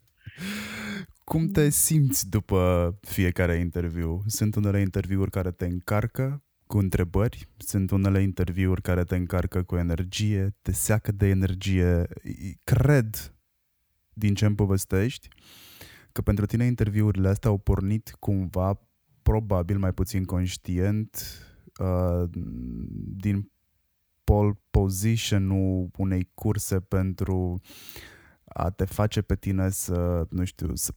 Cum 1.24 1.47
te 1.47 1.70
simți 1.70 2.30
după 2.30 2.93
fiecare 3.01 3.55
interviu? 3.55 4.24
Sunt 4.28 4.55
unele 4.55 4.80
interviuri 4.80 5.32
care 5.32 5.51
te 5.51 5.66
încarcă 5.66 6.43
cu 6.68 6.78
întrebări, 6.78 7.47
sunt 7.57 7.91
unele 7.91 8.22
interviuri 8.22 8.82
care 8.82 9.03
te 9.03 9.16
încarcă 9.16 9.64
cu 9.64 9.76
energie, 9.76 10.55
te 10.61 10.72
seacă 10.72 11.11
de 11.11 11.28
energie. 11.28 12.07
Cred, 12.64 13.36
din 14.14 14.34
ce 14.34 14.45
îmi 14.45 14.55
povestești, 14.55 15.28
că 16.11 16.22
pentru 16.22 16.45
tine 16.45 16.66
interviurile 16.66 17.28
astea 17.28 17.49
au 17.49 17.57
pornit 17.57 18.16
cumva 18.20 18.80
probabil 19.22 19.78
mai 19.78 19.93
puțin 19.93 20.24
conștient 20.24 21.38
uh, 21.80 22.30
din 23.16 23.51
pole 24.24 24.59
position-ul 24.70 25.89
unei 25.97 26.30
curse 26.34 26.80
pentru 26.80 27.61
a 28.43 28.70
te 28.70 28.86
face 28.86 29.22
pe 29.22 29.36
tine 29.36 29.70
să, 29.70 30.28
nu 30.30 30.43
știu, 30.43 30.76
să 30.76 30.93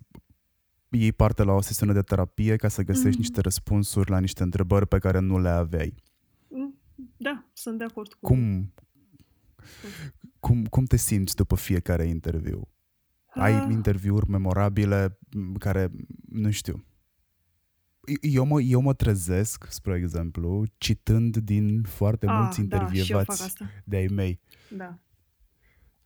iei 0.90 1.12
parte 1.12 1.42
la 1.42 1.52
o 1.52 1.60
sesiune 1.60 1.92
de 1.92 2.00
terapie 2.00 2.56
ca 2.56 2.68
să 2.68 2.82
găsești 2.82 3.08
mm-hmm. 3.08 3.18
niște 3.18 3.40
răspunsuri 3.40 4.10
la 4.10 4.18
niște 4.18 4.42
întrebări 4.42 4.86
pe 4.86 4.98
care 4.98 5.18
nu 5.18 5.38
le 5.38 5.48
aveai. 5.48 5.94
Mm, 6.48 6.78
da, 7.16 7.44
sunt 7.52 7.78
de 7.78 7.84
acord 7.84 8.12
cu 8.12 8.18
cum, 8.20 8.72
cum, 10.40 10.64
cum 10.64 10.84
te 10.84 10.96
simți 10.96 11.34
după 11.34 11.56
fiecare 11.56 12.04
interviu? 12.04 12.68
Ai 13.26 13.56
uh. 13.56 13.66
interviuri 13.70 14.30
memorabile 14.30 15.18
care, 15.58 15.90
nu 16.28 16.50
știu, 16.50 16.84
eu 18.20 18.44
mă, 18.44 18.60
eu 18.60 18.80
mă 18.80 18.94
trezesc, 18.94 19.66
spre 19.68 19.96
exemplu, 19.96 20.64
citând 20.78 21.36
din 21.36 21.82
foarte 21.82 22.26
ah, 22.26 22.38
mulți 22.40 22.60
intervievați 22.60 23.54
da, 23.58 23.66
de 23.84 23.96
ai 23.96 24.06
mei. 24.06 24.40
Da. 24.76 24.98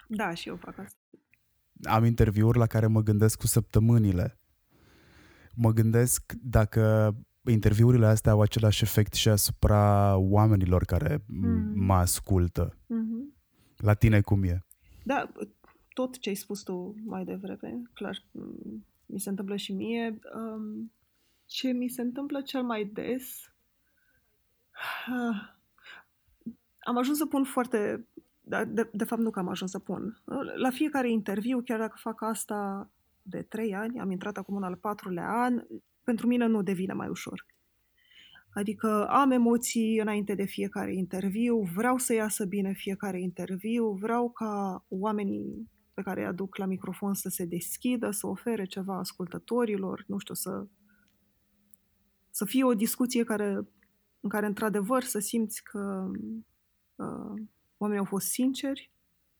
Da, 0.08 0.34
și 0.34 0.48
eu 0.48 0.56
fac 0.56 0.78
asta. 0.78 0.98
Am 1.82 2.04
interviuri 2.04 2.58
la 2.58 2.66
care 2.66 2.86
mă 2.86 3.02
gândesc 3.02 3.38
cu 3.38 3.46
săptămânile. 3.46 4.39
Mă 5.62 5.72
gândesc 5.72 6.32
dacă 6.42 7.14
interviurile 7.44 8.06
astea 8.06 8.32
au 8.32 8.40
același 8.40 8.82
efect 8.82 9.12
și 9.12 9.28
asupra 9.28 10.16
oamenilor 10.16 10.84
care 10.84 11.18
mm-hmm. 11.18 11.74
mă 11.74 11.94
ascultă. 11.94 12.74
Mm-hmm. 12.74 13.36
La 13.76 13.94
tine 13.94 14.20
cum 14.20 14.42
e? 14.42 14.64
Da, 15.04 15.32
tot 15.92 16.18
ce 16.18 16.28
ai 16.28 16.34
spus 16.34 16.62
tu 16.62 16.94
mai 17.04 17.24
devreme, 17.24 17.82
clar, 17.94 18.24
mi 19.06 19.20
se 19.20 19.28
întâmplă 19.28 19.56
și 19.56 19.72
mie. 19.72 20.18
Um, 20.34 20.92
ce 21.46 21.70
mi 21.70 21.88
se 21.88 22.02
întâmplă 22.02 22.40
cel 22.40 22.62
mai 22.62 22.84
des, 22.84 23.52
am 26.78 26.96
ajuns 26.96 27.18
să 27.18 27.26
pun 27.26 27.44
foarte, 27.44 28.06
de, 28.40 28.64
de, 28.64 28.90
de 28.92 29.04
fapt 29.04 29.20
nu 29.20 29.30
că 29.30 29.38
am 29.38 29.48
ajuns 29.48 29.70
să 29.70 29.78
pun, 29.78 30.22
la 30.56 30.70
fiecare 30.70 31.10
interviu, 31.10 31.62
chiar 31.64 31.78
dacă 31.78 31.96
fac 31.98 32.22
asta 32.22 32.90
de 33.30 33.42
trei 33.42 33.74
ani, 33.74 34.00
am 34.00 34.10
intrat 34.10 34.36
acum 34.36 34.56
în 34.56 34.62
al 34.62 34.76
patrulea 34.76 35.42
an, 35.42 35.62
pentru 36.04 36.26
mine 36.26 36.46
nu 36.46 36.62
devine 36.62 36.92
mai 36.92 37.08
ușor. 37.08 37.46
Adică 38.54 39.06
am 39.08 39.30
emoții 39.30 39.98
înainte 39.98 40.34
de 40.34 40.44
fiecare 40.44 40.94
interviu, 40.94 41.60
vreau 41.74 41.98
să 41.98 42.14
iasă 42.14 42.44
bine 42.44 42.72
fiecare 42.72 43.20
interviu, 43.20 43.90
vreau 43.90 44.30
ca 44.30 44.84
oamenii 44.88 45.70
pe 45.94 46.02
care 46.02 46.20
îi 46.20 46.26
aduc 46.26 46.56
la 46.56 46.66
microfon 46.66 47.14
să 47.14 47.28
se 47.28 47.44
deschidă, 47.44 48.10
să 48.10 48.26
ofere 48.26 48.64
ceva 48.64 48.98
ascultătorilor, 48.98 50.04
nu 50.06 50.18
știu, 50.18 50.34
să, 50.34 50.66
să 52.30 52.44
fie 52.44 52.64
o 52.64 52.74
discuție 52.74 53.24
care, 53.24 53.68
în 54.20 54.28
care 54.28 54.46
într-adevăr 54.46 55.02
să 55.02 55.18
simți 55.18 55.62
că 55.62 56.10
uh, 56.94 57.42
oamenii 57.76 58.02
au 58.02 58.08
fost 58.08 58.26
sinceri 58.26 58.92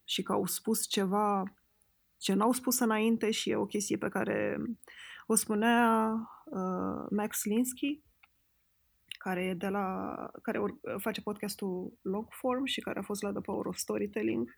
și 0.05 0.23
că 0.23 0.33
au 0.33 0.47
spus 0.47 0.87
ceva 0.87 1.55
ce 2.21 2.35
n-au 2.35 2.53
spus 2.53 2.79
înainte 2.79 3.31
și 3.31 3.51
e 3.51 3.57
o 3.57 3.67
chestie 3.67 3.97
pe 3.97 4.09
care 4.09 4.57
o 5.27 5.35
spunea 5.35 6.13
uh, 6.45 7.07
Max 7.11 7.45
Linsky, 7.45 8.03
care 9.19 9.45
e 9.45 9.55
de 9.55 9.69
la 9.69 10.15
care 10.43 10.59
face 10.99 11.21
podcastul 11.21 11.99
Longform 12.03 12.65
și 12.65 12.81
care 12.81 12.99
a 12.99 13.03
fost 13.03 13.23
la 13.23 13.31
The 13.31 13.41
Power 13.41 13.67
of 13.67 13.77
Storytelling 13.77 14.57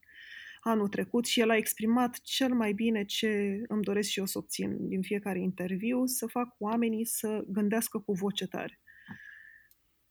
anul 0.65 0.89
trecut 0.89 1.27
și 1.27 1.41
el 1.41 1.51
a 1.51 1.57
exprimat 1.57 2.21
cel 2.21 2.55
mai 2.55 2.73
bine 2.73 3.05
ce 3.05 3.63
îmi 3.69 3.83
doresc 3.83 4.09
și 4.09 4.19
eu 4.19 4.27
să 4.27 4.39
obțin 4.39 4.89
din 4.89 5.03
fiecare 5.03 5.41
interviu, 5.41 6.07
să 6.07 6.27
fac 6.27 6.55
oamenii 6.59 7.05
să 7.05 7.45
gândească 7.47 7.99
cu 7.99 8.13
voce 8.13 8.47
tare. 8.47 8.81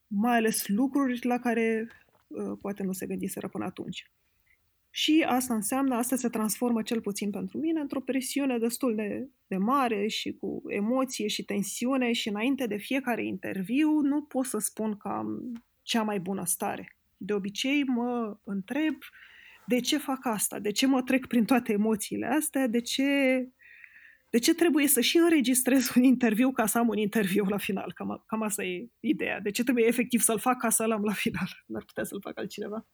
Mai 0.07 0.37
ales 0.37 0.67
lucruri 0.67 1.25
la 1.25 1.39
care 1.39 1.87
uh, 2.27 2.57
poate 2.61 2.83
nu 2.83 2.91
se 2.91 3.07
gândiseră 3.07 3.47
până 3.47 3.65
atunci. 3.65 4.11
Și 4.93 5.25
asta 5.27 5.53
înseamnă, 5.53 5.95
asta 5.95 6.15
se 6.15 6.29
transformă 6.29 6.81
cel 6.81 7.01
puțin 7.01 7.29
pentru 7.29 7.57
mine 7.57 7.79
într-o 7.79 8.01
presiune 8.01 8.57
destul 8.57 8.95
de, 8.95 9.29
de 9.47 9.57
mare 9.57 10.07
și 10.07 10.31
cu 10.31 10.61
emoție 10.67 11.27
și 11.27 11.43
tensiune 11.43 12.11
și 12.11 12.29
înainte 12.29 12.67
de 12.67 12.77
fiecare 12.77 13.25
interviu 13.25 13.99
nu 13.99 14.21
pot 14.21 14.45
să 14.45 14.57
spun 14.57 14.97
că 14.97 15.07
am 15.07 15.53
cea 15.81 16.03
mai 16.03 16.19
bună 16.19 16.45
stare. 16.45 16.97
De 17.17 17.33
obicei 17.33 17.83
mă 17.83 18.37
întreb 18.43 18.95
de 19.65 19.79
ce 19.79 19.97
fac 19.97 20.25
asta, 20.25 20.59
de 20.59 20.71
ce 20.71 20.87
mă 20.87 21.01
trec 21.01 21.27
prin 21.27 21.45
toate 21.45 21.71
emoțiile 21.71 22.25
astea, 22.25 22.67
de 22.67 22.81
ce, 22.81 23.07
de 24.29 24.37
ce 24.37 24.53
trebuie 24.53 24.87
să 24.87 25.01
și 25.01 25.17
înregistrez 25.17 25.91
un 25.95 26.03
interviu 26.03 26.51
ca 26.51 26.65
să 26.65 26.77
am 26.77 26.87
un 26.87 26.97
interviu 26.97 27.45
la 27.45 27.57
final. 27.57 27.91
Cam, 27.95 28.23
cam 28.27 28.41
asta 28.41 28.63
e 28.63 28.89
ideea. 28.99 29.39
De 29.39 29.51
ce 29.51 29.63
trebuie 29.63 29.85
efectiv 29.85 30.21
să-l 30.21 30.39
fac 30.39 30.57
ca 30.57 30.69
să-l 30.69 30.91
am 30.91 31.03
la 31.03 31.13
final. 31.13 31.63
N-ar 31.65 31.83
putea 31.83 32.03
să-l 32.03 32.21
fac 32.21 32.39
altcineva. 32.39 32.85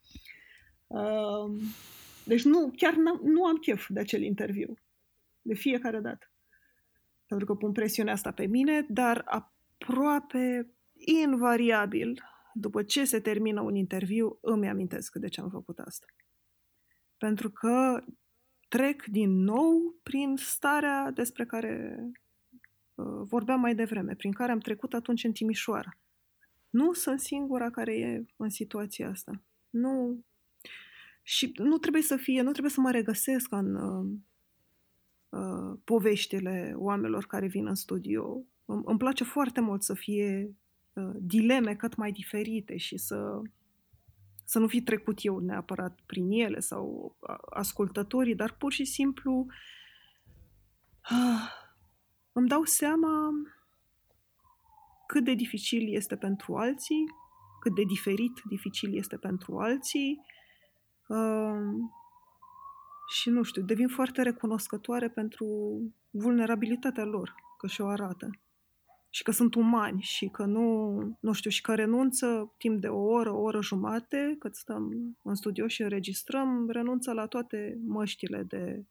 Deci 2.24 2.44
nu, 2.44 2.72
chiar 2.76 2.94
nu 3.24 3.46
am 3.46 3.56
chef 3.56 3.88
de 3.90 4.00
acel 4.00 4.22
interviu. 4.22 4.74
De 5.42 5.54
fiecare 5.54 6.00
dată. 6.00 6.32
Pentru 7.26 7.46
că 7.46 7.56
pun 7.56 7.72
presiunea 7.72 8.14
asta 8.14 8.32
pe 8.32 8.46
mine, 8.46 8.86
dar 8.90 9.24
aproape 9.26 10.72
invariabil, 10.94 12.24
după 12.54 12.84
ce 12.84 13.06
se 13.06 13.20
termină 13.20 13.62
un 13.62 13.76
interviu, 13.76 14.38
îmi 14.42 14.70
amintesc 14.70 15.16
de 15.16 15.28
ce 15.28 15.42
am 15.42 15.50
făcut 15.50 15.80
asta. 15.80 16.06
Pentru 17.18 17.52
că 17.52 18.04
trec 18.68 19.04
din 19.06 19.44
nou 19.44 19.96
prin 20.04 20.36
starea 20.38 21.12
despre 21.12 21.46
care 21.46 21.98
uh, 22.96 23.06
vorbeam 23.24 23.60
mai 23.60 23.76
devreme, 23.76 24.16
prin 24.16 24.32
care 24.32 24.52
am 24.52 24.60
trecut 24.60 24.94
atunci 24.94 25.24
în 25.24 25.32
Timișoara. 25.32 25.98
Nu 26.70 26.94
sunt 26.94 27.20
singura 27.20 27.70
care 27.70 27.98
e 27.98 28.26
în 28.36 28.50
situația 28.50 29.10
asta. 29.10 29.42
Nu 29.70 30.24
și 31.30 31.52
nu 31.56 31.78
trebuie 31.78 32.02
să 32.02 32.16
fie, 32.16 32.42
nu 32.42 32.52
trebuie 32.52 32.72
să 32.72 32.82
mă 32.82 32.92
regăsesc 32.92 33.52
în 33.52 33.76
uh, 33.76 34.06
uh, 35.30 35.80
poveștile 35.84 36.74
oamenilor 36.76 37.26
care 37.26 37.48
vin 37.48 37.68
în 37.68 37.76
studio. 37.76 38.44
Îmi, 38.66 38.82
îmi 38.86 38.98
place 38.98 39.24
foarte 39.24 39.62
mult 39.62 39.84
să 39.84 39.94
fie 39.94 40.56
uh, 40.94 41.12
dileme 41.20 41.76
cât 41.76 41.96
mai 41.96 42.12
diferite 42.12 42.78
și 42.78 42.98
să, 42.98 43.42
să 44.46 44.60
nu 44.60 44.68
fi 44.68 44.82
trecut 44.82 45.20
eu 45.22 45.40
neapărat 45.40 46.00
prin 46.06 46.32
ele 46.32 46.60
sau 46.60 47.16
uh, 47.20 47.36
ascultătorii, 47.50 48.36
dar 48.36 48.54
pur 48.58 48.72
și 48.72 48.86
simplu 48.86 49.46
uh, 51.12 51.50
îmi 52.32 52.48
dau 52.48 52.64
seama 52.64 53.32
cât 55.08 55.24
de 55.24 55.34
dificil 55.34 55.94
este 55.94 56.16
pentru 56.16 56.56
alții, 56.56 57.06
cât 57.60 57.76
de 57.76 57.84
diferit 57.84 58.42
dificil 58.50 58.96
este 58.96 59.18
pentru 59.18 59.58
alții, 59.58 60.22
și 63.08 63.30
nu 63.30 63.44
știu, 63.44 63.62
devin 63.62 63.88
foarte 63.88 64.22
recunoscătoare 64.22 65.10
pentru 65.10 65.46
vulnerabilitatea 66.10 67.04
lor, 67.04 67.36
că 67.58 67.68
și-o 67.68 67.88
arată. 67.88 68.30
Și 69.10 69.24
că 69.24 69.32
sunt 69.32 69.56
umani 69.56 70.02
și 70.02 70.28
că 70.28 70.46
nu, 70.46 70.98
nu 71.20 71.34
știu, 71.34 71.50
și 71.50 71.62
că 71.62 71.76
renunță 71.76 72.54
timp 72.58 72.82
de 72.82 72.88
o 72.88 73.00
oră, 73.00 73.32
o 73.32 73.42
oră 73.42 73.62
jumate, 73.62 74.36
cât 74.40 74.56
stăm 74.56 75.18
în 75.24 75.36
studio 75.36 75.68
și 75.68 75.82
înregistrăm, 75.82 76.70
renunță 76.70 77.12
la 77.12 77.28
toate 77.28 77.80
măștile 77.86 78.44
de, 78.44 78.86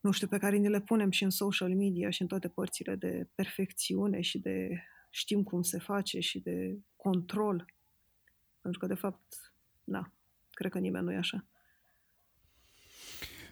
nu 0.00 0.10
știu, 0.10 0.26
pe 0.26 0.38
care 0.38 0.56
ni 0.56 0.68
le 0.68 0.80
punem 0.80 1.10
și 1.10 1.24
în 1.24 1.30
social 1.30 1.74
media 1.74 2.10
și 2.10 2.22
în 2.22 2.28
toate 2.28 2.48
părțile 2.48 2.94
de 2.94 3.28
perfecțiune 3.34 4.20
și 4.20 4.38
de 4.38 4.82
știm 5.10 5.42
cum 5.42 5.62
se 5.62 5.78
face 5.78 6.20
și 6.20 6.40
de 6.40 6.78
control. 6.96 7.72
Pentru 8.60 8.80
că, 8.80 8.86
de 8.86 8.94
fapt, 8.94 9.52
na, 9.84 10.12
Cred 10.58 10.70
că 10.70 10.78
nimeni 10.78 11.04
nu 11.04 11.12
e 11.12 11.16
așa. 11.16 11.46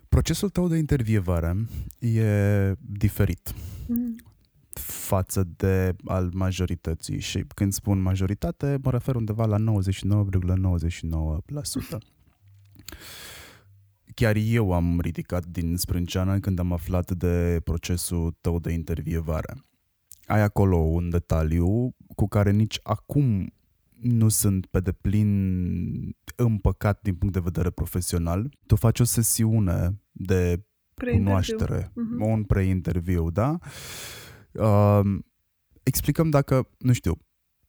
Procesul 0.08 0.50
tău 0.50 0.68
de 0.68 0.76
intervievare 0.76 1.66
e 1.98 2.72
diferit 2.78 3.54
mm. 3.88 4.16
față 4.80 5.48
de 5.56 5.94
al 6.04 6.30
majorității 6.32 7.20
și 7.20 7.44
când 7.54 7.72
spun 7.72 8.00
majoritate 8.00 8.78
mă 8.82 8.90
refer 8.90 9.14
undeva 9.14 9.46
la 9.46 9.56
99,99%. 9.58 9.62
Chiar 14.14 14.36
eu 14.36 14.72
am 14.72 15.00
ridicat 15.00 15.46
din 15.46 15.76
sprânceană 15.76 16.40
când 16.40 16.58
am 16.58 16.72
aflat 16.72 17.10
de 17.10 17.60
procesul 17.64 18.36
tău 18.40 18.58
de 18.58 18.72
intervievare. 18.72 19.64
Ai 20.24 20.40
acolo 20.40 20.76
un 20.76 21.10
detaliu 21.10 21.96
cu 22.14 22.28
care 22.28 22.50
nici 22.50 22.80
acum 22.82 23.52
nu 24.00 24.28
sunt 24.28 24.66
pe 24.66 24.80
deplin 24.80 26.16
împăcat 26.36 27.02
din 27.02 27.14
punct 27.14 27.34
de 27.34 27.40
vedere 27.40 27.70
profesional. 27.70 28.50
Tu 28.66 28.76
faci 28.76 29.00
o 29.00 29.04
sesiune 29.04 30.00
de 30.12 30.64
cunoaștere, 30.94 31.82
uh-huh. 31.82 32.18
un 32.18 32.44
pre-interviu, 32.44 33.30
da? 33.30 33.58
Uh, 34.52 35.00
explicăm 35.82 36.30
dacă, 36.30 36.68
nu 36.78 36.92
știu, 36.92 37.18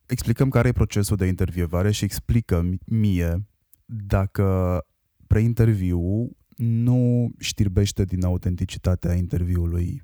explicăm 0.06 0.50
care 0.50 0.68
e 0.68 0.72
procesul 0.72 1.18
de 1.18 1.26
intervievare 1.26 1.92
și 1.92 2.04
explicăm 2.04 2.80
mie 2.86 3.48
dacă 3.86 4.86
pre-interviu 5.28 6.32
nu 6.56 7.32
știrbește 7.40 8.04
din 8.04 8.24
autenticitatea 8.24 9.14
interviului 9.14 10.02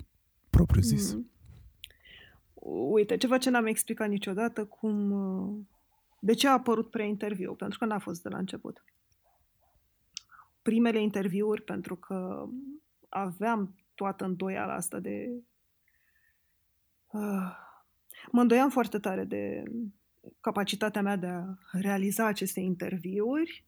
propriu-zis. 0.50 1.14
Mm. 1.14 1.28
Uite, 2.90 3.16
ceva 3.16 3.38
ce 3.38 3.50
n-am 3.50 3.66
explicat 3.66 4.08
niciodată, 4.08 4.64
cum 4.64 5.12
de 6.24 6.34
ce 6.34 6.48
a 6.48 6.52
apărut 6.52 6.90
pre-interviu? 6.90 7.54
Pentru 7.54 7.78
că 7.78 7.84
n-a 7.84 7.98
fost 7.98 8.22
de 8.22 8.28
la 8.28 8.38
început. 8.38 8.84
Primele 10.62 11.02
interviuri, 11.02 11.62
pentru 11.62 11.96
că 11.96 12.48
aveam 13.08 13.74
toată 13.94 14.24
îndoiala 14.24 14.74
asta 14.74 15.00
de... 15.00 15.30
Uh, 17.06 17.56
mă 18.30 18.40
îndoiam 18.40 18.70
foarte 18.70 18.98
tare 18.98 19.24
de 19.24 19.62
capacitatea 20.40 21.02
mea 21.02 21.16
de 21.16 21.26
a 21.26 21.44
realiza 21.72 22.26
aceste 22.26 22.60
interviuri 22.60 23.64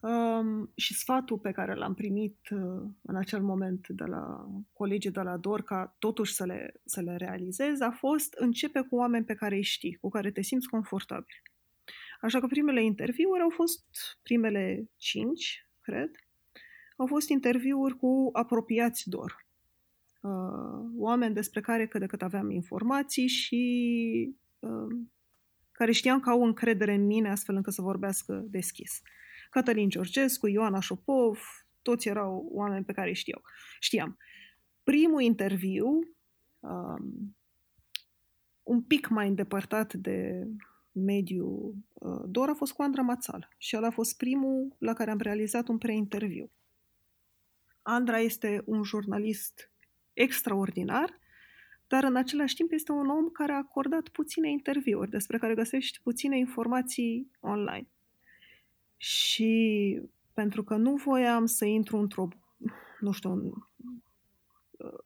um, 0.00 0.72
și 0.76 0.94
sfatul 0.94 1.38
pe 1.38 1.52
care 1.52 1.74
l-am 1.74 1.94
primit 1.94 2.38
uh, 2.50 2.82
în 3.02 3.16
acel 3.16 3.42
moment 3.42 3.88
de 3.88 4.04
la 4.04 4.48
colegii 4.72 5.10
de 5.10 5.20
la 5.20 5.36
DOR 5.36 5.62
ca 5.62 5.96
totuși 5.98 6.34
să 6.34 6.44
le, 6.44 6.80
să 6.84 7.00
le 7.00 7.16
realizez 7.16 7.80
a 7.80 7.90
fost 7.90 8.32
începe 8.32 8.80
cu 8.80 8.96
oameni 8.96 9.24
pe 9.24 9.34
care 9.34 9.54
îi 9.54 9.62
știi, 9.62 9.94
cu 9.94 10.08
care 10.08 10.30
te 10.30 10.42
simți 10.42 10.68
confortabil. 10.68 11.42
Așa 12.24 12.40
că 12.40 12.46
primele 12.46 12.84
interviuri 12.84 13.42
au 13.42 13.50
fost, 13.50 13.84
primele 14.22 14.90
cinci, 14.96 15.68
cred, 15.80 16.10
au 16.96 17.06
fost 17.06 17.28
interviuri 17.28 17.96
cu 17.96 18.30
apropiați 18.32 19.08
DOR. 19.08 19.46
Uh, 20.20 20.90
oameni 20.96 21.34
despre 21.34 21.60
care 21.60 21.86
cât 21.86 22.00
de 22.00 22.06
cât 22.06 22.22
aveam 22.22 22.50
informații 22.50 23.26
și 23.26 24.36
uh, 24.58 25.06
care 25.72 25.92
știam 25.92 26.20
că 26.20 26.30
au 26.30 26.44
încredere 26.44 26.94
în 26.94 27.06
mine 27.06 27.30
astfel 27.30 27.54
încât 27.54 27.72
să 27.72 27.82
vorbească 27.82 28.44
deschis. 28.46 29.02
Cătălin 29.50 29.88
Georgescu, 29.88 30.46
Ioana 30.46 30.80
Șopov, 30.80 31.38
toți 31.82 32.08
erau 32.08 32.48
oameni 32.50 32.84
pe 32.84 32.92
care 32.92 33.08
îi 33.08 33.14
știau. 33.14 33.42
știam. 33.80 34.18
Primul 34.82 35.20
interviu 35.20 35.86
um, 36.60 37.36
un 38.62 38.82
pic 38.82 39.08
mai 39.08 39.28
îndepărtat 39.28 39.94
de 39.94 40.46
mediu 40.94 41.74
uh, 41.92 42.22
Dor 42.26 42.48
a 42.48 42.54
fost 42.54 42.72
cu 42.72 42.82
Andra 42.82 43.02
Mațal 43.02 43.48
și 43.58 43.74
el 43.74 43.84
a 43.84 43.90
fost 43.90 44.16
primul 44.16 44.74
la 44.78 44.92
care 44.92 45.10
am 45.10 45.18
realizat 45.18 45.68
un 45.68 45.78
preinterviu. 45.78 46.50
Andra 47.82 48.18
este 48.18 48.62
un 48.64 48.82
jurnalist 48.82 49.70
extraordinar, 50.12 51.18
dar 51.86 52.04
în 52.04 52.16
același 52.16 52.54
timp 52.54 52.72
este 52.72 52.92
un 52.92 53.08
om 53.08 53.28
care 53.28 53.52
a 53.52 53.56
acordat 53.56 54.08
puține 54.08 54.50
interviuri, 54.50 55.10
despre 55.10 55.38
care 55.38 55.54
găsești 55.54 56.00
puține 56.02 56.38
informații 56.38 57.30
online. 57.40 57.88
Și 58.96 60.00
pentru 60.32 60.64
că 60.64 60.76
nu 60.76 60.94
voiam 60.94 61.46
să 61.46 61.64
intru 61.64 61.96
într-o, 61.96 62.28
nu 63.00 63.12
știu, 63.12 63.30
un, 63.30 63.52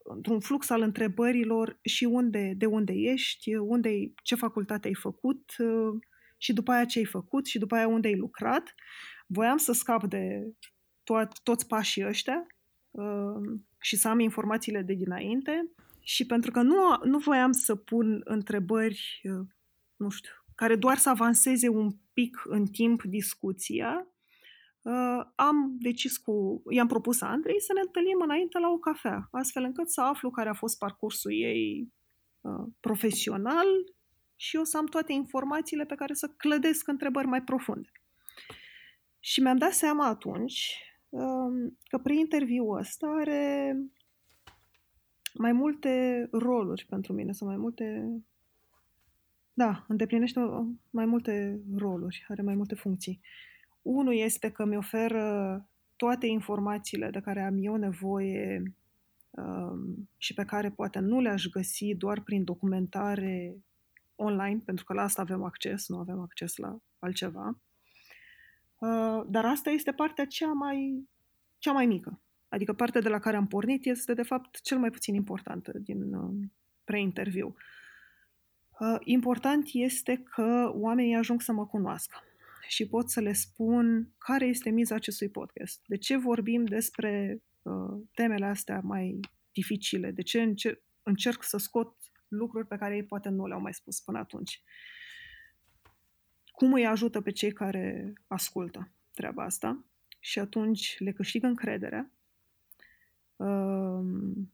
într-un 0.02 0.40
flux 0.40 0.70
al 0.70 0.80
întrebărilor 0.80 1.78
și 1.82 2.04
unde, 2.04 2.54
de 2.56 2.66
unde 2.66 2.92
ești, 2.92 3.54
unde, 3.54 4.12
ce 4.22 4.34
facultate 4.34 4.86
ai 4.86 4.94
făcut 4.94 5.54
și 6.38 6.52
după 6.52 6.70
aia 6.70 6.84
ce 6.84 6.98
ai 6.98 7.04
făcut 7.04 7.46
și 7.46 7.58
după 7.58 7.74
aia 7.74 7.88
unde 7.88 8.08
ai 8.08 8.16
lucrat. 8.16 8.74
Voiam 9.26 9.56
să 9.56 9.72
scap 9.72 10.04
de 10.04 10.52
to- 11.02 11.42
toți 11.42 11.66
pașii 11.66 12.06
ăștia 12.06 12.46
uh, 12.90 13.60
și 13.80 13.96
să 13.96 14.08
am 14.08 14.18
informațiile 14.18 14.82
de 14.82 14.94
dinainte 14.94 15.72
și 16.00 16.26
pentru 16.26 16.50
că 16.50 16.62
nu, 16.62 16.76
nu 17.04 17.18
voiam 17.18 17.52
să 17.52 17.74
pun 17.74 18.20
întrebări, 18.24 19.20
uh, 19.22 19.46
nu 19.96 20.08
știu, 20.08 20.32
care 20.54 20.76
doar 20.76 20.96
să 20.96 21.08
avanseze 21.08 21.68
un 21.68 21.90
pic 22.12 22.42
în 22.44 22.66
timp 22.66 23.02
discuția, 23.02 24.06
uh, 24.06 24.17
am 25.34 25.76
decis 25.78 26.16
cu, 26.16 26.62
i-am 26.70 26.86
propus 26.86 27.20
Andrei 27.20 27.60
să 27.60 27.72
ne 27.72 27.80
întâlnim 27.80 28.20
înainte 28.20 28.58
la 28.58 28.68
o 28.68 28.78
cafea, 28.78 29.28
astfel 29.30 29.62
încât 29.62 29.90
să 29.90 30.00
aflu 30.00 30.30
care 30.30 30.48
a 30.48 30.54
fost 30.54 30.78
parcursul 30.78 31.32
ei 31.32 31.92
uh, 32.40 32.66
profesional 32.80 33.66
și 34.36 34.56
eu 34.56 34.64
să 34.64 34.76
am 34.76 34.86
toate 34.86 35.12
informațiile 35.12 35.84
pe 35.84 35.94
care 35.94 36.14
să 36.14 36.28
clădesc 36.36 36.88
întrebări 36.88 37.26
mai 37.26 37.42
profunde. 37.42 37.88
Și 39.20 39.40
mi-am 39.40 39.56
dat 39.56 39.72
seama 39.72 40.06
atunci 40.06 40.82
uh, 41.08 41.70
că 41.88 41.98
prin 41.98 42.18
interviul 42.18 42.78
ăsta 42.78 43.06
are 43.06 43.76
mai 45.34 45.52
multe 45.52 46.26
roluri 46.32 46.86
pentru 46.88 47.12
mine, 47.12 47.32
sau 47.32 47.48
mai 47.48 47.56
multe... 47.56 48.16
Da, 49.52 49.84
îndeplinește 49.88 50.40
mai 50.90 51.06
multe 51.06 51.60
roluri, 51.76 52.24
are 52.28 52.42
mai 52.42 52.54
multe 52.54 52.74
funcții. 52.74 53.20
Unul 53.82 54.14
este 54.14 54.50
că 54.50 54.64
mi 54.64 54.76
oferă 54.76 55.66
toate 55.98 56.26
informațiile 56.26 57.10
de 57.10 57.20
care 57.20 57.42
am 57.42 57.56
eu 57.58 57.76
nevoie 57.76 58.74
um, 59.30 60.08
și 60.16 60.34
pe 60.34 60.44
care 60.44 60.70
poate 60.70 60.98
nu 60.98 61.20
le-aș 61.20 61.46
găsi 61.46 61.94
doar 61.94 62.20
prin 62.20 62.44
documentare 62.44 63.56
online, 64.14 64.62
pentru 64.64 64.84
că 64.84 64.92
la 64.92 65.02
asta 65.02 65.22
avem 65.22 65.42
acces, 65.42 65.88
nu 65.88 65.98
avem 65.98 66.20
acces 66.20 66.56
la 66.56 66.78
altceva. 66.98 67.60
Uh, 68.78 69.22
dar 69.28 69.44
asta 69.44 69.70
este 69.70 69.92
partea 69.92 70.26
cea 70.26 70.52
mai, 70.52 71.08
cea 71.58 71.72
mai 71.72 71.86
mică. 71.86 72.20
Adică 72.48 72.72
partea 72.72 73.00
de 73.00 73.08
la 73.08 73.18
care 73.18 73.36
am 73.36 73.46
pornit 73.46 73.84
este, 73.86 74.14
de 74.14 74.22
fapt, 74.22 74.60
cel 74.60 74.78
mai 74.78 74.90
puțin 74.90 75.14
importantă 75.14 75.72
din 75.78 76.14
uh, 76.14 76.34
pre-interviu. 76.84 77.54
Uh, 78.80 78.96
important 79.00 79.68
este 79.72 80.16
că 80.16 80.70
oamenii 80.74 81.14
ajung 81.14 81.40
să 81.40 81.52
mă 81.52 81.66
cunoască 81.66 82.22
și 82.68 82.88
pot 82.88 83.10
să 83.10 83.20
le 83.20 83.32
spun 83.32 84.12
care 84.18 84.46
este 84.46 84.70
miza 84.70 84.94
acestui 84.94 85.28
podcast. 85.28 85.82
De 85.86 85.96
ce 85.96 86.16
vorbim 86.16 86.64
despre 86.64 87.42
uh, 87.62 88.02
temele 88.14 88.46
astea 88.46 88.80
mai 88.80 89.20
dificile? 89.52 90.10
De 90.10 90.22
ce 90.22 90.40
încer- 90.40 90.82
încerc 91.02 91.42
să 91.42 91.56
scot 91.56 91.96
lucruri 92.28 92.66
pe 92.66 92.76
care 92.76 92.94
ei 92.94 93.04
poate 93.04 93.28
nu 93.28 93.46
le-au 93.46 93.60
mai 93.60 93.74
spus 93.74 94.00
până 94.00 94.18
atunci? 94.18 94.62
Cum 96.50 96.72
îi 96.72 96.86
ajută 96.86 97.20
pe 97.20 97.30
cei 97.30 97.52
care 97.52 98.12
ascultă 98.26 98.90
treaba 99.14 99.44
asta? 99.44 99.84
Și 100.20 100.38
atunci 100.38 100.96
le 100.98 101.12
câștigă 101.12 101.46
încrederea 101.46 102.10
um, 103.36 104.52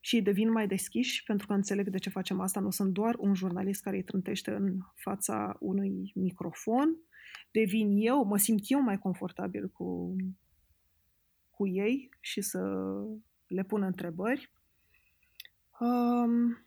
și 0.00 0.22
devin 0.22 0.50
mai 0.50 0.66
deschiși 0.66 1.24
pentru 1.24 1.46
că 1.46 1.52
înțeleg 1.52 1.88
de 1.88 1.98
ce 1.98 2.10
facem 2.10 2.40
asta. 2.40 2.60
Nu 2.60 2.70
sunt 2.70 2.92
doar 2.92 3.14
un 3.18 3.34
jurnalist 3.34 3.82
care 3.82 3.96
îi 3.96 4.02
trântește 4.02 4.50
în 4.50 4.78
fața 4.94 5.56
unui 5.60 6.12
microfon, 6.14 6.96
devin 7.50 7.96
eu, 7.96 8.24
mă 8.24 8.36
simt 8.36 8.60
eu 8.62 8.80
mai 8.80 8.98
confortabil 8.98 9.68
cu, 9.68 10.16
cu 11.50 11.66
ei 11.66 12.08
și 12.20 12.40
să 12.40 12.60
le 13.46 13.64
pun 13.64 13.82
întrebări. 13.82 14.50
Um, 15.80 16.66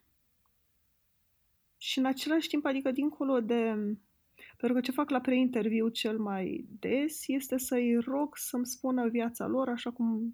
și 1.77 1.99
în 1.99 2.05
același 2.05 2.47
timp, 2.47 2.65
adică 2.65 2.91
dincolo 2.91 3.39
de... 3.41 3.73
Pentru 4.57 4.77
că 4.77 4.81
ce 4.81 4.91
fac 4.91 5.09
la 5.09 5.21
preinterviu 5.21 5.87
cel 5.87 6.19
mai 6.19 6.65
des 6.79 7.27
este 7.27 7.57
să-i 7.57 7.97
rog 7.99 8.37
să-mi 8.37 8.65
spună 8.65 9.07
viața 9.07 9.47
lor 9.47 9.69
așa 9.69 9.91
cum 9.91 10.33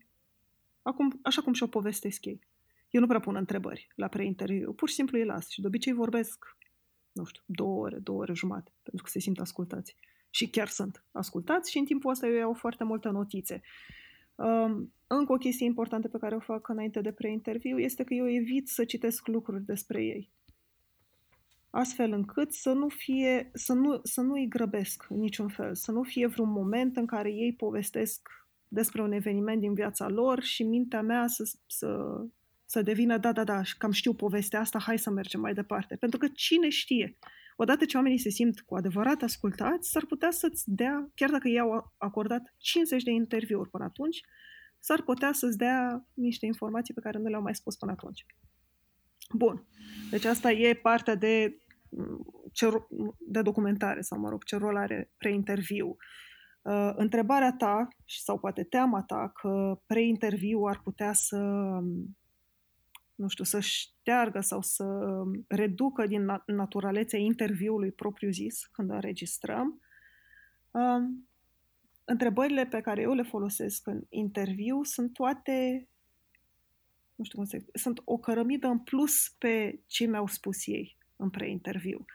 Acum, 0.82 1.20
așa 1.22 1.42
cum 1.42 1.54
și-o 1.54 1.68
povestesc 1.68 2.26
ei. 2.26 2.40
Eu 2.90 3.02
nu 3.02 3.08
prea 3.08 3.20
pun 3.20 3.36
întrebări 3.36 3.88
la 3.96 4.08
preinterviu, 4.08 4.74
pur 4.74 4.90
și 4.90 4.96
simplu 4.96 5.18
îi 5.18 5.26
las 5.26 5.50
și 5.50 5.62
de 5.62 5.68
obicei 5.68 5.94
vorbesc, 5.94 6.58
nu 7.12 7.24
știu, 7.24 7.44
două 7.46 7.80
ore, 7.80 7.98
două 7.98 8.20
ore 8.20 8.34
jumate, 8.34 8.72
pentru 8.84 9.04
că 9.04 9.10
se 9.10 9.20
simt 9.20 9.40
ascultați. 9.40 9.98
Și 10.34 10.50
chiar 10.50 10.68
sunt 10.68 11.04
ascultați 11.12 11.72
și 11.72 11.78
în 11.78 11.86
timpul 11.86 12.12
ăsta 12.12 12.28
eu 12.28 12.34
iau 12.34 12.54
foarte 12.54 12.84
multe 12.84 13.10
notițe. 13.10 13.62
Um, 14.36 14.94
încă 15.08 15.34
o 15.34 15.38
chestie 15.38 15.66
importantă 15.66 16.08
pe 16.08 16.18
care 16.18 16.36
o 16.36 16.40
fac 16.40 16.68
înainte 16.68 17.02
de 17.02 17.12
preinterviu 17.12 17.80
este 17.80 18.04
că 18.04 18.14
eu 18.14 18.30
evit 18.30 18.68
să 18.68 18.86
citesc 18.86 19.28
lucruri 19.28 19.66
despre 19.66 20.04
ei. 20.04 20.32
Astfel 21.70 22.12
încât 22.12 22.54
să 22.54 22.72
nu 22.72 22.88
fie, 22.90 23.52
să 23.54 23.74
nu, 23.74 24.00
să 24.04 24.22
nu 24.22 24.34
îi 24.34 24.48
grăbesc 24.48 25.06
în 25.10 25.20
niciun 25.20 25.48
fel, 25.48 25.76
să 25.76 25.92
nu 25.92 26.04
fie 26.04 26.28
vreun 26.28 26.50
moment 26.50 26.98
în 26.98 27.06
care 27.06 27.32
ei 27.32 27.54
povestesc 27.54 28.30
despre 28.68 29.02
un 29.02 29.12
eveniment 29.12 29.60
din 29.60 29.74
viața 29.74 30.08
lor 30.08 30.42
și 30.42 30.64
mintea 30.64 31.02
mea 31.02 31.28
să, 31.28 31.52
să, 31.68 32.22
să 32.66 32.82
devină, 32.82 33.18
da, 33.18 33.32
da, 33.32 33.44
da, 33.44 33.62
cam 33.78 33.92
știu 33.92 34.14
povestea 34.14 34.60
asta, 34.60 34.80
hai 34.80 35.00
să 35.00 35.10
mergem 35.10 35.40
mai 35.40 35.54
departe. 35.54 35.96
Pentru 35.96 36.20
că 36.20 36.28
cine 36.28 36.70
știe, 36.70 37.18
odată 37.62 37.86
ce 37.86 37.98
oamenii 37.98 38.18
se 38.18 38.30
simt 38.30 38.62
cu 38.62 38.76
adevărat 38.76 39.22
ascultați, 39.22 39.90
s-ar 39.90 40.06
putea 40.06 40.32
să-ți 40.32 40.64
dea, 40.66 41.12
chiar 41.16 41.30
dacă 41.30 41.48
i-au 41.48 41.94
acordat 41.98 42.54
50 42.58 43.04
de 43.04 43.12
interviuri 43.12 43.70
până 43.70 43.84
atunci, 43.84 44.22
s-ar 44.80 45.02
putea 45.02 45.32
să-ți 45.32 45.58
dea 45.58 46.06
niște 46.14 46.46
informații 46.46 46.94
pe 46.94 47.02
care 47.02 47.18
nu 47.18 47.30
le-au 47.30 47.42
mai 47.42 47.56
spus 47.56 47.76
până 47.76 47.92
atunci. 47.92 48.26
Bun. 49.34 49.68
Deci 50.10 50.26
asta 50.26 50.52
e 50.52 50.74
partea 50.74 51.16
de, 51.16 51.58
ce, 52.52 52.70
de 53.20 53.42
documentare 53.42 54.02
sau, 54.02 54.20
mă 54.20 54.30
rog, 54.30 54.44
ce 54.44 54.56
rol 54.58 54.78
are 54.78 55.12
preinterviu. 55.18 55.96
Uh, 56.62 56.92
întrebarea 56.96 57.54
ta, 57.54 57.88
sau 58.06 58.40
poate 58.40 58.64
teama 58.64 59.02
ta, 59.02 59.32
că 59.42 59.82
preinterviu 59.86 60.64
ar 60.64 60.82
putea 60.84 61.14
să, 61.14 61.38
nu 63.16 63.28
știu, 63.28 63.44
să 63.44 63.60
șteargă 63.60 64.40
sau 64.40 64.62
să 64.62 64.86
reducă 65.48 66.08
din 66.08 66.42
naturalețea 66.46 67.20
interviului 67.20 67.92
propriu-zis 67.92 68.66
când 68.66 68.90
înregistrăm, 68.90 69.82
uh, 70.72 71.10
întrebările 72.06 72.66
pe 72.66 72.82
care 72.82 73.02
eu 73.02 73.14
le 73.14 73.24
folosesc 73.24 73.88
în 73.88 74.02
interviu 74.10 74.84
sunt 74.84 75.14
toate, 75.14 75.88
nu 77.16 77.24
știu 77.24 77.38
cum 77.38 77.48
să 77.48 77.64
sunt 77.74 78.02
o 78.04 78.18
cărămidă 78.18 78.68
în 78.68 78.80
plus 78.80 79.30
pe 79.38 79.82
ce 79.88 80.06
mi-au 80.06 80.28
spus 80.28 80.68
ei 80.68 80.98
în 81.16 81.30
preinterviu. 81.30 81.90
interviu 81.90 82.06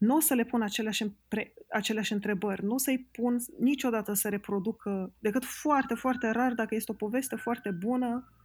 nu 0.00 0.16
o 0.16 0.20
să 0.20 0.34
le 0.34 0.44
pun 0.44 0.62
aceleași, 0.62 1.04
pre, 1.28 1.54
aceleași 1.70 2.12
întrebări, 2.12 2.64
nu 2.64 2.74
o 2.74 2.78
să-i 2.78 3.08
pun 3.12 3.36
niciodată 3.58 4.12
să 4.12 4.28
reproducă, 4.28 5.14
decât 5.18 5.44
foarte, 5.44 5.94
foarte 5.94 6.30
rar, 6.30 6.54
dacă 6.54 6.74
este 6.74 6.92
o 6.92 6.94
poveste 6.94 7.36
foarte 7.36 7.70
bună, 7.70 8.28
uh, 8.28 8.39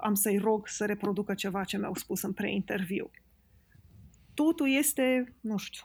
am 0.00 0.14
să-i 0.14 0.38
rog 0.38 0.68
să 0.68 0.86
reproducă 0.86 1.34
ceva 1.34 1.64
ce 1.64 1.78
mi-au 1.78 1.94
spus 1.94 2.22
în 2.22 2.32
pre-interviu. 2.32 3.10
Totul 4.34 4.70
este, 4.70 5.34
nu 5.40 5.56
știu, 5.56 5.84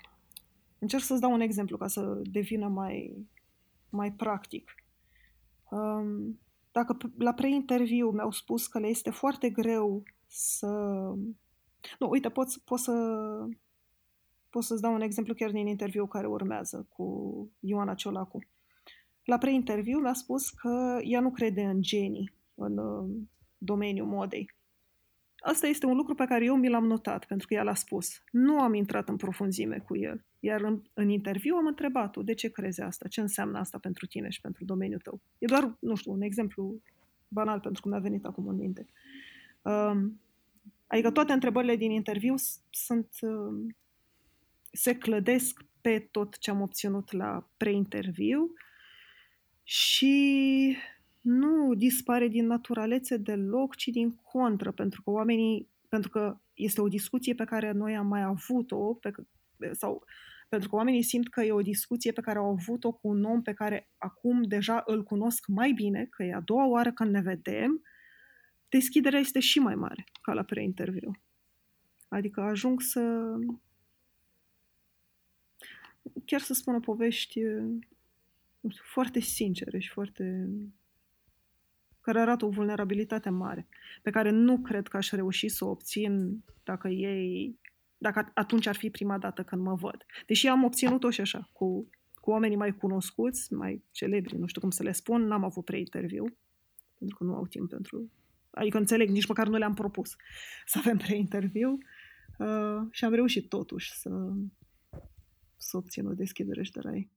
încerc 0.79 1.03
să-ți 1.03 1.21
dau 1.21 1.31
un 1.31 1.41
exemplu 1.41 1.77
ca 1.77 1.87
să 1.87 2.21
devină 2.23 2.67
mai, 2.67 3.27
mai 3.89 4.11
practic. 4.11 4.75
Um, 5.69 6.39
dacă 6.71 6.97
la 7.17 7.33
pre-interviu 7.33 8.09
mi-au 8.09 8.31
spus 8.31 8.67
că 8.67 8.79
le 8.79 8.87
este 8.87 9.09
foarte 9.09 9.49
greu 9.49 10.03
să... 10.27 10.67
Nu, 11.99 12.09
uite, 12.09 12.29
pot, 12.29 12.57
pot 12.57 12.79
să 12.79 12.93
Pot 14.55 14.63
să-ți 14.63 14.81
dau 14.81 14.93
un 14.93 15.01
exemplu 15.01 15.33
chiar 15.33 15.51
din 15.51 15.67
interviu 15.67 16.07
care 16.07 16.27
urmează 16.27 16.87
cu 16.89 17.05
Ioana 17.59 17.93
Ciolacu. 17.93 18.39
La 19.23 19.37
preinterviu 19.37 19.99
mi-a 19.99 20.13
spus 20.13 20.49
că 20.49 20.99
ea 21.03 21.19
nu 21.19 21.31
crede 21.31 21.63
în 21.63 21.81
genii 21.81 22.33
în 22.53 22.77
uh, 22.77 23.09
domeniul 23.66 24.07
modei. 24.07 24.49
Asta 25.38 25.68
este 25.68 25.86
un 25.86 25.95
lucru 25.95 26.16
pe 26.16 26.26
care 26.26 26.45
eu 26.45 26.55
mi 26.55 26.70
l-am 26.70 26.86
notat, 26.86 27.26
pentru 27.26 27.47
că 27.47 27.53
ea 27.53 27.63
l-a 27.63 27.74
spus. 27.74 28.22
Nu 28.32 28.59
am 28.59 28.74
intrat 28.74 29.09
în 29.09 29.16
profunzime 29.16 29.78
cu 29.78 29.97
el. 29.97 30.26
Iar 30.39 30.61
în, 30.61 30.82
în 30.93 31.09
interviu 31.09 31.55
am 31.55 31.66
întrebat-o, 31.66 32.24
de 32.24 32.34
ce 32.34 32.49
crezi 32.49 32.82
asta? 32.82 33.07
Ce 33.07 33.22
înseamnă 33.22 33.57
asta 33.57 33.78
pentru 33.78 34.05
tine 34.05 34.30
și 34.30 34.41
pentru 34.41 34.66
domeniul 34.66 34.99
tău? 34.99 35.22
E 35.38 35.45
doar, 35.45 35.76
nu 35.80 35.95
știu, 35.95 36.11
un 36.11 36.22
exemplu 36.22 36.82
banal, 37.28 37.59
pentru 37.59 37.82
că 37.82 37.89
mi-a 37.89 37.99
venit 37.99 38.26
acum 38.26 38.47
în 38.47 38.55
minte. 38.55 38.86
Um, 39.61 40.20
Adică 40.88 41.11
toate 41.11 41.34
întrebările 41.34 41.76
din 41.76 41.91
interviu 41.91 42.34
sunt, 42.70 43.09
uh, 43.22 43.74
se 44.72 44.97
clădesc 44.97 45.66
pe 45.82 45.99
tot 46.11 46.38
ce 46.38 46.49
am 46.49 46.61
obținut 46.61 47.11
la 47.11 47.49
pre-interviu 47.57 48.53
și 49.63 50.76
nu 51.26 51.73
dispare 51.73 52.28
din 52.28 52.45
naturalețe 52.45 53.17
deloc, 53.17 53.76
ci 53.76 53.88
din 53.88 54.15
contră, 54.15 54.71
pentru 54.71 55.01
că 55.01 55.09
oamenii, 55.09 55.69
pentru 55.89 56.09
că 56.09 56.38
este 56.53 56.82
o 56.82 56.88
discuție 56.88 57.34
pe 57.34 57.43
care 57.43 57.71
noi 57.71 57.95
am 57.95 58.07
mai 58.07 58.21
avut-o, 58.21 58.93
pe, 58.93 59.11
sau 59.71 60.03
pentru 60.49 60.69
că 60.69 60.76
oamenii 60.76 61.01
simt 61.01 61.30
că 61.30 61.41
e 61.41 61.51
o 61.51 61.61
discuție 61.61 62.11
pe 62.11 62.21
care 62.21 62.38
au 62.38 62.49
avut-o 62.49 62.91
cu 62.91 63.07
un 63.07 63.23
om 63.23 63.41
pe 63.41 63.53
care 63.53 63.89
acum 63.97 64.43
deja 64.43 64.84
îl 64.86 65.03
cunosc 65.03 65.47
mai 65.47 65.71
bine, 65.71 66.05
că 66.05 66.23
e 66.23 66.34
a 66.34 66.39
doua 66.39 66.65
oară 66.67 66.91
când 66.91 67.11
ne 67.11 67.21
vedem, 67.21 67.82
deschiderea 68.69 69.19
este 69.19 69.39
și 69.39 69.59
mai 69.59 69.76
mare 69.76 70.05
ca 70.21 70.34
la 70.34 70.43
pre-interviu. 70.43 71.11
Adică 72.07 72.41
ajung 72.41 72.82
să 72.82 73.34
chiar 76.26 76.39
să 76.39 76.53
spună 76.53 76.80
povești 76.80 77.39
nu 78.59 78.69
știu, 78.69 78.84
foarte 78.86 79.19
sincere 79.19 79.80
și 79.80 79.89
foarte 79.89 80.49
care 82.06 82.20
arată 82.20 82.45
o 82.45 82.49
vulnerabilitate 82.49 83.30
mare, 83.30 83.68
pe 84.01 84.10
care 84.10 84.30
nu 84.30 84.58
cred 84.58 84.88
că 84.88 84.97
aș 84.97 85.12
reuși 85.12 85.47
să 85.47 85.66
o 85.66 85.70
obțin 85.70 86.43
dacă 86.64 86.88
ei, 86.88 87.60
dacă 87.97 88.32
atunci 88.34 88.66
ar 88.66 88.76
fi 88.76 88.89
prima 88.89 89.18
dată 89.18 89.43
când 89.43 89.62
mă 89.62 89.76
văd. 89.76 90.06
Deși 90.26 90.47
am 90.47 90.64
obținut-o 90.64 91.10
și 91.10 91.22
așa, 91.22 91.49
cu, 91.53 91.89
cu 92.14 92.30
oamenii 92.30 92.58
mai 92.58 92.76
cunoscuți, 92.76 93.53
mai 93.53 93.84
celebri, 93.91 94.38
nu 94.38 94.47
știu 94.47 94.62
cum 94.62 94.70
să 94.70 94.84
le 94.84 94.91
spun, 94.91 95.22
n-am 95.22 95.43
avut 95.43 95.66
pre-interviu, 95.66 96.38
pentru 96.97 97.18
că 97.18 97.24
nu 97.24 97.36
au 97.36 97.45
timp 97.45 97.70
pentru... 97.70 98.12
Adică 98.51 98.78
înțeleg, 98.78 99.10
nici 99.10 99.28
măcar 99.28 99.47
nu 99.47 99.58
le-am 99.58 99.74
propus 99.74 100.16
să 100.72 100.78
avem 100.78 100.97
pre-interviu 100.97 101.78
uh, 102.38 102.82
și 102.91 103.06
am 103.06 103.14
reușit 103.14 103.49
totuși 103.49 103.93
să, 103.93 104.10
să 105.58 105.78
obțin 105.78 106.06
o 106.06 106.14
deschidere 106.14 106.64
și 106.64 106.72
de 106.72 106.80
la 106.84 106.93
ei. 106.93 107.10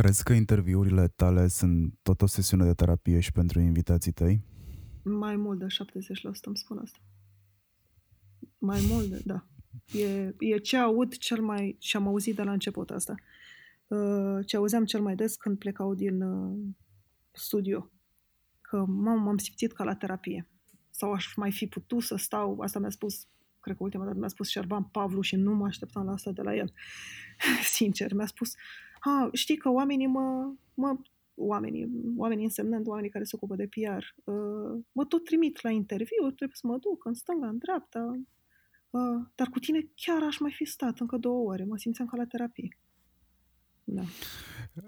Crezi 0.00 0.22
că 0.22 0.32
interviurile 0.32 1.08
tale 1.08 1.48
sunt 1.48 1.94
tot 2.02 2.22
o 2.22 2.26
sesiune 2.26 2.64
de 2.64 2.74
terapie 2.74 3.20
și 3.20 3.32
pentru 3.32 3.60
invitații 3.60 4.12
tăi? 4.12 4.44
Mai 5.02 5.36
mult 5.36 5.58
de 5.58 5.66
70% 5.66 5.68
îmi 6.42 6.56
spun 6.56 6.78
asta. 6.78 6.98
Mai 8.58 8.80
mult 8.88 9.06
de, 9.06 9.20
da. 9.24 9.46
E, 9.98 10.34
e 10.38 10.58
ce 10.58 10.76
aud 10.76 11.16
cel 11.16 11.40
mai, 11.40 11.76
și 11.80 11.96
am 11.96 12.06
auzit 12.06 12.36
de 12.36 12.42
la 12.42 12.52
început 12.52 12.90
asta, 12.90 13.14
uh, 13.86 14.46
ce 14.46 14.56
auzeam 14.56 14.84
cel 14.84 15.00
mai 15.00 15.14
des 15.14 15.36
când 15.36 15.58
plecau 15.58 15.94
din 15.94 16.22
uh, 16.22 16.58
studio. 17.32 17.90
Că 18.60 18.84
m 18.86 19.06
am 19.08 19.36
simțit 19.36 19.72
ca 19.72 19.84
la 19.84 19.94
terapie. 19.94 20.48
Sau 20.90 21.12
aș 21.12 21.34
mai 21.34 21.52
fi 21.52 21.66
putut 21.66 22.02
să 22.02 22.16
stau, 22.16 22.60
asta 22.60 22.78
mi-a 22.78 22.90
spus, 22.90 23.26
cred 23.60 23.76
că 23.76 23.82
ultima 23.82 24.04
dată 24.04 24.18
mi-a 24.18 24.28
spus 24.28 24.48
Șerban 24.48 24.84
Pavlu 24.84 25.20
și 25.20 25.36
nu 25.36 25.54
mă 25.54 25.66
așteptam 25.66 26.04
la 26.04 26.12
asta 26.12 26.32
de 26.32 26.42
la 26.42 26.54
el. 26.54 26.72
Sincer, 27.76 28.12
mi-a 28.12 28.26
spus, 28.26 28.54
a, 29.00 29.28
știi 29.32 29.56
că 29.56 29.68
oamenii 29.68 30.06
mă, 30.06 30.52
mă 30.74 30.98
oamenii, 31.34 31.88
oamenii 32.16 32.44
însemnând 32.44 32.86
oamenii 32.86 33.10
care 33.10 33.24
se 33.24 33.36
ocupă 33.36 33.54
de 33.54 33.66
PR, 33.66 34.30
uh, 34.30 34.82
mă 34.92 35.04
tot 35.04 35.24
trimit 35.24 35.62
la 35.62 35.70
interviu, 35.70 36.24
trebuie 36.24 36.56
să 36.60 36.66
mă 36.66 36.78
duc 36.78 37.04
în 37.04 37.14
stânga, 37.14 37.48
în 37.48 37.58
dreapta, 37.58 38.20
uh, 38.90 39.26
dar 39.34 39.48
cu 39.48 39.58
tine 39.58 39.80
chiar 39.94 40.22
aș 40.22 40.38
mai 40.38 40.52
fi 40.52 40.64
stat 40.64 40.98
încă 40.98 41.16
două 41.16 41.50
ore, 41.50 41.64
mă 41.64 41.76
simțeam 41.76 42.08
ca 42.08 42.16
la 42.16 42.24
terapie. 42.24 42.78
Da. 43.84 44.02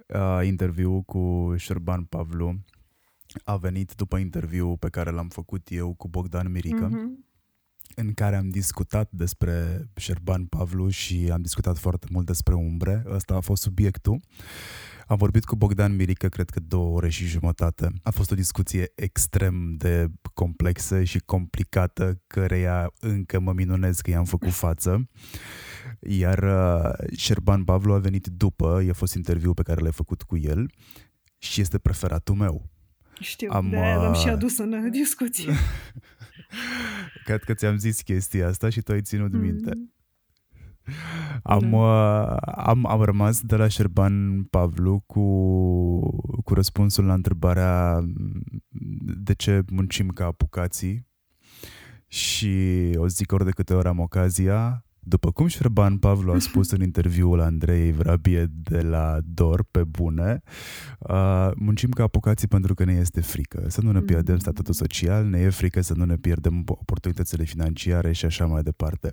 Uh, 0.06 0.46
interviul 0.46 1.00
cu 1.00 1.54
Șerban 1.56 2.04
Pavlu 2.04 2.54
a 3.44 3.56
venit 3.56 3.94
după 3.94 4.16
interviu 4.16 4.76
pe 4.76 4.88
care 4.88 5.10
l-am 5.10 5.28
făcut 5.28 5.62
eu 5.70 5.94
cu 5.94 6.08
Bogdan 6.08 6.50
Mirică. 6.50 6.88
Mm-hmm 6.88 7.32
în 7.95 8.12
care 8.12 8.36
am 8.36 8.49
discutat 8.49 9.11
despre 9.11 9.84
Șerban 9.97 10.45
Pavlu 10.45 10.88
și 10.88 11.28
am 11.32 11.40
discutat 11.43 11.78
foarte 11.78 12.07
mult 12.11 12.26
despre 12.26 12.55
umbre. 12.55 13.03
Ăsta 13.07 13.34
a 13.34 13.40
fost 13.40 13.62
subiectul. 13.62 14.20
Am 15.07 15.16
vorbit 15.16 15.45
cu 15.45 15.57
Bogdan 15.57 15.97
Mirică, 15.97 16.28
cred 16.28 16.51
că 16.51 16.61
două 16.61 16.97
ore 16.97 17.09
și 17.09 17.26
jumătate. 17.26 17.93
A 18.03 18.11
fost 18.11 18.30
o 18.30 18.34
discuție 18.34 18.93
extrem 18.95 19.74
de 19.76 20.07
complexă 20.34 21.05
și 21.05 21.18
complicată, 21.18 22.20
căreia 22.26 22.93
încă 23.01 23.40
mă 23.40 23.53
minunez 23.53 24.01
că 24.01 24.11
i-am 24.11 24.24
făcut 24.24 24.53
față. 24.53 25.09
Iar 26.01 26.38
uh, 26.43 27.09
Șerban 27.16 27.64
Pavlu 27.64 27.93
a 27.93 27.99
venit 27.99 28.26
după, 28.26 28.82
i-a 28.86 28.93
fost 28.93 29.14
interviu 29.14 29.55
pe 29.55 29.62
care 29.62 29.80
l-ai 29.80 29.93
făcut 29.93 30.22
cu 30.22 30.36
el 30.36 30.70
și 31.38 31.61
este 31.61 31.78
preferatul 31.78 32.34
meu. 32.34 32.72
Știu, 33.23 33.49
am, 33.53 33.68
de 33.68 33.77
l-am 33.77 34.14
și 34.14 34.27
uh, 34.27 34.33
adus 34.33 34.59
în 34.59 34.91
discuție. 34.91 35.53
Cred 37.25 37.43
că 37.43 37.55
ți-am 37.55 37.77
zis 37.77 38.01
chestia 38.01 38.49
asta 38.49 38.68
și 38.68 38.81
tu 38.81 38.93
ai 38.93 39.03
ținut 39.03 39.33
mm. 39.33 39.41
minte. 39.41 39.70
Am, 41.43 41.70
da. 41.70 41.77
uh, 41.77 42.37
am, 42.57 42.87
am 42.87 43.03
rămas 43.03 43.41
de 43.41 43.57
la 43.57 43.68
Șerban 43.68 44.43
Pavlu 44.43 45.03
cu, 45.07 45.20
cu 46.45 46.55
răspunsul 46.55 47.05
la 47.05 47.12
întrebarea 47.12 48.01
de 49.23 49.35
ce 49.35 49.62
muncim 49.70 50.09
ca 50.09 50.25
apucații 50.25 51.11
și 52.07 52.91
o 52.97 53.07
zic 53.07 53.33
ori 53.33 53.45
de 53.45 53.51
câte 53.51 53.75
ori 53.75 53.89
am 53.89 53.99
ocazia, 53.99 54.85
după 55.05 55.30
cum 55.30 55.46
Șerban 55.46 55.98
Pavlu 55.98 56.32
a 56.32 56.38
spus 56.38 56.70
în 56.70 56.82
interviul 56.82 57.40
Andrei 57.40 57.92
Vrabie 57.92 58.46
de 58.50 58.80
la 58.80 59.18
DOR, 59.24 59.64
pe 59.70 59.84
bune, 59.84 60.42
uh, 60.98 61.50
muncim 61.57 61.90
ca 61.90 62.03
apucații 62.03 62.48
pentru 62.48 62.74
că 62.74 62.84
ne 62.84 62.92
este 62.92 63.20
frică. 63.20 63.64
Să 63.68 63.80
nu 63.80 63.92
ne 63.92 64.00
pierdem 64.00 64.34
mm. 64.34 64.40
statutul 64.40 64.74
social, 64.74 65.24
ne 65.24 65.38
e 65.38 65.48
frică 65.48 65.80
să 65.80 65.94
nu 65.94 66.05
ne 66.05 66.16
pierdem 66.16 66.62
oportunitățile 66.66 67.44
financiare 67.44 68.12
și 68.12 68.24
așa 68.24 68.46
mai 68.46 68.62
departe. 68.62 69.12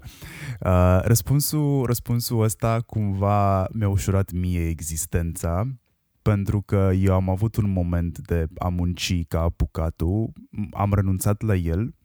Uh, 0.59 0.99
răspunsul, 1.01 1.85
răspunsul 1.85 2.43
ăsta 2.43 2.81
cumva 2.85 3.67
mi-a 3.73 3.89
ușurat 3.89 4.31
mie 4.31 4.67
existența, 4.67 5.67
pentru 6.21 6.61
că 6.61 6.91
eu 6.99 7.13
am 7.13 7.29
avut 7.29 7.55
un 7.55 7.71
moment 7.71 8.19
de 8.19 8.45
a 8.57 8.67
munci 8.67 9.25
ca 9.27 9.41
apucatul, 9.41 10.31
am 10.71 10.93
renunțat 10.93 11.41
la 11.41 11.55
el, 11.55 11.95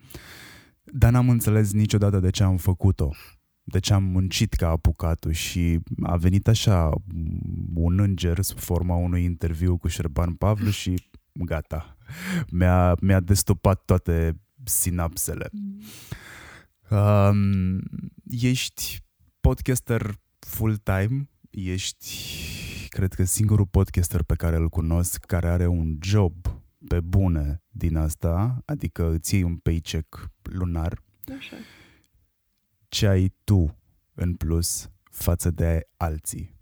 dar 0.85 1.13
n-am 1.13 1.29
înțeles 1.29 1.73
niciodată 1.73 2.21
de 2.21 2.31
ce 2.31 2.43
am 2.43 2.57
făcut-o 2.57 3.11
de 3.65 3.79
ce 3.79 3.93
am 3.93 4.03
muncit 4.03 4.53
ca 4.53 4.69
apucatul 4.69 5.33
și 5.33 5.79
a 6.03 6.17
venit 6.17 6.49
așa 6.49 6.91
un 7.75 7.99
înger 7.99 8.41
sub 8.41 8.59
forma 8.59 8.97
unui 8.97 9.25
interviu 9.25 9.77
cu 9.77 9.89
Șerban 9.89 10.35
Pavlu 10.35 10.71
și 10.71 11.09
gata, 11.33 11.97
mi-a, 12.51 12.97
mi-a 13.01 13.21
destopat 13.21 13.85
toate 13.85 14.41
sinapsele. 14.65 15.51
Um, 16.91 17.81
ești 18.31 19.01
podcaster 19.41 20.21
full-time, 20.39 21.29
ești, 21.51 22.09
cred 22.89 23.13
că, 23.13 23.25
singurul 23.25 23.67
podcaster 23.67 24.23
pe 24.23 24.35
care 24.35 24.57
îl 24.57 24.69
cunosc 24.69 25.25
care 25.25 25.49
are 25.49 25.67
un 25.67 25.99
job 26.03 26.35
pe 26.89 27.01
bune 27.01 27.63
din 27.69 27.97
asta, 27.97 28.63
adică 28.65 29.11
îți 29.13 29.35
iei 29.35 29.43
un 29.43 29.57
paycheck 29.57 30.31
lunar. 30.43 31.03
Așa 31.39 31.57
ce 32.95 33.07
ai 33.07 33.35
tu 33.45 33.77
în 34.15 34.35
plus 34.35 34.91
față 35.03 35.51
de 35.51 35.89
alții 35.97 36.57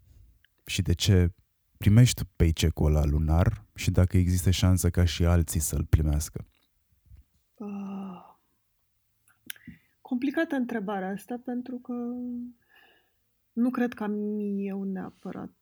și 0.67 0.83
de 0.83 0.93
ce 0.93 1.33
primești 1.77 2.23
paycheck-ul 2.37 2.87
ăla 2.87 3.05
lunar 3.05 3.65
și 3.75 3.91
dacă 3.91 4.17
există 4.17 4.51
șansă 4.51 4.91
ca 4.91 5.05
și 5.05 5.25
alții 5.25 5.61
să-l 5.61 5.85
primească? 5.85 6.47
Uh, 7.55 8.37
complicată 10.01 10.55
întrebarea 10.55 11.09
asta 11.09 11.41
pentru 11.45 11.77
că 11.77 11.93
nu 13.53 13.71
cred 13.71 13.95
că 13.95 14.03
am 14.03 14.39
eu 14.59 14.83
neapărat 14.83 15.57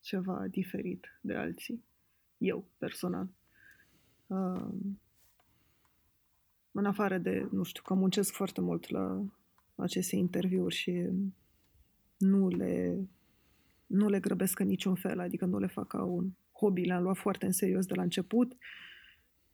ceva 0.00 0.46
diferit 0.50 1.18
de 1.20 1.34
alții. 1.34 1.84
Eu, 2.38 2.64
personal. 2.78 3.28
Uh, 4.26 4.68
în 6.70 6.84
afară 6.84 7.18
de, 7.18 7.48
nu 7.50 7.62
știu, 7.62 7.82
că 7.82 7.94
muncesc 7.94 8.32
foarte 8.32 8.60
mult 8.60 8.88
la 8.88 9.22
aceste 9.82 10.16
interviuri 10.16 10.74
și 10.74 11.04
nu 12.16 12.48
le, 12.48 12.98
nu 13.86 14.08
le 14.08 14.20
grăbesc 14.20 14.58
în 14.58 14.66
niciun 14.66 14.94
fel, 14.94 15.20
adică 15.20 15.44
nu 15.44 15.58
le 15.58 15.66
fac 15.66 15.86
ca 15.86 16.02
un 16.02 16.30
hobby, 16.52 16.84
le-am 16.84 17.02
luat 17.02 17.16
foarte 17.16 17.46
în 17.46 17.52
serios 17.52 17.86
de 17.86 17.94
la 17.94 18.02
început, 18.02 18.56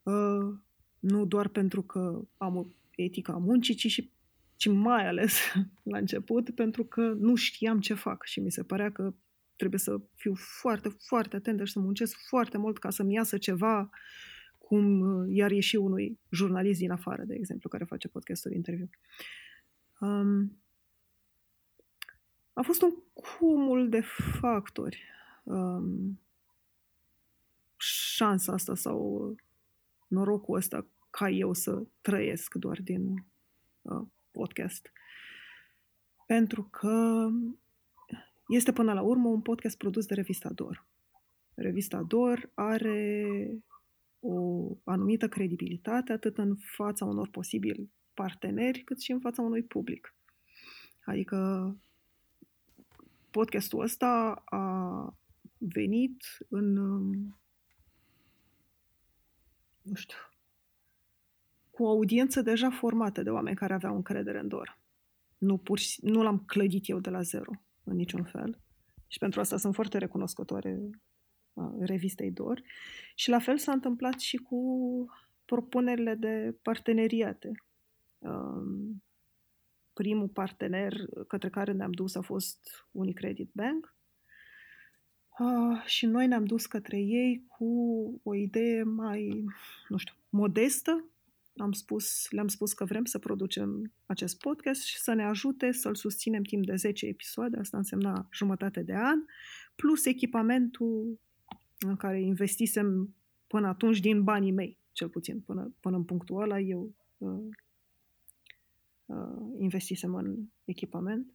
uh, 0.03 0.53
nu 0.99 1.25
doar 1.25 1.47
pentru 1.47 1.81
că 1.81 2.21
am 2.37 2.55
o 2.55 2.65
etică 2.95 3.31
a 3.31 3.37
muncii, 3.37 3.75
ci 3.75 3.87
și 3.87 4.13
ci 4.55 4.67
mai 4.67 5.07
ales 5.07 5.39
la 5.91 5.97
început, 5.97 6.49
pentru 6.49 6.85
că 6.85 7.01
nu 7.01 7.35
știam 7.35 7.79
ce 7.79 7.93
fac 7.93 8.23
și 8.23 8.39
mi 8.39 8.51
se 8.51 8.63
părea 8.63 8.91
că 8.91 9.13
trebuie 9.55 9.79
să 9.79 9.99
fiu 10.15 10.33
foarte, 10.35 10.89
foarte 10.89 11.35
atentă 11.35 11.65
și 11.65 11.71
să 11.71 11.79
muncesc 11.79 12.17
foarte 12.27 12.57
mult 12.57 12.77
ca 12.77 12.89
să-mi 12.89 13.13
iasă 13.13 13.37
ceva 13.37 13.89
cum 14.57 14.99
uh, 14.99 15.27
iar 15.29 15.51
ieși 15.51 15.75
unui 15.75 16.19
jurnalist 16.29 16.79
din 16.79 16.91
afară, 16.91 17.23
de 17.23 17.33
exemplu, 17.33 17.69
care 17.69 17.83
face 17.83 18.07
podcastul 18.07 18.51
interviu. 18.51 18.89
Um, 19.99 20.59
a 22.53 22.61
fost 22.61 22.81
un 22.81 22.93
cumul 23.13 23.89
de 23.89 24.01
factori. 24.39 25.03
Um, 25.43 26.19
șansa 27.77 28.53
asta 28.53 28.75
sau 28.75 29.35
norocul 30.07 30.55
ăsta 30.55 30.87
ca 31.09 31.29
eu 31.29 31.53
să 31.53 31.85
trăiesc 32.01 32.53
doar 32.53 32.81
din 32.81 33.25
uh, 33.81 34.07
podcast. 34.31 34.91
Pentru 36.25 36.63
că 36.63 37.27
este 38.47 38.71
până 38.71 38.93
la 38.93 39.01
urmă 39.01 39.29
un 39.29 39.41
podcast 39.41 39.77
produs 39.77 40.05
de 40.05 40.13
Revista 40.13 40.49
Dor. 40.49 40.85
Revista 41.53 42.01
Dor 42.01 42.51
are 42.53 43.27
o 44.19 44.67
anumită 44.83 45.27
credibilitate 45.27 46.11
atât 46.11 46.37
în 46.37 46.55
fața 46.55 47.05
unor 47.05 47.29
posibili 47.29 47.89
parteneri, 48.15 48.79
cât 48.79 49.01
și 49.01 49.11
în 49.11 49.19
fața 49.19 49.41
unui 49.41 49.63
public. 49.63 50.15
Adică 51.05 51.77
podcastul 53.31 53.81
ăsta 53.81 54.41
a 54.45 55.17
venit 55.57 56.23
în, 56.49 56.73
nu 59.81 59.93
știu, 59.93 60.17
cu 61.71 61.83
o 61.83 61.89
audiență 61.89 62.41
deja 62.41 62.69
formată 62.69 63.23
de 63.23 63.29
oameni 63.29 63.55
care 63.55 63.73
aveau 63.73 63.95
încredere 63.95 64.39
în 64.39 64.47
DOR. 64.47 64.79
Nu, 65.37 65.57
pur 65.57 65.79
și, 65.79 66.05
nu 66.05 66.23
l-am 66.23 66.39
clădit 66.39 66.89
eu 66.89 66.99
de 66.99 67.09
la 67.09 67.21
zero, 67.21 67.51
în 67.83 67.95
niciun 67.95 68.23
fel. 68.23 68.59
Și 69.07 69.17
pentru 69.17 69.39
asta 69.39 69.57
sunt 69.57 69.73
foarte 69.73 69.97
recunoscătoare 69.97 70.89
revistei 71.79 72.31
DOR. 72.31 72.61
Și 73.15 73.29
la 73.29 73.39
fel 73.39 73.57
s-a 73.57 73.71
întâmplat 73.71 74.19
și 74.19 74.37
cu 74.37 74.59
propunerile 75.45 76.15
de 76.15 76.55
parteneriate. 76.61 77.51
Primul 79.93 80.27
partener 80.27 80.93
către 81.27 81.49
care 81.49 81.71
ne-am 81.71 81.91
dus 81.91 82.15
a 82.15 82.21
fost 82.21 82.87
Unicredit 82.91 83.49
Bank. 83.51 83.95
Și 85.85 86.05
noi 86.05 86.27
ne-am 86.27 86.45
dus 86.45 86.65
către 86.65 86.99
ei 86.99 87.45
cu 87.47 87.65
o 88.23 88.35
idee 88.35 88.83
mai, 88.83 89.43
nu 89.87 89.97
știu, 89.97 90.13
modestă, 90.29 91.05
am 91.57 91.71
spus, 91.71 92.29
le-am 92.29 92.47
spus 92.47 92.73
că 92.73 92.85
vrem 92.85 93.05
să 93.05 93.19
producem 93.19 93.93
acest 94.05 94.37
podcast 94.37 94.83
și 94.83 94.99
să 94.99 95.13
ne 95.13 95.23
ajute 95.23 95.71
să-l 95.71 95.95
susținem 95.95 96.43
timp 96.43 96.65
de 96.65 96.75
10 96.75 97.05
episoade, 97.05 97.57
asta 97.57 97.77
însemna 97.77 98.27
jumătate 98.31 98.81
de 98.81 98.95
an, 98.95 99.19
plus 99.75 100.05
echipamentul 100.05 101.19
în 101.79 101.95
care 101.95 102.21
investisem 102.21 103.15
până 103.47 103.67
atunci 103.67 103.99
din 103.99 104.23
banii 104.23 104.51
mei, 104.51 104.77
cel 104.91 105.09
puțin, 105.09 105.39
până, 105.39 105.73
până 105.79 105.95
în 105.95 106.03
punctul 106.03 106.41
ăla. 106.41 106.59
Eu 106.59 106.93
uh, 107.17 107.29
uh, 107.29 107.55
investisem 109.57 110.15
în 110.15 110.35
echipament. 110.63 111.33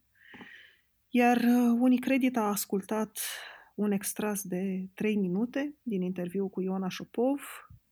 Iar 1.09 1.37
uh, 1.37 1.79
Unicredit 1.79 2.37
a 2.37 2.41
ascultat 2.41 3.19
un 3.75 3.91
extras 3.91 4.43
de 4.43 4.89
3 4.95 5.17
minute 5.17 5.75
din 5.83 6.03
interviu 6.03 6.49
cu 6.49 6.61
Ioana 6.61 6.89
Șopov, 6.89 7.41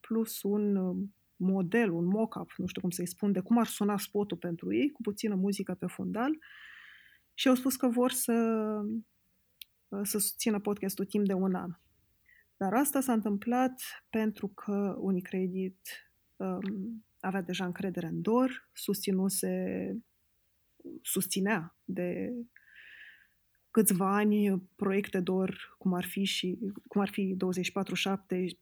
plus 0.01 0.43
un 0.43 0.77
uh, 0.77 0.97
model, 1.37 1.91
un 1.91 2.05
mock-up, 2.05 2.53
nu 2.57 2.67
știu 2.67 2.81
cum 2.81 2.91
să-i 2.91 3.07
spun, 3.07 3.33
de 3.33 3.41
cum 3.41 3.59
ar 3.59 3.67
suna 3.67 3.99
spotul 3.99 4.37
pentru 4.37 4.75
ei, 4.75 4.91
cu 4.91 5.03
puțină 5.03 5.35
muzică 5.35 5.75
pe 5.75 5.87
fundal. 5.87 6.39
Și 7.35 7.49
au 7.49 7.55
spus 7.55 7.77
că 7.77 7.89
vor 7.89 8.11
să, 8.11 8.35
să 10.03 10.19
susțină 10.19 10.61
podcastul 10.61 11.05
timp 11.05 11.27
de 11.27 11.33
un 11.33 11.55
an. 11.55 11.71
Dar 12.57 12.75
asta 12.75 13.01
s-a 13.01 13.13
întâmplat 13.13 13.81
pentru 14.11 14.49
că 14.49 14.97
Unicredit 14.99 15.79
um, 16.37 17.05
avea 17.21 17.43
deja 17.43 17.65
încredere 17.65 18.07
în 18.07 18.23
DOR, 18.23 18.69
susținuse, 18.73 19.97
susținea 21.03 21.77
de 21.85 22.33
câțiva 23.71 24.17
ani 24.17 24.63
proiecte 24.77 25.21
DOR, 25.21 25.75
cum 25.79 25.95
ar 25.95 26.05
fi 26.05 26.25
și 26.25 26.59
cum 26.89 27.01
ar 27.01 27.09
fi 27.09 27.37
24-7 27.37 27.39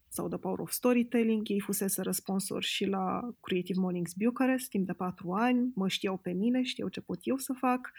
sau 0.08 0.28
The 0.28 0.38
Power 0.38 0.58
of 0.58 0.70
Storytelling. 0.70 1.48
Ei 1.48 1.60
fusese 1.60 2.10
sponsor 2.10 2.62
și 2.62 2.86
la 2.86 3.34
Creative 3.40 3.80
Mornings 3.80 4.12
Bucharest 4.12 4.68
timp 4.68 4.86
de 4.86 4.92
patru 4.92 5.32
ani, 5.32 5.72
mă 5.74 5.88
știau 5.88 6.16
pe 6.16 6.32
mine, 6.32 6.62
știau 6.62 6.88
ce 6.88 7.00
pot 7.00 7.18
eu 7.22 7.36
să 7.36 7.52
fac. 7.52 7.92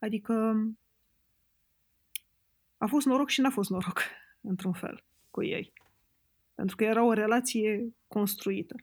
Adică 0.00 0.54
a 2.76 2.86
fost 2.86 3.06
noroc 3.06 3.28
și 3.28 3.40
n-a 3.40 3.50
fost 3.50 3.70
noroc, 3.70 4.02
într-un 4.50 4.72
fel, 4.72 5.04
cu 5.30 5.42
ei. 5.42 5.72
Pentru 6.54 6.76
că 6.76 6.84
era 6.84 7.04
o 7.04 7.12
relație 7.12 7.94
construită. 8.06 8.74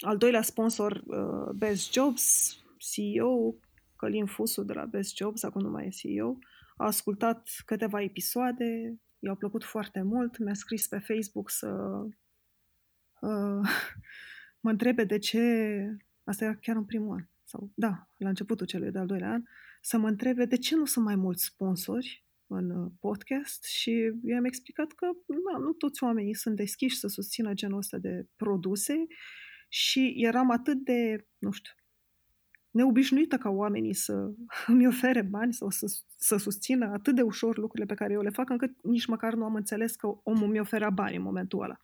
Al 0.00 0.16
doilea 0.16 0.42
sponsor, 0.42 1.02
uh, 1.06 1.54
Best 1.54 1.92
Jobs, 1.92 2.56
CEO, 2.78 3.54
Călin 3.96 4.26
Fusu 4.26 4.62
de 4.62 4.72
la 4.72 4.84
Best 4.84 5.16
Jobs, 5.16 5.42
acum 5.42 5.62
nu 5.62 5.70
mai 5.70 5.86
e 5.86 5.88
CEO, 5.88 6.38
a 6.76 6.86
ascultat 6.86 7.48
câteva 7.64 8.02
episoade, 8.02 8.98
i-au 9.18 9.36
plăcut 9.36 9.64
foarte 9.64 10.02
mult, 10.02 10.38
mi-a 10.38 10.54
scris 10.54 10.86
pe 10.86 10.98
Facebook 10.98 11.50
să 11.50 11.68
uh, 13.20 13.68
mă 14.62 14.70
întrebe 14.70 15.04
de 15.04 15.18
ce, 15.18 15.40
asta 16.24 16.44
era 16.44 16.54
chiar 16.54 16.76
în 16.76 16.84
primul 16.84 17.16
an, 17.16 17.26
sau 17.44 17.70
da, 17.74 18.08
la 18.16 18.28
începutul 18.28 18.66
celui 18.66 18.90
de-al 18.90 19.06
doilea 19.06 19.30
an, 19.30 19.42
să 19.80 19.98
mă 19.98 20.08
întrebe 20.08 20.44
de 20.44 20.56
ce 20.56 20.76
nu 20.76 20.84
sunt 20.84 21.04
mai 21.04 21.16
mulți 21.16 21.44
sponsori 21.44 22.24
în 22.46 22.70
uh, 22.70 22.90
podcast 23.00 23.64
și 23.64 24.12
i-am 24.22 24.44
explicat 24.44 24.92
că 24.92 25.06
na, 25.26 25.58
nu 25.58 25.72
toți 25.72 26.02
oamenii 26.02 26.34
sunt 26.34 26.56
deschiși 26.56 26.98
să 26.98 27.06
susțină 27.06 27.52
genul 27.52 27.78
ăsta 27.78 27.98
de 27.98 28.26
produse 28.36 29.06
și 29.72 30.14
eram 30.16 30.50
atât 30.50 30.84
de, 30.84 31.26
nu 31.38 31.50
știu, 31.50 31.72
neobișnuită 32.70 33.36
ca 33.36 33.48
oamenii 33.48 33.94
să 33.94 34.30
îmi 34.66 34.86
ofere 34.86 35.22
bani 35.22 35.52
sau 35.52 35.70
să, 35.70 36.00
să 36.16 36.36
susțină 36.36 36.86
atât 36.86 37.14
de 37.14 37.22
ușor 37.22 37.56
lucrurile 37.58 37.86
pe 37.86 37.94
care 37.94 38.12
eu 38.12 38.20
le 38.20 38.30
fac, 38.30 38.50
încât 38.50 38.82
nici 38.82 39.06
măcar 39.06 39.34
nu 39.34 39.44
am 39.44 39.54
înțeles 39.54 39.94
că 39.94 40.06
omul 40.22 40.48
mi 40.48 40.60
oferea 40.60 40.90
bani 40.90 41.16
în 41.16 41.22
momentul 41.22 41.62
ăla. 41.62 41.80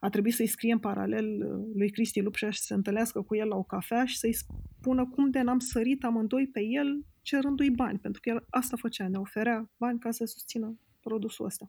A 0.00 0.08
trebuit 0.08 0.34
să-i 0.34 0.46
scrie 0.46 0.72
în 0.72 0.78
paralel 0.78 1.26
uh, 1.26 1.66
lui 1.74 1.90
Cristi 1.90 2.20
Lupșa 2.20 2.50
și 2.50 2.58
să 2.58 2.64
se 2.66 2.74
întâlnească 2.74 3.22
cu 3.22 3.36
el 3.36 3.48
la 3.48 3.56
o 3.56 3.62
cafea 3.62 4.04
și 4.04 4.18
să-i 4.18 4.32
spună 4.32 5.06
cum 5.06 5.30
de 5.30 5.40
n-am 5.40 5.58
sărit 5.58 6.04
amândoi 6.04 6.48
pe 6.48 6.60
el 6.60 7.04
cerându-i 7.22 7.70
bani, 7.70 7.98
pentru 7.98 8.20
că 8.20 8.28
el 8.28 8.46
asta 8.50 8.76
făcea, 8.76 9.08
ne 9.08 9.18
oferea 9.18 9.70
bani 9.76 9.98
ca 9.98 10.10
să 10.10 10.24
susțină 10.24 10.78
produsul 11.00 11.44
ăsta. 11.44 11.64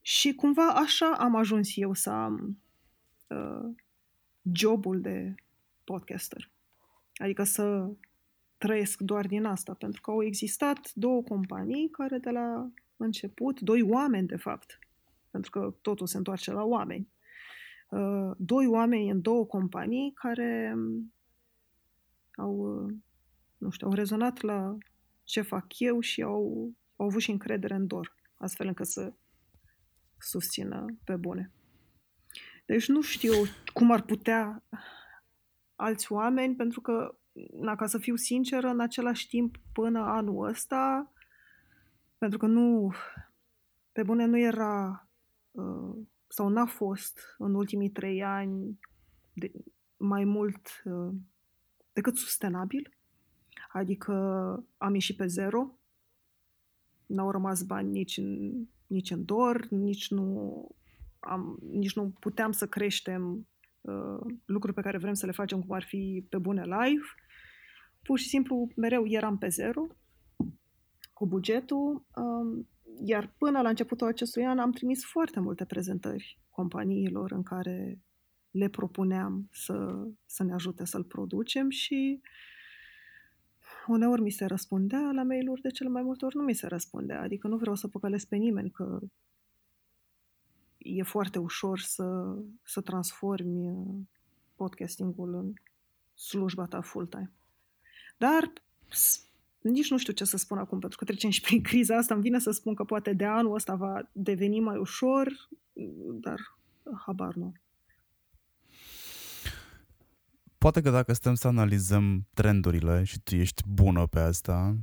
Și 0.00 0.34
cumva 0.34 0.68
așa 0.68 1.10
am 1.18 1.34
ajuns 1.34 1.76
eu 1.76 1.94
să 1.94 2.10
am 2.10 2.58
uh, 3.28 3.74
jobul 4.52 5.00
de 5.00 5.34
podcaster. 5.84 6.50
Adică 7.14 7.42
să 7.42 7.90
trăiesc 8.58 9.00
doar 9.00 9.26
din 9.26 9.44
asta, 9.44 9.74
pentru 9.74 10.00
că 10.00 10.10
au 10.10 10.22
existat 10.22 10.92
două 10.94 11.22
companii 11.22 11.88
care 11.90 12.18
de 12.18 12.30
la 12.30 12.70
început, 12.96 13.60
doi 13.60 13.82
oameni 13.82 14.26
de 14.26 14.36
fapt, 14.36 14.78
pentru 15.30 15.50
că 15.50 15.74
totul 15.80 16.06
se 16.06 16.16
întoarce 16.16 16.52
la 16.52 16.64
oameni, 16.64 17.08
uh, 17.90 18.30
doi 18.36 18.66
oameni 18.66 19.10
în 19.10 19.20
două 19.20 19.46
companii 19.46 20.12
care 20.14 20.76
au, 22.36 22.54
uh, 22.54 22.94
nu 23.58 23.70
știu, 23.70 23.86
au 23.86 23.92
rezonat 23.92 24.40
la 24.40 24.76
ce 25.24 25.40
fac 25.40 25.78
eu 25.78 26.00
și 26.00 26.22
au, 26.22 26.72
au 26.96 27.06
avut 27.06 27.20
și 27.20 27.30
încredere 27.30 27.74
în 27.74 27.86
dor, 27.86 28.14
astfel 28.36 28.66
încât 28.66 28.86
să 28.86 29.12
susțină 30.18 30.84
pe 31.04 31.16
bune. 31.16 31.50
Deci 32.66 32.88
nu 32.88 33.00
știu 33.00 33.32
cum 33.72 33.90
ar 33.90 34.02
putea 34.02 34.62
alți 35.76 36.12
oameni, 36.12 36.54
pentru 36.54 36.80
că, 36.80 37.18
na, 37.60 37.76
ca 37.76 37.86
să 37.86 37.98
fiu 37.98 38.16
sinceră, 38.16 38.68
în 38.68 38.80
același 38.80 39.28
timp, 39.28 39.56
până 39.72 40.00
anul 40.00 40.48
ăsta, 40.48 41.12
pentru 42.18 42.38
că 42.38 42.46
nu, 42.46 42.92
pe 43.92 44.02
bune 44.02 44.24
nu 44.24 44.38
era, 44.38 45.08
uh, 45.50 45.96
sau 46.26 46.48
n-a 46.48 46.66
fost 46.66 47.18
în 47.38 47.54
ultimii 47.54 47.90
trei 47.90 48.22
ani 48.22 48.78
de, 49.32 49.52
mai 49.96 50.24
mult 50.24 50.82
uh, 50.84 51.14
decât 51.92 52.16
sustenabil, 52.16 52.96
adică 53.72 54.14
am 54.76 54.94
ieșit 54.94 55.16
pe 55.16 55.26
zero, 55.26 55.78
n-au 57.06 57.30
rămas 57.30 57.62
bani 57.62 57.90
nici 57.90 58.16
în, 58.16 58.52
nici 58.86 59.10
în 59.10 59.24
dor, 59.24 59.66
nici 59.68 60.10
nu, 60.10 60.68
am, 61.28 61.58
nici 61.70 61.94
nu 61.94 62.10
puteam 62.20 62.52
să 62.52 62.66
creștem 62.66 63.46
Uh, 63.86 64.34
lucruri 64.44 64.74
pe 64.74 64.80
care 64.80 64.98
vrem 64.98 65.14
să 65.14 65.26
le 65.26 65.32
facem, 65.32 65.60
cum 65.60 65.74
ar 65.74 65.82
fi 65.82 66.26
pe 66.28 66.38
bune 66.38 66.62
live. 66.62 67.04
Pur 68.02 68.18
și 68.18 68.28
simplu, 68.28 68.68
mereu 68.76 69.06
eram 69.06 69.38
pe 69.38 69.48
zero 69.48 69.86
cu 71.12 71.26
bugetul, 71.26 72.06
um, 72.14 72.68
iar 73.04 73.34
până 73.38 73.60
la 73.60 73.68
începutul 73.68 74.06
acestui 74.06 74.46
an 74.46 74.58
am 74.58 74.70
trimis 74.70 75.04
foarte 75.04 75.40
multe 75.40 75.64
prezentări 75.64 76.40
companiilor 76.50 77.32
în 77.32 77.42
care 77.42 78.00
le 78.50 78.68
propuneam 78.68 79.48
să, 79.52 80.06
să 80.24 80.42
ne 80.42 80.52
ajute 80.52 80.84
să-l 80.84 81.04
producem 81.04 81.70
și 81.70 82.20
uneori 83.86 84.22
mi 84.22 84.30
se 84.30 84.44
răspundea 84.44 85.10
la 85.14 85.22
mail-uri, 85.22 85.60
de 85.60 85.70
cele 85.70 85.88
mai 85.88 86.02
multe 86.02 86.24
ori 86.24 86.36
nu 86.36 86.42
mi 86.42 86.54
se 86.54 86.66
răspundea. 86.66 87.20
Adică 87.20 87.48
nu 87.48 87.56
vreau 87.56 87.74
să 87.74 87.88
păcălesc 87.88 88.28
pe 88.28 88.36
nimeni 88.36 88.70
că 88.70 88.98
e 90.86 91.02
foarte 91.02 91.38
ușor 91.38 91.78
să, 91.78 92.36
să 92.62 92.80
transformi 92.80 93.70
uh, 93.70 93.94
podcastingul 94.54 95.34
în 95.34 95.52
slujba 96.14 96.66
ta 96.66 96.80
full-time. 96.80 97.32
Dar 98.16 98.52
nici 99.60 99.90
nu 99.90 99.98
știu 99.98 100.12
ce 100.12 100.24
să 100.24 100.36
spun 100.36 100.58
acum, 100.58 100.78
pentru 100.78 100.98
că 100.98 101.04
trecem 101.04 101.30
și 101.30 101.40
prin 101.40 101.62
criza 101.62 101.96
asta. 101.96 102.14
Îmi 102.14 102.22
vine 102.22 102.38
să 102.38 102.50
spun 102.50 102.74
că 102.74 102.84
poate 102.84 103.12
de 103.12 103.24
anul 103.24 103.54
ăsta 103.54 103.74
va 103.74 104.08
deveni 104.12 104.60
mai 104.60 104.76
ușor, 104.76 105.48
dar 106.20 106.58
habar 107.06 107.34
nu. 107.34 107.52
Poate 110.58 110.80
că 110.80 110.90
dacă 110.90 111.12
stăm 111.12 111.34
să 111.34 111.48
analizăm 111.48 112.26
trendurile 112.34 113.04
și 113.04 113.20
tu 113.20 113.34
ești 113.34 113.62
bună 113.68 114.06
pe 114.06 114.18
asta, 114.18 114.76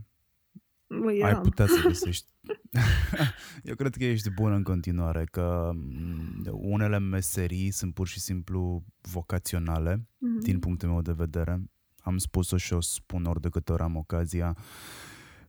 Yeah. 1.11 1.33
ai 1.33 1.41
putea 1.41 1.65
să 1.65 1.81
găsești. 1.87 2.27
Eu 3.69 3.75
cred 3.75 3.95
că 3.95 4.03
ești 4.03 4.29
bună 4.29 4.55
în 4.55 4.63
continuare, 4.63 5.25
că 5.31 5.71
mm, 5.73 6.45
unele 6.51 6.99
meserii 6.99 7.71
sunt 7.71 7.93
pur 7.93 8.07
și 8.07 8.19
simplu 8.19 8.83
vocaționale, 9.01 9.95
Mm-hmm. 9.97 10.41
din 10.43 10.59
punctul 10.59 10.89
meu 10.89 11.01
de 11.01 11.11
vedere. 11.11 11.63
Am 11.97 12.17
spus-o 12.17 12.57
și 12.57 12.73
o 12.73 12.81
spun 12.81 13.25
ori 13.25 13.41
de 13.41 13.49
câte 13.49 13.71
ori 13.71 13.81
am 13.81 13.95
ocazia. 13.95 14.57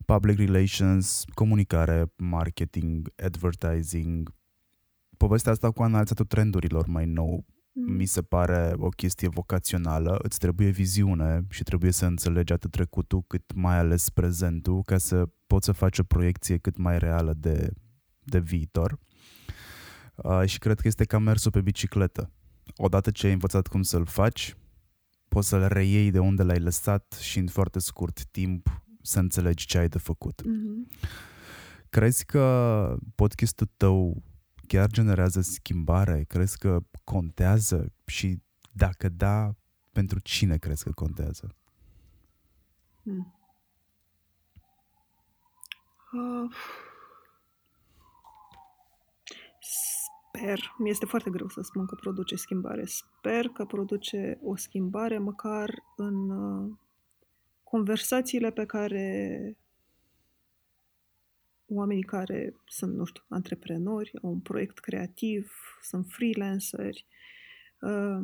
Public 0.05 0.39
relations, 0.39 1.25
comunicare, 1.35 2.12
marketing, 2.16 3.12
advertising. 3.25 4.35
Povestea 5.16 5.53
asta 5.53 5.70
cu 5.70 5.83
analizatul 5.83 6.25
trendurilor 6.25 6.87
mai 6.87 7.07
nou 7.07 7.45
Mm-hmm. 7.77 7.97
mi 7.97 8.07
se 8.07 8.22
pare 8.22 8.72
o 8.77 8.89
chestie 8.89 9.29
vocațională, 9.29 10.18
îți 10.22 10.39
trebuie 10.39 10.68
viziune 10.68 11.47
și 11.51 11.62
trebuie 11.62 11.91
să 11.91 12.07
înțelegi 12.07 12.53
atât 12.53 12.70
trecutul 12.70 13.22
cât 13.27 13.53
mai 13.55 13.79
ales 13.79 14.11
prezentul 14.11 14.83
ca 14.83 14.99
să 14.99 15.29
poți 15.55 15.66
să 15.66 15.72
faci 15.72 15.98
o 15.98 16.02
proiecție 16.02 16.59
cât 16.59 16.76
mai 16.76 16.98
reală 16.98 17.32
de, 17.32 17.72
de 18.22 18.38
viitor. 18.38 18.98
Uh, 20.14 20.42
și 20.46 20.59
cred 20.59 20.80
că 20.80 20.86
este 20.88 21.05
ca 21.05 21.18
mersul 21.18 21.50
pe 21.50 21.61
bicicletă. 21.61 22.30
Odată 22.76 23.11
ce 23.11 23.26
ai 23.26 23.32
învățat 23.32 23.66
cum 23.66 23.82
să-l 23.82 24.07
faci, 24.07 24.57
poți 25.28 25.48
să-l 25.48 25.66
reiei 25.66 26.11
de 26.11 26.18
unde 26.18 26.42
l-ai 26.42 26.59
lăsat 26.59 27.12
și 27.20 27.38
în 27.38 27.46
foarte 27.46 27.78
scurt 27.78 28.24
timp 28.24 28.82
să 29.02 29.18
înțelegi 29.18 29.66
ce 29.66 29.78
ai 29.78 29.88
de 29.88 29.98
făcut. 29.98 30.42
Mm-hmm. 30.42 31.09
Crezi 31.88 32.24
că 32.24 32.96
podcastul 33.14 33.70
tău 33.76 34.22
chiar 34.66 34.90
generează 34.90 35.40
schimbare? 35.40 36.24
Crezi 36.28 36.59
că 36.59 36.80
contează? 37.05 37.92
Și 38.07 38.42
dacă 38.72 39.09
da, 39.09 39.55
pentru 39.92 40.18
cine 40.18 40.57
crezi 40.57 40.84
că 40.84 40.90
contează? 40.92 41.57
Mm. 43.02 43.43
Uh, 46.14 46.50
sper, 49.60 50.74
mi 50.78 50.90
este 50.90 51.06
foarte 51.06 51.30
greu 51.30 51.48
să 51.48 51.60
spun 51.60 51.86
că 51.86 51.94
produce 51.94 52.36
schimbare. 52.36 52.84
Sper 52.84 53.48
că 53.48 53.64
produce 53.64 54.38
o 54.42 54.56
schimbare 54.56 55.18
măcar 55.18 55.84
în 55.96 56.30
uh, 56.30 56.72
conversațiile 57.62 58.50
pe 58.50 58.66
care 58.66 59.56
oamenii 61.66 62.02
care 62.02 62.56
sunt, 62.66 62.94
nu 62.94 63.04
știu, 63.04 63.22
antreprenori, 63.28 64.12
au 64.22 64.30
un 64.30 64.40
proiect 64.40 64.78
creativ, 64.78 65.52
sunt 65.82 66.06
freelanceri, 66.06 67.06
uh, 67.80 68.18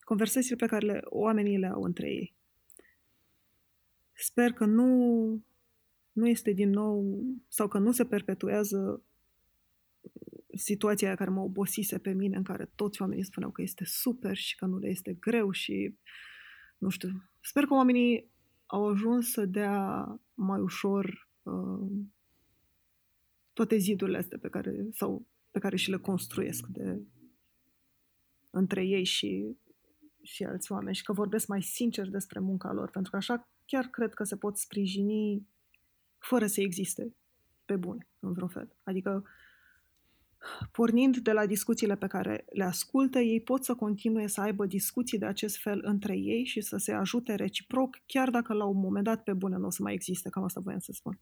conversațiile 0.00 0.56
pe 0.56 0.66
care 0.66 0.86
le, 0.86 1.00
oamenii 1.04 1.58
le 1.58 1.66
au 1.66 1.82
între 1.82 2.08
ei. 2.08 2.34
Sper 4.12 4.52
că 4.52 4.64
nu, 4.64 5.44
nu 6.16 6.28
este 6.28 6.52
din 6.52 6.70
nou 6.70 7.22
sau 7.48 7.68
că 7.68 7.78
nu 7.78 7.92
se 7.92 8.04
perpetuează 8.04 9.02
situația 10.54 11.06
aia 11.06 11.16
care 11.16 11.30
mă 11.30 11.40
obosise 11.40 11.98
pe 11.98 12.12
mine, 12.12 12.36
în 12.36 12.42
care 12.42 12.70
toți 12.74 13.00
oamenii 13.00 13.24
spuneau 13.24 13.52
că 13.52 13.62
este 13.62 13.84
super 13.84 14.36
și 14.36 14.56
că 14.56 14.66
nu 14.66 14.78
le 14.78 14.88
este 14.88 15.12
greu 15.12 15.50
și 15.50 15.96
nu 16.78 16.88
știu. 16.88 17.08
Sper 17.40 17.64
că 17.64 17.74
oamenii 17.74 18.30
au 18.66 18.88
ajuns 18.88 19.30
să 19.30 19.46
dea 19.46 20.04
mai 20.34 20.60
ușor 20.60 21.28
uh, 21.42 21.90
toate 23.52 23.76
zidurile 23.76 24.18
astea 24.18 24.38
pe 24.38 24.48
care, 24.48 24.86
sau 24.92 25.26
pe 25.50 25.58
care 25.58 25.76
și 25.76 25.90
le 25.90 25.98
construiesc 25.98 26.66
de, 26.66 27.00
între 28.50 28.84
ei 28.84 29.04
și, 29.04 29.56
și 30.22 30.44
alți 30.44 30.72
oameni 30.72 30.96
și 30.96 31.02
că 31.02 31.12
vorbesc 31.12 31.46
mai 31.46 31.62
sincer 31.62 32.08
despre 32.08 32.40
munca 32.40 32.72
lor, 32.72 32.90
pentru 32.90 33.10
că 33.10 33.16
așa 33.16 33.48
chiar 33.64 33.84
cred 33.84 34.14
că 34.14 34.24
se 34.24 34.36
pot 34.36 34.56
sprijini 34.56 35.46
fără 36.26 36.46
să 36.46 36.60
existe 36.60 37.14
pe 37.64 37.76
bune, 37.76 38.08
în 38.18 38.32
vreun 38.32 38.48
fel. 38.48 38.76
Adică, 38.82 39.24
pornind 40.72 41.16
de 41.16 41.32
la 41.32 41.46
discuțiile 41.46 41.96
pe 41.96 42.06
care 42.06 42.44
le 42.52 42.64
ascultă, 42.64 43.18
ei 43.18 43.40
pot 43.40 43.64
să 43.64 43.74
continue 43.74 44.26
să 44.26 44.40
aibă 44.40 44.66
discuții 44.66 45.18
de 45.18 45.26
acest 45.26 45.56
fel 45.56 45.80
între 45.84 46.16
ei 46.16 46.44
și 46.44 46.60
să 46.60 46.76
se 46.76 46.92
ajute 46.92 47.34
reciproc, 47.34 48.00
chiar 48.06 48.30
dacă 48.30 48.52
la 48.52 48.64
un 48.64 48.80
moment 48.80 49.04
dat 49.04 49.22
pe 49.22 49.32
bune 49.32 49.56
nu 49.56 49.66
o 49.66 49.70
să 49.70 49.82
mai 49.82 49.94
existe, 49.94 50.28
cam 50.28 50.44
asta 50.44 50.60
voiam 50.60 50.78
să 50.78 50.92
spun. 50.92 51.18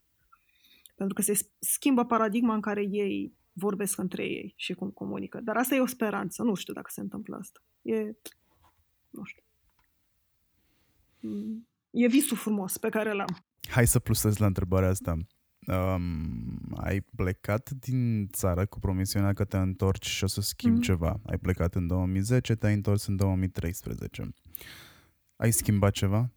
Pentru 0.94 1.14
că 1.14 1.22
se 1.22 1.48
schimbă 1.59 2.05
paradigma 2.05 2.55
în 2.55 2.61
care 2.61 2.82
ei 2.82 3.34
vorbesc 3.52 3.98
între 3.98 4.24
ei 4.24 4.55
și 4.57 4.74
cum 4.74 4.90
comunică. 4.90 5.40
Dar 5.40 5.57
asta 5.57 5.74
e 5.74 5.80
o 5.80 5.86
speranță, 5.86 6.42
nu 6.42 6.55
știu 6.55 6.72
dacă 6.72 6.90
se 6.90 7.00
întâmplă 7.00 7.36
asta. 7.36 7.61
E, 7.82 8.16
nu 9.11 9.24
știu. 9.24 9.42
E 11.90 12.07
visul 12.07 12.36
frumos 12.36 12.78
pe 12.78 12.88
care 12.88 13.12
l-am. 13.12 13.43
Hai 13.74 13.86
să 13.86 13.98
plusez 13.98 14.36
la 14.36 14.46
întrebarea 14.46 14.88
asta. 14.88 15.16
Um, 15.66 16.58
ai 16.76 17.00
plecat 17.00 17.70
din 17.70 18.28
țară 18.28 18.66
cu 18.66 18.78
promisiunea 18.78 19.32
că 19.32 19.44
te 19.44 19.56
întorci 19.56 20.06
și 20.06 20.24
o 20.24 20.26
să 20.26 20.40
schimbi 20.40 20.78
mm-hmm. 20.78 20.82
ceva. 20.82 21.20
Ai 21.26 21.38
plecat 21.38 21.74
în 21.74 21.86
2010, 21.86 22.54
te-ai 22.54 22.74
întors 22.74 23.06
în 23.06 23.16
2013. 23.16 24.28
Ai 25.36 25.50
schimbat 25.50 25.92
ceva? 25.92 26.30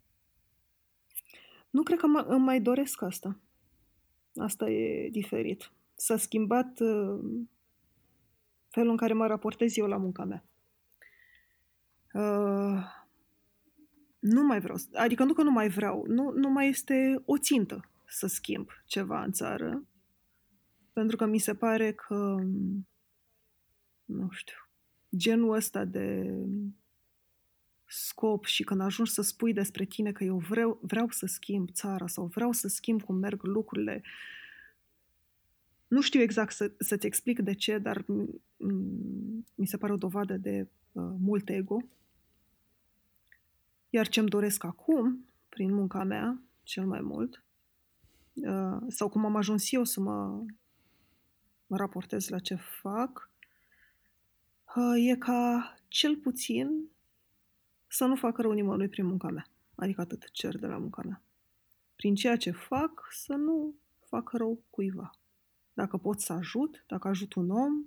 Nu 1.70 1.82
cred 1.82 1.98
că 1.98 2.06
mă, 2.06 2.24
îmi 2.28 2.44
mai 2.44 2.60
doresc 2.60 3.02
asta. 3.02 3.40
Asta 4.36 4.70
e 4.70 5.08
diferit. 5.10 5.72
S-a 5.94 6.16
schimbat 6.16 6.80
uh, 6.80 7.20
felul 8.68 8.90
în 8.90 8.96
care 8.96 9.12
mă 9.12 9.26
raportez 9.26 9.76
eu 9.76 9.86
la 9.86 9.96
munca 9.96 10.24
mea. 10.24 10.44
Uh, 12.12 12.84
nu 14.28 14.42
mai 14.42 14.60
vreau, 14.60 14.78
adică 14.92 15.24
nu 15.24 15.32
că 15.32 15.42
nu 15.42 15.50
mai 15.50 15.68
vreau, 15.68 16.04
nu, 16.08 16.32
nu 16.32 16.48
mai 16.48 16.68
este 16.68 17.22
o 17.24 17.38
țintă 17.38 17.90
să 18.06 18.26
schimb 18.26 18.70
ceva 18.86 19.22
în 19.22 19.32
țară, 19.32 19.84
pentru 20.92 21.16
că 21.16 21.26
mi 21.26 21.38
se 21.38 21.54
pare 21.54 21.92
că, 21.92 22.36
nu 24.04 24.28
știu, 24.30 24.56
genul 25.16 25.54
ăsta 25.54 25.84
de 25.84 26.34
scop 27.84 28.44
și 28.44 28.62
când 28.62 28.80
ajungi 28.80 29.12
să 29.12 29.22
spui 29.22 29.52
despre 29.52 29.84
tine 29.84 30.12
că 30.12 30.24
eu 30.24 30.36
vreau, 30.36 30.78
vreau 30.82 31.10
să 31.10 31.26
schimb 31.26 31.70
țara 31.70 32.06
sau 32.06 32.26
vreau 32.26 32.52
să 32.52 32.68
schimb 32.68 33.02
cum 33.02 33.16
merg 33.16 33.42
lucrurile, 33.42 34.02
nu 35.88 36.00
știu 36.00 36.20
exact 36.20 36.52
să, 36.52 36.72
să-ți 36.78 37.06
explic 37.06 37.40
de 37.40 37.54
ce, 37.54 37.78
dar 37.78 38.04
mi 39.54 39.66
se 39.66 39.76
pare 39.76 39.92
o 39.92 39.96
dovadă 39.96 40.36
de 40.36 40.68
uh, 40.92 41.10
mult 41.18 41.48
ego. 41.48 41.78
Iar 43.90 44.08
ce-mi 44.08 44.28
doresc 44.28 44.64
acum, 44.64 45.28
prin 45.48 45.74
munca 45.74 46.04
mea, 46.04 46.42
cel 46.62 46.86
mai 46.86 47.00
mult, 47.00 47.44
uh, 48.34 48.78
sau 48.88 49.08
cum 49.08 49.24
am 49.24 49.36
ajuns 49.36 49.72
eu 49.72 49.84
să 49.84 50.00
mă, 50.00 50.44
mă 51.66 51.76
raportez 51.76 52.28
la 52.28 52.38
ce 52.38 52.54
fac, 52.54 53.30
uh, 54.76 55.08
e 55.08 55.16
ca 55.16 55.74
cel 55.88 56.16
puțin 56.16 56.88
să 57.86 58.04
nu 58.04 58.16
facă 58.16 58.42
rău 58.42 58.52
nimănui 58.52 58.88
prin 58.88 59.06
munca 59.06 59.30
mea. 59.30 59.46
Adică 59.74 60.00
atât 60.00 60.30
cer 60.30 60.58
de 60.58 60.66
la 60.66 60.78
munca 60.78 61.02
mea. 61.02 61.22
Prin 61.96 62.14
ceea 62.14 62.36
ce 62.36 62.50
fac, 62.50 63.08
să 63.10 63.34
nu 63.34 63.74
fac 63.98 64.30
rău 64.32 64.62
cuiva. 64.70 65.10
Dacă 65.72 65.96
pot 65.96 66.20
să 66.20 66.32
ajut, 66.32 66.84
dacă 66.86 67.08
ajut 67.08 67.34
un 67.34 67.50
om, 67.50 67.84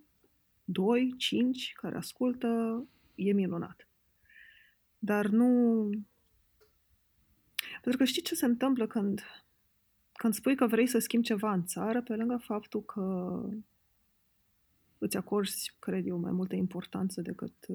doi, 0.63 1.13
cinci, 1.17 1.73
care 1.75 1.97
ascultă, 1.97 2.83
e 3.15 3.33
minunat. 3.33 3.87
Dar 5.03 5.27
nu... 5.27 5.89
Pentru 7.81 7.99
că 7.99 8.03
știi 8.03 8.21
ce 8.21 8.35
se 8.35 8.45
întâmplă 8.45 8.87
când, 8.87 9.21
când 10.13 10.33
spui 10.33 10.55
că 10.55 10.67
vrei 10.67 10.87
să 10.87 10.99
schimbi 10.99 11.25
ceva 11.25 11.53
în 11.53 11.65
țară, 11.65 12.01
pe 12.01 12.15
lângă 12.15 12.37
faptul 12.37 12.83
că 12.83 13.35
îți 14.97 15.17
acorzi, 15.17 15.75
cred 15.79 16.07
eu, 16.07 16.17
mai 16.17 16.31
multă 16.31 16.55
importanță 16.55 17.21
decât 17.21 17.67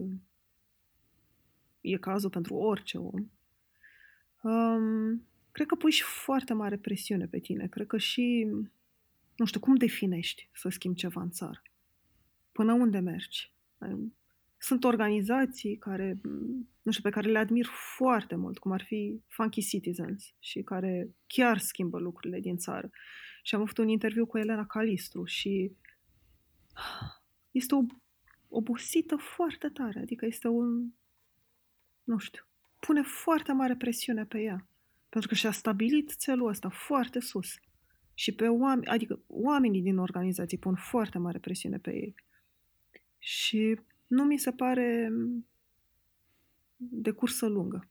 e 1.81 1.97
cazul 1.97 2.31
pentru 2.31 2.55
orice 2.55 2.99
om, 2.99 3.31
um, 4.43 5.27
cred 5.53 5.67
că 5.67 5.75
pui 5.75 5.91
și 5.91 6.03
foarte 6.03 6.53
mare 6.53 6.77
presiune 6.77 7.27
pe 7.27 7.39
tine. 7.39 7.67
Cred 7.67 7.87
că 7.87 7.97
și, 7.97 8.47
nu 9.37 9.45
știu, 9.45 9.61
cum 9.61 9.75
definești 9.75 10.49
să 10.53 10.69
schimbi 10.69 10.99
ceva 10.99 11.23
în 11.23 11.31
țară? 11.31 11.63
Până 12.53 12.73
unde 12.73 12.99
mergi? 12.99 13.53
Sunt 14.59 14.85
organizații 14.85 15.77
care, 15.77 16.21
nu 16.83 16.91
știu, 16.91 17.03
pe 17.03 17.11
care 17.11 17.29
le 17.29 17.39
admir 17.39 17.67
foarte 17.97 18.35
mult, 18.35 18.59
cum 18.59 18.73
ar 18.73 18.83
fi 18.83 19.23
Funky 19.29 19.61
Citizens 19.61 20.35
și 20.39 20.63
care 20.63 21.15
chiar 21.27 21.59
schimbă 21.59 21.99
lucrurile 21.99 22.41
din 22.41 22.57
țară. 22.57 22.91
Și 23.43 23.55
am 23.55 23.61
avut 23.61 23.79
un 23.79 23.89
interviu 23.89 24.27
cu 24.27 24.39
Elena 24.39 24.67
Calistru 24.67 25.25
și 25.25 25.77
este 27.51 27.75
o 27.75 27.81
obosită 28.49 29.17
foarte 29.17 29.69
tare, 29.69 30.01
adică 30.01 30.27
este 30.27 30.49
un, 30.49 30.93
nu 32.05 32.19
știu, 32.19 32.43
pune 32.81 33.03
foarte 33.03 33.53
mare 33.53 33.77
presiune 33.77 34.25
pe 34.25 34.41
ea. 34.41 34.69
Pentru 35.09 35.29
că 35.29 35.35
și-a 35.35 35.51
stabilit 35.51 36.11
țelul 36.11 36.49
ăsta 36.49 36.69
foarte 36.69 37.21
sus. 37.21 37.55
Și 38.15 38.33
pe 38.35 38.49
oameni, 38.49 38.87
adică 38.87 39.21
oamenii 39.27 39.83
din 39.83 39.99
organizații 39.99 40.59
pun 40.59 40.75
foarte 40.75 41.19
mare 41.19 41.39
presiune 41.39 41.79
pe 41.79 41.95
ei. 41.95 42.15
Și 43.19 43.81
nu 44.07 44.25
mi 44.25 44.39
se 44.39 44.51
pare 44.51 45.13
de 46.77 47.11
cursă 47.11 47.47
lungă. 47.47 47.89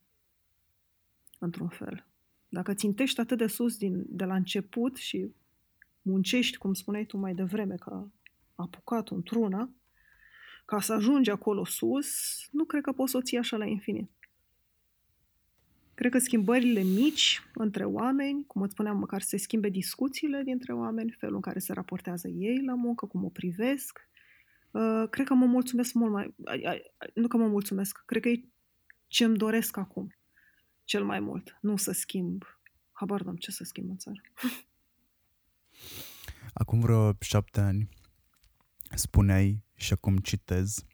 într-un 1.40 1.68
fel. 1.68 2.06
Dacă 2.50 2.74
țintești 2.74 3.20
atât 3.20 3.38
de 3.38 3.48
sus 3.48 3.78
din, 3.78 4.06
de 4.08 4.26
la 4.26 4.36
început 4.36 4.96
și 4.96 5.32
muncești, 6.02 6.58
cum 6.58 6.74
spuneai 6.74 7.06
tu 7.06 7.18
mai 7.18 7.34
devreme, 7.34 7.76
ca 7.76 8.10
apucat 8.56 9.10
într-una, 9.10 9.70
ca 10.66 10.82
să 10.82 10.94
ajungi 10.94 11.30
acolo 11.30 11.66
sus, 11.66 12.08
nu 12.52 12.66
cred 12.66 12.82
că 12.82 12.92
poți 12.92 13.12
să 13.12 13.18
o 13.18 13.22
ții 13.22 13.38
așa 13.38 13.58
la 13.58 13.66
infinit. 13.66 14.10
Cred 15.94 16.12
că 16.12 16.18
schimbările 16.18 16.82
mici 16.82 17.42
între 17.54 17.86
oameni, 17.86 18.46
cum 18.48 18.62
îți 18.62 18.72
spuneam, 18.72 18.98
măcar 18.98 19.22
să 19.22 19.28
se 19.28 19.38
schimbe 19.38 19.70
discuțiile 19.70 20.42
dintre 20.44 20.74
oameni, 20.74 21.12
felul 21.12 21.36
în 21.36 21.42
care 21.42 21.60
se 21.60 21.74
raportează 21.74 22.28
ei 22.28 22.62
la 22.66 22.74
muncă, 22.74 23.06
cum 23.06 23.24
o 23.24 23.30
privesc, 23.30 24.00
uh, 24.80 25.10
cred 25.10 25.26
că 25.28 25.34
mă 25.34 25.46
mulțumesc 25.46 25.94
mult 25.94 26.12
mai... 26.12 26.36
Nu 27.14 27.28
că 27.28 27.38
mă 27.38 27.48
mulțumesc, 27.48 28.04
cred 28.06 28.22
că 28.22 28.30
e 28.30 28.50
ce 29.08 29.24
îmi 29.24 29.38
doresc 29.38 29.78
acum 29.78 30.16
cel 30.84 31.06
mai 31.06 31.20
mult. 31.20 31.58
Nu 31.62 31.78
să 31.78 31.92
schimb. 31.92 32.44
Habar 32.92 33.22
n-am 33.22 33.36
ce 33.36 33.52
să 33.52 33.64
schimb 33.64 33.90
în 33.90 33.98
țară. 33.98 34.22
Acum 36.54 36.80
vreo 36.80 37.12
șapte 37.20 37.60
ani 37.60 37.90
spuneai 38.96 39.64
și 39.74 39.94
acum 39.94 40.18
citez 40.18 40.86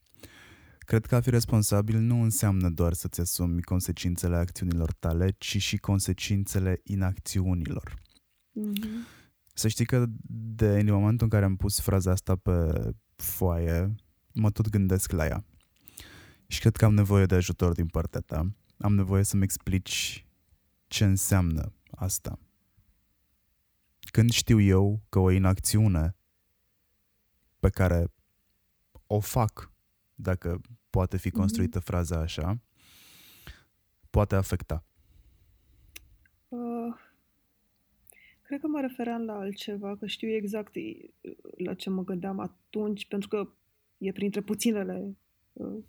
Cred 0.91 1.05
că 1.05 1.15
a 1.15 1.21
fi 1.21 1.29
responsabil 1.29 1.99
nu 1.99 2.21
înseamnă 2.21 2.69
doar 2.69 2.93
să-ți 2.93 3.21
asumi 3.21 3.61
consecințele 3.61 4.35
acțiunilor 4.35 4.93
tale, 4.93 5.35
ci 5.37 5.57
și 5.61 5.77
consecințele 5.77 6.81
inacțiunilor. 6.83 7.93
Mm-hmm. 7.93 9.19
Să 9.53 9.67
știi 9.67 9.85
că 9.85 10.05
de 10.55 10.79
în 10.79 10.91
momentul 10.91 11.23
în 11.23 11.29
care 11.29 11.45
am 11.45 11.55
pus 11.55 11.79
fraza 11.79 12.11
asta 12.11 12.35
pe 12.35 12.51
foaie, 13.21 13.95
mă 14.33 14.51
tot 14.51 14.69
gândesc 14.69 15.11
la 15.11 15.25
ea. 15.25 15.45
Și 16.47 16.59
cred 16.59 16.75
că 16.75 16.85
am 16.85 16.93
nevoie 16.93 17.25
de 17.25 17.35
ajutor 17.35 17.73
din 17.73 17.87
partea 17.87 18.19
ta. 18.19 18.51
Am 18.77 18.95
nevoie 18.95 19.23
să-mi 19.23 19.43
explici 19.43 20.25
ce 20.87 21.05
înseamnă 21.05 21.73
asta. 21.91 22.39
Când 24.11 24.31
știu 24.31 24.59
eu 24.59 25.01
că 25.09 25.19
o 25.19 25.31
inacțiune 25.31 26.15
pe 27.59 27.69
care 27.69 28.13
o 29.07 29.19
fac, 29.19 29.71
dacă 30.15 30.61
poate 30.89 31.17
fi 31.17 31.27
mhm. 31.27 31.37
construită 31.37 31.79
mm-hmm. 31.79 31.83
fraza 31.83 32.19
așa, 32.19 32.59
poate 34.09 34.35
afecta? 34.35 34.83
Uh, 36.47 36.93
cred 38.51 38.63
că 38.63 38.69
mă 38.69 38.81
refeream 38.81 39.21
la 39.21 39.33
altceva, 39.33 39.95
că 39.95 40.05
știu 40.05 40.29
exact 40.29 40.73
la 41.57 41.73
ce 41.73 41.89
mă 41.89 42.03
gândeam 42.03 42.39
atunci, 42.39 43.07
pentru 43.07 43.27
că 43.27 43.49
e 43.97 44.11
printre 44.11 44.41
puținele 44.41 45.17
uh, 45.53 45.83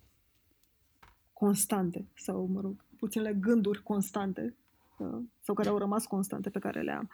constante, 1.33 2.07
sau, 2.13 2.45
mă 2.45 2.61
rog, 2.61 2.85
puținele 2.97 3.33
gânduri 3.33 3.83
constante, 3.83 4.55
uh, 4.97 5.21
sau 5.39 5.55
care 5.55 5.69
au 5.69 5.77
rămas 5.77 6.05
constante 6.05 6.49
pe 6.49 6.59
care 6.59 6.81
le 6.81 6.91
am. 6.91 7.09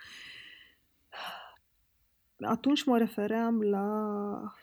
Atunci 2.40 2.84
mă 2.84 2.98
refeream 2.98 3.62
la 3.62 4.54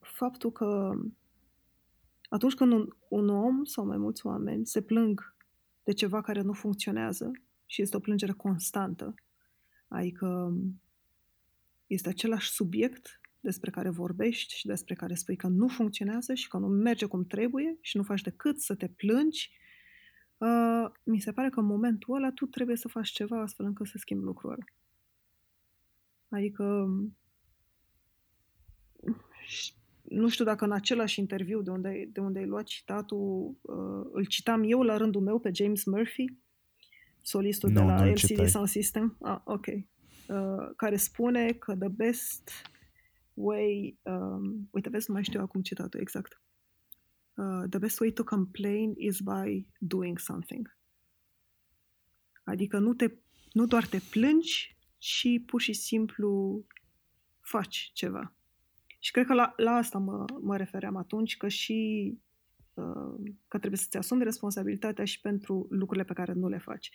faptul 0.00 0.52
că 0.52 0.92
atunci 2.28 2.54
când 2.54 2.72
un, 2.72 2.88
un 3.08 3.28
om 3.28 3.64
sau 3.64 3.86
mai 3.86 3.96
mulți 3.96 4.26
oameni 4.26 4.66
se 4.66 4.82
plâng 4.82 5.34
de 5.84 5.92
ceva 5.92 6.20
care 6.20 6.40
nu 6.40 6.52
funcționează 6.52 7.30
și 7.74 7.82
este 7.82 7.96
o 7.96 8.00
plângere 8.00 8.32
constantă, 8.32 9.14
adică 9.88 10.56
este 11.86 12.08
același 12.08 12.50
subiect 12.50 13.20
despre 13.40 13.70
care 13.70 13.88
vorbești 13.88 14.54
și 14.54 14.66
despre 14.66 14.94
care 14.94 15.14
spui 15.14 15.36
că 15.36 15.46
nu 15.46 15.68
funcționează 15.68 16.34
și 16.34 16.48
că 16.48 16.58
nu 16.58 16.66
merge 16.66 17.06
cum 17.06 17.24
trebuie 17.24 17.78
și 17.80 17.96
nu 17.96 18.02
faci 18.02 18.20
decât 18.20 18.60
să 18.60 18.74
te 18.74 18.88
plângi, 18.88 19.50
uh, 20.38 20.84
mi 21.02 21.20
se 21.20 21.32
pare 21.32 21.50
că 21.50 21.60
în 21.60 21.66
momentul 21.66 22.14
ăla 22.14 22.30
tu 22.30 22.46
trebuie 22.46 22.76
să 22.76 22.88
faci 22.88 23.08
ceva 23.08 23.40
astfel 23.40 23.66
încât 23.66 23.86
să 23.86 23.98
schimbi 23.98 24.24
lucrul 24.24 24.50
ăla. 24.50 24.64
Adică 26.28 26.88
nu 30.02 30.28
știu 30.28 30.44
dacă 30.44 30.64
în 30.64 30.72
același 30.72 31.20
interviu 31.20 31.62
de 31.62 31.70
unde, 31.70 32.08
de 32.12 32.20
unde 32.20 32.38
ai 32.38 32.46
luat 32.46 32.64
citatul, 32.64 33.56
uh, 33.60 34.10
îl 34.12 34.24
citam 34.24 34.62
eu 34.66 34.82
la 34.82 34.96
rândul 34.96 35.20
meu 35.20 35.38
pe 35.38 35.50
James 35.54 35.84
Murphy, 35.84 36.43
solistul 37.24 37.70
no, 37.70 37.80
de 37.80 37.86
la 37.86 38.06
LCD 38.06 38.46
Sound 38.48 38.68
System, 38.68 39.16
ah, 39.22 39.40
ok, 39.44 39.66
uh, 39.66 40.70
care 40.76 40.96
spune 40.96 41.52
că 41.52 41.76
the 41.76 41.88
best 41.88 42.50
way, 43.34 43.98
um, 44.02 44.68
uite, 44.70 44.88
vezi, 44.88 45.04
nu 45.08 45.14
mai 45.14 45.24
știu 45.24 45.40
acum 45.40 45.62
citatul 45.62 46.00
exact, 46.00 46.42
uh, 47.34 47.64
the 47.68 47.78
best 47.78 48.00
way 48.00 48.10
to 48.10 48.24
complain 48.24 48.94
is 48.96 49.20
by 49.20 49.66
doing 49.78 50.18
something. 50.18 50.76
Adică 52.44 52.78
nu, 52.78 52.94
te, 52.94 53.12
nu 53.52 53.66
doar 53.66 53.86
te 53.86 53.98
plângi, 54.10 54.76
ci 54.98 55.26
pur 55.46 55.60
și 55.60 55.72
simplu 55.72 56.64
faci 57.40 57.90
ceva. 57.94 58.34
Și 58.98 59.10
cred 59.10 59.26
că 59.26 59.34
la, 59.34 59.52
la 59.56 59.70
asta 59.70 59.98
mă, 59.98 60.24
mă 60.40 60.56
refeream 60.56 60.96
atunci, 60.96 61.36
că 61.36 61.48
și 61.48 62.10
uh, 62.12 62.23
că 63.48 63.58
trebuie 63.58 63.78
să-ți 63.78 63.96
asumi 63.96 64.24
responsabilitatea 64.24 65.04
și 65.04 65.20
pentru 65.20 65.66
lucrurile 65.70 66.04
pe 66.04 66.12
care 66.12 66.32
nu 66.32 66.48
le 66.48 66.58
faci. 66.58 66.90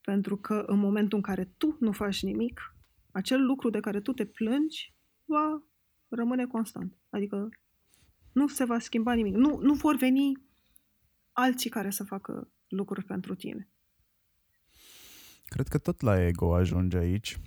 Pentru 0.00 0.36
că 0.36 0.64
în 0.66 0.78
momentul 0.78 1.16
în 1.16 1.22
care 1.22 1.44
tu 1.56 1.76
nu 1.80 1.92
faci 1.92 2.22
nimic, 2.22 2.76
acel 3.12 3.44
lucru 3.44 3.70
de 3.70 3.80
care 3.80 4.00
tu 4.00 4.12
te 4.12 4.26
plângi 4.26 4.94
va 5.24 5.62
rămâne 6.08 6.46
constant. 6.46 6.96
Adică 7.08 7.48
nu 8.32 8.48
se 8.48 8.64
va 8.64 8.78
schimba 8.78 9.12
nimic. 9.12 9.34
Nu, 9.34 9.58
nu 9.58 9.74
vor 9.74 9.96
veni 9.96 10.32
alții 11.32 11.70
care 11.70 11.90
să 11.90 12.04
facă 12.04 12.50
lucruri 12.68 13.04
pentru 13.04 13.34
tine. 13.34 13.68
Cred 15.44 15.68
că 15.68 15.78
tot 15.78 16.00
la 16.00 16.26
ego 16.26 16.54
ajunge 16.54 16.96
aici. 16.96 17.38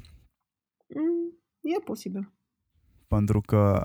Mm, 0.88 1.38
e 1.62 1.80
posibil. 1.80 2.34
Pentru 3.08 3.42
că 3.42 3.84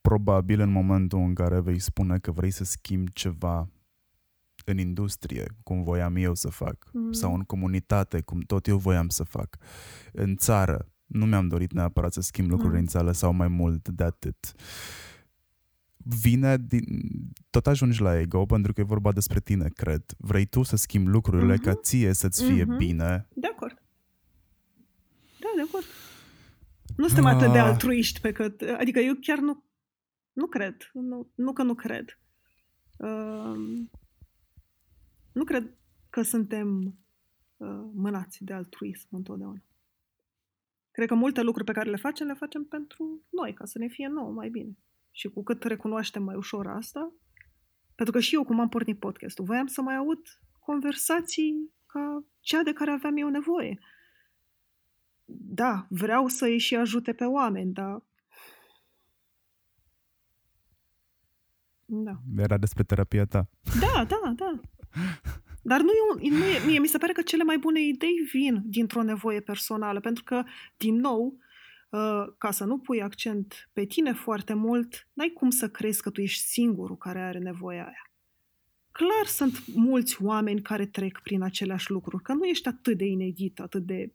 probabil 0.00 0.60
în 0.60 0.70
momentul 0.70 1.18
în 1.18 1.34
care 1.34 1.60
vei 1.60 1.78
spune 1.78 2.18
că 2.18 2.30
vrei 2.30 2.50
să 2.50 2.64
schimbi 2.64 3.12
ceva 3.12 3.68
în 4.64 4.78
industrie, 4.78 5.44
cum 5.62 5.82
voiam 5.82 6.16
eu 6.16 6.34
să 6.34 6.48
fac, 6.48 6.90
mm. 6.92 7.12
sau 7.12 7.34
în 7.34 7.42
comunitate, 7.42 8.20
cum 8.20 8.40
tot 8.40 8.66
eu 8.66 8.76
voiam 8.76 9.08
să 9.08 9.24
fac, 9.24 9.56
în 10.12 10.36
țară, 10.36 10.88
nu 11.06 11.26
mi-am 11.26 11.48
dorit 11.48 11.72
neapărat 11.72 12.12
să 12.12 12.20
schimb 12.20 12.50
lucruri 12.50 12.72
mm. 12.72 12.78
în 12.78 12.86
țară 12.86 13.12
sau 13.12 13.32
mai 13.32 13.48
mult 13.48 13.88
de 13.88 14.04
atât. 14.04 14.54
Vine 15.96 16.56
din... 16.56 16.84
Tot 17.50 17.66
ajungi 17.66 18.00
la 18.00 18.18
ego 18.18 18.46
pentru 18.46 18.72
că 18.72 18.80
e 18.80 18.84
vorba 18.84 19.12
despre 19.12 19.40
tine, 19.40 19.68
cred. 19.74 20.02
Vrei 20.18 20.44
tu 20.44 20.62
să 20.62 20.76
schimbi 20.76 21.10
lucrurile 21.10 21.54
mm-hmm. 21.54 21.64
ca 21.64 21.74
ție 21.74 22.12
să-ți 22.12 22.44
fie 22.44 22.64
mm-hmm. 22.64 22.78
bine. 22.78 23.28
De 23.34 23.46
acord. 23.46 23.82
Da, 25.38 25.48
de 25.54 25.62
acord. 25.68 25.84
Nu 26.96 27.06
suntem 27.06 27.26
ah. 27.26 27.34
atât 27.34 27.52
de 27.52 27.58
altruiști 27.58 28.20
pe 28.20 28.32
cât... 28.32 28.60
Adică 28.78 28.98
eu 28.98 29.14
chiar 29.20 29.38
nu, 29.38 29.64
nu 30.32 30.46
cred. 30.46 30.76
Nu, 30.92 31.30
nu 31.34 31.52
că 31.52 31.62
nu 31.62 31.74
cred. 31.74 32.18
Uh, 32.98 33.86
nu 35.32 35.44
cred 35.44 35.76
că 36.10 36.22
suntem 36.22 36.98
uh, 37.56 37.90
mânați 37.92 38.44
de 38.44 38.52
altruism 38.52 39.08
întotdeauna. 39.10 39.62
Cred 40.90 41.08
că 41.08 41.14
multe 41.14 41.42
lucruri 41.42 41.66
pe 41.66 41.72
care 41.72 41.90
le 41.90 41.96
facem, 41.96 42.26
le 42.26 42.34
facem 42.34 42.64
pentru 42.64 43.22
noi, 43.30 43.52
ca 43.52 43.64
să 43.64 43.78
ne 43.78 43.86
fie 43.88 44.08
nouă 44.08 44.30
mai 44.30 44.48
bine. 44.48 44.78
Și 45.10 45.28
cu 45.28 45.42
cât 45.42 45.62
recunoaștem 45.62 46.22
mai 46.22 46.34
ușor 46.34 46.66
asta, 46.66 47.12
pentru 47.94 48.14
că 48.14 48.20
și 48.20 48.34
eu, 48.34 48.44
cum 48.44 48.60
am 48.60 48.68
pornit 48.68 48.98
podcastul, 48.98 49.44
voiam 49.44 49.66
să 49.66 49.82
mai 49.82 49.96
aud 49.96 50.20
conversații 50.58 51.72
ca 51.86 52.24
cea 52.40 52.62
de 52.62 52.72
care 52.72 52.90
aveam 52.90 53.16
eu 53.16 53.28
nevoie. 53.28 53.78
Uh, 53.80 54.00
da, 55.32 55.86
vreau 55.88 56.28
să 56.28 56.44
îi 56.44 56.58
și 56.58 56.76
ajute 56.76 57.12
pe 57.12 57.24
oameni, 57.24 57.72
dar... 57.72 58.02
Da. 61.92 62.20
Era 62.36 62.58
despre 62.58 62.82
terapia 62.82 63.24
ta. 63.24 63.48
Da, 63.80 64.04
da, 64.04 64.32
da. 64.36 64.60
Dar 65.62 65.80
nu 65.80 65.88
e, 65.88 66.28
un, 66.30 66.38
nu 66.38 66.44
e, 66.44 66.66
mie 66.66 66.78
mi 66.78 66.86
se 66.86 66.98
pare 66.98 67.12
că 67.12 67.22
cele 67.22 67.42
mai 67.42 67.58
bune 67.58 67.80
idei 67.82 68.28
vin 68.32 68.62
dintr-o 68.64 69.02
nevoie 69.02 69.40
personală, 69.40 70.00
pentru 70.00 70.24
că, 70.24 70.42
din 70.76 70.94
nou, 70.94 71.36
uh, 71.90 72.24
ca 72.38 72.50
să 72.50 72.64
nu 72.64 72.78
pui 72.78 73.02
accent 73.02 73.70
pe 73.72 73.84
tine 73.84 74.12
foarte 74.12 74.54
mult, 74.54 75.08
n-ai 75.12 75.28
cum 75.28 75.50
să 75.50 75.68
crezi 75.68 76.02
că 76.02 76.10
tu 76.10 76.20
ești 76.20 76.42
singurul 76.42 76.96
care 76.96 77.20
are 77.20 77.38
nevoia 77.38 77.84
aia. 77.84 78.10
Clar 78.92 79.26
sunt 79.26 79.74
mulți 79.74 80.22
oameni 80.22 80.62
care 80.62 80.86
trec 80.86 81.20
prin 81.22 81.42
aceleași 81.42 81.90
lucruri, 81.90 82.22
că 82.22 82.32
nu 82.32 82.44
ești 82.44 82.68
atât 82.68 82.96
de 82.96 83.04
inedit, 83.04 83.60
atât 83.60 83.82
de 83.82 84.12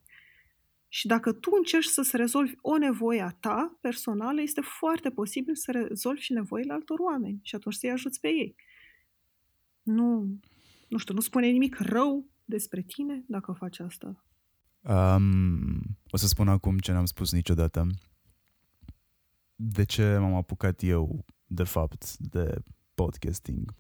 și 0.96 1.08
dacă 1.08 1.32
tu 1.34 1.50
încerci 1.58 1.86
să-ți 1.86 2.18
rezolvi 2.18 2.54
o 2.62 2.78
nevoie 2.78 3.22
a 3.22 3.30
ta 3.30 3.78
personală, 3.82 4.42
este 4.42 4.62
foarte 4.62 5.10
posibil 5.10 5.56
să 5.56 5.72
rezolvi 5.72 6.22
și 6.22 6.34
nevoile 6.34 6.74
altor 6.74 7.00
oameni 7.00 7.40
și 7.44 7.56
atunci 7.56 7.76
să-i 7.76 7.92
ajuți 7.92 8.20
pe 8.20 8.28
ei. 8.28 8.56
Nu, 9.82 10.40
nu 10.88 10.98
știu, 10.98 11.14
nu 11.14 11.20
spune 11.20 11.48
nimic 11.48 11.78
rău 11.80 12.30
despre 12.46 12.82
tine 12.82 13.24
dacă 13.28 13.52
faci 13.52 13.80
asta. 13.80 14.26
Um, 14.82 15.82
o 16.10 16.18
să 16.18 16.28
spun 16.28 16.48
acum 16.48 16.78
ce 16.78 16.92
n-am 16.92 17.06
spus 17.06 17.32
niciodată. 17.32 17.88
De 19.56 19.84
ce 19.84 20.18
m-am 20.18 20.34
apucat 20.34 20.84
eu, 20.84 21.26
de 21.46 21.64
fapt, 21.64 22.18
de 22.18 22.58
podcasting? 22.94 23.76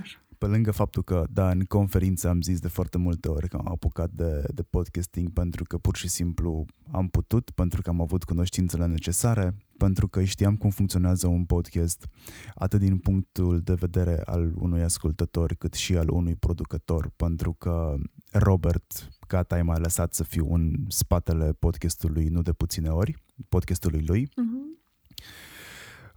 Așa. 0.00 0.27
Pe 0.38 0.46
lângă 0.46 0.70
faptul 0.70 1.02
că, 1.02 1.24
da, 1.30 1.50
în 1.50 1.60
conferință 1.60 2.28
am 2.28 2.40
zis 2.40 2.60
de 2.60 2.68
foarte 2.68 2.98
multe 2.98 3.28
ori 3.28 3.48
că 3.48 3.56
am 3.56 3.68
apucat 3.68 4.10
de, 4.10 4.44
de 4.54 4.62
podcasting 4.62 5.30
pentru 5.30 5.64
că 5.64 5.78
pur 5.78 5.96
și 5.96 6.08
simplu 6.08 6.66
am 6.90 7.08
putut, 7.08 7.50
pentru 7.50 7.82
că 7.82 7.90
am 7.90 8.00
avut 8.00 8.24
cunoștințele 8.24 8.86
necesare, 8.86 9.56
pentru 9.76 10.08
că 10.08 10.24
știam 10.24 10.56
cum 10.56 10.70
funcționează 10.70 11.26
un 11.26 11.44
podcast, 11.44 12.06
atât 12.54 12.80
din 12.80 12.98
punctul 12.98 13.60
de 13.60 13.74
vedere 13.74 14.20
al 14.24 14.52
unui 14.58 14.82
ascultător, 14.82 15.54
cât 15.54 15.74
și 15.74 15.96
al 15.96 16.10
unui 16.10 16.34
producător, 16.34 17.10
pentru 17.16 17.52
că 17.52 17.94
Robert, 18.32 19.08
gata, 19.28 19.62
m-a 19.62 19.78
lăsat 19.78 20.14
să 20.14 20.22
fiu 20.22 20.54
în 20.54 20.74
spatele 20.88 21.52
podcastului 21.52 22.28
nu 22.28 22.42
de 22.42 22.52
puține 22.52 22.88
ori, 22.88 23.16
podcastului 23.48 24.04
lui. 24.06 24.28
Uh-huh. 24.28 24.77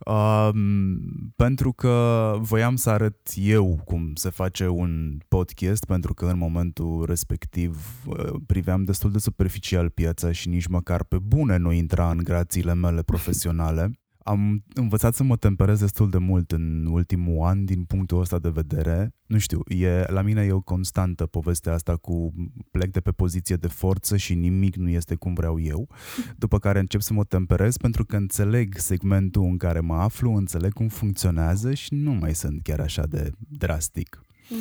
Um, 0.06 1.34
pentru 1.36 1.72
că 1.72 2.36
voiam 2.40 2.76
să 2.76 2.90
arăt 2.90 3.18
eu 3.36 3.82
cum 3.86 4.12
se 4.16 4.30
face 4.30 4.68
un 4.68 5.18
podcast, 5.28 5.86
pentru 5.86 6.14
că 6.14 6.26
în 6.26 6.38
momentul 6.38 7.06
respectiv 7.06 8.04
uh, 8.06 8.34
priveam 8.46 8.84
destul 8.84 9.12
de 9.12 9.20
superficial 9.20 9.90
piața 9.90 10.32
și 10.32 10.50
nici 10.50 10.68
măcar 10.68 11.04
pe 11.04 11.18
bune 11.18 11.58
nu 11.58 11.72
intra 11.72 12.10
în 12.10 12.18
grațiile 12.18 12.74
mele 12.74 13.02
profesionale. 13.02 13.92
Am 14.24 14.64
învățat 14.74 15.14
să 15.14 15.24
mă 15.24 15.36
temperez 15.36 15.80
destul 15.80 16.10
de 16.10 16.18
mult 16.18 16.52
în 16.52 16.86
ultimul 16.86 17.46
an 17.46 17.66
din 17.66 17.84
punctul 17.84 18.20
ăsta 18.20 18.40
de 18.40 18.50
vedere. 18.50 19.16
Nu 19.26 19.38
știu, 19.38 19.62
e, 19.68 20.04
la 20.08 20.22
mine 20.22 20.42
e 20.42 20.52
o 20.52 20.62
constantă 20.62 21.26
povestea 21.26 21.74
asta 21.74 21.96
cu 21.96 22.34
plec 22.72 22.92
de 22.92 23.00
pe 23.00 23.12
poziție 23.12 23.56
de 23.56 23.68
forță 23.68 24.18
și 24.18 24.36
nimic 24.36 24.76
nu 24.76 24.90
este 24.90 25.16
cum 25.16 25.34
vreau 25.34 25.60
eu. 25.60 25.90
După 26.38 26.60
care 26.60 26.80
încep 26.80 27.02
să 27.02 27.14
mă 27.14 27.24
temperez 27.24 27.78
pentru 27.78 28.06
că 28.06 28.16
înțeleg 28.16 28.76
segmentul 28.78 29.44
în 29.44 29.58
care 29.58 29.80
mă 29.80 29.96
aflu, 29.96 30.32
înțeleg 30.32 30.74
cum 30.74 30.88
funcționează 30.88 31.74
și 31.74 31.94
nu 31.94 32.12
mai 32.12 32.36
sunt 32.36 32.64
chiar 32.64 32.80
așa 32.80 33.06
de 33.08 33.32
drastic. 33.38 34.22
Mm. 34.50 34.58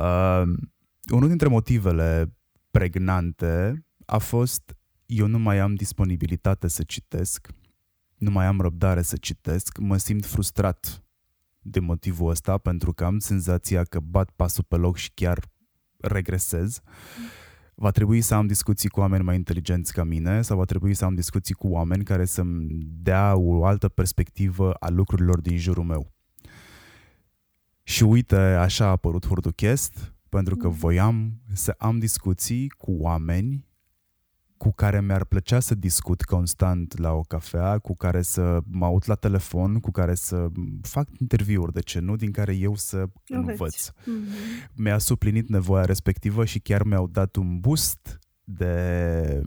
Uh, 0.00 0.42
unul 1.12 1.28
dintre 1.28 1.48
motivele 1.48 2.34
pregnante 2.70 3.84
a 4.06 4.18
fost 4.18 4.74
eu 5.10 5.26
nu 5.26 5.38
mai 5.38 5.58
am 5.58 5.74
disponibilitate 5.74 6.68
să 6.68 6.82
citesc 6.82 7.48
nu 8.20 8.30
mai 8.30 8.46
am 8.46 8.60
răbdare 8.60 9.02
să 9.02 9.16
citesc, 9.16 9.78
mă 9.78 9.96
simt 9.96 10.26
frustrat 10.26 11.04
de 11.62 11.80
motivul 11.80 12.30
ăsta 12.30 12.58
pentru 12.58 12.92
că 12.92 13.04
am 13.04 13.18
senzația 13.18 13.84
că 13.84 14.00
bat 14.00 14.30
pasul 14.30 14.64
pe 14.68 14.76
loc 14.76 14.96
și 14.96 15.10
chiar 15.14 15.50
regresez. 15.96 16.80
Va 17.74 17.90
trebui 17.90 18.20
să 18.20 18.34
am 18.34 18.46
discuții 18.46 18.88
cu 18.88 19.00
oameni 19.00 19.24
mai 19.24 19.36
inteligenți 19.36 19.92
ca 19.92 20.04
mine 20.04 20.42
sau 20.42 20.56
va 20.56 20.64
trebui 20.64 20.94
să 20.94 21.04
am 21.04 21.14
discuții 21.14 21.54
cu 21.54 21.68
oameni 21.68 22.04
care 22.04 22.24
să-mi 22.24 22.66
dea 22.82 23.36
o 23.36 23.64
altă 23.64 23.88
perspectivă 23.88 24.72
a 24.72 24.88
lucrurilor 24.88 25.40
din 25.40 25.56
jurul 25.56 25.84
meu. 25.84 26.12
Și 27.82 28.02
uite, 28.02 28.36
așa 28.36 28.84
a 28.86 28.90
apărut 28.90 29.26
Hurduchest, 29.26 30.14
pentru 30.28 30.56
că 30.56 30.68
voiam 30.68 31.40
să 31.52 31.74
am 31.78 31.98
discuții 31.98 32.68
cu 32.68 32.92
oameni 32.92 33.69
cu 34.60 34.72
care 34.72 35.00
mi-ar 35.00 35.24
plăcea 35.24 35.60
să 35.60 35.74
discut 35.74 36.22
constant 36.22 36.98
la 36.98 37.12
o 37.12 37.20
cafea, 37.20 37.78
cu 37.78 37.96
care 37.96 38.22
să 38.22 38.60
mă 38.66 38.84
aud 38.84 39.02
la 39.06 39.14
telefon, 39.14 39.78
cu 39.78 39.90
care 39.90 40.14
să 40.14 40.48
fac 40.82 41.08
interviuri, 41.18 41.72
de 41.72 41.80
ce 41.80 41.98
nu, 41.98 42.16
din 42.16 42.30
care 42.30 42.54
eu 42.54 42.74
să 42.74 43.08
învăț. 43.28 43.88
Mm-hmm. 43.90 44.74
Mi-a 44.74 44.98
suplinit 44.98 45.48
nevoia 45.48 45.84
respectivă 45.84 46.44
și 46.44 46.58
chiar 46.58 46.82
mi-au 46.82 47.06
dat 47.06 47.36
un 47.36 47.60
boost 47.60 48.18
de 48.44 49.42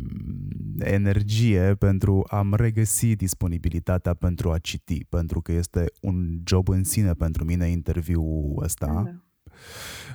energie 0.80 1.76
pentru 1.76 2.26
a-mi 2.28 2.56
regăsi 2.56 3.16
disponibilitatea 3.16 4.14
pentru 4.14 4.52
a 4.52 4.58
citi, 4.58 5.06
pentru 5.10 5.42
că 5.42 5.52
este 5.52 5.86
un 6.02 6.42
job 6.46 6.70
în 6.70 6.84
sine 6.84 7.14
pentru 7.14 7.44
mine 7.44 7.70
interviul 7.70 8.60
ăsta. 8.64 9.02
Da 9.04 9.16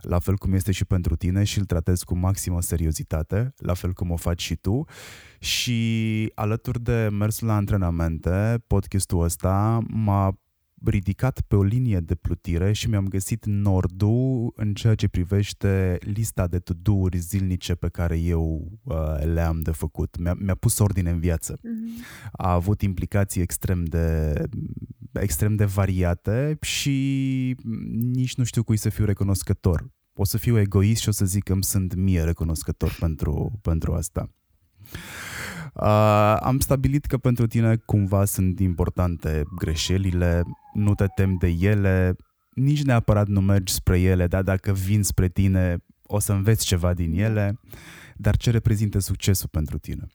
la 0.00 0.18
fel 0.18 0.36
cum 0.36 0.52
este 0.52 0.72
și 0.72 0.84
pentru 0.84 1.16
tine 1.16 1.44
și 1.44 1.58
îl 1.58 1.64
tratezi 1.64 2.04
cu 2.04 2.16
maximă 2.16 2.62
seriozitate, 2.62 3.54
la 3.56 3.74
fel 3.74 3.92
cum 3.92 4.10
o 4.10 4.16
faci 4.16 4.42
și 4.42 4.54
tu. 4.54 4.84
Și 5.38 6.32
alături 6.34 6.80
de 6.80 7.08
mersul 7.12 7.46
la 7.46 7.54
antrenamente, 7.54 8.64
podcastul 8.66 9.22
ăsta 9.22 9.78
m-a 9.88 10.38
ridicat 10.84 11.40
pe 11.40 11.56
o 11.56 11.62
linie 11.62 12.00
de 12.00 12.14
plutire 12.14 12.72
și 12.72 12.88
mi-am 12.88 13.08
găsit 13.08 13.44
nordul 13.44 14.52
în 14.56 14.74
ceea 14.74 14.94
ce 14.94 15.08
privește 15.08 15.98
lista 16.00 16.46
de 16.46 16.58
to-do-uri 16.58 17.18
zilnice 17.18 17.74
pe 17.74 17.88
care 17.88 18.18
eu 18.18 18.72
uh, 18.82 19.24
le-am 19.24 19.60
de 19.60 19.70
făcut. 19.70 20.18
Mi-a, 20.18 20.36
mi-a 20.38 20.54
pus 20.54 20.78
ordine 20.78 21.10
în 21.10 21.18
viață. 21.18 21.56
Mm-hmm. 21.56 22.30
A 22.32 22.52
avut 22.52 22.82
implicații 22.82 23.40
extrem 23.40 23.84
de 23.84 24.32
extrem 25.12 25.56
de 25.56 25.64
variate 25.64 26.58
și 26.60 27.56
nici 28.12 28.34
nu 28.34 28.44
știu 28.44 28.62
cui 28.62 28.76
să 28.76 28.88
fiu 28.88 29.04
recunoscător. 29.04 29.90
O 30.14 30.24
să 30.24 30.38
fiu 30.38 30.58
egoist 30.58 31.00
și 31.00 31.08
o 31.08 31.12
să 31.12 31.24
zic 31.24 31.42
că 31.42 31.52
îmi 31.52 31.64
sunt 31.64 31.94
mie 31.94 32.22
recunoscător 32.22 32.96
pentru, 33.00 33.58
pentru 33.62 33.92
asta. 33.92 34.30
Uh, 35.74 36.36
am 36.40 36.58
stabilit 36.58 37.04
că 37.04 37.18
pentru 37.18 37.46
tine 37.46 37.76
cumva 37.76 38.24
sunt 38.24 38.60
importante 38.60 39.42
greșelile, 39.56 40.42
nu 40.74 40.94
te 40.94 41.06
tem 41.06 41.36
de 41.36 41.48
ele, 41.48 42.16
nici 42.54 42.82
neapărat 42.82 43.26
nu 43.26 43.40
mergi 43.40 43.72
spre 43.72 44.00
ele, 44.00 44.26
dar 44.26 44.42
dacă 44.42 44.72
vin 44.72 45.02
spre 45.02 45.28
tine 45.28 45.84
o 46.02 46.18
să 46.18 46.32
înveți 46.32 46.66
ceva 46.66 46.94
din 46.94 47.12
ele, 47.12 47.60
dar 48.16 48.36
ce 48.36 48.50
reprezintă 48.50 48.98
succesul 48.98 49.48
pentru 49.48 49.78
tine? 49.78 50.06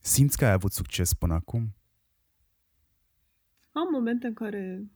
Simți 0.00 0.36
că 0.36 0.44
ai 0.44 0.52
avut 0.52 0.72
succes 0.72 1.14
până 1.14 1.34
acum? 1.34 1.74
Am 3.72 3.88
momente 3.92 4.26
în 4.26 4.34
care 4.34 4.90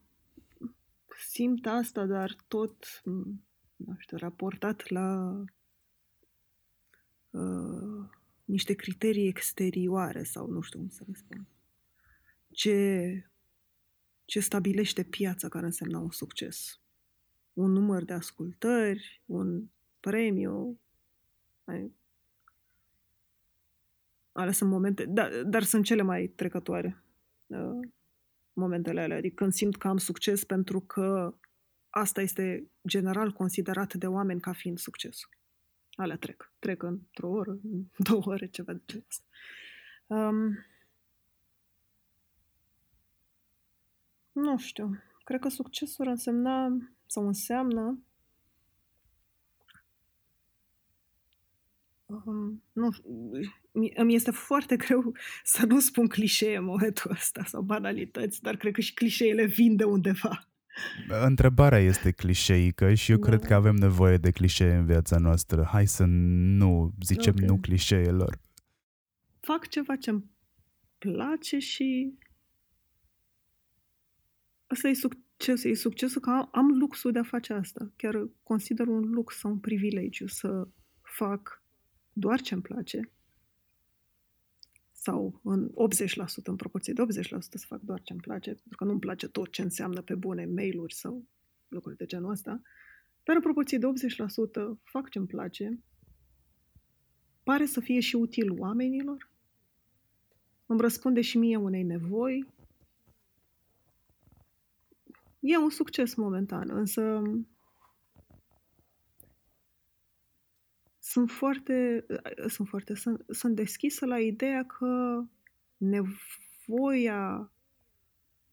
simt 1.29 1.67
asta, 1.67 2.05
dar 2.07 2.37
tot, 2.49 3.03
nu 3.87 3.95
știu, 3.99 4.17
raportat 4.17 4.89
la 4.89 5.39
uh, 7.31 8.09
niște 8.45 8.75
criterii 8.75 9.29
exterioare 9.29 10.23
sau 10.23 10.47
nu 10.47 10.61
știu 10.61 10.79
cum 10.79 10.89
să 10.89 11.03
răspund. 11.07 11.47
Ce, 12.51 13.27
ce 14.25 14.41
stabilește 14.41 15.03
piața 15.03 15.49
care 15.49 15.67
însemna 15.67 15.99
un 15.99 16.11
succes? 16.11 16.81
Un 17.53 17.71
număr 17.71 18.05
de 18.05 18.13
ascultări, 18.13 19.23
un 19.27 19.69
premiu, 20.01 20.81
alea 24.33 24.53
sunt 24.53 24.71
momente, 24.71 25.05
dar, 25.05 25.43
dar 25.43 25.63
sunt 25.63 25.85
cele 25.85 26.03
mai 26.03 26.27
trecătoare 26.27 27.03
uh, 27.47 27.89
momentele 28.53 29.01
alea. 29.01 29.17
Adică 29.17 29.35
când 29.35 29.53
simt 29.53 29.77
că 29.77 29.89
am 29.89 29.97
succes 29.97 30.45
pentru 30.45 30.81
că 30.81 31.35
asta 31.95 32.21
este 32.21 32.71
general 32.87 33.33
considerat 33.33 33.95
de 33.95 34.07
oameni 34.07 34.41
ca 34.41 34.53
fiind 34.53 34.79
succes. 34.79 35.29
Alea 35.95 36.17
trec. 36.17 36.53
Trec 36.59 36.83
într-o 36.83 37.29
oră, 37.29 37.59
două 38.09 38.23
ore, 38.25 38.47
ceva 38.47 38.73
de 38.73 38.83
genul 38.87 39.07
ăsta. 39.09 39.25
Um, 40.07 40.67
nu 44.33 44.59
știu. 44.59 45.03
Cred 45.25 45.41
că 45.41 45.49
succesul 45.49 46.07
însemna 46.07 46.69
sau 47.07 47.27
înseamnă 47.27 48.03
um, 52.07 52.63
nu, 52.73 52.91
îmi 53.95 54.15
este 54.15 54.31
foarte 54.31 54.77
greu 54.87 55.17
să 55.45 55.67
nu 55.67 55.81
spun 55.81 56.07
clișee 56.09 56.57
în 56.57 56.65
momentul 56.65 57.11
ăsta 57.11 57.45
sau 57.45 57.63
banalități, 57.63 58.43
dar 58.43 58.57
cred 58.57 58.73
că 58.73 58.81
și 58.81 58.95
clișeele 58.95 59.45
vin 59.45 59.77
de 59.77 59.85
undeva. 59.85 60.52
Întrebarea 61.09 61.79
este 61.79 62.11
clișeică 62.11 62.95
și 62.95 63.11
eu 63.11 63.19
da. 63.19 63.27
cred 63.27 63.45
că 63.45 63.55
avem 63.55 63.75
nevoie 63.75 64.17
de 64.17 64.31
clișee 64.31 64.75
în 64.75 64.87
viața 64.87 65.19
noastră. 65.19 65.69
Hai 65.73 65.87
să 65.87 66.05
nu 66.05 66.95
zicem 67.03 67.33
okay. 67.37 67.47
nu 67.47 67.59
clișeelor. 67.59 68.41
Fac 69.41 69.69
ceva 69.69 69.97
ce-mi 69.97 70.25
place 70.99 71.59
și 71.59 72.15
asta 74.67 74.89
e 74.89 74.95
succes, 74.95 75.65
e 75.65 75.75
succesul 75.75 76.21
că 76.21 76.49
am 76.53 76.79
luxul 76.79 77.13
de 77.13 77.19
a 77.19 77.23
face 77.23 77.53
asta. 77.53 77.93
Chiar 77.97 78.29
consider 78.43 78.87
un 78.87 79.11
lux 79.11 79.39
sau 79.39 79.51
un 79.51 79.59
privilegiu 79.59 80.27
să 80.27 80.69
fac 81.01 81.63
doar 82.13 82.41
ce-mi 82.41 82.63
place 82.63 83.11
sau 85.03 85.41
în 85.43 85.71
80%, 85.71 86.45
în 86.45 86.57
proporție 86.57 86.93
de 86.93 87.03
80% 87.03 87.39
să 87.39 87.67
fac 87.67 87.81
doar 87.81 88.03
ce-mi 88.03 88.21
place, 88.21 88.51
pentru 88.51 88.77
că 88.77 88.85
nu-mi 88.85 89.01
place 89.01 89.29
tot 89.29 89.51
ce 89.51 89.63
înseamnă 89.63 90.03
pe 90.03 90.15
bune 90.15 90.47
mail-uri 90.47 90.95
sau 90.95 91.25
lucruri 91.69 91.97
de 91.97 92.07
genul 92.07 92.31
ăsta, 92.31 92.61
dar 93.23 93.37
în 93.37 93.43
proporție 93.43 93.79
de 93.79 93.87
80% 93.87 94.81
fac 94.83 95.09
ce-mi 95.09 95.27
place, 95.27 95.81
pare 97.43 97.67
să 97.67 97.81
fie 97.81 98.01
și 98.01 98.17
util 98.17 98.51
oamenilor, 98.59 99.31
îmi 100.67 100.81
răspunde 100.81 101.21
și 101.21 101.39
mie 101.39 101.57
unei 101.57 101.83
nevoi. 101.83 102.47
E 105.41 105.57
un 105.57 105.71
succes 105.71 106.15
momentan, 106.15 106.71
însă 106.71 107.23
sunt 111.13 111.31
foarte, 111.31 112.07
sunt 112.47 112.69
foarte, 112.69 112.95
sunt, 112.95 113.25
sunt 113.29 113.57
deschisă 113.57 114.07
la 114.07 114.19
ideea 114.19 114.65
că 114.65 115.23
nevoia 115.77 117.53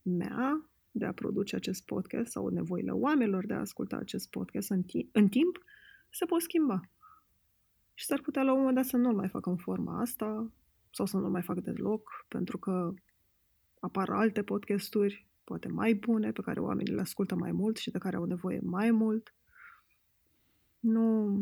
mea 0.02 0.70
de 0.92 1.06
a 1.06 1.14
produce 1.14 1.56
acest 1.56 1.86
podcast 1.86 2.32
sau 2.32 2.48
nevoile 2.48 2.92
oamenilor 2.92 3.46
de 3.46 3.54
a 3.54 3.60
asculta 3.60 3.96
acest 3.96 4.30
podcast 4.30 4.70
în, 4.70 4.84
ti- 4.84 5.10
în 5.12 5.28
timp 5.28 5.64
se 6.10 6.26
pot 6.26 6.42
schimba. 6.42 6.82
Și 7.94 8.06
s-ar 8.06 8.22
putea 8.22 8.44
la 8.44 8.52
un 8.52 8.58
moment 8.58 8.76
dat 8.76 8.86
să 8.86 8.98
nu-l 8.98 9.16
mai 9.16 9.30
fac 9.30 9.46
în 9.46 9.58
forma 9.58 10.00
asta 10.00 10.52
sau 10.92 11.06
să 11.06 11.18
nu-l 11.18 11.30
mai 11.30 11.42
fac 11.42 11.60
deloc, 11.60 12.26
pentru 12.28 12.58
că 12.58 12.94
apar 13.80 14.10
alte 14.10 14.44
podcasturi, 14.44 15.28
poate 15.44 15.68
mai 15.68 15.94
bune, 15.94 16.32
pe 16.32 16.42
care 16.42 16.60
oamenii 16.60 16.94
le 16.94 17.02
ascultă 17.02 17.36
mai 17.36 17.52
mult 17.52 17.78
și 17.78 17.92
de 17.92 17.98
care 17.98 18.16
au 18.16 18.24
nevoie 18.24 18.60
mai 18.64 18.92
mult. 18.92 19.34
Nu... 20.80 21.38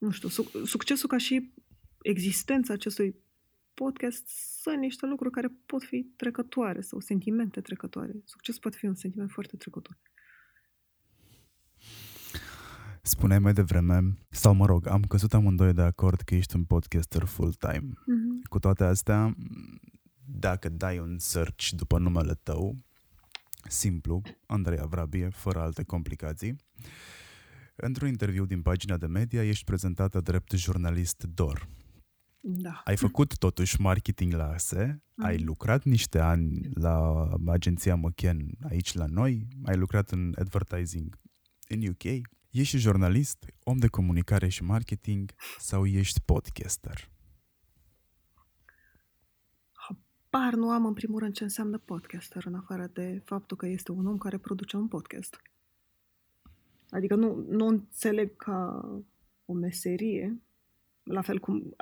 Nu 0.00 0.10
știu, 0.10 0.28
succesul 0.64 1.08
ca 1.08 1.18
și 1.18 1.52
existența 2.02 2.72
acestui 2.72 3.16
podcast 3.74 4.26
sunt 4.62 4.78
niște 4.78 5.06
lucruri 5.06 5.32
care 5.32 5.48
pot 5.66 5.82
fi 5.82 6.02
trecătoare 6.16 6.80
sau 6.80 7.00
sentimente 7.00 7.60
trecătoare. 7.60 8.12
Succesul 8.24 8.60
poate 8.60 8.76
fi 8.76 8.86
un 8.86 8.94
sentiment 8.94 9.30
foarte 9.30 9.56
trecător. 9.56 9.98
Spuneai 13.02 13.38
mai 13.38 13.52
devreme, 13.52 14.18
sau 14.30 14.54
mă 14.54 14.66
rog, 14.66 14.86
am 14.86 15.02
căzut 15.02 15.34
amândoi 15.34 15.72
de 15.72 15.82
acord 15.82 16.20
că 16.20 16.34
ești 16.34 16.56
un 16.56 16.64
podcaster 16.64 17.24
full-time. 17.24 17.92
Mm-hmm. 17.92 18.48
Cu 18.48 18.58
toate 18.58 18.84
astea, 18.84 19.36
dacă 20.24 20.68
dai 20.68 20.98
un 20.98 21.18
search 21.18 21.68
după 21.68 21.98
numele 21.98 22.34
tău, 22.42 22.76
simplu, 23.68 24.22
Andreea 24.46 24.84
Vrabie, 24.84 25.28
fără 25.28 25.58
alte 25.58 25.82
complicații, 25.82 26.56
într-un 27.80 28.08
interviu 28.08 28.44
din 28.44 28.62
pagina 28.62 28.96
de 28.96 29.06
media 29.06 29.44
ești 29.44 29.64
prezentată 29.64 30.20
drept 30.20 30.50
jurnalist 30.50 31.22
DOR. 31.22 31.68
Da. 32.40 32.82
Ai 32.84 32.96
făcut 32.96 33.38
totuși 33.38 33.80
marketing 33.80 34.32
la 34.32 34.50
ASE, 34.50 35.02
mm. 35.14 35.24
ai 35.24 35.38
lucrat 35.38 35.84
niște 35.84 36.18
ani 36.18 36.68
la 36.74 37.26
agenția 37.46 37.94
McKen 37.94 38.50
aici 38.68 38.92
la 38.92 39.06
noi, 39.06 39.48
ai 39.64 39.76
lucrat 39.76 40.10
în 40.10 40.34
advertising 40.38 41.18
în 41.68 41.86
UK, 41.86 42.22
ești 42.50 42.76
jurnalist, 42.76 43.46
om 43.64 43.76
de 43.76 43.86
comunicare 43.86 44.48
și 44.48 44.62
marketing 44.62 45.30
sau 45.58 45.86
ești 45.86 46.20
podcaster? 46.20 47.10
Par 50.30 50.54
nu 50.54 50.70
am 50.70 50.86
în 50.86 50.92
primul 50.92 51.18
rând 51.18 51.34
ce 51.34 51.42
înseamnă 51.42 51.78
podcaster, 51.78 52.44
în 52.46 52.54
afară 52.54 52.86
de 52.86 53.22
faptul 53.24 53.56
că 53.56 53.66
este 53.66 53.92
un 53.92 54.06
om 54.06 54.18
care 54.18 54.38
produce 54.38 54.76
un 54.76 54.88
podcast. 54.88 55.40
Adică 56.90 57.14
nu, 57.14 57.44
nu 57.48 57.66
înțeleg 57.66 58.36
ca 58.36 58.88
o 59.44 59.52
meserie, 59.52 60.40
la 61.02 61.20
fel 61.20 61.38
cum, 61.38 61.76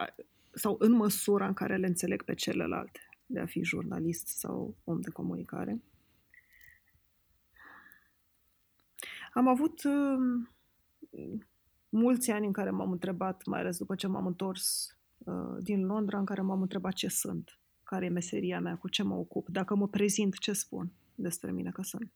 sau 0.52 0.76
în 0.78 0.92
măsura 0.92 1.46
în 1.46 1.52
care 1.52 1.76
le 1.76 1.86
înțeleg 1.86 2.22
pe 2.22 2.34
celelalte, 2.34 3.00
de 3.26 3.40
a 3.40 3.46
fi 3.46 3.62
jurnalist 3.62 4.26
sau 4.26 4.76
om 4.84 5.00
de 5.00 5.10
comunicare. 5.10 5.82
Am 9.32 9.48
avut 9.48 9.82
uh, 9.84 10.46
mulți 11.88 12.30
ani 12.30 12.46
în 12.46 12.52
care 12.52 12.70
m-am 12.70 12.90
întrebat, 12.90 13.44
mai 13.46 13.60
ales 13.60 13.78
după 13.78 13.94
ce 13.94 14.06
m-am 14.06 14.26
întors 14.26 14.96
uh, 15.18 15.56
din 15.60 15.86
Londra, 15.86 16.18
în 16.18 16.24
care 16.24 16.40
m-am 16.40 16.60
întrebat 16.60 16.92
ce 16.92 17.08
sunt 17.08 17.58
care 17.88 18.04
e 18.04 18.08
meseria 18.08 18.60
mea, 18.60 18.76
cu 18.76 18.88
ce 18.88 19.02
mă 19.02 19.14
ocup, 19.14 19.48
dacă 19.48 19.74
mă 19.74 19.88
prezint, 19.88 20.38
ce 20.38 20.52
spun 20.52 20.92
despre 21.14 21.50
mine 21.50 21.70
că 21.70 21.82
sunt. 21.82 22.12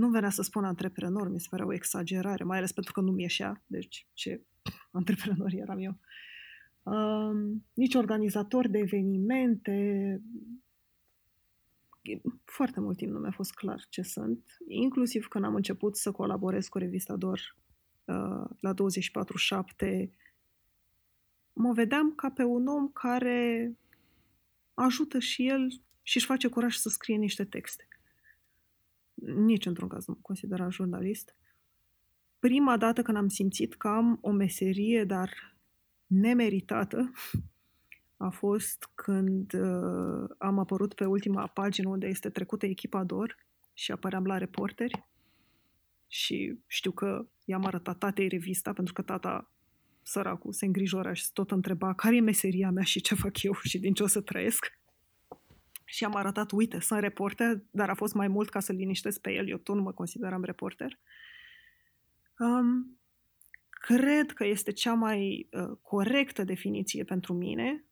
Nu 0.00 0.08
venea 0.08 0.30
să 0.30 0.42
spun 0.42 0.64
antreprenor, 0.64 1.28
mi 1.28 1.40
se 1.40 1.46
părea 1.50 1.66
o 1.66 1.72
exagerare, 1.72 2.44
mai 2.44 2.58
ales 2.58 2.72
pentru 2.72 2.92
că 2.92 3.00
nu 3.00 3.12
mi 3.12 3.22
ieșea, 3.22 3.62
deci 3.66 4.06
ce 4.12 4.42
antreprenor 4.98 5.52
eram 5.52 5.78
eu. 5.78 5.98
Um, 6.82 7.66
nici 7.74 7.94
organizator 7.94 8.68
de 8.68 8.78
evenimente, 8.78 10.20
foarte 12.44 12.80
mult 12.80 12.96
timp 12.96 13.12
nu 13.12 13.18
mi-a 13.18 13.30
fost 13.30 13.54
clar 13.54 13.86
ce 13.88 14.02
sunt, 14.02 14.56
inclusiv 14.68 15.26
când 15.26 15.44
am 15.44 15.54
început 15.54 15.96
să 15.96 16.12
colaborez 16.12 16.68
cu 16.68 16.78
revista 16.78 17.16
DOR 17.16 17.56
uh, 18.04 18.44
la 18.60 18.74
24-7, 18.74 20.08
mă 21.52 21.72
vedeam 21.72 22.14
ca 22.14 22.30
pe 22.30 22.42
un 22.42 22.66
om 22.66 22.88
care 22.88 23.72
ajută 24.74 25.18
și 25.18 25.46
el 25.48 25.68
și 26.02 26.16
își 26.16 26.26
face 26.26 26.48
curaj 26.48 26.74
să 26.74 26.88
scrie 26.88 27.16
niște 27.16 27.44
texte. 27.44 27.84
Nici 29.24 29.66
într-un 29.66 29.88
caz 29.88 30.06
nu 30.06 30.14
mă 30.14 30.20
considera 30.22 30.68
jurnalist. 30.68 31.36
Prima 32.38 32.76
dată 32.76 33.02
când 33.02 33.16
am 33.16 33.28
simțit 33.28 33.74
că 33.74 33.88
am 33.88 34.18
o 34.20 34.30
meserie, 34.30 35.04
dar 35.04 35.56
nemeritată, 36.06 37.10
a 38.16 38.28
fost 38.28 38.90
când 38.94 39.52
uh, 39.52 40.30
am 40.38 40.58
apărut 40.58 40.94
pe 40.94 41.04
ultima 41.04 41.46
pagină 41.46 41.88
unde 41.88 42.06
este 42.06 42.30
trecută 42.30 42.66
echipa 42.66 43.04
DOR 43.04 43.36
și 43.72 43.92
apăream 43.92 44.24
la 44.24 44.38
reporteri 44.38 45.04
și 46.06 46.58
știu 46.66 46.90
că 46.90 47.28
i-am 47.44 47.64
arătat 47.64 47.98
tatei 47.98 48.28
revista 48.28 48.72
pentru 48.72 48.92
că 48.92 49.02
tata 49.02 49.50
săracul 50.02 50.52
se 50.52 50.66
îngrijora 50.66 51.12
și 51.12 51.32
tot 51.32 51.50
întreba 51.50 51.94
care 51.94 52.16
e 52.16 52.20
meseria 52.20 52.70
mea 52.70 52.82
și 52.82 53.00
ce 53.00 53.14
fac 53.14 53.42
eu 53.42 53.54
și 53.62 53.78
din 53.78 53.94
ce 53.94 54.02
o 54.02 54.06
să 54.06 54.20
trăiesc. 54.20 54.79
Și 55.90 56.04
am 56.04 56.14
arătat, 56.14 56.50
uite, 56.50 56.80
sunt 56.80 57.00
reporter, 57.00 57.62
dar 57.70 57.88
a 57.88 57.94
fost 57.94 58.14
mai 58.14 58.28
mult 58.28 58.48
ca 58.48 58.60
să 58.60 58.72
liniștesc 58.72 59.20
pe 59.20 59.32
el. 59.32 59.48
Eu 59.48 59.56
tot 59.56 59.76
nu 59.76 59.82
mă 59.82 59.92
consideram 59.92 60.44
reporter. 60.44 60.98
Um, 62.38 63.00
cred 63.70 64.32
că 64.32 64.46
este 64.46 64.72
cea 64.72 64.94
mai 64.94 65.48
uh, 65.52 65.76
corectă 65.82 66.44
definiție 66.44 67.04
pentru 67.04 67.32
mine, 67.32 67.84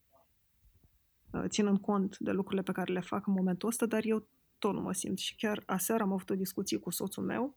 uh, 1.33 1.45
ținând 1.47 1.79
cont 1.79 2.19
de 2.19 2.31
lucrurile 2.31 2.63
pe 2.63 2.73
care 2.73 2.93
le 2.93 3.01
fac 3.01 3.27
în 3.27 3.33
momentul 3.33 3.69
ăsta, 3.69 3.87
dar 3.87 4.05
eu 4.05 4.29
tot 4.59 4.75
nu 4.75 4.81
mă 4.81 4.93
simt. 4.93 5.19
Și 5.19 5.37
chiar 5.37 5.63
aseară 5.67 6.03
am 6.03 6.13
avut 6.13 6.31
o 6.31 6.35
discuție 6.35 6.79
cu 6.79 6.91
soțul 6.91 7.25
meu 7.25 7.57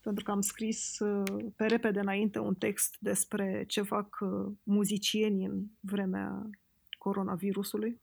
pentru 0.00 0.24
că 0.24 0.30
am 0.30 0.40
scris 0.40 0.98
uh, 0.98 1.44
pe 1.56 1.66
repede 1.66 2.00
înainte 2.00 2.38
un 2.38 2.54
text 2.54 2.96
despre 3.00 3.64
ce 3.66 3.82
fac 3.82 4.18
uh, 4.20 4.52
muzicienii 4.62 5.46
în 5.46 5.64
vremea 5.80 6.50
coronavirusului 6.98 8.01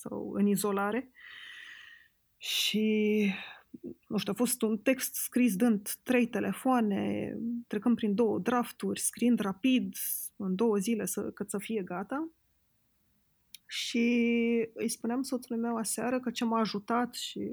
sau 0.00 0.32
în 0.32 0.46
izolare. 0.46 1.10
Și, 2.36 3.30
nu 4.06 4.16
știu, 4.16 4.32
a 4.32 4.36
fost 4.36 4.62
un 4.62 4.78
text 4.78 5.14
scris 5.14 5.56
dând 5.56 5.90
trei 6.02 6.26
telefoane, 6.26 7.36
trecând 7.66 7.96
prin 7.96 8.14
două 8.14 8.38
drafturi, 8.38 9.00
scriind 9.00 9.40
rapid, 9.40 9.96
în 10.36 10.54
două 10.54 10.76
zile 10.76 11.04
să, 11.04 11.30
cât 11.30 11.50
să 11.50 11.58
fie 11.58 11.82
gata. 11.82 12.28
Și 13.66 14.06
îi 14.74 14.88
spuneam 14.88 15.22
soțului 15.22 15.62
meu 15.62 15.76
aseară 15.76 16.20
că 16.20 16.30
ce 16.30 16.44
m-a 16.44 16.58
ajutat 16.58 17.14
și 17.14 17.50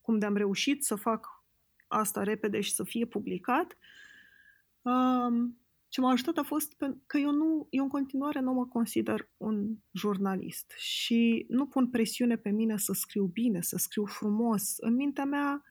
cum 0.00 0.18
de-am 0.18 0.36
reușit 0.36 0.84
să 0.84 0.94
fac 0.94 1.44
asta 1.86 2.22
repede 2.22 2.60
și 2.60 2.74
să 2.74 2.84
fie 2.84 3.06
publicat. 3.06 3.76
Um, 4.82 5.58
ce 5.88 6.00
m-a 6.00 6.10
ajutat 6.10 6.36
a 6.36 6.42
fost 6.42 6.76
că 7.06 7.18
eu, 7.18 7.30
nu, 7.30 7.66
eu 7.70 7.82
în 7.82 7.88
continuare 7.88 8.40
nu 8.40 8.52
mă 8.52 8.66
consider 8.66 9.28
un 9.36 9.76
jurnalist 9.92 10.72
și 10.76 11.46
nu 11.48 11.66
pun 11.66 11.90
presiune 11.90 12.36
pe 12.36 12.50
mine 12.50 12.76
să 12.76 12.92
scriu 12.92 13.24
bine, 13.24 13.60
să 13.60 13.76
scriu 13.76 14.04
frumos. 14.04 14.74
În 14.76 14.94
mintea 14.94 15.24
mea, 15.24 15.62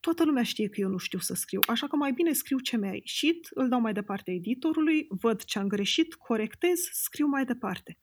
toată 0.00 0.24
lumea 0.24 0.42
știe 0.42 0.68
că 0.68 0.80
eu 0.80 0.88
nu 0.88 0.96
știu 0.96 1.18
să 1.18 1.34
scriu, 1.34 1.60
așa 1.66 1.86
că 1.86 1.96
mai 1.96 2.12
bine 2.12 2.32
scriu 2.32 2.58
ce 2.58 2.76
mi-a 2.76 2.92
ieșit, 2.92 3.48
îl 3.50 3.68
dau 3.68 3.80
mai 3.80 3.92
departe 3.92 4.30
editorului, 4.30 5.06
văd 5.08 5.44
ce 5.44 5.58
am 5.58 5.66
greșit, 5.68 6.14
corectez, 6.14 6.78
scriu 6.92 7.26
mai 7.26 7.44
departe. 7.44 7.98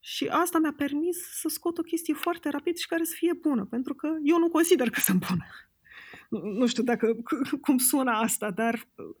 Și 0.00 0.26
asta 0.26 0.58
mi-a 0.58 0.74
permis 0.76 1.16
să 1.40 1.48
scot 1.48 1.78
o 1.78 1.82
chestie 1.82 2.14
foarte 2.14 2.48
rapid 2.48 2.76
și 2.76 2.86
care 2.86 3.04
să 3.04 3.14
fie 3.16 3.32
bună, 3.32 3.64
pentru 3.64 3.94
că 3.94 4.08
eu 4.22 4.38
nu 4.38 4.48
consider 4.48 4.90
că 4.90 5.00
sunt 5.00 5.26
bună 5.28 5.46
nu 6.30 6.66
știu 6.66 6.82
dacă 6.82 7.16
cum 7.60 7.78
sună 7.78 8.10
asta, 8.10 8.50
dar 8.50 8.74
uh, 8.74 9.16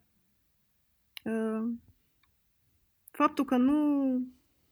faptul 3.10 3.44
că 3.44 3.56
nu, 3.56 4.10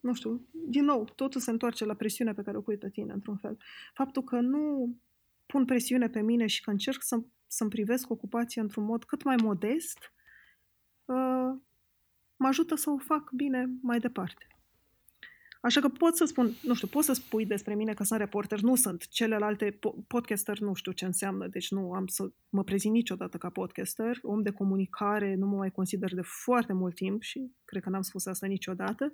nu 0.01 0.15
știu, 0.15 0.47
din 0.51 0.85
nou, 0.85 1.05
totul 1.05 1.41
se 1.41 1.51
întoarce 1.51 1.85
la 1.85 1.95
presiunea 1.95 2.35
pe 2.35 2.43
care 2.43 2.57
o 2.57 2.61
pui 2.61 2.77
pe 2.77 2.91
tine, 2.91 3.13
într-un 3.13 3.37
fel. 3.37 3.59
Faptul 3.95 4.23
că 4.23 4.41
nu 4.41 4.97
pun 5.47 5.65
presiune 5.65 6.09
pe 6.09 6.21
mine 6.21 6.47
și 6.47 6.63
că 6.63 6.71
încerc 6.71 7.03
să, 7.03 7.23
să-mi 7.47 7.71
privesc 7.71 8.11
ocupația 8.11 8.63
într-un 8.63 8.85
mod 8.85 9.05
cât 9.05 9.23
mai 9.23 9.37
modest, 9.37 9.99
uh, 11.05 11.57
mă 12.37 12.47
ajută 12.47 12.75
să 12.75 12.91
o 12.91 12.99
fac 12.99 13.31
bine 13.31 13.71
mai 13.83 13.99
departe. 13.99 14.47
Așa 15.67 15.81
că 15.81 15.89
pot 15.89 16.17
să 16.17 16.25
spun, 16.25 16.53
nu 16.63 16.75
știu, 16.75 16.89
pot 16.89 17.05
să 17.05 17.13
spui 17.13 17.47
despre 17.47 17.75
mine 17.75 17.95
că 17.95 18.05
sunt 18.05 18.19
reporter, 18.19 18.61
nu 18.61 18.75
sunt. 18.75 19.09
Celelalte 19.09 19.79
podcaster 20.07 20.59
nu 20.59 20.75
știu 20.75 20.93
ce 20.93 21.05
înseamnă, 21.05 21.47
deci 21.47 21.71
nu 21.71 21.93
am 21.93 22.07
să 22.07 22.31
mă 22.49 22.65
prezint 22.65 22.95
niciodată 22.95 23.37
ca 23.37 23.51
podcaster. 23.51 24.19
Om 24.23 24.43
de 24.43 24.51
comunicare 24.51 25.35
nu 25.35 25.47
mă 25.47 25.57
mai 25.57 25.71
consider 25.71 26.15
de 26.15 26.21
foarte 26.23 26.73
mult 26.73 26.95
timp 26.95 27.23
și 27.23 27.51
cred 27.65 27.83
că 27.83 27.91
n-am 27.91 28.03
spus 28.03 28.27
asta 28.27 28.47
niciodată. 28.47 29.13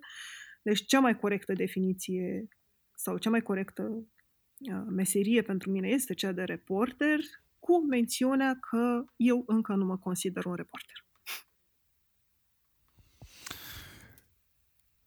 Deci 0.62 0.84
cea 0.84 1.00
mai 1.00 1.18
corectă 1.18 1.52
definiție 1.52 2.48
sau 2.94 3.18
cea 3.18 3.30
mai 3.30 3.42
corectă 3.42 3.82
uh, 3.82 4.82
meserie 4.88 5.42
pentru 5.42 5.70
mine 5.70 5.88
este 5.88 6.14
cea 6.14 6.32
de 6.32 6.42
reporter, 6.42 7.18
cu 7.58 7.86
mențiunea 7.86 8.58
că 8.70 9.04
eu 9.16 9.42
încă 9.46 9.74
nu 9.74 9.84
mă 9.84 9.98
consider 9.98 10.44
un 10.44 10.54
reporter. 10.54 11.04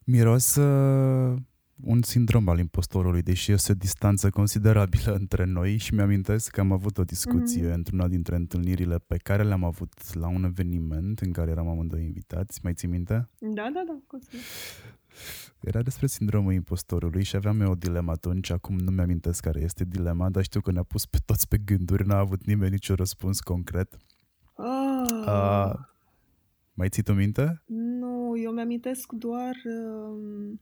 Miros 0.08 0.54
uh, 0.54 1.36
un 1.82 2.02
sindrom 2.02 2.48
al 2.48 2.58
impostorului, 2.58 3.22
deși 3.22 3.52
este 3.52 3.72
o 3.72 3.74
distanță 3.74 4.30
considerabilă 4.30 5.14
între 5.20 5.44
noi 5.44 5.76
și 5.76 5.94
mi-amintesc 5.94 6.50
că 6.50 6.60
am 6.60 6.72
avut 6.72 6.98
o 6.98 7.04
discuție 7.04 7.70
mm-hmm. 7.70 7.74
într-una 7.74 8.08
dintre 8.08 8.36
întâlnirile 8.36 8.98
pe 8.98 9.16
care 9.16 9.42
le-am 9.42 9.64
avut 9.64 10.14
la 10.14 10.28
un 10.28 10.44
eveniment 10.44 11.20
în 11.20 11.32
care 11.32 11.50
eram 11.50 11.68
amândoi 11.68 12.04
invitați. 12.04 12.60
Mai 12.62 12.74
ții 12.74 12.88
minte? 12.88 13.28
Da, 13.38 13.70
da, 13.74 13.82
da. 13.86 13.98
Consider. 14.06 14.40
Era 15.60 15.82
despre 15.82 16.06
sindromul 16.06 16.52
impostorului 16.52 17.22
și 17.22 17.36
aveam 17.36 17.60
eu 17.60 17.70
o 17.70 17.74
dilemă 17.74 18.10
atunci, 18.10 18.50
acum 18.50 18.76
nu 18.78 18.90
mi-amintesc 18.90 19.42
care 19.42 19.60
este 19.60 19.84
dilema, 19.84 20.30
dar 20.30 20.42
știu 20.42 20.60
că 20.60 20.72
ne-a 20.72 20.82
pus 20.82 21.06
pe 21.06 21.18
toți 21.24 21.48
pe 21.48 21.58
gânduri, 21.58 22.06
n-a 22.06 22.18
avut 22.18 22.44
nimeni 22.44 22.70
niciun 22.70 22.96
răspuns 22.96 23.40
concret. 23.40 23.96
Ah. 24.54 25.10
Uh, 25.26 25.74
mai 26.72 26.88
ții 26.88 27.02
tu 27.02 27.12
minte? 27.12 27.62
Nu, 28.36 28.42
eu 28.42 28.52
mi-amintesc 28.52 29.12
doar 29.12 29.56
uh, 29.64 30.58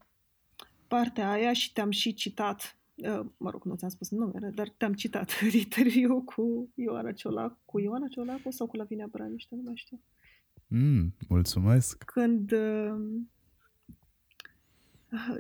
partea 0.89 1.31
aia 1.31 1.53
și 1.53 1.73
te-am 1.73 1.91
și 1.91 2.15
citat. 2.15 2.79
Uh, 2.95 3.21
mă 3.37 3.51
rog, 3.51 3.65
nu 3.65 3.75
ți-am 3.75 3.91
spus 3.91 4.11
numele, 4.11 4.51
dar 4.55 4.69
te-am 4.69 4.93
citat 4.93 5.31
în 5.43 5.59
interviu 5.59 6.23
cu 6.23 6.73
Ioana 6.75 7.13
Ciolacu, 7.13 7.59
cu 7.65 7.81
Ioana 7.81 8.07
Ciolacu 8.07 8.51
sau 8.51 8.67
cu 8.67 8.77
Lavinia 8.77 9.07
Braniște, 9.11 9.55
nu 9.55 9.63
mai 9.65 9.77
știu. 9.77 10.01
Mm, 10.67 11.15
mulțumesc! 11.29 12.05
Când 12.05 12.53
uh, 12.53 12.95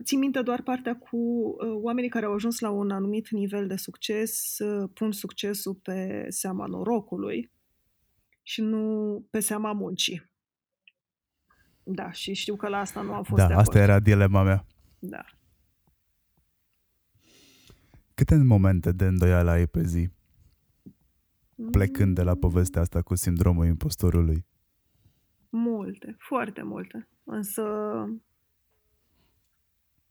Țin 0.02 0.18
minte 0.18 0.42
doar 0.42 0.62
partea 0.62 0.96
cu 0.96 1.16
uh, 1.16 1.56
oamenii 1.72 2.10
care 2.10 2.26
au 2.26 2.32
ajuns 2.32 2.58
la 2.58 2.70
un 2.70 2.90
anumit 2.90 3.30
nivel 3.30 3.66
de 3.66 3.76
succes, 3.76 4.58
uh, 4.58 4.90
pun 4.94 5.12
succesul 5.12 5.74
pe 5.74 6.26
seama 6.28 6.66
norocului 6.66 7.50
și 8.42 8.60
nu 8.60 9.26
pe 9.30 9.40
seama 9.40 9.72
muncii. 9.72 10.32
Da, 11.84 12.10
și 12.10 12.32
știu 12.32 12.56
că 12.56 12.68
la 12.68 12.78
asta 12.78 13.02
nu 13.02 13.12
am 13.12 13.22
fost 13.22 13.40
Da, 13.40 13.46
de 13.46 13.54
asta 13.54 13.70
acord. 13.70 13.88
era 13.88 14.00
dilema 14.00 14.42
mea. 14.42 14.66
Da. 14.98 15.24
Câte 18.14 18.36
momente 18.36 18.92
de 18.92 19.04
îndoială 19.06 19.50
ai 19.50 19.66
pe 19.66 19.82
zi, 19.82 20.08
plecând 21.70 22.14
de 22.14 22.22
la 22.22 22.34
povestea 22.34 22.80
asta 22.80 23.02
cu 23.02 23.14
sindromul 23.14 23.66
impostorului? 23.66 24.46
Multe, 25.48 26.16
foarte 26.18 26.62
multe. 26.62 27.08
Însă 27.24 27.64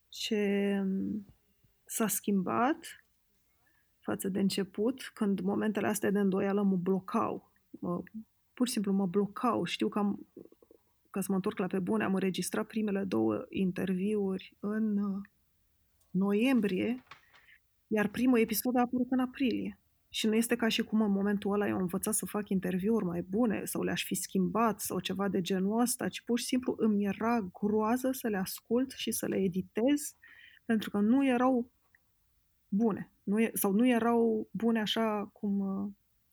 ce 0.09 0.83
s-a 1.85 2.07
schimbat 2.07 2.77
față 3.99 4.29
de 4.29 4.39
început, 4.39 5.11
când 5.13 5.39
momentele 5.39 5.87
astea 5.87 6.11
de 6.11 6.19
îndoială 6.19 6.63
mă 6.63 6.75
blocau. 6.75 7.51
Mă, 7.69 8.03
pur 8.53 8.67
și 8.67 8.73
simplu 8.73 8.91
mă 8.93 9.05
blocau. 9.05 9.63
Știu 9.63 9.87
că 9.89 9.99
am, 9.99 10.27
ca 11.13 11.21
să 11.21 11.27
mă 11.29 11.35
întorc 11.35 11.57
la 11.57 11.67
pe 11.67 11.79
bune, 11.79 12.03
am 12.03 12.13
înregistrat 12.13 12.67
primele 12.67 13.03
două 13.03 13.45
interviuri 13.49 14.55
în 14.59 14.97
uh, 14.97 15.21
noiembrie, 16.09 17.03
iar 17.87 18.07
primul 18.07 18.39
episod 18.39 18.75
a 18.75 18.79
apărut 18.79 19.11
în 19.11 19.19
aprilie. 19.19 19.77
Și 20.09 20.27
nu 20.27 20.35
este 20.35 20.55
ca 20.55 20.67
și 20.67 20.83
cum 20.83 21.01
în 21.01 21.11
momentul 21.11 21.53
ăla 21.53 21.67
eu 21.67 21.75
am 21.75 21.81
învățat 21.81 22.13
să 22.13 22.25
fac 22.25 22.49
interviuri 22.49 23.05
mai 23.05 23.21
bune 23.21 23.65
sau 23.65 23.83
le-aș 23.83 24.03
fi 24.05 24.15
schimbat 24.15 24.79
sau 24.79 24.99
ceva 24.99 25.27
de 25.27 25.41
genul 25.41 25.81
ăsta, 25.81 26.07
ci 26.07 26.21
pur 26.21 26.39
și 26.39 26.45
simplu 26.45 26.75
îmi 26.77 27.05
era 27.05 27.39
groază 27.53 28.11
să 28.11 28.27
le 28.27 28.37
ascult 28.37 28.91
și 28.91 29.11
să 29.11 29.27
le 29.27 29.35
editez 29.35 30.15
pentru 30.65 30.89
că 30.89 30.99
nu 30.99 31.25
erau 31.25 31.71
bune. 32.67 33.11
Nu 33.23 33.41
e, 33.41 33.51
sau 33.53 33.71
nu 33.71 33.87
erau 33.87 34.49
bune 34.51 34.79
așa 34.79 35.29
cum 35.33 35.59
uh, 35.59 35.91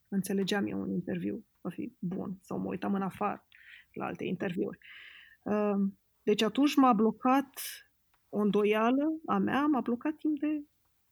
înțelegeam 0.09 0.67
eu 0.67 0.81
un 0.81 0.91
interviu 0.91 1.45
va 1.61 1.71
fi 1.71 1.93
bun 1.99 2.39
sau 2.41 2.59
mă 2.59 2.69
uitam 2.69 2.95
în 2.95 3.03
afară 3.03 3.45
la 3.93 4.05
alte 4.05 4.25
interviuri. 4.25 4.79
Uh, 5.43 5.75
deci 6.23 6.43
atunci 6.43 6.75
m-a 6.75 6.93
blocat 6.93 7.61
o 8.29 8.39
îndoială 8.39 9.21
a 9.27 9.39
mea, 9.39 9.67
m-a 9.67 9.81
blocat 9.81 10.17
timp 10.17 10.39
de 10.39 10.65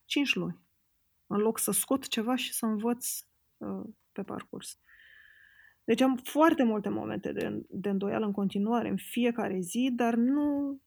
5 0.05 0.35
luni 0.35 0.67
în 1.29 1.39
loc 1.39 1.59
să 1.59 1.71
scot 1.71 2.09
ceva 2.09 2.35
și 2.35 2.53
să 2.53 2.67
învăț 2.67 3.07
uh, 3.57 3.85
pe 4.13 4.23
parcurs. 4.23 4.79
Deci 5.85 6.01
am 6.01 6.17
foarte 6.17 6.63
multe 6.63 6.89
momente 6.89 7.33
de, 7.33 7.63
de 7.69 7.89
îndoială 7.89 8.27
în 8.27 8.33
continuare, 8.33 8.89
în 8.89 8.97
fiecare 8.97 9.61
zi, 9.61 9.91
dar 9.93 10.15
nu, 10.15 10.81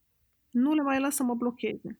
nu 0.49 0.73
le 0.73 0.81
mai 0.81 0.99
las 0.99 1.15
să 1.15 1.23
mă 1.23 1.35
blocheze. 1.35 1.99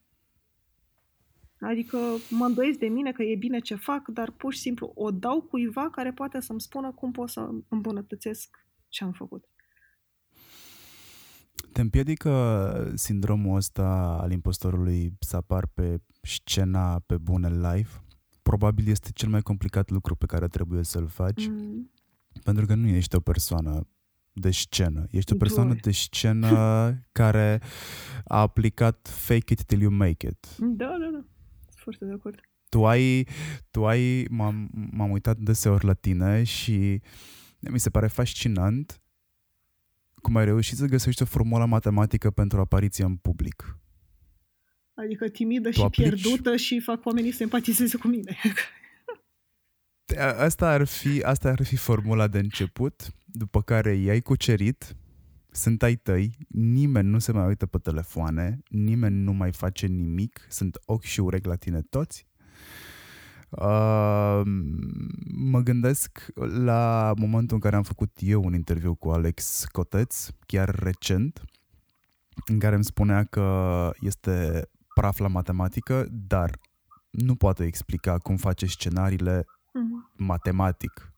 Adică 1.59 1.97
mă 2.29 2.45
îndoiesc 2.45 2.79
de 2.79 2.87
mine 2.87 3.11
că 3.11 3.23
e 3.23 3.35
bine 3.35 3.59
ce 3.59 3.75
fac, 3.75 4.07
dar 4.07 4.31
pur 4.31 4.53
și 4.53 4.59
simplu 4.59 4.91
o 4.95 5.11
dau 5.11 5.41
cuiva 5.41 5.89
care 5.89 6.11
poate 6.11 6.39
să-mi 6.39 6.61
spună 6.61 6.91
cum 6.91 7.11
pot 7.11 7.29
să 7.29 7.49
îmbunătățesc 7.69 8.65
ce 8.87 9.03
am 9.03 9.11
făcut. 9.11 9.45
Te 11.73 11.81
împiedică 11.81 12.91
sindromul 12.95 13.55
ăsta 13.55 14.17
al 14.21 14.31
impostorului 14.31 15.13
să 15.19 15.35
apar 15.35 15.67
pe 15.73 16.01
scena 16.21 16.99
pe 16.99 17.17
bune 17.17 17.49
live? 17.49 17.89
Probabil 18.41 18.87
este 18.87 19.09
cel 19.13 19.29
mai 19.29 19.41
complicat 19.41 19.89
lucru 19.89 20.15
pe 20.15 20.25
care 20.25 20.47
trebuie 20.47 20.83
să-l 20.83 21.07
faci, 21.07 21.47
Mm. 21.47 21.91
pentru 22.43 22.65
că 22.65 22.75
nu 22.75 22.87
ești 22.87 23.15
o 23.15 23.19
persoană 23.19 23.87
de 24.33 24.51
scenă. 24.51 25.05
Ești 25.11 25.33
o 25.33 25.35
persoană 25.35 25.69
Doi. 25.69 25.79
de 25.79 25.91
scenă 25.91 26.49
care 27.11 27.61
a 28.25 28.39
aplicat 28.39 29.07
fake 29.07 29.53
it 29.53 29.63
till 29.63 29.81
you 29.81 29.91
make 29.91 30.27
it. 30.27 30.47
Da, 30.59 30.85
da, 30.85 31.09
da. 31.11 31.23
Sunt 31.65 31.77
foarte 31.83 32.05
de 32.05 32.11
acord. 32.11 32.39
tu 32.69 32.85
ai, 32.87 33.27
tu 33.71 33.85
ai 33.87 34.25
m-am, 34.29 34.69
m-am 34.91 35.11
uitat 35.11 35.37
deseori 35.37 35.85
la 35.85 35.93
tine 35.93 36.43
și 36.43 37.01
mi 37.59 37.79
se 37.79 37.89
pare 37.89 38.07
fascinant 38.07 39.01
cum 40.21 40.35
ai 40.35 40.45
reușit 40.45 40.77
să 40.77 40.85
găsești 40.85 41.21
o 41.21 41.25
formulă 41.25 41.65
matematică 41.65 42.31
pentru 42.31 42.59
apariția 42.59 43.05
în 43.05 43.15
public. 43.15 43.77
Adică 44.93 45.27
timidă 45.27 45.69
Tu 45.69 45.75
și 45.75 45.81
aplici? 45.81 46.07
pierdută 46.21 46.55
și 46.55 46.79
fac 46.79 47.05
oamenii 47.05 47.31
să 47.31 47.43
empatizeze 47.43 47.97
cu 47.97 48.07
mine. 48.07 48.37
A- 50.17 50.23
Asta 50.43 50.69
ar 50.71 50.85
fi, 50.87 51.21
asta 51.23 51.49
ar 51.49 51.63
fi 51.63 51.75
formula 51.75 52.27
de 52.27 52.37
început, 52.39 53.13
după 53.25 53.61
care 53.61 53.93
i-ai 53.93 54.21
cucerit, 54.21 54.95
sunt 55.51 55.83
ai 55.83 55.95
tăi, 55.95 56.37
nimeni 56.47 57.07
nu 57.09 57.19
se 57.19 57.31
mai 57.31 57.47
uită 57.47 57.65
pe 57.65 57.77
telefoane, 57.77 58.59
nimeni 58.69 59.15
nu 59.15 59.33
mai 59.33 59.51
face 59.51 59.87
nimic, 59.87 60.45
sunt 60.49 60.77
ochi 60.85 61.03
și 61.03 61.19
urechi 61.19 61.47
la 61.47 61.55
tine 61.55 61.81
toți. 61.81 62.27
Uh, 63.51 64.41
mă 65.35 65.59
gândesc 65.63 66.25
la 66.63 67.13
momentul 67.17 67.55
în 67.55 67.61
care 67.61 67.75
am 67.75 67.83
făcut 67.83 68.11
eu 68.19 68.43
un 68.43 68.53
interviu 68.53 68.95
cu 68.95 69.09
Alex 69.09 69.65
Coteț, 69.71 70.27
chiar 70.45 70.69
recent, 70.69 71.41
în 72.45 72.59
care 72.59 72.75
îmi 72.75 72.83
spunea 72.83 73.23
că 73.23 73.89
este 73.99 74.67
praf 74.95 75.17
la 75.17 75.27
matematică, 75.27 76.07
dar 76.09 76.59
nu 77.09 77.35
poate 77.35 77.63
explica 77.65 78.17
cum 78.17 78.35
face 78.37 78.65
scenariile 78.65 79.45
Mhm. 79.73 80.11
matematic. 80.17 81.13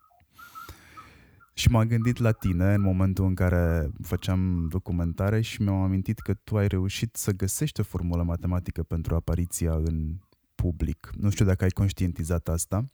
Și 1.53 1.69
m-am 1.69 1.87
gândit 1.87 2.17
la 2.17 2.31
tine 2.31 2.73
în 2.73 2.81
momentul 2.81 3.25
în 3.25 3.33
care 3.35 3.89
făceam 4.01 4.67
documentare 4.69 5.41
și 5.41 5.61
mi-am 5.61 5.81
amintit 5.81 6.19
că 6.19 6.33
tu 6.33 6.57
ai 6.57 6.67
reușit 6.67 7.15
să 7.15 7.31
găsești 7.31 7.79
o 7.79 7.83
formulă 7.83 8.23
matematică 8.23 8.83
pentru 8.83 9.15
apariția 9.15 9.73
în 9.73 10.17
public. 10.63 11.09
Nu 11.17 11.29
știu 11.29 11.45
dacă 11.45 11.63
ai 11.63 11.69
conștientizat 11.69 12.47
asta, 12.47 12.85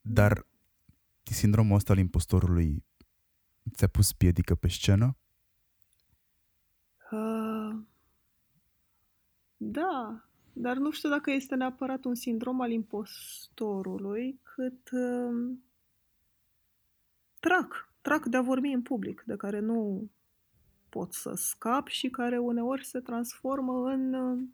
dar 0.00 0.46
sindromul 1.22 1.76
ăsta 1.76 1.92
al 1.92 1.98
impostorului 1.98 2.84
ți-a 3.74 3.86
pus 3.86 4.12
piedică 4.12 4.54
pe 4.54 4.68
scenă? 4.68 5.16
Uh, 7.10 7.76
da, 9.56 10.24
dar 10.52 10.76
nu 10.76 10.90
știu 10.90 11.08
dacă 11.08 11.30
este 11.30 11.54
neapărat 11.54 12.04
un 12.04 12.14
sindrom 12.14 12.60
al 12.60 12.70
impostorului, 12.70 14.40
cât 14.42 14.90
uh, 14.90 15.56
trac, 17.40 17.92
trac 18.00 18.26
de 18.26 18.36
a 18.36 18.42
vorbi 18.42 18.68
în 18.68 18.82
public, 18.82 19.22
de 19.26 19.36
care 19.36 19.58
nu 19.58 20.10
pot 20.88 21.12
să 21.12 21.32
scap 21.34 21.86
și 21.88 22.08
care 22.08 22.38
uneori 22.38 22.84
se 22.84 23.00
transformă 23.00 23.90
în... 23.90 24.14
Uh, 24.14 24.48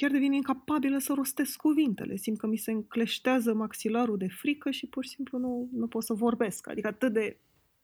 chiar 0.00 0.10
devin 0.10 0.32
incapabilă 0.32 0.98
să 0.98 1.12
rostesc 1.12 1.56
cuvintele. 1.56 2.16
Simt 2.16 2.38
că 2.38 2.46
mi 2.46 2.56
se 2.56 2.70
încleștează 2.70 3.54
maxilarul 3.54 4.16
de 4.16 4.28
frică 4.28 4.70
și 4.70 4.86
pur 4.86 5.04
și 5.04 5.10
simplu 5.10 5.38
nu, 5.38 5.68
nu 5.72 5.86
pot 5.86 6.04
să 6.04 6.14
vorbesc. 6.14 6.68
Adică 6.68 6.88
atât 6.88 7.12
de 7.12 7.38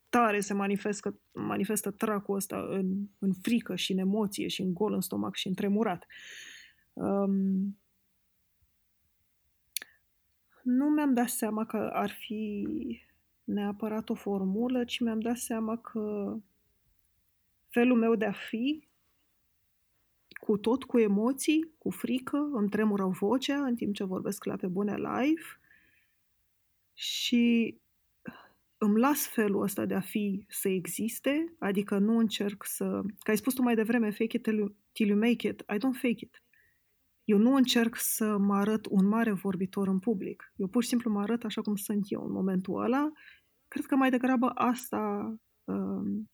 tare 0.08 0.40
se 0.40 0.54
manifestă, 0.54 1.20
manifestă 1.32 1.90
tracul 1.90 2.36
ăsta 2.36 2.66
în, 2.70 3.08
în 3.18 3.32
frică 3.32 3.74
și 3.74 3.92
în 3.92 3.98
emoție 3.98 4.48
și 4.48 4.60
în 4.60 4.74
gol 4.74 4.92
în 4.92 5.00
stomac 5.00 5.34
și 5.34 5.46
în 5.46 5.54
tremurat. 5.54 6.06
Um, 6.92 7.78
nu 10.62 10.86
mi-am 10.86 11.14
dat 11.14 11.28
seama 11.28 11.64
că 11.66 11.90
ar 11.92 12.10
fi 12.10 12.66
neapărat 13.44 14.08
o 14.08 14.14
formulă, 14.14 14.84
ci 14.84 15.00
mi-am 15.00 15.20
dat 15.20 15.36
seama 15.36 15.76
că 15.76 16.36
felul 17.68 17.98
meu 17.98 18.14
de 18.14 18.24
a 18.24 18.32
fi, 18.32 18.85
cu 20.36 20.56
tot 20.56 20.84
cu 20.84 20.98
emoții, 20.98 21.72
cu 21.78 21.90
frică, 21.90 22.48
îmi 22.52 22.68
tremură 22.68 23.06
vocea 23.06 23.64
în 23.64 23.74
timp 23.74 23.94
ce 23.94 24.04
vorbesc 24.04 24.44
la 24.44 24.56
pe 24.56 24.66
bune 24.66 24.94
live 24.94 25.42
și 26.92 27.76
îmi 28.78 28.98
las 28.98 29.26
felul 29.26 29.62
ăsta 29.62 29.84
de 29.86 29.94
a 29.94 30.00
fi 30.00 30.44
să 30.48 30.68
existe, 30.68 31.54
adică 31.58 31.98
nu 31.98 32.18
încerc 32.18 32.64
să... 32.64 33.02
Că 33.18 33.30
ai 33.30 33.36
spus 33.36 33.54
tu 33.54 33.62
mai 33.62 33.74
devreme, 33.74 34.10
fake 34.10 34.36
it 34.36 34.42
till 34.92 35.08
you 35.08 35.18
make 35.18 35.48
it. 35.48 35.60
I 35.60 35.76
don't 35.76 36.00
fake 36.00 36.24
it. 36.24 36.42
Eu 37.24 37.38
nu 37.38 37.54
încerc 37.54 37.96
să 37.96 38.36
mă 38.36 38.54
arăt 38.54 38.86
un 38.90 39.06
mare 39.06 39.32
vorbitor 39.32 39.88
în 39.88 39.98
public. 39.98 40.52
Eu 40.56 40.66
pur 40.66 40.82
și 40.82 40.88
simplu 40.88 41.10
mă 41.10 41.20
arăt 41.20 41.44
așa 41.44 41.62
cum 41.62 41.76
sunt 41.76 42.04
eu 42.08 42.24
în 42.24 42.32
momentul 42.32 42.82
ăla. 42.82 43.12
Cred 43.68 43.84
că 43.84 43.96
mai 43.96 44.10
degrabă 44.10 44.46
asta 44.54 45.34
um, 45.64 46.30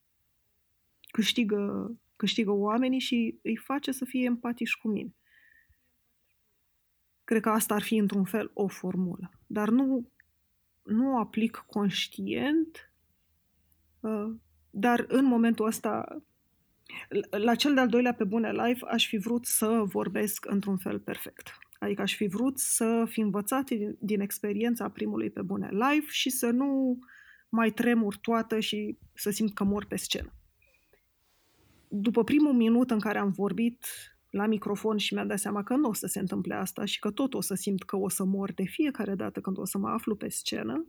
câștigă, 1.11 1.91
câștigă 2.23 2.51
oamenii 2.51 2.99
și 2.99 3.39
îi 3.41 3.55
face 3.55 3.91
să 3.91 4.05
fie 4.05 4.23
empatici 4.23 4.75
cu 4.75 4.87
mine. 4.87 5.15
Cred 7.23 7.41
că 7.41 7.49
asta 7.49 7.73
ar 7.73 7.81
fi 7.81 7.95
într-un 7.95 8.23
fel 8.23 8.51
o 8.53 8.67
formulă. 8.67 9.31
Dar 9.47 9.69
nu, 9.69 10.11
nu 10.83 11.17
aplic 11.17 11.63
conștient, 11.67 12.93
uh, 13.99 14.35
dar 14.69 15.05
în 15.07 15.25
momentul 15.25 15.65
ăsta, 15.65 16.21
la 17.29 17.55
cel 17.55 17.73
de-al 17.73 17.87
doilea 17.87 18.13
pe 18.13 18.23
bune 18.23 18.51
live, 18.51 18.79
aș 18.87 19.07
fi 19.07 19.17
vrut 19.17 19.45
să 19.45 19.83
vorbesc 19.85 20.45
într-un 20.45 20.77
fel 20.77 20.99
perfect. 20.99 21.57
Adică 21.79 22.01
aș 22.01 22.15
fi 22.15 22.27
vrut 22.27 22.59
să 22.59 23.05
fi 23.09 23.19
învățat 23.19 23.65
din, 23.65 23.97
din 23.99 24.19
experiența 24.19 24.89
primului 24.89 25.29
pe 25.29 25.41
bune 25.41 25.69
live 25.71 26.05
și 26.07 26.29
să 26.29 26.49
nu 26.49 26.99
mai 27.49 27.71
tremur 27.71 28.15
toată 28.15 28.59
și 28.59 28.97
să 29.13 29.29
simt 29.29 29.53
că 29.53 29.63
mor 29.63 29.85
pe 29.85 29.95
scenă. 29.95 30.33
După 31.95 32.23
primul 32.23 32.53
minut 32.53 32.91
în 32.91 32.99
care 32.99 33.17
am 33.17 33.31
vorbit 33.31 33.85
la 34.29 34.45
microfon 34.45 34.97
și 34.97 35.13
mi-am 35.13 35.27
dat 35.27 35.39
seama 35.39 35.63
că 35.63 35.75
nu 35.75 35.89
o 35.89 35.93
să 35.93 36.07
se 36.07 36.19
întâmple 36.19 36.53
asta 36.53 36.85
și 36.85 36.99
că 36.99 37.11
tot 37.11 37.33
o 37.33 37.41
să 37.41 37.53
simt 37.53 37.83
că 37.83 37.97
o 37.97 38.09
să 38.09 38.23
mor 38.23 38.53
de 38.53 38.63
fiecare 38.63 39.15
dată 39.15 39.41
când 39.41 39.57
o 39.57 39.65
să 39.65 39.77
mă 39.77 39.89
aflu 39.89 40.15
pe 40.15 40.29
scenă, 40.29 40.87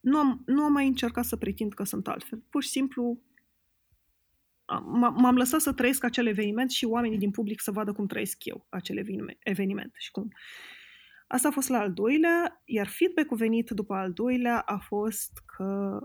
nu 0.00 0.18
am, 0.18 0.42
nu 0.46 0.62
am 0.62 0.72
mai 0.72 0.86
încercat 0.86 1.24
să 1.24 1.36
pretind 1.36 1.72
că 1.72 1.84
sunt 1.84 2.08
altfel. 2.08 2.42
Pur 2.50 2.62
și 2.62 2.68
simplu 2.68 3.20
m-am 5.14 5.36
lăsat 5.36 5.60
să 5.60 5.72
trăiesc 5.72 6.04
acel 6.04 6.26
eveniment 6.26 6.70
și 6.70 6.84
oamenii 6.84 7.18
din 7.18 7.30
public 7.30 7.60
să 7.60 7.70
vadă 7.70 7.92
cum 7.92 8.06
trăiesc 8.06 8.44
eu 8.44 8.66
acel 8.68 8.96
eveniment 9.38 9.92
și 9.96 10.10
cum. 10.10 10.32
Asta 11.26 11.48
a 11.48 11.50
fost 11.50 11.68
la 11.68 11.78
al 11.78 11.92
doilea, 11.92 12.62
iar 12.64 12.86
feedback-ul 12.86 13.36
venit 13.36 13.70
după 13.70 13.94
al 13.94 14.12
doilea 14.12 14.58
a 14.58 14.78
fost 14.78 15.42
că 15.56 15.98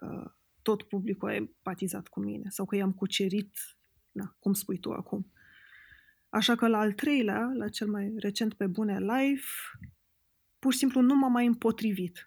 uh, 0.00 0.30
tot 0.64 0.82
publicul 0.82 1.28
a 1.28 1.34
empatizat 1.34 2.08
cu 2.08 2.20
mine 2.20 2.48
sau 2.48 2.64
că 2.64 2.76
i-am 2.76 2.92
cucerit 2.92 3.52
na, 4.14 4.36
cum 4.38 4.52
spui 4.52 4.78
tu 4.78 4.92
acum. 4.92 5.32
Așa 6.28 6.54
că 6.54 6.68
la 6.68 6.78
al 6.78 6.92
treilea, 6.92 7.50
la 7.54 7.68
cel 7.68 7.88
mai 7.88 8.12
recent 8.16 8.54
pe 8.54 8.66
bune 8.66 8.98
live, 8.98 9.46
pur 10.58 10.72
și 10.72 10.78
simplu 10.78 11.00
nu 11.00 11.14
m-am 11.14 11.32
mai 11.32 11.46
împotrivit. 11.46 12.26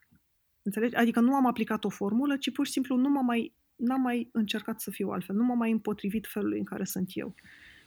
Înțelegi? 0.61 0.95
Adică 0.95 1.19
nu 1.19 1.35
am 1.35 1.45
aplicat 1.45 1.83
o 1.83 1.89
formulă, 1.89 2.37
ci 2.37 2.51
pur 2.51 2.65
și 2.65 2.71
simplu 2.71 2.95
nu 2.95 3.09
m-am 3.09 3.25
mai, 3.25 3.53
n-am 3.75 4.01
mai 4.01 4.29
încercat 4.31 4.79
să 4.79 4.91
fiu 4.91 5.09
altfel, 5.09 5.35
nu 5.35 5.43
m-am 5.43 5.57
mai 5.57 5.71
împotrivit 5.71 6.27
felului 6.27 6.59
în 6.59 6.65
care 6.65 6.83
sunt 6.83 7.09
eu. 7.13 7.35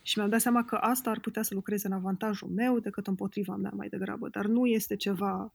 Și 0.02 0.18
mi-am 0.18 0.30
dat 0.30 0.40
seama 0.40 0.64
că 0.64 0.74
asta 0.74 1.10
ar 1.10 1.20
putea 1.20 1.42
să 1.42 1.54
lucreze 1.54 1.86
în 1.86 1.92
avantajul 1.92 2.48
meu 2.48 2.78
decât 2.78 3.06
împotriva 3.06 3.56
mea 3.56 3.72
mai 3.74 3.88
degrabă, 3.88 4.28
dar 4.28 4.46
nu 4.46 4.66
este 4.66 4.96
ceva 4.96 5.54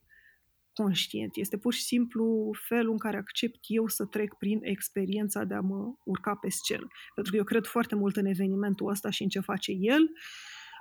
conștient. 0.76 1.35
Este 1.35 1.57
pur 1.57 1.73
și 1.73 1.81
simplu 1.81 2.52
felul 2.68 2.91
în 2.91 2.97
care 2.97 3.18
accept 3.18 3.60
eu 3.68 3.88
să 3.88 4.06
trec 4.06 4.34
prin 4.34 4.60
experiența 4.61 5.43
de 5.43 5.53
a 5.53 5.60
mă 5.60 5.93
urca 6.03 6.35
pe 6.35 6.49
scenă. 6.49 6.88
Pentru 7.15 7.31
că 7.31 7.38
eu 7.38 7.43
cred 7.43 7.65
foarte 7.65 7.95
mult 7.95 8.15
în 8.15 8.26
evenimentul 8.26 8.89
ăsta 8.89 9.10
și 9.10 9.23
în 9.23 9.30
ce 9.30 9.39
face 9.39 9.72
el. 9.72 10.10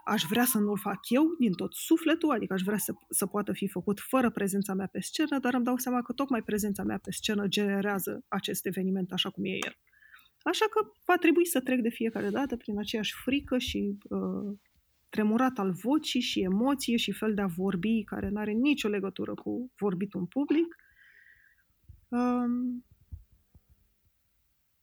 Aș 0.05 0.23
vrea 0.23 0.45
să 0.45 0.59
nu-l 0.59 0.79
fac 0.79 0.99
eu 1.09 1.25
din 1.39 1.53
tot 1.53 1.75
sufletul, 1.75 2.31
adică 2.31 2.53
aș 2.53 2.62
vrea 2.62 2.79
să, 2.79 2.93
să 3.09 3.27
poată 3.27 3.53
fi 3.53 3.69
făcut 3.69 4.01
fără 4.01 4.31
prezența 4.31 4.75
mea 4.75 4.87
pe 4.87 5.01
scenă, 5.01 5.39
dar 5.39 5.55
îmi 5.55 5.65
dau 5.65 5.77
seama 5.77 6.03
că 6.03 6.12
tocmai 6.12 6.43
prezența 6.43 6.83
mea 6.83 6.99
pe 6.99 7.11
scenă 7.11 7.47
generează 7.47 8.25
acest 8.29 8.66
eveniment 8.66 9.12
așa 9.12 9.31
cum 9.31 9.45
e 9.45 9.49
el. 9.49 9.77
Așa 10.43 10.65
că 10.71 10.81
va 11.05 11.16
trebui 11.16 11.47
să 11.47 11.61
trec 11.61 11.81
de 11.81 11.89
fiecare 11.89 12.31
dată 12.31 12.57
prin 12.57 12.79
aceeași 12.79 13.15
frică 13.25 13.59
și 13.59 13.99
uh, 14.09 14.59
tremurat 15.15 15.59
al 15.59 15.73
vocii 15.73 16.20
și 16.20 16.41
emoție 16.41 16.97
și 16.97 17.12
fel 17.12 17.35
de 17.35 17.41
a 17.41 17.47
vorbi 17.47 18.05
care 18.05 18.28
nu 18.28 18.41
are 18.41 18.53
nicio 18.53 18.89
legătură 18.89 19.35
cu 19.35 19.73
vorbitul 19.77 20.20
în 20.20 20.27
public. 20.27 20.77
Um, 22.09 22.85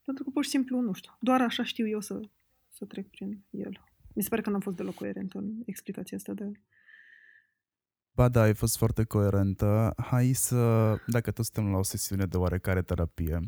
pentru 0.05 0.23
că 0.23 0.29
pur 0.29 0.43
și 0.43 0.49
simplu, 0.49 0.79
nu 0.79 0.93
știu, 0.93 1.11
doar 1.19 1.41
așa 1.41 1.63
știu 1.63 1.87
eu 1.87 1.99
să, 1.99 2.19
să 2.69 2.85
trec 2.85 3.07
prin 3.07 3.43
el. 3.49 3.81
Mi 4.15 4.23
se 4.23 4.29
pare 4.29 4.41
că 4.41 4.49
n-am 4.49 4.59
fost 4.59 4.75
deloc 4.75 4.93
coerent 4.93 5.33
în 5.33 5.45
explicația 5.65 6.17
asta 6.17 6.33
de... 6.33 6.51
Ba 8.13 8.29
da, 8.29 8.41
ai 8.41 8.53
fost 8.53 8.77
foarte 8.77 9.03
coerentă. 9.03 9.93
Hai 9.97 10.33
să, 10.33 10.95
dacă 11.07 11.31
tot 11.31 11.45
suntem 11.45 11.71
la 11.71 11.77
o 11.77 11.83
sesiune 11.83 12.25
de 12.25 12.37
oarecare 12.37 12.81
terapie, 12.81 13.39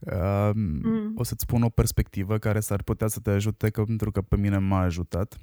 um, 0.00 0.60
mm. 0.60 1.12
o 1.16 1.22
să-ți 1.22 1.42
spun 1.42 1.62
o 1.62 1.68
perspectivă 1.68 2.38
care 2.38 2.60
s-ar 2.60 2.82
putea 2.82 3.06
să 3.06 3.20
te 3.20 3.30
ajute, 3.30 3.70
că, 3.70 3.84
pentru 3.84 4.10
că 4.10 4.22
pe 4.22 4.36
mine 4.36 4.58
m-a 4.58 4.80
ajutat 4.80 5.38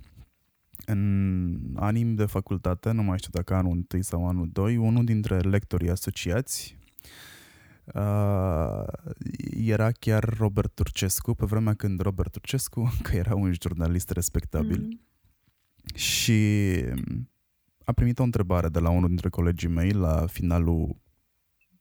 în 0.86 1.76
anii 1.76 2.06
de 2.06 2.26
facultate, 2.26 2.92
nu 2.92 3.04
mai 3.04 3.18
știu 3.18 3.32
dacă 3.34 3.54
anul 3.54 3.86
1 3.92 4.02
sau 4.02 4.28
anul 4.28 4.50
2, 4.52 4.78
unul 4.78 5.06
dintre 5.06 5.40
lectorii 5.40 5.90
asociați 5.90 6.78
uh, 7.86 8.84
era 9.52 9.92
chiar 9.92 10.24
Robert 10.38 10.72
Turcescu, 10.74 11.34
pe 11.34 11.46
vremea 11.46 11.74
când 11.74 12.02
Robert 12.02 12.32
Turcescu, 12.32 12.92
că 13.04 13.16
era 13.16 13.36
un 13.36 13.54
jurnalist 13.62 14.10
respectabil. 14.10 14.82
Mm. 14.82 15.00
Și 15.96 16.82
a 17.84 17.92
primit 17.92 18.20
o 18.20 18.24
întrebare 18.24 18.70
de 18.70 18.80
la 18.80 18.90
unul 18.90 19.08
dintre 19.08 19.30
colegii 19.30 19.70
mei 19.70 19.92
la 19.92 20.26
finalul 20.28 21.02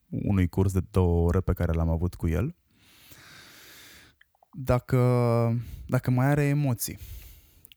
unui 0.09 0.49
curs 0.49 0.73
de 0.73 0.81
două 0.91 1.27
ore 1.27 1.41
pe 1.41 1.53
care 1.53 1.73
l-am 1.73 1.89
avut 1.89 2.15
cu 2.15 2.29
el. 2.29 2.57
Dacă, 4.53 4.99
dacă 5.87 6.11
mai 6.11 6.27
are 6.27 6.45
emoții 6.45 6.99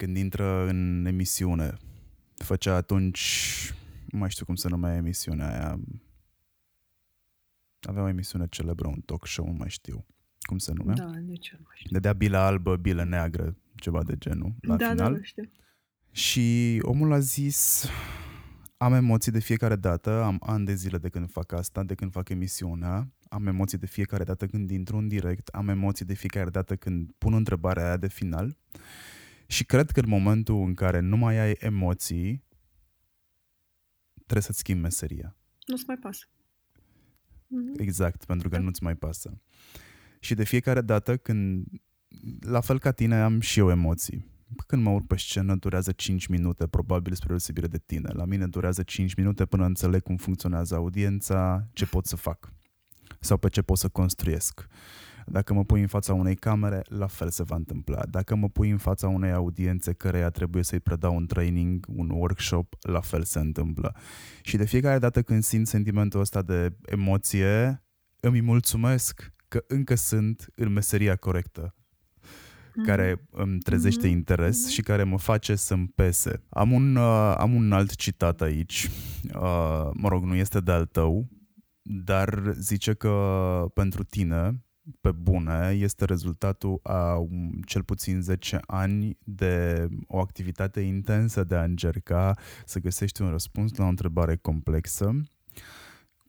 când 0.01 0.17
intră 0.17 0.67
în 0.67 1.05
emisiune. 1.05 1.77
Făcea 2.35 2.75
atunci, 2.75 3.21
nu 4.05 4.17
mai 4.19 4.29
știu 4.29 4.45
cum 4.45 4.55
se 4.55 4.67
numea 4.67 4.95
emisiunea 4.95 5.49
aia. 5.49 5.79
Avea 7.81 8.03
o 8.03 8.07
emisiune 8.07 8.47
celebră, 8.49 8.87
un 8.87 9.01
talk 9.01 9.27
show, 9.27 9.45
nu 9.45 9.53
mai 9.53 9.69
știu 9.69 10.05
cum 10.41 10.57
se 10.57 10.73
numea. 10.73 10.95
Da, 10.95 11.05
nici 11.05 11.51
nu 11.51 11.59
mai 11.63 11.75
știu. 11.75 11.89
Dădea 11.91 12.13
bilă 12.13 12.37
albă, 12.37 12.75
bilă 12.75 13.03
neagră, 13.03 13.55
ceva 13.75 14.03
de 14.03 14.17
genul, 14.17 14.53
la 14.61 14.75
da, 14.75 14.89
final. 14.89 15.11
Da, 15.11 15.17
da, 15.17 15.23
știu. 15.23 15.49
Și 16.11 16.79
omul 16.83 17.11
a 17.11 17.19
zis, 17.19 17.85
am 18.77 18.93
emoții 18.93 19.31
de 19.31 19.39
fiecare 19.39 19.75
dată, 19.75 20.23
am 20.23 20.41
ani 20.45 20.65
de 20.65 20.73
zile 20.73 20.97
de 20.97 21.09
când 21.09 21.31
fac 21.31 21.51
asta, 21.51 21.83
de 21.83 21.95
când 21.95 22.11
fac 22.11 22.29
emisiunea, 22.29 23.11
am 23.29 23.47
emoții 23.47 23.77
de 23.77 23.85
fiecare 23.85 24.23
dată 24.23 24.45
când 24.47 24.71
intru 24.71 24.97
în 24.97 25.07
direct, 25.07 25.47
am 25.47 25.69
emoții 25.69 26.05
de 26.05 26.13
fiecare 26.13 26.49
dată 26.49 26.75
când 26.75 27.11
pun 27.17 27.33
întrebarea 27.33 27.85
aia 27.85 27.97
de 27.97 28.07
final 28.07 28.57
și 29.51 29.65
cred 29.65 29.91
că 29.91 29.99
în 29.99 30.09
momentul 30.09 30.63
în 30.63 30.73
care 30.73 30.99
nu 30.99 31.17
mai 31.17 31.37
ai 31.37 31.55
emoții, 31.59 32.43
trebuie 34.13 34.41
să-ți 34.41 34.57
schimbi 34.57 34.81
meseria. 34.81 35.35
Nu-ți 35.65 35.83
mai 35.87 35.97
pasă. 35.97 36.25
Mm-hmm. 36.25 37.79
Exact, 37.79 38.25
pentru 38.25 38.49
că 38.49 38.55
da. 38.55 38.61
nu-ți 38.61 38.83
mai 38.83 38.95
pasă. 38.95 39.41
Și 40.19 40.33
de 40.33 40.43
fiecare 40.43 40.81
dată 40.81 41.17
când, 41.17 41.67
la 42.39 42.61
fel 42.61 42.79
ca 42.79 42.91
tine, 42.91 43.15
am 43.15 43.39
și 43.39 43.59
eu 43.59 43.69
emoții. 43.69 44.29
Când 44.67 44.83
mă 44.83 44.89
urc 44.89 45.07
pe 45.07 45.17
scenă, 45.17 45.55
durează 45.55 45.91
5 45.91 46.27
minute, 46.27 46.67
probabil 46.67 47.13
spre 47.13 47.27
deosebire 47.27 47.67
de 47.67 47.77
tine. 47.77 48.09
La 48.13 48.25
mine 48.25 48.47
durează 48.47 48.83
5 48.83 49.13
minute 49.13 49.45
până 49.45 49.65
înțeleg 49.65 50.01
cum 50.01 50.17
funcționează 50.17 50.75
audiența, 50.75 51.69
ce 51.73 51.85
pot 51.85 52.05
să 52.05 52.15
fac 52.15 52.53
sau 53.19 53.37
pe 53.37 53.49
ce 53.49 53.61
pot 53.61 53.77
să 53.77 53.89
construiesc. 53.89 54.67
Dacă 55.25 55.53
mă 55.53 55.63
pui 55.63 55.81
în 55.81 55.87
fața 55.87 56.13
unei 56.13 56.35
camere, 56.35 56.81
la 56.87 57.07
fel 57.07 57.29
se 57.29 57.43
va 57.43 57.55
întâmpla. 57.55 58.05
Dacă 58.09 58.35
mă 58.35 58.49
pui 58.49 58.69
în 58.69 58.77
fața 58.77 59.07
unei 59.07 59.31
audiențe 59.31 59.93
căreia 59.93 60.29
trebuie 60.29 60.63
să-i 60.63 60.79
predau 60.79 61.15
un 61.15 61.25
training, 61.25 61.85
un 61.95 62.09
workshop, 62.09 62.75
la 62.81 62.99
fel 62.99 63.23
se 63.23 63.39
întâmplă. 63.39 63.95
Și 64.41 64.57
de 64.57 64.65
fiecare 64.65 64.99
dată 64.99 65.21
când 65.21 65.43
simt 65.43 65.67
sentimentul 65.67 66.19
ăsta 66.19 66.41
de 66.41 66.77
emoție, 66.85 67.83
îmi 68.19 68.41
mulțumesc 68.41 69.33
că 69.47 69.63
încă 69.67 69.95
sunt 69.95 70.47
în 70.55 70.71
meseria 70.71 71.15
corectă 71.15 71.75
mhm. 72.75 72.85
care 72.85 73.27
îmi 73.31 73.59
trezește 73.59 74.07
mm-hmm. 74.07 74.11
interes 74.11 74.65
mm-hmm. 74.65 74.73
și 74.73 74.81
care 74.81 75.03
mă 75.03 75.17
face 75.17 75.55
să-mi 75.55 75.87
pese. 75.95 76.43
Am 76.49 76.71
un, 76.71 76.95
uh, 76.95 77.35
am 77.37 77.53
un 77.53 77.71
alt 77.71 77.95
citat 77.95 78.41
aici, 78.41 78.89
uh, 79.23 79.89
mă 79.93 80.07
rog, 80.07 80.23
nu 80.23 80.35
este 80.35 80.59
de 80.59 80.71
al 80.71 80.85
tău, 80.85 81.29
dar 81.81 82.53
zice 82.57 82.93
că 82.93 83.65
pentru 83.73 84.03
tine 84.03 84.63
pe 85.01 85.11
bune 85.11 85.69
este 85.79 86.05
rezultatul 86.05 86.79
a 86.83 87.27
cel 87.65 87.83
puțin 87.83 88.21
10 88.21 88.59
ani 88.65 89.17
de 89.23 89.87
o 90.07 90.19
activitate 90.19 90.79
intensă 90.79 91.43
de 91.43 91.55
a 91.55 91.63
încerca 91.63 92.37
să 92.65 92.79
găsești 92.79 93.21
un 93.21 93.29
răspuns 93.29 93.75
la 93.75 93.85
o 93.85 93.87
întrebare 93.87 94.35
complexă. 94.35 95.21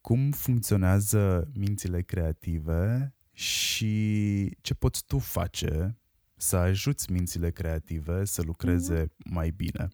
Cum 0.01 0.31
funcționează 0.31 1.51
mințile 1.55 2.03
creative 2.03 3.15
și 3.33 4.57
ce 4.61 4.75
poți 4.75 5.05
tu 5.07 5.19
face 5.19 5.99
să 6.37 6.57
ajuți 6.57 7.13
mințile 7.13 7.51
creative 7.51 8.25
să 8.25 8.43
lucreze 8.43 9.05
mm-hmm. 9.05 9.31
mai 9.31 9.51
bine? 9.51 9.89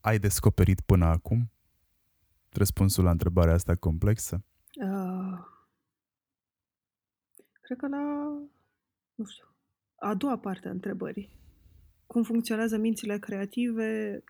Ai 0.00 0.18
descoperit 0.18 0.80
până 0.80 1.04
acum 1.04 1.50
răspunsul 2.48 3.04
la 3.04 3.10
întrebarea 3.10 3.54
asta 3.54 3.74
complexă? 3.74 4.44
Uh 4.74 5.58
Cred 7.70 7.82
că 7.82 7.88
la, 7.88 8.32
nu 9.14 9.24
știu, 9.24 9.44
a 9.94 10.14
doua 10.14 10.38
parte 10.38 10.68
a 10.68 10.70
întrebării. 10.70 11.30
Cum 12.06 12.22
funcționează 12.22 12.76
mințile 12.76 13.18
creative, 13.18 14.22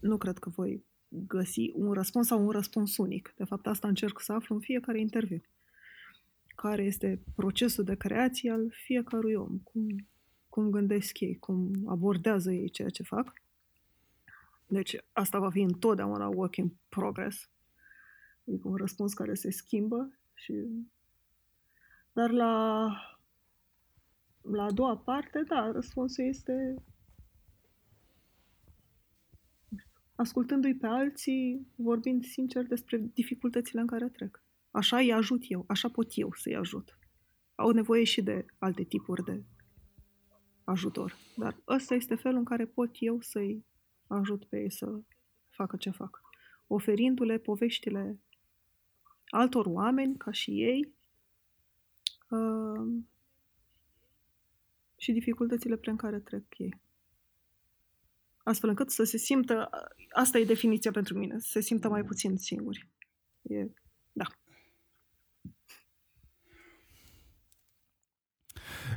nu 0.00 0.16
cred 0.16 0.38
că 0.38 0.48
voi 0.48 0.84
găsi 1.08 1.70
un 1.74 1.92
răspuns 1.92 2.26
sau 2.26 2.44
un 2.44 2.50
răspuns 2.50 2.96
unic. 2.96 3.32
De 3.36 3.44
fapt, 3.44 3.66
asta 3.66 3.88
încerc 3.88 4.20
să 4.20 4.32
aflu 4.32 4.54
în 4.54 4.60
fiecare 4.60 5.00
interviu. 5.00 5.42
Care 6.46 6.84
este 6.84 7.22
procesul 7.34 7.84
de 7.84 7.96
creație 7.96 8.50
al 8.50 8.70
fiecărui 8.70 9.34
om, 9.34 9.58
cum, 9.58 10.06
cum 10.48 10.70
gândesc 10.70 11.20
ei, 11.20 11.38
cum 11.38 11.72
abordează 11.86 12.52
ei 12.52 12.70
ceea 12.70 12.88
ce 12.88 13.02
fac. 13.02 13.32
Deci 14.66 14.96
asta 15.12 15.38
va 15.38 15.50
fi 15.50 15.60
întotdeauna 15.60 16.28
work 16.28 16.56
in 16.56 16.72
progress. 16.88 17.50
Adică 18.48 18.68
un 18.68 18.76
răspuns 18.76 19.14
care 19.14 19.34
se 19.34 19.50
schimbă 19.50 20.18
și... 20.34 20.52
Dar 22.18 22.30
la, 22.30 22.86
la 24.42 24.64
a 24.64 24.70
doua 24.70 24.96
parte, 24.96 25.42
da, 25.42 25.70
răspunsul 25.70 26.24
este 26.24 26.74
ascultându-i 30.14 30.74
pe 30.74 30.86
alții, 30.86 31.66
vorbind 31.76 32.24
sincer 32.24 32.66
despre 32.66 33.10
dificultățile 33.14 33.80
în 33.80 33.86
care 33.86 34.08
trec. 34.08 34.42
Așa 34.70 34.96
îi 34.96 35.12
ajut 35.12 35.42
eu, 35.48 35.64
așa 35.68 35.88
pot 35.88 36.10
eu 36.14 36.32
să-i 36.32 36.56
ajut. 36.56 36.98
Au 37.54 37.70
nevoie 37.70 38.04
și 38.04 38.22
de 38.22 38.46
alte 38.58 38.84
tipuri 38.84 39.24
de 39.24 39.44
ajutor. 40.64 41.16
Dar 41.36 41.56
ăsta 41.68 41.94
este 41.94 42.14
felul 42.14 42.38
în 42.38 42.44
care 42.44 42.66
pot 42.66 42.90
eu 42.98 43.20
să-i 43.20 43.64
ajut 44.06 44.44
pe 44.44 44.60
ei 44.60 44.70
să 44.70 45.00
facă 45.50 45.76
ce 45.76 45.90
fac. 45.90 46.20
Oferindu-le 46.66 47.38
poveștile 47.38 48.20
altor 49.28 49.66
oameni, 49.66 50.16
ca 50.16 50.30
și 50.30 50.50
ei, 50.62 50.96
uh, 52.28 53.02
și 54.96 55.12
dificultățile 55.12 55.76
prin 55.76 55.96
care 55.96 56.18
trec 56.18 56.58
ei 56.58 56.80
astfel 58.48 58.68
încât 58.68 58.90
să 58.90 59.04
se 59.04 59.16
simtă, 59.16 59.68
asta 60.12 60.38
e 60.38 60.44
definiția 60.44 60.90
pentru 60.90 61.18
mine, 61.18 61.38
să 61.38 61.48
se 61.50 61.60
simtă 61.60 61.88
mai 61.88 62.02
puțin 62.02 62.36
singuri. 62.36 62.88
E, 63.42 63.66
da. 64.12 64.24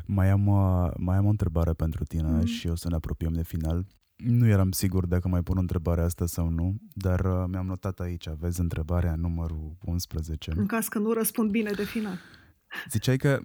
Mai 0.05 0.29
am, 0.29 0.47
uh, 0.47 0.91
mai 0.97 1.17
am 1.17 1.25
o 1.25 1.29
întrebare 1.29 1.73
pentru 1.73 2.03
tine 2.03 2.29
mm. 2.29 2.45
și 2.45 2.67
o 2.67 2.75
să 2.75 2.89
ne 2.89 2.95
apropiem 2.95 3.33
de 3.33 3.43
final. 3.43 3.85
Nu 4.15 4.47
eram 4.47 4.71
sigur 4.71 5.05
dacă 5.05 5.27
mai 5.27 5.43
pun 5.43 5.57
întrebarea 5.57 6.03
asta 6.03 6.25
sau 6.25 6.49
nu, 6.49 6.75
dar 6.93 7.19
uh, 7.19 7.43
mi-am 7.47 7.65
notat 7.65 7.99
aici, 7.99 8.27
aveți 8.27 8.59
întrebarea 8.59 9.15
numărul 9.15 9.77
11. 9.85 10.51
În 10.55 10.65
caz 10.65 10.87
că 10.87 10.99
nu 10.99 11.11
răspund 11.11 11.51
bine 11.51 11.71
de 11.71 11.83
final. 11.83 12.17
Ziceai 12.89 13.18
că 13.18 13.39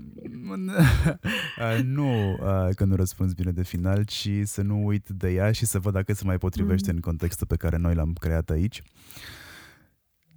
nu 1.83 2.39
că 2.75 2.85
nu 2.85 2.95
răspunzi 2.95 3.35
bine 3.35 3.51
de 3.51 3.63
final, 3.63 4.05
ci 4.05 4.29
să 4.45 4.63
nu 4.63 4.87
uit 4.87 5.09
de 5.09 5.33
ea 5.33 5.53
și 5.53 5.67
să 5.67 5.79
văd 5.79 5.93
dacă 5.93 6.13
se 6.13 6.25
mai 6.25 6.39
potrivește 6.39 6.91
mm. 6.91 6.97
în 6.97 7.01
contextul 7.01 7.47
pe 7.47 7.57
care 7.57 7.77
noi 7.77 7.95
l-am 7.95 8.13
creat 8.13 8.51
aici. 8.51 8.83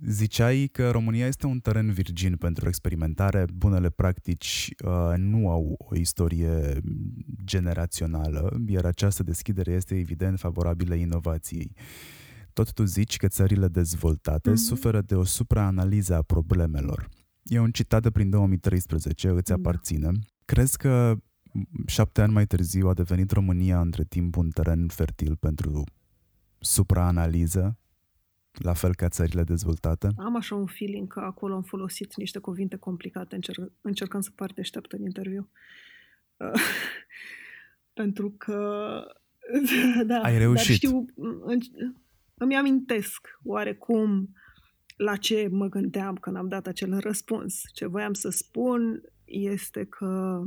Ziceai 0.07 0.69
că 0.71 0.89
România 0.89 1.27
este 1.27 1.45
un 1.45 1.59
teren 1.59 1.91
virgin 1.91 2.35
pentru 2.35 2.67
experimentare, 2.67 3.45
bunele 3.53 3.89
practici 3.89 4.69
uh, 4.85 5.13
nu 5.17 5.49
au 5.49 5.75
o 5.77 5.95
istorie 5.95 6.81
generațională, 7.45 8.61
iar 8.67 8.85
această 8.85 9.23
deschidere 9.23 9.71
este 9.71 9.95
evident 9.95 10.39
favorabilă 10.39 10.95
inovației. 10.95 11.75
Tot 12.53 12.73
tu 12.73 12.83
zici 12.83 13.17
că 13.17 13.27
țările 13.27 13.67
dezvoltate 13.67 14.51
mm-hmm. 14.51 14.65
suferă 14.67 15.01
de 15.01 15.15
o 15.15 15.23
supraanaliză 15.23 16.15
a 16.15 16.21
problemelor. 16.21 17.09
E 17.49 17.59
un 17.59 17.71
citat 17.71 18.01
de 18.01 18.11
prin 18.11 18.29
2013, 18.29 19.27
îți 19.27 19.43
da. 19.43 19.53
aparține. 19.53 20.11
Crezi 20.45 20.77
că 20.77 21.15
șapte 21.85 22.21
ani 22.21 22.33
mai 22.33 22.45
târziu 22.45 22.87
a 22.87 22.93
devenit 22.93 23.31
România 23.31 23.79
între 23.79 24.03
timp 24.03 24.35
un 24.35 24.49
teren 24.49 24.87
fertil 24.87 25.35
pentru 25.35 25.83
supraanaliză, 26.59 27.77
la 28.51 28.73
fel 28.73 28.95
ca 28.95 29.09
țările 29.09 29.43
dezvoltate? 29.43 30.09
Am 30.17 30.35
așa 30.35 30.55
un 30.55 30.65
feeling 30.65 31.07
că 31.07 31.19
acolo 31.19 31.55
am 31.55 31.61
folosit 31.61 32.15
niște 32.15 32.39
cuvinte 32.39 32.75
complicate 32.75 33.35
încerc, 33.35 33.71
încercând 33.81 34.23
să 34.23 34.31
par 34.35 34.51
deșteaptă 34.53 34.95
în 34.95 35.03
interviu. 35.03 35.49
Uh, 36.37 36.61
pentru 37.99 38.31
că... 38.31 39.01
da, 40.05 40.21
Ai 40.21 40.37
reușit. 40.37 40.67
Dar 40.67 40.75
știu, 40.75 41.05
îmi 42.33 42.55
amintesc 42.55 43.39
oarecum 43.43 44.33
la 44.99 45.15
ce 45.15 45.47
mă 45.51 45.67
gândeam 45.67 46.15
când 46.15 46.35
am 46.35 46.47
dat 46.47 46.67
acel 46.67 46.97
răspuns. 46.97 47.61
Ce 47.73 47.85
voiam 47.85 48.13
să 48.13 48.29
spun 48.29 49.01
este 49.25 49.85
că 49.85 50.41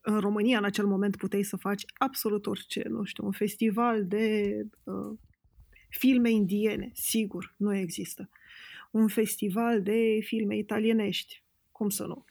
în 0.00 0.20
România, 0.20 0.58
în 0.58 0.64
acel 0.64 0.86
moment, 0.86 1.16
puteai 1.16 1.42
să 1.42 1.56
faci 1.56 1.84
absolut 1.94 2.46
orice, 2.46 2.84
nu 2.88 3.04
știu, 3.04 3.24
un 3.24 3.32
festival 3.32 4.06
de 4.06 4.56
uh, 4.82 5.18
filme 5.88 6.30
indiene, 6.30 6.90
sigur, 6.94 7.54
nu 7.56 7.74
există. 7.74 8.28
Un 8.90 9.08
festival 9.08 9.82
de 9.82 10.18
filme 10.20 10.56
italienești, 10.56 11.44
cum 11.72 11.88
să 11.88 12.04
nu? 12.04 12.24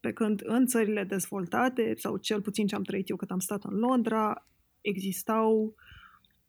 Pe 0.00 0.12
când 0.12 0.42
în 0.44 0.66
țările 0.66 1.04
dezvoltate, 1.04 1.94
sau 1.96 2.16
cel 2.16 2.42
puțin 2.42 2.66
ce 2.66 2.74
am 2.74 2.82
trăit 2.82 3.08
eu 3.08 3.16
cât 3.16 3.30
am 3.30 3.38
stat 3.38 3.64
în 3.64 3.78
Londra, 3.78 4.48
existau 4.80 5.74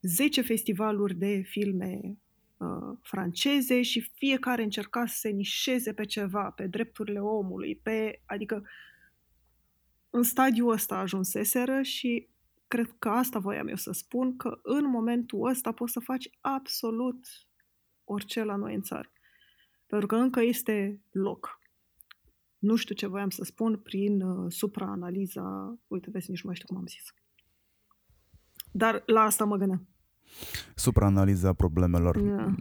10 0.01 0.41
festivaluri 0.41 1.15
de 1.15 1.41
filme 1.45 2.17
uh, 2.61 2.97
franceze 3.01 3.81
și 3.81 4.11
fiecare 4.13 4.63
încerca 4.63 5.05
să 5.05 5.17
se 5.17 5.29
nișeze 5.29 5.93
pe 5.93 6.05
ceva, 6.05 6.49
pe 6.49 6.67
drepturile 6.67 7.19
omului, 7.19 7.75
pe, 7.75 8.21
adică 8.25 8.63
în 10.09 10.23
stadiul 10.23 10.71
ăsta 10.71 10.97
ajunseseră 10.97 11.81
și 11.81 12.29
cred 12.67 12.95
că 12.99 13.09
asta 13.09 13.39
voiam 13.39 13.67
eu 13.67 13.75
să 13.75 13.91
spun, 13.91 14.37
că 14.37 14.59
în 14.63 14.85
momentul 14.85 15.49
ăsta 15.49 15.71
poți 15.71 15.91
să 15.91 15.99
faci 15.99 16.29
absolut 16.41 17.27
orice 18.03 18.43
la 18.43 18.55
noi 18.55 18.75
în 18.75 18.81
țară. 18.81 19.11
Pentru 19.87 20.07
că 20.07 20.15
încă 20.15 20.41
este 20.41 21.01
loc. 21.11 21.59
Nu 22.57 22.75
știu 22.75 22.95
ce 22.95 23.07
voiam 23.07 23.29
să 23.29 23.43
spun 23.43 23.77
prin 23.77 24.21
uh, 24.21 24.51
supraanaliza, 24.51 25.77
uite, 25.87 26.09
vezi, 26.11 26.29
nici 26.29 26.41
nu 26.41 26.47
mai 26.47 26.55
știu 26.55 26.67
cum 26.67 26.77
am 26.77 26.87
zis. 26.87 27.13
Dar 28.71 29.03
la 29.05 29.21
asta 29.21 29.45
mă 29.45 29.55
gândeam 29.55 29.87
supraanaliza 30.75 31.53
problemelor. 31.53 32.15
Yeah. 32.17 32.53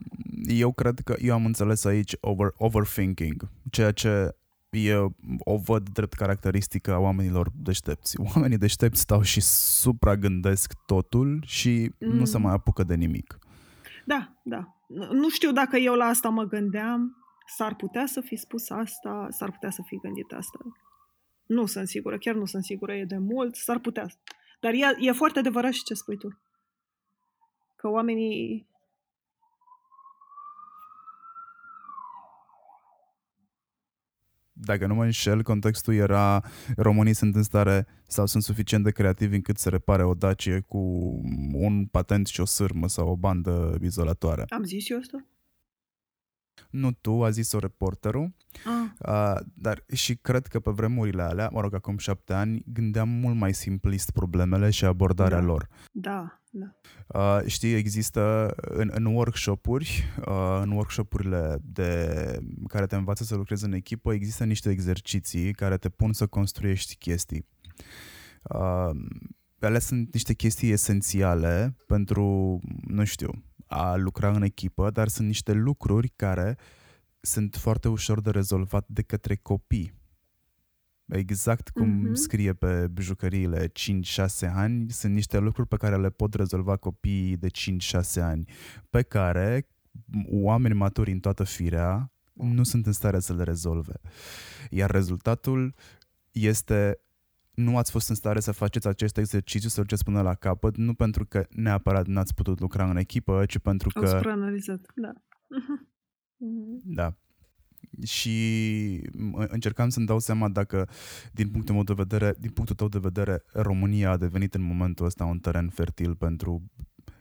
Eu 0.47 0.73
cred 0.73 1.01
că 1.05 1.15
eu 1.19 1.35
am 1.35 1.45
înțeles 1.45 1.85
aici 1.85 2.17
over, 2.21 2.53
overthinking, 2.57 3.49
ceea 3.71 3.93
ce 3.93 4.35
eu 4.71 5.15
o 5.39 5.57
văd 5.57 5.89
drept 5.89 6.13
caracteristică 6.13 6.93
a 6.93 6.99
oamenilor 6.99 7.51
deștepți. 7.55 8.17
Oamenii 8.35 8.59
deștepți 8.59 9.01
stau 9.01 9.23
și 9.23 9.41
supragândesc 9.81 10.73
totul 10.87 11.43
și 11.47 11.93
mm. 11.99 12.17
nu 12.17 12.25
se 12.25 12.37
mm. 12.37 12.43
mai 12.43 12.53
apucă 12.53 12.83
de 12.83 12.95
nimic. 12.95 13.39
Da, 14.05 14.33
da. 14.43 14.75
Nu 15.13 15.29
știu 15.29 15.53
dacă 15.53 15.77
eu 15.77 15.95
la 15.95 16.05
asta 16.05 16.29
mă 16.29 16.45
gândeam. 16.45 17.15
S-ar 17.57 17.75
putea 17.75 18.07
să 18.07 18.21
fi 18.21 18.37
spus 18.37 18.71
asta, 18.71 19.27
s-ar 19.31 19.51
putea 19.51 19.71
să 19.71 19.83
fi 19.87 19.97
gândit 19.97 20.33
asta. 20.33 20.59
Nu 21.47 21.67
sunt 21.67 21.89
sigură, 21.89 22.19
chiar 22.19 22.35
nu 22.35 22.45
sunt 22.45 22.65
sigură, 22.65 22.95
e 22.95 23.05
de 23.05 23.19
mult, 23.19 23.55
s-ar 23.55 23.79
putea. 23.79 24.07
Dar 24.61 24.73
e, 24.73 24.97
e 24.99 25.13
foarte 25.13 25.39
adevărat 25.39 25.73
și 25.73 25.83
ce 25.83 25.95
spui 25.95 26.17
tu 26.17 26.39
că 27.81 27.89
oamenii 27.89 28.69
dacă 34.53 34.87
nu 34.87 34.95
mă 34.95 35.05
înșel, 35.05 35.43
contextul 35.43 35.95
era 35.95 36.45
românii 36.77 37.15
sunt 37.15 37.35
în 37.35 37.43
stare 37.43 37.87
sau 38.07 38.27
sunt 38.27 38.43
suficient 38.43 38.85
de 38.85 38.91
creativi 38.91 39.35
încât 39.35 39.59
să 39.59 39.69
repare 39.69 40.05
o 40.05 40.15
Dacie 40.15 40.61
cu 40.61 40.79
un 41.53 41.87
patent 41.87 42.27
și 42.27 42.41
o 42.41 42.45
sârmă 42.45 42.89
sau 42.89 43.09
o 43.09 43.17
bandă 43.17 43.79
izolatoare. 43.83 44.45
Am 44.49 44.65
zis 44.65 44.89
eu 44.89 44.99
asta? 44.99 45.25
Nu 46.71 46.93
tu, 46.93 47.25
a 47.25 47.31
zis-o 47.31 47.59
reporterul, 47.59 48.35
ah. 48.65 48.91
uh, 48.99 49.41
dar 49.55 49.85
și 49.93 50.17
cred 50.17 50.47
că 50.47 50.61
pe 50.61 50.71
vremurile 50.71 51.23
alea, 51.23 51.49
mă 51.53 51.61
rog, 51.61 51.75
acum 51.75 51.97
șapte 51.97 52.33
ani, 52.33 52.63
gândeam 52.67 53.09
mult 53.09 53.37
mai 53.37 53.55
simplist 53.55 54.11
problemele 54.11 54.71
și 54.71 54.85
abordarea 54.85 55.39
da. 55.39 55.45
lor. 55.45 55.69
Da, 55.93 56.40
da. 56.51 56.75
Uh, 57.07 57.47
știi, 57.47 57.75
există 57.75 58.55
în, 58.57 58.91
în 58.93 59.05
workshop-uri, 59.05 60.05
uh, 60.27 60.59
în 60.63 60.71
workshop-urile 60.71 61.59
de, 61.63 62.39
care 62.67 62.87
te 62.87 62.97
învață 62.97 63.25
să 63.25 63.35
lucrezi 63.35 63.65
în 63.65 63.73
echipă, 63.73 64.13
există 64.13 64.45
niște 64.45 64.71
exerciții 64.71 65.53
care 65.53 65.77
te 65.77 65.89
pun 65.89 66.13
să 66.13 66.27
construiești 66.27 66.97
chestii. 66.97 67.47
Uh, 68.43 68.91
alea 69.61 69.81
sunt 69.81 70.13
niște 70.13 70.35
chestii 70.35 70.71
esențiale 70.71 71.77
pentru, 71.87 72.59
nu 72.87 73.05
știu, 73.05 73.45
a 73.67 73.97
lucra 73.97 74.31
în 74.31 74.43
echipă, 74.43 74.91
dar 74.91 75.09
sunt 75.09 75.27
niște 75.27 75.53
lucruri 75.53 76.09
care 76.17 76.57
sunt 77.21 77.57
foarte 77.57 77.89
ușor 77.89 78.21
de 78.21 78.31
rezolvat 78.31 78.85
de 78.89 79.03
către 79.03 79.37
copii. 79.37 80.00
Exact 81.11 81.69
cum 81.69 82.09
mm-hmm. 82.09 82.13
scrie 82.13 82.53
pe 82.53 82.91
jucăriile 82.99 83.69
5-6 83.69 83.73
ani, 84.55 84.91
sunt 84.91 85.15
niște 85.15 85.39
lucruri 85.39 85.69
pe 85.69 85.77
care 85.77 85.97
le 85.97 86.11
pot 86.11 86.35
rezolva 86.35 86.77
copiii 86.77 87.37
de 87.37 87.49
5-6 87.49 88.23
ani, 88.23 88.49
pe 88.91 89.03
care 89.03 89.69
oameni 90.31 90.75
maturi 90.75 91.13
în 91.13 91.21
toată 91.21 91.45
firea 91.45 92.13
nu 92.33 92.63
sunt 92.63 92.87
în 92.87 92.93
stare 92.93 93.19
să 93.19 93.35
le 93.35 93.43
rezolve. 93.43 94.01
Iar 94.71 94.91
rezultatul 94.91 95.75
este 96.31 97.01
nu 97.55 97.77
ați 97.77 97.91
fost 97.91 98.09
în 98.09 98.15
stare 98.15 98.41
să 98.41 98.53
faceți 98.53 98.89
acest 98.89 99.17
exercițiu, 99.17 99.69
să 99.69 99.81
duceți 99.81 100.05
până 100.05 100.23
la 100.23 100.35
capăt, 100.35 100.77
nu 100.77 100.95
pentru 100.95 101.25
că 101.27 101.47
neapărat 101.51 102.07
n-ați 102.07 102.35
putut 102.35 102.61
lucra 102.61 102.91
în 102.91 102.97
echipă, 102.97 103.45
ci 103.47 103.59
pentru 103.59 103.89
că... 103.89 104.07
Au 104.07 104.31
analizat, 104.31 104.81
da. 104.95 105.13
Da. 106.85 107.17
Și 108.05 109.11
încercam 109.33 109.89
să-mi 109.89 110.07
dau 110.07 110.19
seama 110.19 110.49
dacă, 110.49 110.89
din 111.33 111.49
punctul 111.49 111.75
meu 111.75 111.85
de 111.85 111.93
vedere, 111.93 112.35
din 112.39 112.51
punctul 112.51 112.77
tău 112.77 112.89
de 112.89 112.99
vedere, 112.99 113.43
România 113.53 114.11
a 114.11 114.17
devenit 114.17 114.55
în 114.55 114.63
momentul 114.63 115.07
ăsta 115.07 115.25
un 115.25 115.39
teren 115.39 115.69
fertil 115.69 116.15
pentru 116.15 116.71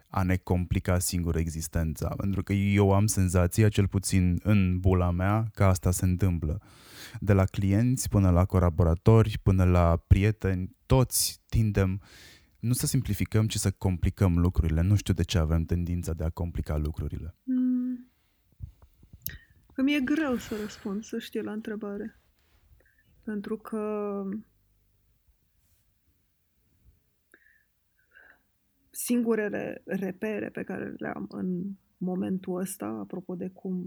a 0.08 0.24
ne 0.24 0.36
complica 0.36 1.00
singur 1.00 1.36
existența. 1.36 2.08
Pentru 2.08 2.44
că 2.44 2.54
eu 2.54 2.94
am 2.94 3.06
senzația, 3.06 3.70
cel 3.70 3.88
puțin 3.88 4.40
în 4.44 4.80
bula 4.80 5.12
mea, 5.12 5.50
că 5.54 5.64
asta 5.64 5.92
se 5.92 6.06
întâmplă. 6.06 6.62
De 7.20 7.34
la 7.34 7.46
clienți 7.46 8.10
până 8.10 8.30
la 8.30 8.46
colaboratori, 8.46 9.40
până 9.44 9.64
la 9.64 10.04
prieteni, 10.08 10.76
toți 10.86 11.42
tindem 11.46 12.02
nu 12.60 12.74
să 12.74 12.86
simplificăm, 12.86 13.48
ci 13.48 13.56
să 13.56 13.72
complicăm 13.72 14.38
lucrurile. 14.38 14.82
Nu 14.82 14.96
știu 14.96 15.14
de 15.14 15.24
ce 15.24 15.38
avem 15.38 15.64
tendința 15.64 16.14
de 16.14 16.24
a 16.24 16.30
complica 16.30 16.78
lucrurile. 16.78 17.36
Mm. 19.80 19.86
Că 19.86 19.92
mi-e 19.92 20.00
greu 20.00 20.38
să 20.38 20.56
răspund, 20.62 21.04
să 21.04 21.20
știu 21.20 21.42
la 21.42 21.52
întrebare. 21.52 22.20
Pentru 23.24 23.58
că 23.58 24.24
singurele 28.90 29.82
repere 29.86 30.50
pe 30.50 30.64
care 30.64 30.94
le 30.98 31.08
am 31.08 31.28
în 31.32 31.64
momentul 31.98 32.60
ăsta, 32.60 32.86
apropo 32.86 33.36
de 33.36 33.50
cum 33.50 33.84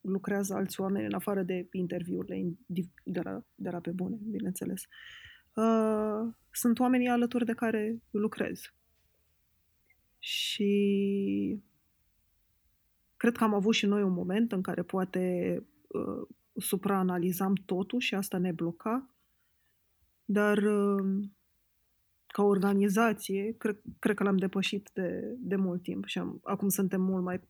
lucrează 0.00 0.54
alți 0.54 0.80
oameni, 0.80 1.06
în 1.06 1.14
afară 1.14 1.42
de 1.42 1.68
interviurile 1.72 2.56
de 3.04 3.20
la, 3.20 3.42
de 3.54 3.70
la 3.70 3.80
pe 3.80 3.90
bune, 3.90 4.18
bineînțeles, 4.30 4.82
uh, 5.54 6.34
sunt 6.50 6.78
oamenii 6.78 7.08
alături 7.08 7.44
de 7.44 7.54
care 7.54 8.02
lucrez. 8.10 8.60
Și 10.18 11.62
cred 13.16 13.36
că 13.36 13.44
am 13.44 13.54
avut 13.54 13.74
și 13.74 13.86
noi 13.86 14.02
un 14.02 14.12
moment 14.12 14.52
în 14.52 14.62
care 14.62 14.82
poate 14.82 15.56
uh, 15.86 16.28
supraanalizam 16.56 17.54
totul 17.54 18.00
și 18.00 18.14
asta 18.14 18.38
ne 18.38 18.52
bloca, 18.52 19.10
dar 20.24 20.58
uh, 20.58 21.24
ca 22.26 22.42
organizație, 22.42 23.54
cred, 23.58 23.80
cred 23.98 24.16
că 24.16 24.22
l-am 24.22 24.36
depășit 24.36 24.90
de, 24.92 25.34
de 25.38 25.56
mult 25.56 25.82
timp 25.82 26.04
și 26.06 26.18
am, 26.18 26.40
acum 26.44 26.68
suntem 26.68 27.00
mult 27.00 27.24
mai 27.24 27.40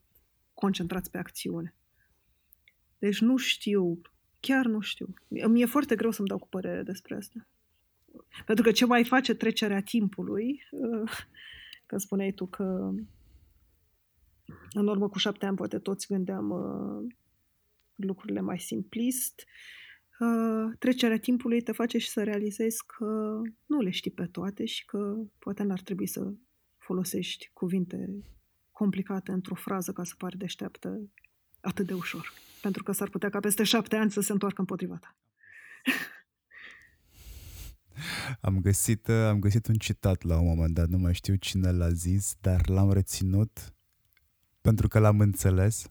concentrați 0.55 1.11
pe 1.11 1.19
acțiune. 1.19 1.75
Deci 2.99 3.21
nu 3.21 3.37
știu, 3.37 4.01
chiar 4.41 4.67
nu 4.67 4.81
știu. 4.81 5.15
Mi 5.29 5.61
e 5.61 5.67
foarte 5.67 5.95
greu 5.95 6.11
să-mi 6.11 6.29
dau 6.29 6.39
cu 6.39 6.49
părere 6.49 6.83
despre 6.83 7.17
asta. 7.17 7.47
Pentru 8.47 8.65
că 8.65 8.71
ce 8.71 8.87
mai 8.87 9.05
face 9.05 9.35
trecerea 9.35 9.83
timpului, 9.83 10.63
că 11.87 11.99
spuneai 11.99 12.33
tu 12.33 12.47
că 12.47 12.93
în 14.73 14.87
urmă 14.87 15.09
cu 15.09 15.19
șapte 15.19 15.47
ani 15.47 15.57
poate 15.57 15.79
toți 15.79 16.07
gândeam 16.07 16.51
uh, 16.51 17.15
lucrurile 17.95 18.41
mai 18.41 18.59
simplist, 18.59 19.45
uh, 20.19 20.77
trecerea 20.79 21.19
timpului 21.19 21.63
te 21.63 21.73
face 21.73 21.99
și 21.99 22.09
să 22.09 22.23
realizezi 22.23 22.87
că 22.87 23.41
nu 23.67 23.81
le 23.81 23.91
știi 23.91 24.11
pe 24.11 24.27
toate 24.27 24.65
și 24.65 24.85
că 24.85 25.17
poate 25.39 25.63
n-ar 25.63 25.81
trebui 25.81 26.07
să 26.07 26.33
folosești 26.79 27.51
cuvinte 27.53 28.25
complicate 28.73 29.33
într-o 29.33 29.55
frază 29.55 29.93
ca 29.93 30.05
să 30.05 30.15
pari 30.19 30.39
deșteaptă 30.39 31.01
atât 31.61 31.87
de 31.87 31.95
ușor. 31.95 32.33
Pentru 32.63 32.83
că 32.83 32.93
s-ar 32.93 33.09
putea 33.09 33.29
ca 33.29 33.41
peste 33.41 33.63
șapte 33.63 33.97
ani 33.97 34.11
să 34.11 34.21
se 34.21 34.33
întoarcă 34.33 34.61
împotriva 34.61 34.97
ta. 34.97 35.17
Am 38.41 38.61
găsit, 38.61 39.09
am 39.09 39.39
găsit 39.39 39.67
un 39.67 39.75
citat 39.75 40.23
la 40.23 40.41
un 40.41 40.47
moment 40.47 40.75
dat, 40.75 40.89
nu 40.89 40.99
mai 40.99 41.15
știu 41.15 41.35
cine 41.35 41.71
l-a 41.71 41.91
zis, 41.91 42.37
dar 42.41 42.69
l-am 42.69 42.93
reținut 42.93 43.76
pentru 44.67 44.89
că 44.89 44.99
l-am 44.99 45.21
înțeles 45.21 45.91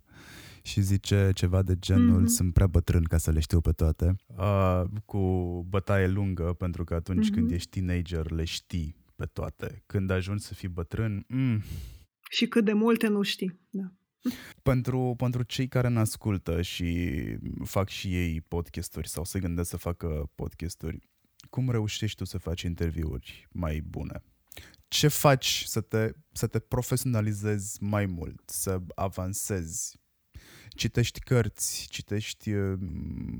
și 0.61 0.81
zice 0.81 1.29
ceva 1.33 1.61
de 1.61 1.75
genul 1.79 2.21
mm-hmm. 2.21 2.35
sunt 2.35 2.53
prea 2.53 2.67
bătrân 2.67 3.03
ca 3.03 3.17
să 3.17 3.31
le 3.31 3.39
știu 3.39 3.61
pe 3.61 3.71
toate, 3.71 4.15
uh, 4.37 4.83
cu 5.05 5.19
bătaie 5.69 6.07
lungă, 6.07 6.53
pentru 6.53 6.83
că 6.83 6.93
atunci 6.93 7.29
mm-hmm. 7.29 7.33
când 7.33 7.51
ești 7.51 7.69
teenager 7.69 8.31
le 8.31 8.43
știi 8.43 8.95
pe 9.15 9.25
toate. 9.25 9.83
Când 9.85 10.09
ajungi 10.09 10.43
să 10.43 10.53
fii 10.53 10.67
bătrân... 10.67 11.25
Mm. 11.27 11.61
Și 12.29 12.47
cât 12.47 12.65
de 12.65 12.73
multe 12.73 13.07
nu 13.07 13.21
știi, 13.21 13.59
da. 13.69 13.93
Pentru, 14.61 15.13
pentru 15.17 15.43
cei 15.43 15.67
care 15.67 15.87
ne 15.87 15.99
ascultă 15.99 16.61
și 16.61 17.19
fac 17.63 17.89
și 17.89 18.15
ei 18.15 18.41
podcasturi 18.41 19.09
sau 19.09 19.23
se 19.23 19.39
gândesc 19.39 19.69
să 19.69 19.77
facă 19.77 20.31
podcasturi, 20.35 21.09
cum 21.49 21.69
reușești 21.69 22.17
tu 22.17 22.25
să 22.25 22.37
faci 22.37 22.61
interviuri 22.61 23.47
mai 23.51 23.81
bune? 23.81 24.23
Ce 24.95 25.07
faci 25.07 25.63
să 25.67 25.81
te, 25.81 26.11
să 26.31 26.47
te 26.47 26.59
profesionalizezi 26.59 27.83
mai 27.83 28.05
mult, 28.05 28.49
să 28.49 28.81
avansezi 28.93 29.99
citești 30.69 31.19
cărți, 31.19 31.87
citești 31.89 32.51
uh, 32.51 32.79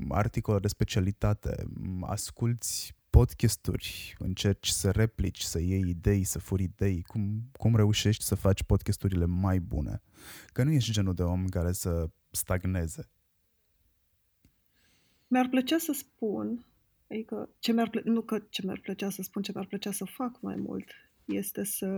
articole 0.08 0.58
de 0.58 0.68
specialitate, 0.68 1.64
asculți 2.00 2.94
podcasturi, 3.10 4.14
încerci 4.18 4.68
să 4.68 4.90
replici, 4.90 5.40
să 5.40 5.60
iei 5.60 5.88
idei, 5.88 6.24
să 6.24 6.38
furi 6.38 6.62
idei, 6.62 7.02
cum, 7.02 7.50
cum 7.52 7.76
reușești 7.76 8.24
să 8.24 8.34
faci 8.34 8.62
podcasturile 8.62 9.24
mai 9.24 9.58
bune? 9.58 10.02
Că 10.52 10.62
nu 10.62 10.70
ești 10.70 10.92
genul 10.92 11.14
de 11.14 11.22
om 11.22 11.46
care 11.46 11.72
să 11.72 12.08
stagneze. 12.30 13.08
Mi-ar 15.26 15.48
plăcea 15.48 15.78
să 15.78 15.92
spun, 15.92 16.66
adică 17.10 17.48
ce 17.58 17.72
mi-ar 17.72 17.90
plăcea, 17.90 18.10
nu 18.10 18.22
că 18.22 18.38
ce 18.38 18.62
mi-ar 18.64 18.80
plăcea 18.82 19.10
să 19.10 19.22
spun, 19.22 19.42
ce 19.42 19.52
mi-ar 19.54 19.66
plăcea 19.66 19.92
să 19.92 20.04
fac 20.04 20.40
mai 20.40 20.56
mult, 20.56 20.90
este 21.26 21.64
să 21.64 21.88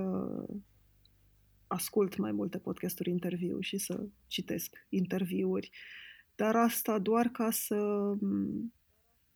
ascult 1.67 2.17
mai 2.17 2.33
multe 2.33 2.59
podcasturi 2.59 3.11
interviu 3.11 3.61
și 3.61 3.79
să 3.79 4.07
citesc 4.27 4.87
interviuri, 4.89 5.71
dar 6.35 6.57
asta 6.57 6.99
doar 6.99 7.27
ca 7.29 7.51
să 7.51 7.77
mm, 8.21 8.75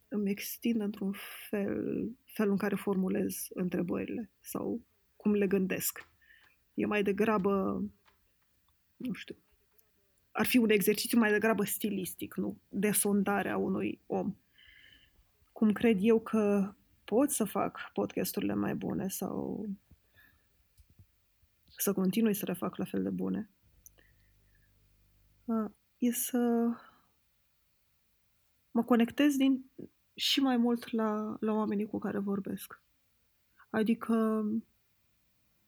îmi 0.08 0.30
extind 0.30 0.80
într-un 0.80 1.14
fel 1.48 2.10
felul 2.24 2.52
în 2.52 2.58
care 2.58 2.74
formulez 2.74 3.46
întrebările 3.54 4.30
sau 4.40 4.80
cum 5.16 5.32
le 5.32 5.46
gândesc. 5.46 6.08
E 6.74 6.86
mai 6.86 7.02
degrabă, 7.02 7.84
nu 8.96 9.12
știu, 9.12 9.36
ar 10.30 10.46
fi 10.46 10.56
un 10.56 10.70
exercițiu 10.70 11.18
mai 11.18 11.30
degrabă 11.30 11.64
stilistic, 11.64 12.34
nu 12.34 12.60
de 12.68 12.90
sondare 12.90 13.48
a 13.48 13.56
unui 13.56 14.00
om. 14.06 14.34
Cum 15.52 15.72
cred 15.72 15.98
eu 16.00 16.20
că 16.20 16.74
pot 17.12 17.30
să 17.30 17.44
fac 17.44 17.90
podcasturile 17.92 18.54
mai 18.54 18.74
bune 18.74 19.08
sau 19.08 19.68
să 21.76 21.92
continui 21.92 22.34
să 22.34 22.44
le 22.46 22.52
fac 22.52 22.76
la 22.76 22.84
fel 22.84 23.02
de 23.02 23.10
bune, 23.10 23.50
e 25.98 26.12
să 26.12 26.68
mă 28.70 28.84
conectez 28.84 29.36
din, 29.36 29.70
și 30.14 30.40
mai 30.40 30.56
mult 30.56 30.90
la, 30.90 31.36
la 31.40 31.52
oamenii 31.52 31.86
cu 31.86 31.98
care 31.98 32.18
vorbesc. 32.18 32.82
Adică 33.70 34.44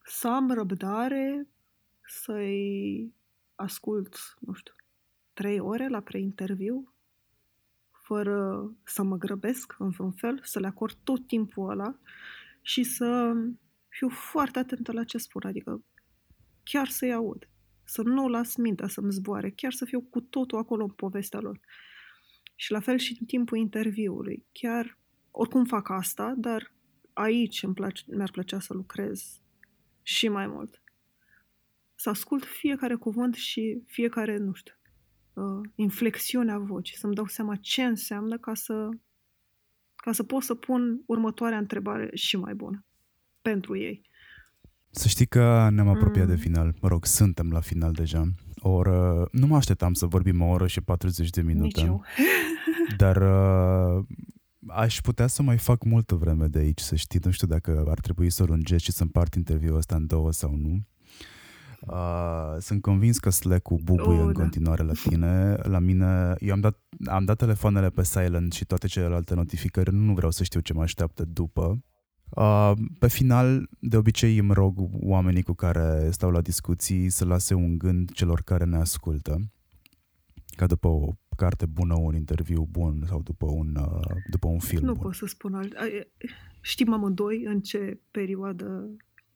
să 0.04 0.28
am 0.28 0.50
răbdare 0.50 1.48
să-i 2.06 3.14
ascult, 3.54 4.16
nu 4.40 4.52
știu, 4.52 4.74
trei 5.32 5.60
ore 5.60 5.88
la 5.88 6.00
preinterviu, 6.00 6.93
fără 8.04 8.70
să 8.84 9.02
mă 9.02 9.16
grăbesc 9.16 9.74
în 9.78 9.88
vreun 9.88 10.12
fel, 10.12 10.40
să 10.42 10.58
le 10.60 10.66
acord 10.66 10.96
tot 11.04 11.26
timpul 11.26 11.70
ăla 11.70 11.98
și 12.62 12.82
să 12.82 13.34
fiu 13.88 14.08
foarte 14.08 14.58
atentă 14.58 14.92
la 14.92 15.04
ce 15.04 15.18
spun. 15.18 15.42
Adică 15.44 15.84
chiar 16.62 16.88
să-i 16.88 17.12
aud, 17.12 17.48
să 17.84 18.02
nu 18.02 18.28
las 18.28 18.56
mintea 18.56 18.88
să-mi 18.88 19.12
zboare, 19.12 19.50
chiar 19.50 19.72
să 19.72 19.84
fiu 19.84 20.00
cu 20.00 20.20
totul 20.20 20.58
acolo 20.58 20.84
în 20.84 20.90
povestea 20.90 21.40
lor. 21.40 21.60
Și 22.54 22.70
la 22.70 22.80
fel 22.80 22.98
și 22.98 23.16
în 23.20 23.26
timpul 23.26 23.58
interviului. 23.58 24.46
Chiar, 24.52 24.98
oricum 25.30 25.64
fac 25.64 25.88
asta, 25.88 26.34
dar 26.36 26.72
aici 27.12 27.62
îmi 27.62 27.74
place, 27.74 28.04
mi-ar 28.06 28.30
plăcea 28.30 28.60
să 28.60 28.74
lucrez 28.74 29.40
și 30.02 30.28
mai 30.28 30.46
mult. 30.46 30.82
Să 31.94 32.08
ascult 32.08 32.44
fiecare 32.44 32.94
cuvânt 32.94 33.34
și 33.34 33.82
fiecare, 33.86 34.36
nu 34.36 34.52
știu, 34.52 34.74
uh, 35.34 35.68
inflexiunea 35.74 36.58
vocii, 36.58 36.96
să-mi 36.96 37.14
dau 37.14 37.26
seama 37.26 37.56
ce 37.56 37.82
înseamnă 37.82 38.38
ca 38.38 38.54
să, 38.54 38.88
ca 39.96 40.12
să 40.12 40.22
pot 40.22 40.42
să 40.42 40.54
pun 40.54 41.02
următoarea 41.06 41.58
întrebare 41.58 42.10
și 42.14 42.36
mai 42.36 42.54
bună 42.54 42.84
pentru 43.42 43.76
ei. 43.76 44.02
Să 44.90 45.08
știi 45.08 45.26
că 45.26 45.68
ne-am 45.70 45.88
apropiat 45.88 46.26
mm. 46.26 46.34
de 46.34 46.40
final. 46.40 46.74
Mă 46.80 46.88
rog, 46.88 47.04
suntem 47.04 47.50
la 47.50 47.60
final 47.60 47.92
deja. 47.92 48.24
O 48.56 48.70
oră... 48.70 49.28
Nu 49.32 49.46
mă 49.46 49.56
așteptam 49.56 49.92
să 49.92 50.06
vorbim 50.06 50.40
o 50.40 50.46
oră 50.46 50.66
și 50.66 50.80
40 50.80 51.30
de 51.30 51.42
minute. 51.42 51.80
Nici 51.80 51.88
eu. 51.88 52.04
dar 53.02 53.16
uh, 53.16 54.04
aș 54.66 55.00
putea 55.00 55.26
să 55.26 55.42
mai 55.42 55.58
fac 55.58 55.84
multă 55.84 56.14
vreme 56.14 56.46
de 56.46 56.58
aici, 56.58 56.80
să 56.80 56.94
știi. 56.94 57.20
Nu 57.24 57.30
știu 57.30 57.46
dacă 57.46 57.84
ar 57.88 58.00
trebui 58.00 58.30
să 58.30 58.44
lungesc 58.44 58.84
și 58.84 58.92
să 58.92 59.02
împart 59.02 59.34
interviul 59.34 59.76
ăsta 59.76 59.94
în 59.96 60.06
două 60.06 60.32
sau 60.32 60.54
nu. 60.54 60.86
Uh, 61.86 62.56
sunt 62.60 62.82
convins 62.82 63.18
că 63.18 63.30
Slack-ul 63.30 63.80
bubuie 63.82 64.18
oh, 64.18 64.24
în 64.26 64.32
da. 64.32 64.40
continuare 64.40 64.82
la 64.82 64.92
tine. 64.92 65.56
La 65.62 65.78
mine, 65.78 66.34
eu 66.38 66.52
am 66.52 66.60
dat, 66.60 66.78
am 67.06 67.24
dat 67.24 67.36
telefoanele 67.36 67.90
pe 67.90 68.02
silent 68.02 68.52
și 68.52 68.64
toate 68.64 68.86
celelalte 68.86 69.34
notificări. 69.34 69.94
Nu 69.94 70.14
vreau 70.14 70.30
să 70.30 70.44
știu 70.44 70.60
ce 70.60 70.72
mă 70.72 70.82
așteaptă 70.82 71.24
după. 71.24 71.82
Uh, 72.28 72.72
pe 72.98 73.08
final, 73.08 73.68
de 73.78 73.96
obicei 73.96 74.38
îmi 74.38 74.52
rog 74.52 74.78
oamenii 74.92 75.42
cu 75.42 75.52
care 75.52 76.10
stau 76.10 76.30
la 76.30 76.40
discuții 76.40 77.08
să 77.08 77.24
lase 77.24 77.54
un 77.54 77.78
gând 77.78 78.12
celor 78.12 78.40
care 78.40 78.64
ne 78.64 78.76
ascultă. 78.76 79.40
Ca 80.56 80.66
după 80.66 80.88
o 80.88 81.08
carte 81.36 81.66
bună, 81.66 81.94
un 81.98 82.14
interviu 82.14 82.68
bun 82.70 83.04
sau 83.08 83.22
după 83.22 83.46
un, 83.46 83.76
uh, 83.76 84.16
după 84.30 84.48
un 84.48 84.58
film 84.58 84.84
Nu 84.84 84.92
bun. 84.92 85.02
pot 85.02 85.14
să 85.14 85.26
spun 85.26 85.54
alt. 85.54 85.74
Știm 86.60 86.92
amândoi 86.92 87.44
în 87.44 87.60
ce 87.60 88.00
perioadă 88.10 88.90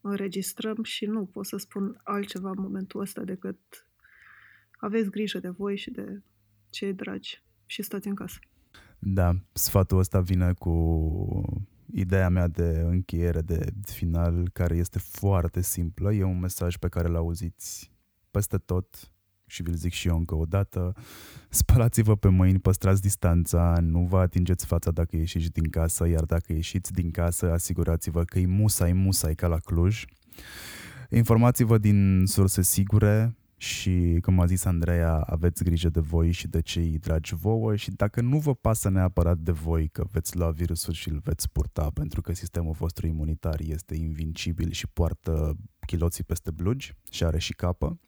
înregistrăm 0.09 0.83
și 0.83 1.05
nu 1.05 1.25
pot 1.25 1.47
să 1.47 1.57
spun 1.57 2.01
altceva 2.03 2.51
în 2.51 2.61
momentul 2.61 3.01
ăsta 3.01 3.23
decât 3.25 3.59
aveți 4.79 5.11
grijă 5.11 5.39
de 5.39 5.49
voi 5.49 5.77
și 5.77 5.91
de 5.91 6.23
cei 6.71 6.93
dragi 6.93 7.43
și 7.67 7.83
stați 7.83 8.09
în 8.09 8.15
casă. 8.15 8.39
Da, 8.99 9.37
sfatul 9.53 9.99
ăsta 9.99 10.21
vine 10.21 10.53
cu 10.53 11.65
ideea 11.93 12.29
mea 12.29 12.49
de 12.49 12.83
încheiere, 12.85 13.41
de 13.41 13.73
final, 13.87 14.51
care 14.53 14.77
este 14.77 14.99
foarte 14.99 15.61
simplă. 15.61 16.13
E 16.13 16.23
un 16.23 16.39
mesaj 16.39 16.77
pe 16.77 16.89
care 16.89 17.09
l 17.09 17.15
auziți 17.15 17.93
peste 18.31 18.59
tot 18.59 19.13
și 19.49 19.63
vi-l 19.63 19.75
zic 19.75 19.93
și 19.93 20.09
eu 20.09 20.17
încă 20.17 20.35
o 20.35 20.45
dată. 20.45 20.95
Spălați-vă 21.49 22.17
pe 22.17 22.29
mâini, 22.29 22.59
păstrați 22.59 23.01
distanța, 23.01 23.79
nu 23.81 24.01
vă 24.01 24.19
atingeți 24.19 24.67
fața 24.67 24.91
dacă 24.91 25.17
ieșiți 25.17 25.53
din 25.53 25.69
casă, 25.71 26.09
iar 26.09 26.25
dacă 26.25 26.53
ieșiți 26.53 26.93
din 26.93 27.11
casă, 27.11 27.53
asigurați-vă 27.53 28.25
că 28.25 28.39
e 28.39 28.47
musai, 28.47 28.93
musai 28.93 29.35
ca 29.35 29.47
la 29.47 29.59
Cluj. 29.59 30.05
Informați-vă 31.11 31.79
din 31.79 32.23
surse 32.27 32.63
sigure, 32.63 33.39
și, 33.61 34.19
cum 34.23 34.41
a 34.41 34.47
zis 34.47 34.65
Andreea, 34.65 35.15
aveți 35.15 35.65
grijă 35.65 35.89
de 35.89 36.01
voi 36.01 36.31
și 36.31 36.49
de 36.49 36.61
cei 36.61 36.99
dragi 36.99 37.35
vouă 37.35 37.77
și 37.77 37.91
dacă 37.91 38.21
nu 38.21 38.39
vă 38.39 38.55
pasă 38.55 38.89
neapărat 38.89 39.39
de 39.39 39.53
voi 39.53 39.89
că 39.89 40.05
veți 40.13 40.37
lua 40.37 40.51
virusul 40.51 40.93
și 40.93 41.09
îl 41.09 41.21
veți 41.25 41.51
purta 41.51 41.91
pentru 41.95 42.21
că 42.21 42.33
sistemul 42.33 42.73
vostru 42.73 43.07
imunitar 43.07 43.61
este 43.61 43.95
invincibil 43.95 44.71
și 44.71 44.87
poartă 44.89 45.57
chiloții 45.87 46.25
peste 46.25 46.51
blugi 46.51 46.95
și 47.11 47.25
are 47.25 47.39
și 47.39 47.53
capă, 47.53 47.99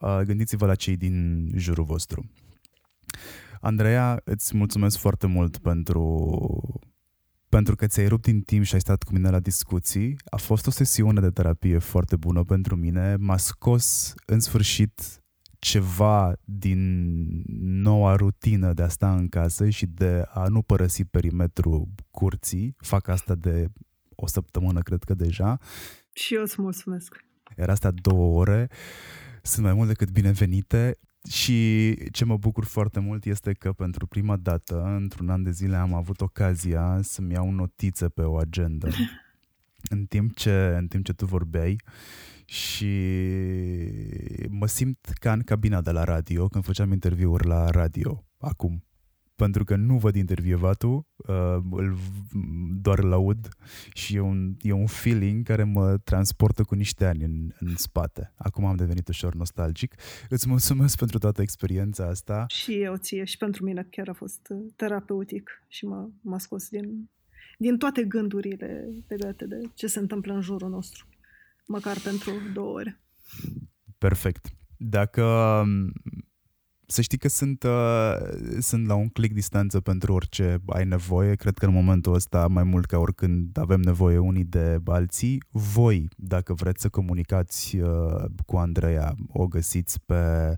gândiți-vă 0.00 0.66
la 0.66 0.74
cei 0.74 0.96
din 0.96 1.48
jurul 1.56 1.84
vostru. 1.84 2.30
Andreea, 3.60 4.20
îți 4.24 4.56
mulțumesc 4.56 4.98
foarte 4.98 5.26
mult 5.26 5.58
pentru 5.58 6.82
pentru 7.48 7.76
că 7.76 7.86
ți-ai 7.86 8.08
rupt 8.08 8.22
din 8.22 8.40
timp 8.40 8.64
și 8.64 8.74
ai 8.74 8.80
stat 8.80 9.02
cu 9.02 9.12
mine 9.12 9.30
la 9.30 9.40
discuții. 9.40 10.16
A 10.24 10.36
fost 10.36 10.66
o 10.66 10.70
sesiune 10.70 11.20
de 11.20 11.30
terapie 11.30 11.78
foarte 11.78 12.16
bună 12.16 12.44
pentru 12.44 12.76
mine. 12.76 13.16
M-a 13.16 13.36
scos 13.36 14.14
în 14.26 14.40
sfârșit 14.40 15.22
ceva 15.58 16.36
din 16.44 17.22
noua 17.82 18.14
rutină 18.14 18.72
de 18.72 18.82
a 18.82 18.88
sta 18.88 19.14
în 19.14 19.28
casă 19.28 19.68
și 19.68 19.86
de 19.86 20.24
a 20.28 20.48
nu 20.48 20.62
părăsi 20.62 21.04
perimetrul 21.04 21.88
curții. 22.10 22.74
Fac 22.78 23.08
asta 23.08 23.34
de 23.34 23.68
o 24.14 24.26
săptămână, 24.26 24.80
cred 24.80 25.02
că 25.02 25.14
deja. 25.14 25.58
Și 26.12 26.34
eu 26.34 26.42
îți 26.42 26.60
mulțumesc. 26.60 27.24
Era 27.56 27.72
astea 27.72 27.90
două 27.90 28.38
ore. 28.40 28.68
Sunt 29.42 29.64
mai 29.64 29.74
mult 29.74 29.88
decât 29.88 30.10
binevenite. 30.10 30.98
Și 31.30 31.96
ce 32.10 32.24
mă 32.24 32.36
bucur 32.36 32.64
foarte 32.64 33.00
mult 33.00 33.24
este 33.24 33.52
că 33.52 33.72
pentru 33.72 34.06
prima 34.06 34.36
dată, 34.36 34.82
într-un 34.82 35.28
an 35.28 35.42
de 35.42 35.50
zile, 35.50 35.76
am 35.76 35.94
avut 35.94 36.20
ocazia 36.20 37.00
să-mi 37.02 37.32
iau 37.32 37.50
notițe 37.50 38.08
pe 38.08 38.22
o 38.22 38.36
agenda 38.36 38.88
în 39.94 40.04
timp 40.04 40.34
ce, 40.36 40.74
în 40.78 40.86
timp 40.86 41.04
ce 41.04 41.12
tu 41.12 41.26
vorbeai 41.26 41.80
și 42.44 42.92
mă 44.48 44.66
simt 44.66 45.10
ca 45.20 45.32
în 45.32 45.40
cabina 45.40 45.80
de 45.80 45.90
la 45.90 46.04
radio, 46.04 46.48
când 46.48 46.64
făceam 46.64 46.92
interviuri 46.92 47.46
la 47.46 47.70
radio, 47.70 48.24
acum 48.38 48.84
pentru 49.42 49.64
că 49.64 49.76
nu 49.76 49.98
văd 49.98 50.14
intervievatul, 50.14 51.06
uh, 51.16 51.56
îl, 51.70 51.96
doar 52.80 52.98
îl 52.98 53.12
aud 53.12 53.48
și 53.92 54.16
e 54.16 54.20
un, 54.20 54.54
e 54.60 54.72
un 54.72 54.86
feeling 54.86 55.46
care 55.46 55.64
mă 55.64 55.98
transportă 56.04 56.62
cu 56.62 56.74
niște 56.74 57.04
ani 57.04 57.24
în, 57.24 57.50
în 57.58 57.76
spate. 57.76 58.32
Acum 58.36 58.64
am 58.64 58.76
devenit 58.76 59.08
ușor 59.08 59.34
nostalgic. 59.34 59.94
Îți 60.28 60.48
mulțumesc 60.48 60.98
pentru 60.98 61.18
toată 61.18 61.42
experiența 61.42 62.06
asta. 62.06 62.44
Și 62.48 62.82
eu 62.82 62.96
ție 62.96 63.24
și 63.24 63.36
pentru 63.36 63.64
mine 63.64 63.86
chiar 63.90 64.08
a 64.08 64.12
fost 64.12 64.48
uh, 64.50 64.58
terapeutic 64.76 65.64
și 65.68 65.84
m-a, 65.84 66.10
m-a 66.20 66.38
scos 66.38 66.68
din, 66.68 67.10
din 67.58 67.78
toate 67.78 68.04
gândurile 68.04 68.88
legate 69.08 69.46
de 69.46 69.60
ce 69.74 69.86
se 69.86 69.98
întâmplă 69.98 70.34
în 70.34 70.40
jurul 70.40 70.70
nostru, 70.70 71.06
măcar 71.66 71.96
pentru 72.04 72.32
două 72.54 72.72
ore. 72.72 73.00
Perfect. 73.98 74.46
Dacă 74.76 75.24
să 76.86 77.00
știi 77.00 77.18
că 77.18 77.28
sunt, 77.28 77.62
uh, 77.62 78.16
sunt 78.58 78.86
la 78.86 78.94
un 78.94 79.08
click 79.08 79.34
distanță 79.34 79.80
pentru 79.80 80.12
orice 80.12 80.58
ai 80.66 80.84
nevoie. 80.84 81.34
Cred 81.34 81.58
că 81.58 81.66
în 81.66 81.72
momentul 81.72 82.14
ăsta, 82.14 82.46
mai 82.46 82.62
mult 82.62 82.86
ca 82.86 82.98
oricând, 82.98 83.58
avem 83.58 83.80
nevoie 83.80 84.18
unii 84.18 84.44
de 84.44 84.78
alții. 84.84 85.42
Voi, 85.50 86.08
dacă 86.16 86.54
vreți 86.54 86.80
să 86.80 86.88
comunicați 86.88 87.76
uh, 87.76 88.24
cu 88.46 88.56
Andreea, 88.56 89.14
o 89.28 89.46
găsiți 89.46 90.00
pe 90.04 90.54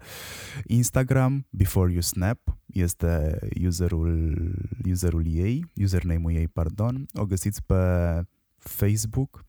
Instagram, 0.65 1.47
Before 1.51 1.91
You 1.91 2.01
Snap, 2.01 2.59
este 2.67 3.39
userul, 3.65 4.35
userul 4.91 5.27
ei, 5.27 5.65
username-ul 5.75 6.33
ei, 6.33 6.49
pardon. 6.49 7.07
O 7.13 7.27
găsiți 7.27 7.65
pe 7.65 7.75
Facebook, 8.57 9.45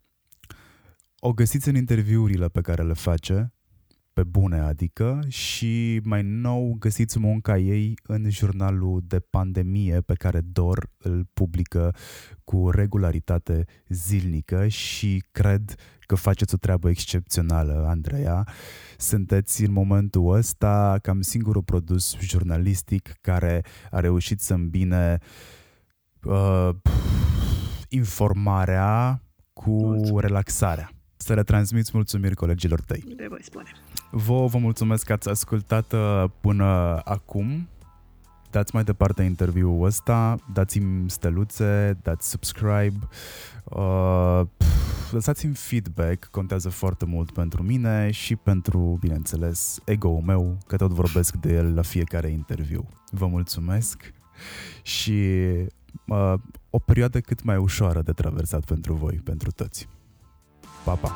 o 1.19 1.34
găsiți 1.34 1.69
în 1.69 1.76
interviurile 1.76 2.47
pe 2.47 2.61
care 2.61 2.84
le 2.84 2.93
face, 2.93 3.53
pe 4.16 4.24
bune, 4.24 4.60
adică, 4.60 5.20
și 5.28 6.02
mai 6.04 6.22
nou 6.24 6.76
găsiți 6.80 7.20
munca 7.20 7.58
ei 7.58 7.94
în 8.04 8.30
jurnalul 8.30 9.02
de 9.08 9.20
pandemie 9.20 10.02
pe 10.02 10.14
care 10.14 10.42
DOR 10.42 10.90
îl 10.98 11.28
publică 11.34 11.96
cu 12.44 12.70
regularitate 12.70 13.66
zilnică 13.88 14.68
și 14.68 15.24
cred 15.32 15.76
că 16.00 16.16
faceți 16.16 16.54
o 16.54 16.58
treabă 16.58 16.90
excepțională, 16.90 17.86
Andreea. 17.88 18.48
Sunteți 18.98 19.64
în 19.64 19.72
momentul 19.72 20.34
ăsta 20.34 20.98
cam 21.02 21.22
singurul 21.22 21.64
produs 21.64 22.18
jurnalistic 22.20 23.14
care 23.22 23.62
a 23.92 24.00
reușit 24.00 24.42
să 24.42 24.54
îmbine 24.54 25.18
uh, 26.24 26.70
informarea 27.90 29.22
cu 29.54 29.72
Mulțumesc. 29.72 30.26
relaxarea. 30.28 30.94
Să 31.26 31.34
le 31.34 31.43
transmiți 31.43 31.91
mulțumiri 31.93 32.35
colegilor 32.35 32.81
tăi. 32.81 33.03
De 33.15 33.26
voi 33.30 33.43
spune. 33.43 33.72
Vă 34.11 34.45
vă 34.45 34.57
mulțumesc 34.57 35.06
că 35.06 35.14
ați 35.14 35.30
ascultat 35.30 35.93
uh, 35.93 36.23
până 36.41 36.65
acum. 37.03 37.68
Dați 38.52 38.73
mai 38.73 38.84
departe 38.84 39.23
interviul 39.23 39.84
ăsta, 39.84 40.35
dați-mi 40.53 41.10
steluțe, 41.10 41.97
dați 42.02 42.30
subscribe, 42.30 42.99
uh, 43.64 44.41
lăsați-mi 45.11 45.53
feedback, 45.53 46.26
contează 46.26 46.69
foarte 46.69 47.06
mult 47.06 47.31
pentru 47.31 47.64
mine 47.64 48.11
și 48.11 48.35
pentru, 48.35 48.97
bineînțeles, 48.99 49.80
ego-ul 49.85 50.22
meu, 50.26 50.57
că 50.68 50.76
tot 50.76 50.91
vorbesc 50.91 51.35
de 51.35 51.53
el 51.53 51.76
la 51.76 51.81
fiecare 51.81 52.27
interviu. 52.27 52.88
Vă 53.11 53.27
mulțumesc 53.27 54.14
și 54.81 55.39
uh, 56.07 56.34
o 56.69 56.80
perioadă 56.80 57.19
cât 57.19 57.43
mai 57.43 57.57
ușoară 57.57 58.02
de 58.02 58.11
traversat 58.11 58.65
pentru 58.65 58.93
voi, 58.93 59.22
pentru 59.23 59.52
toți. 59.52 59.88
papá. 60.86 61.10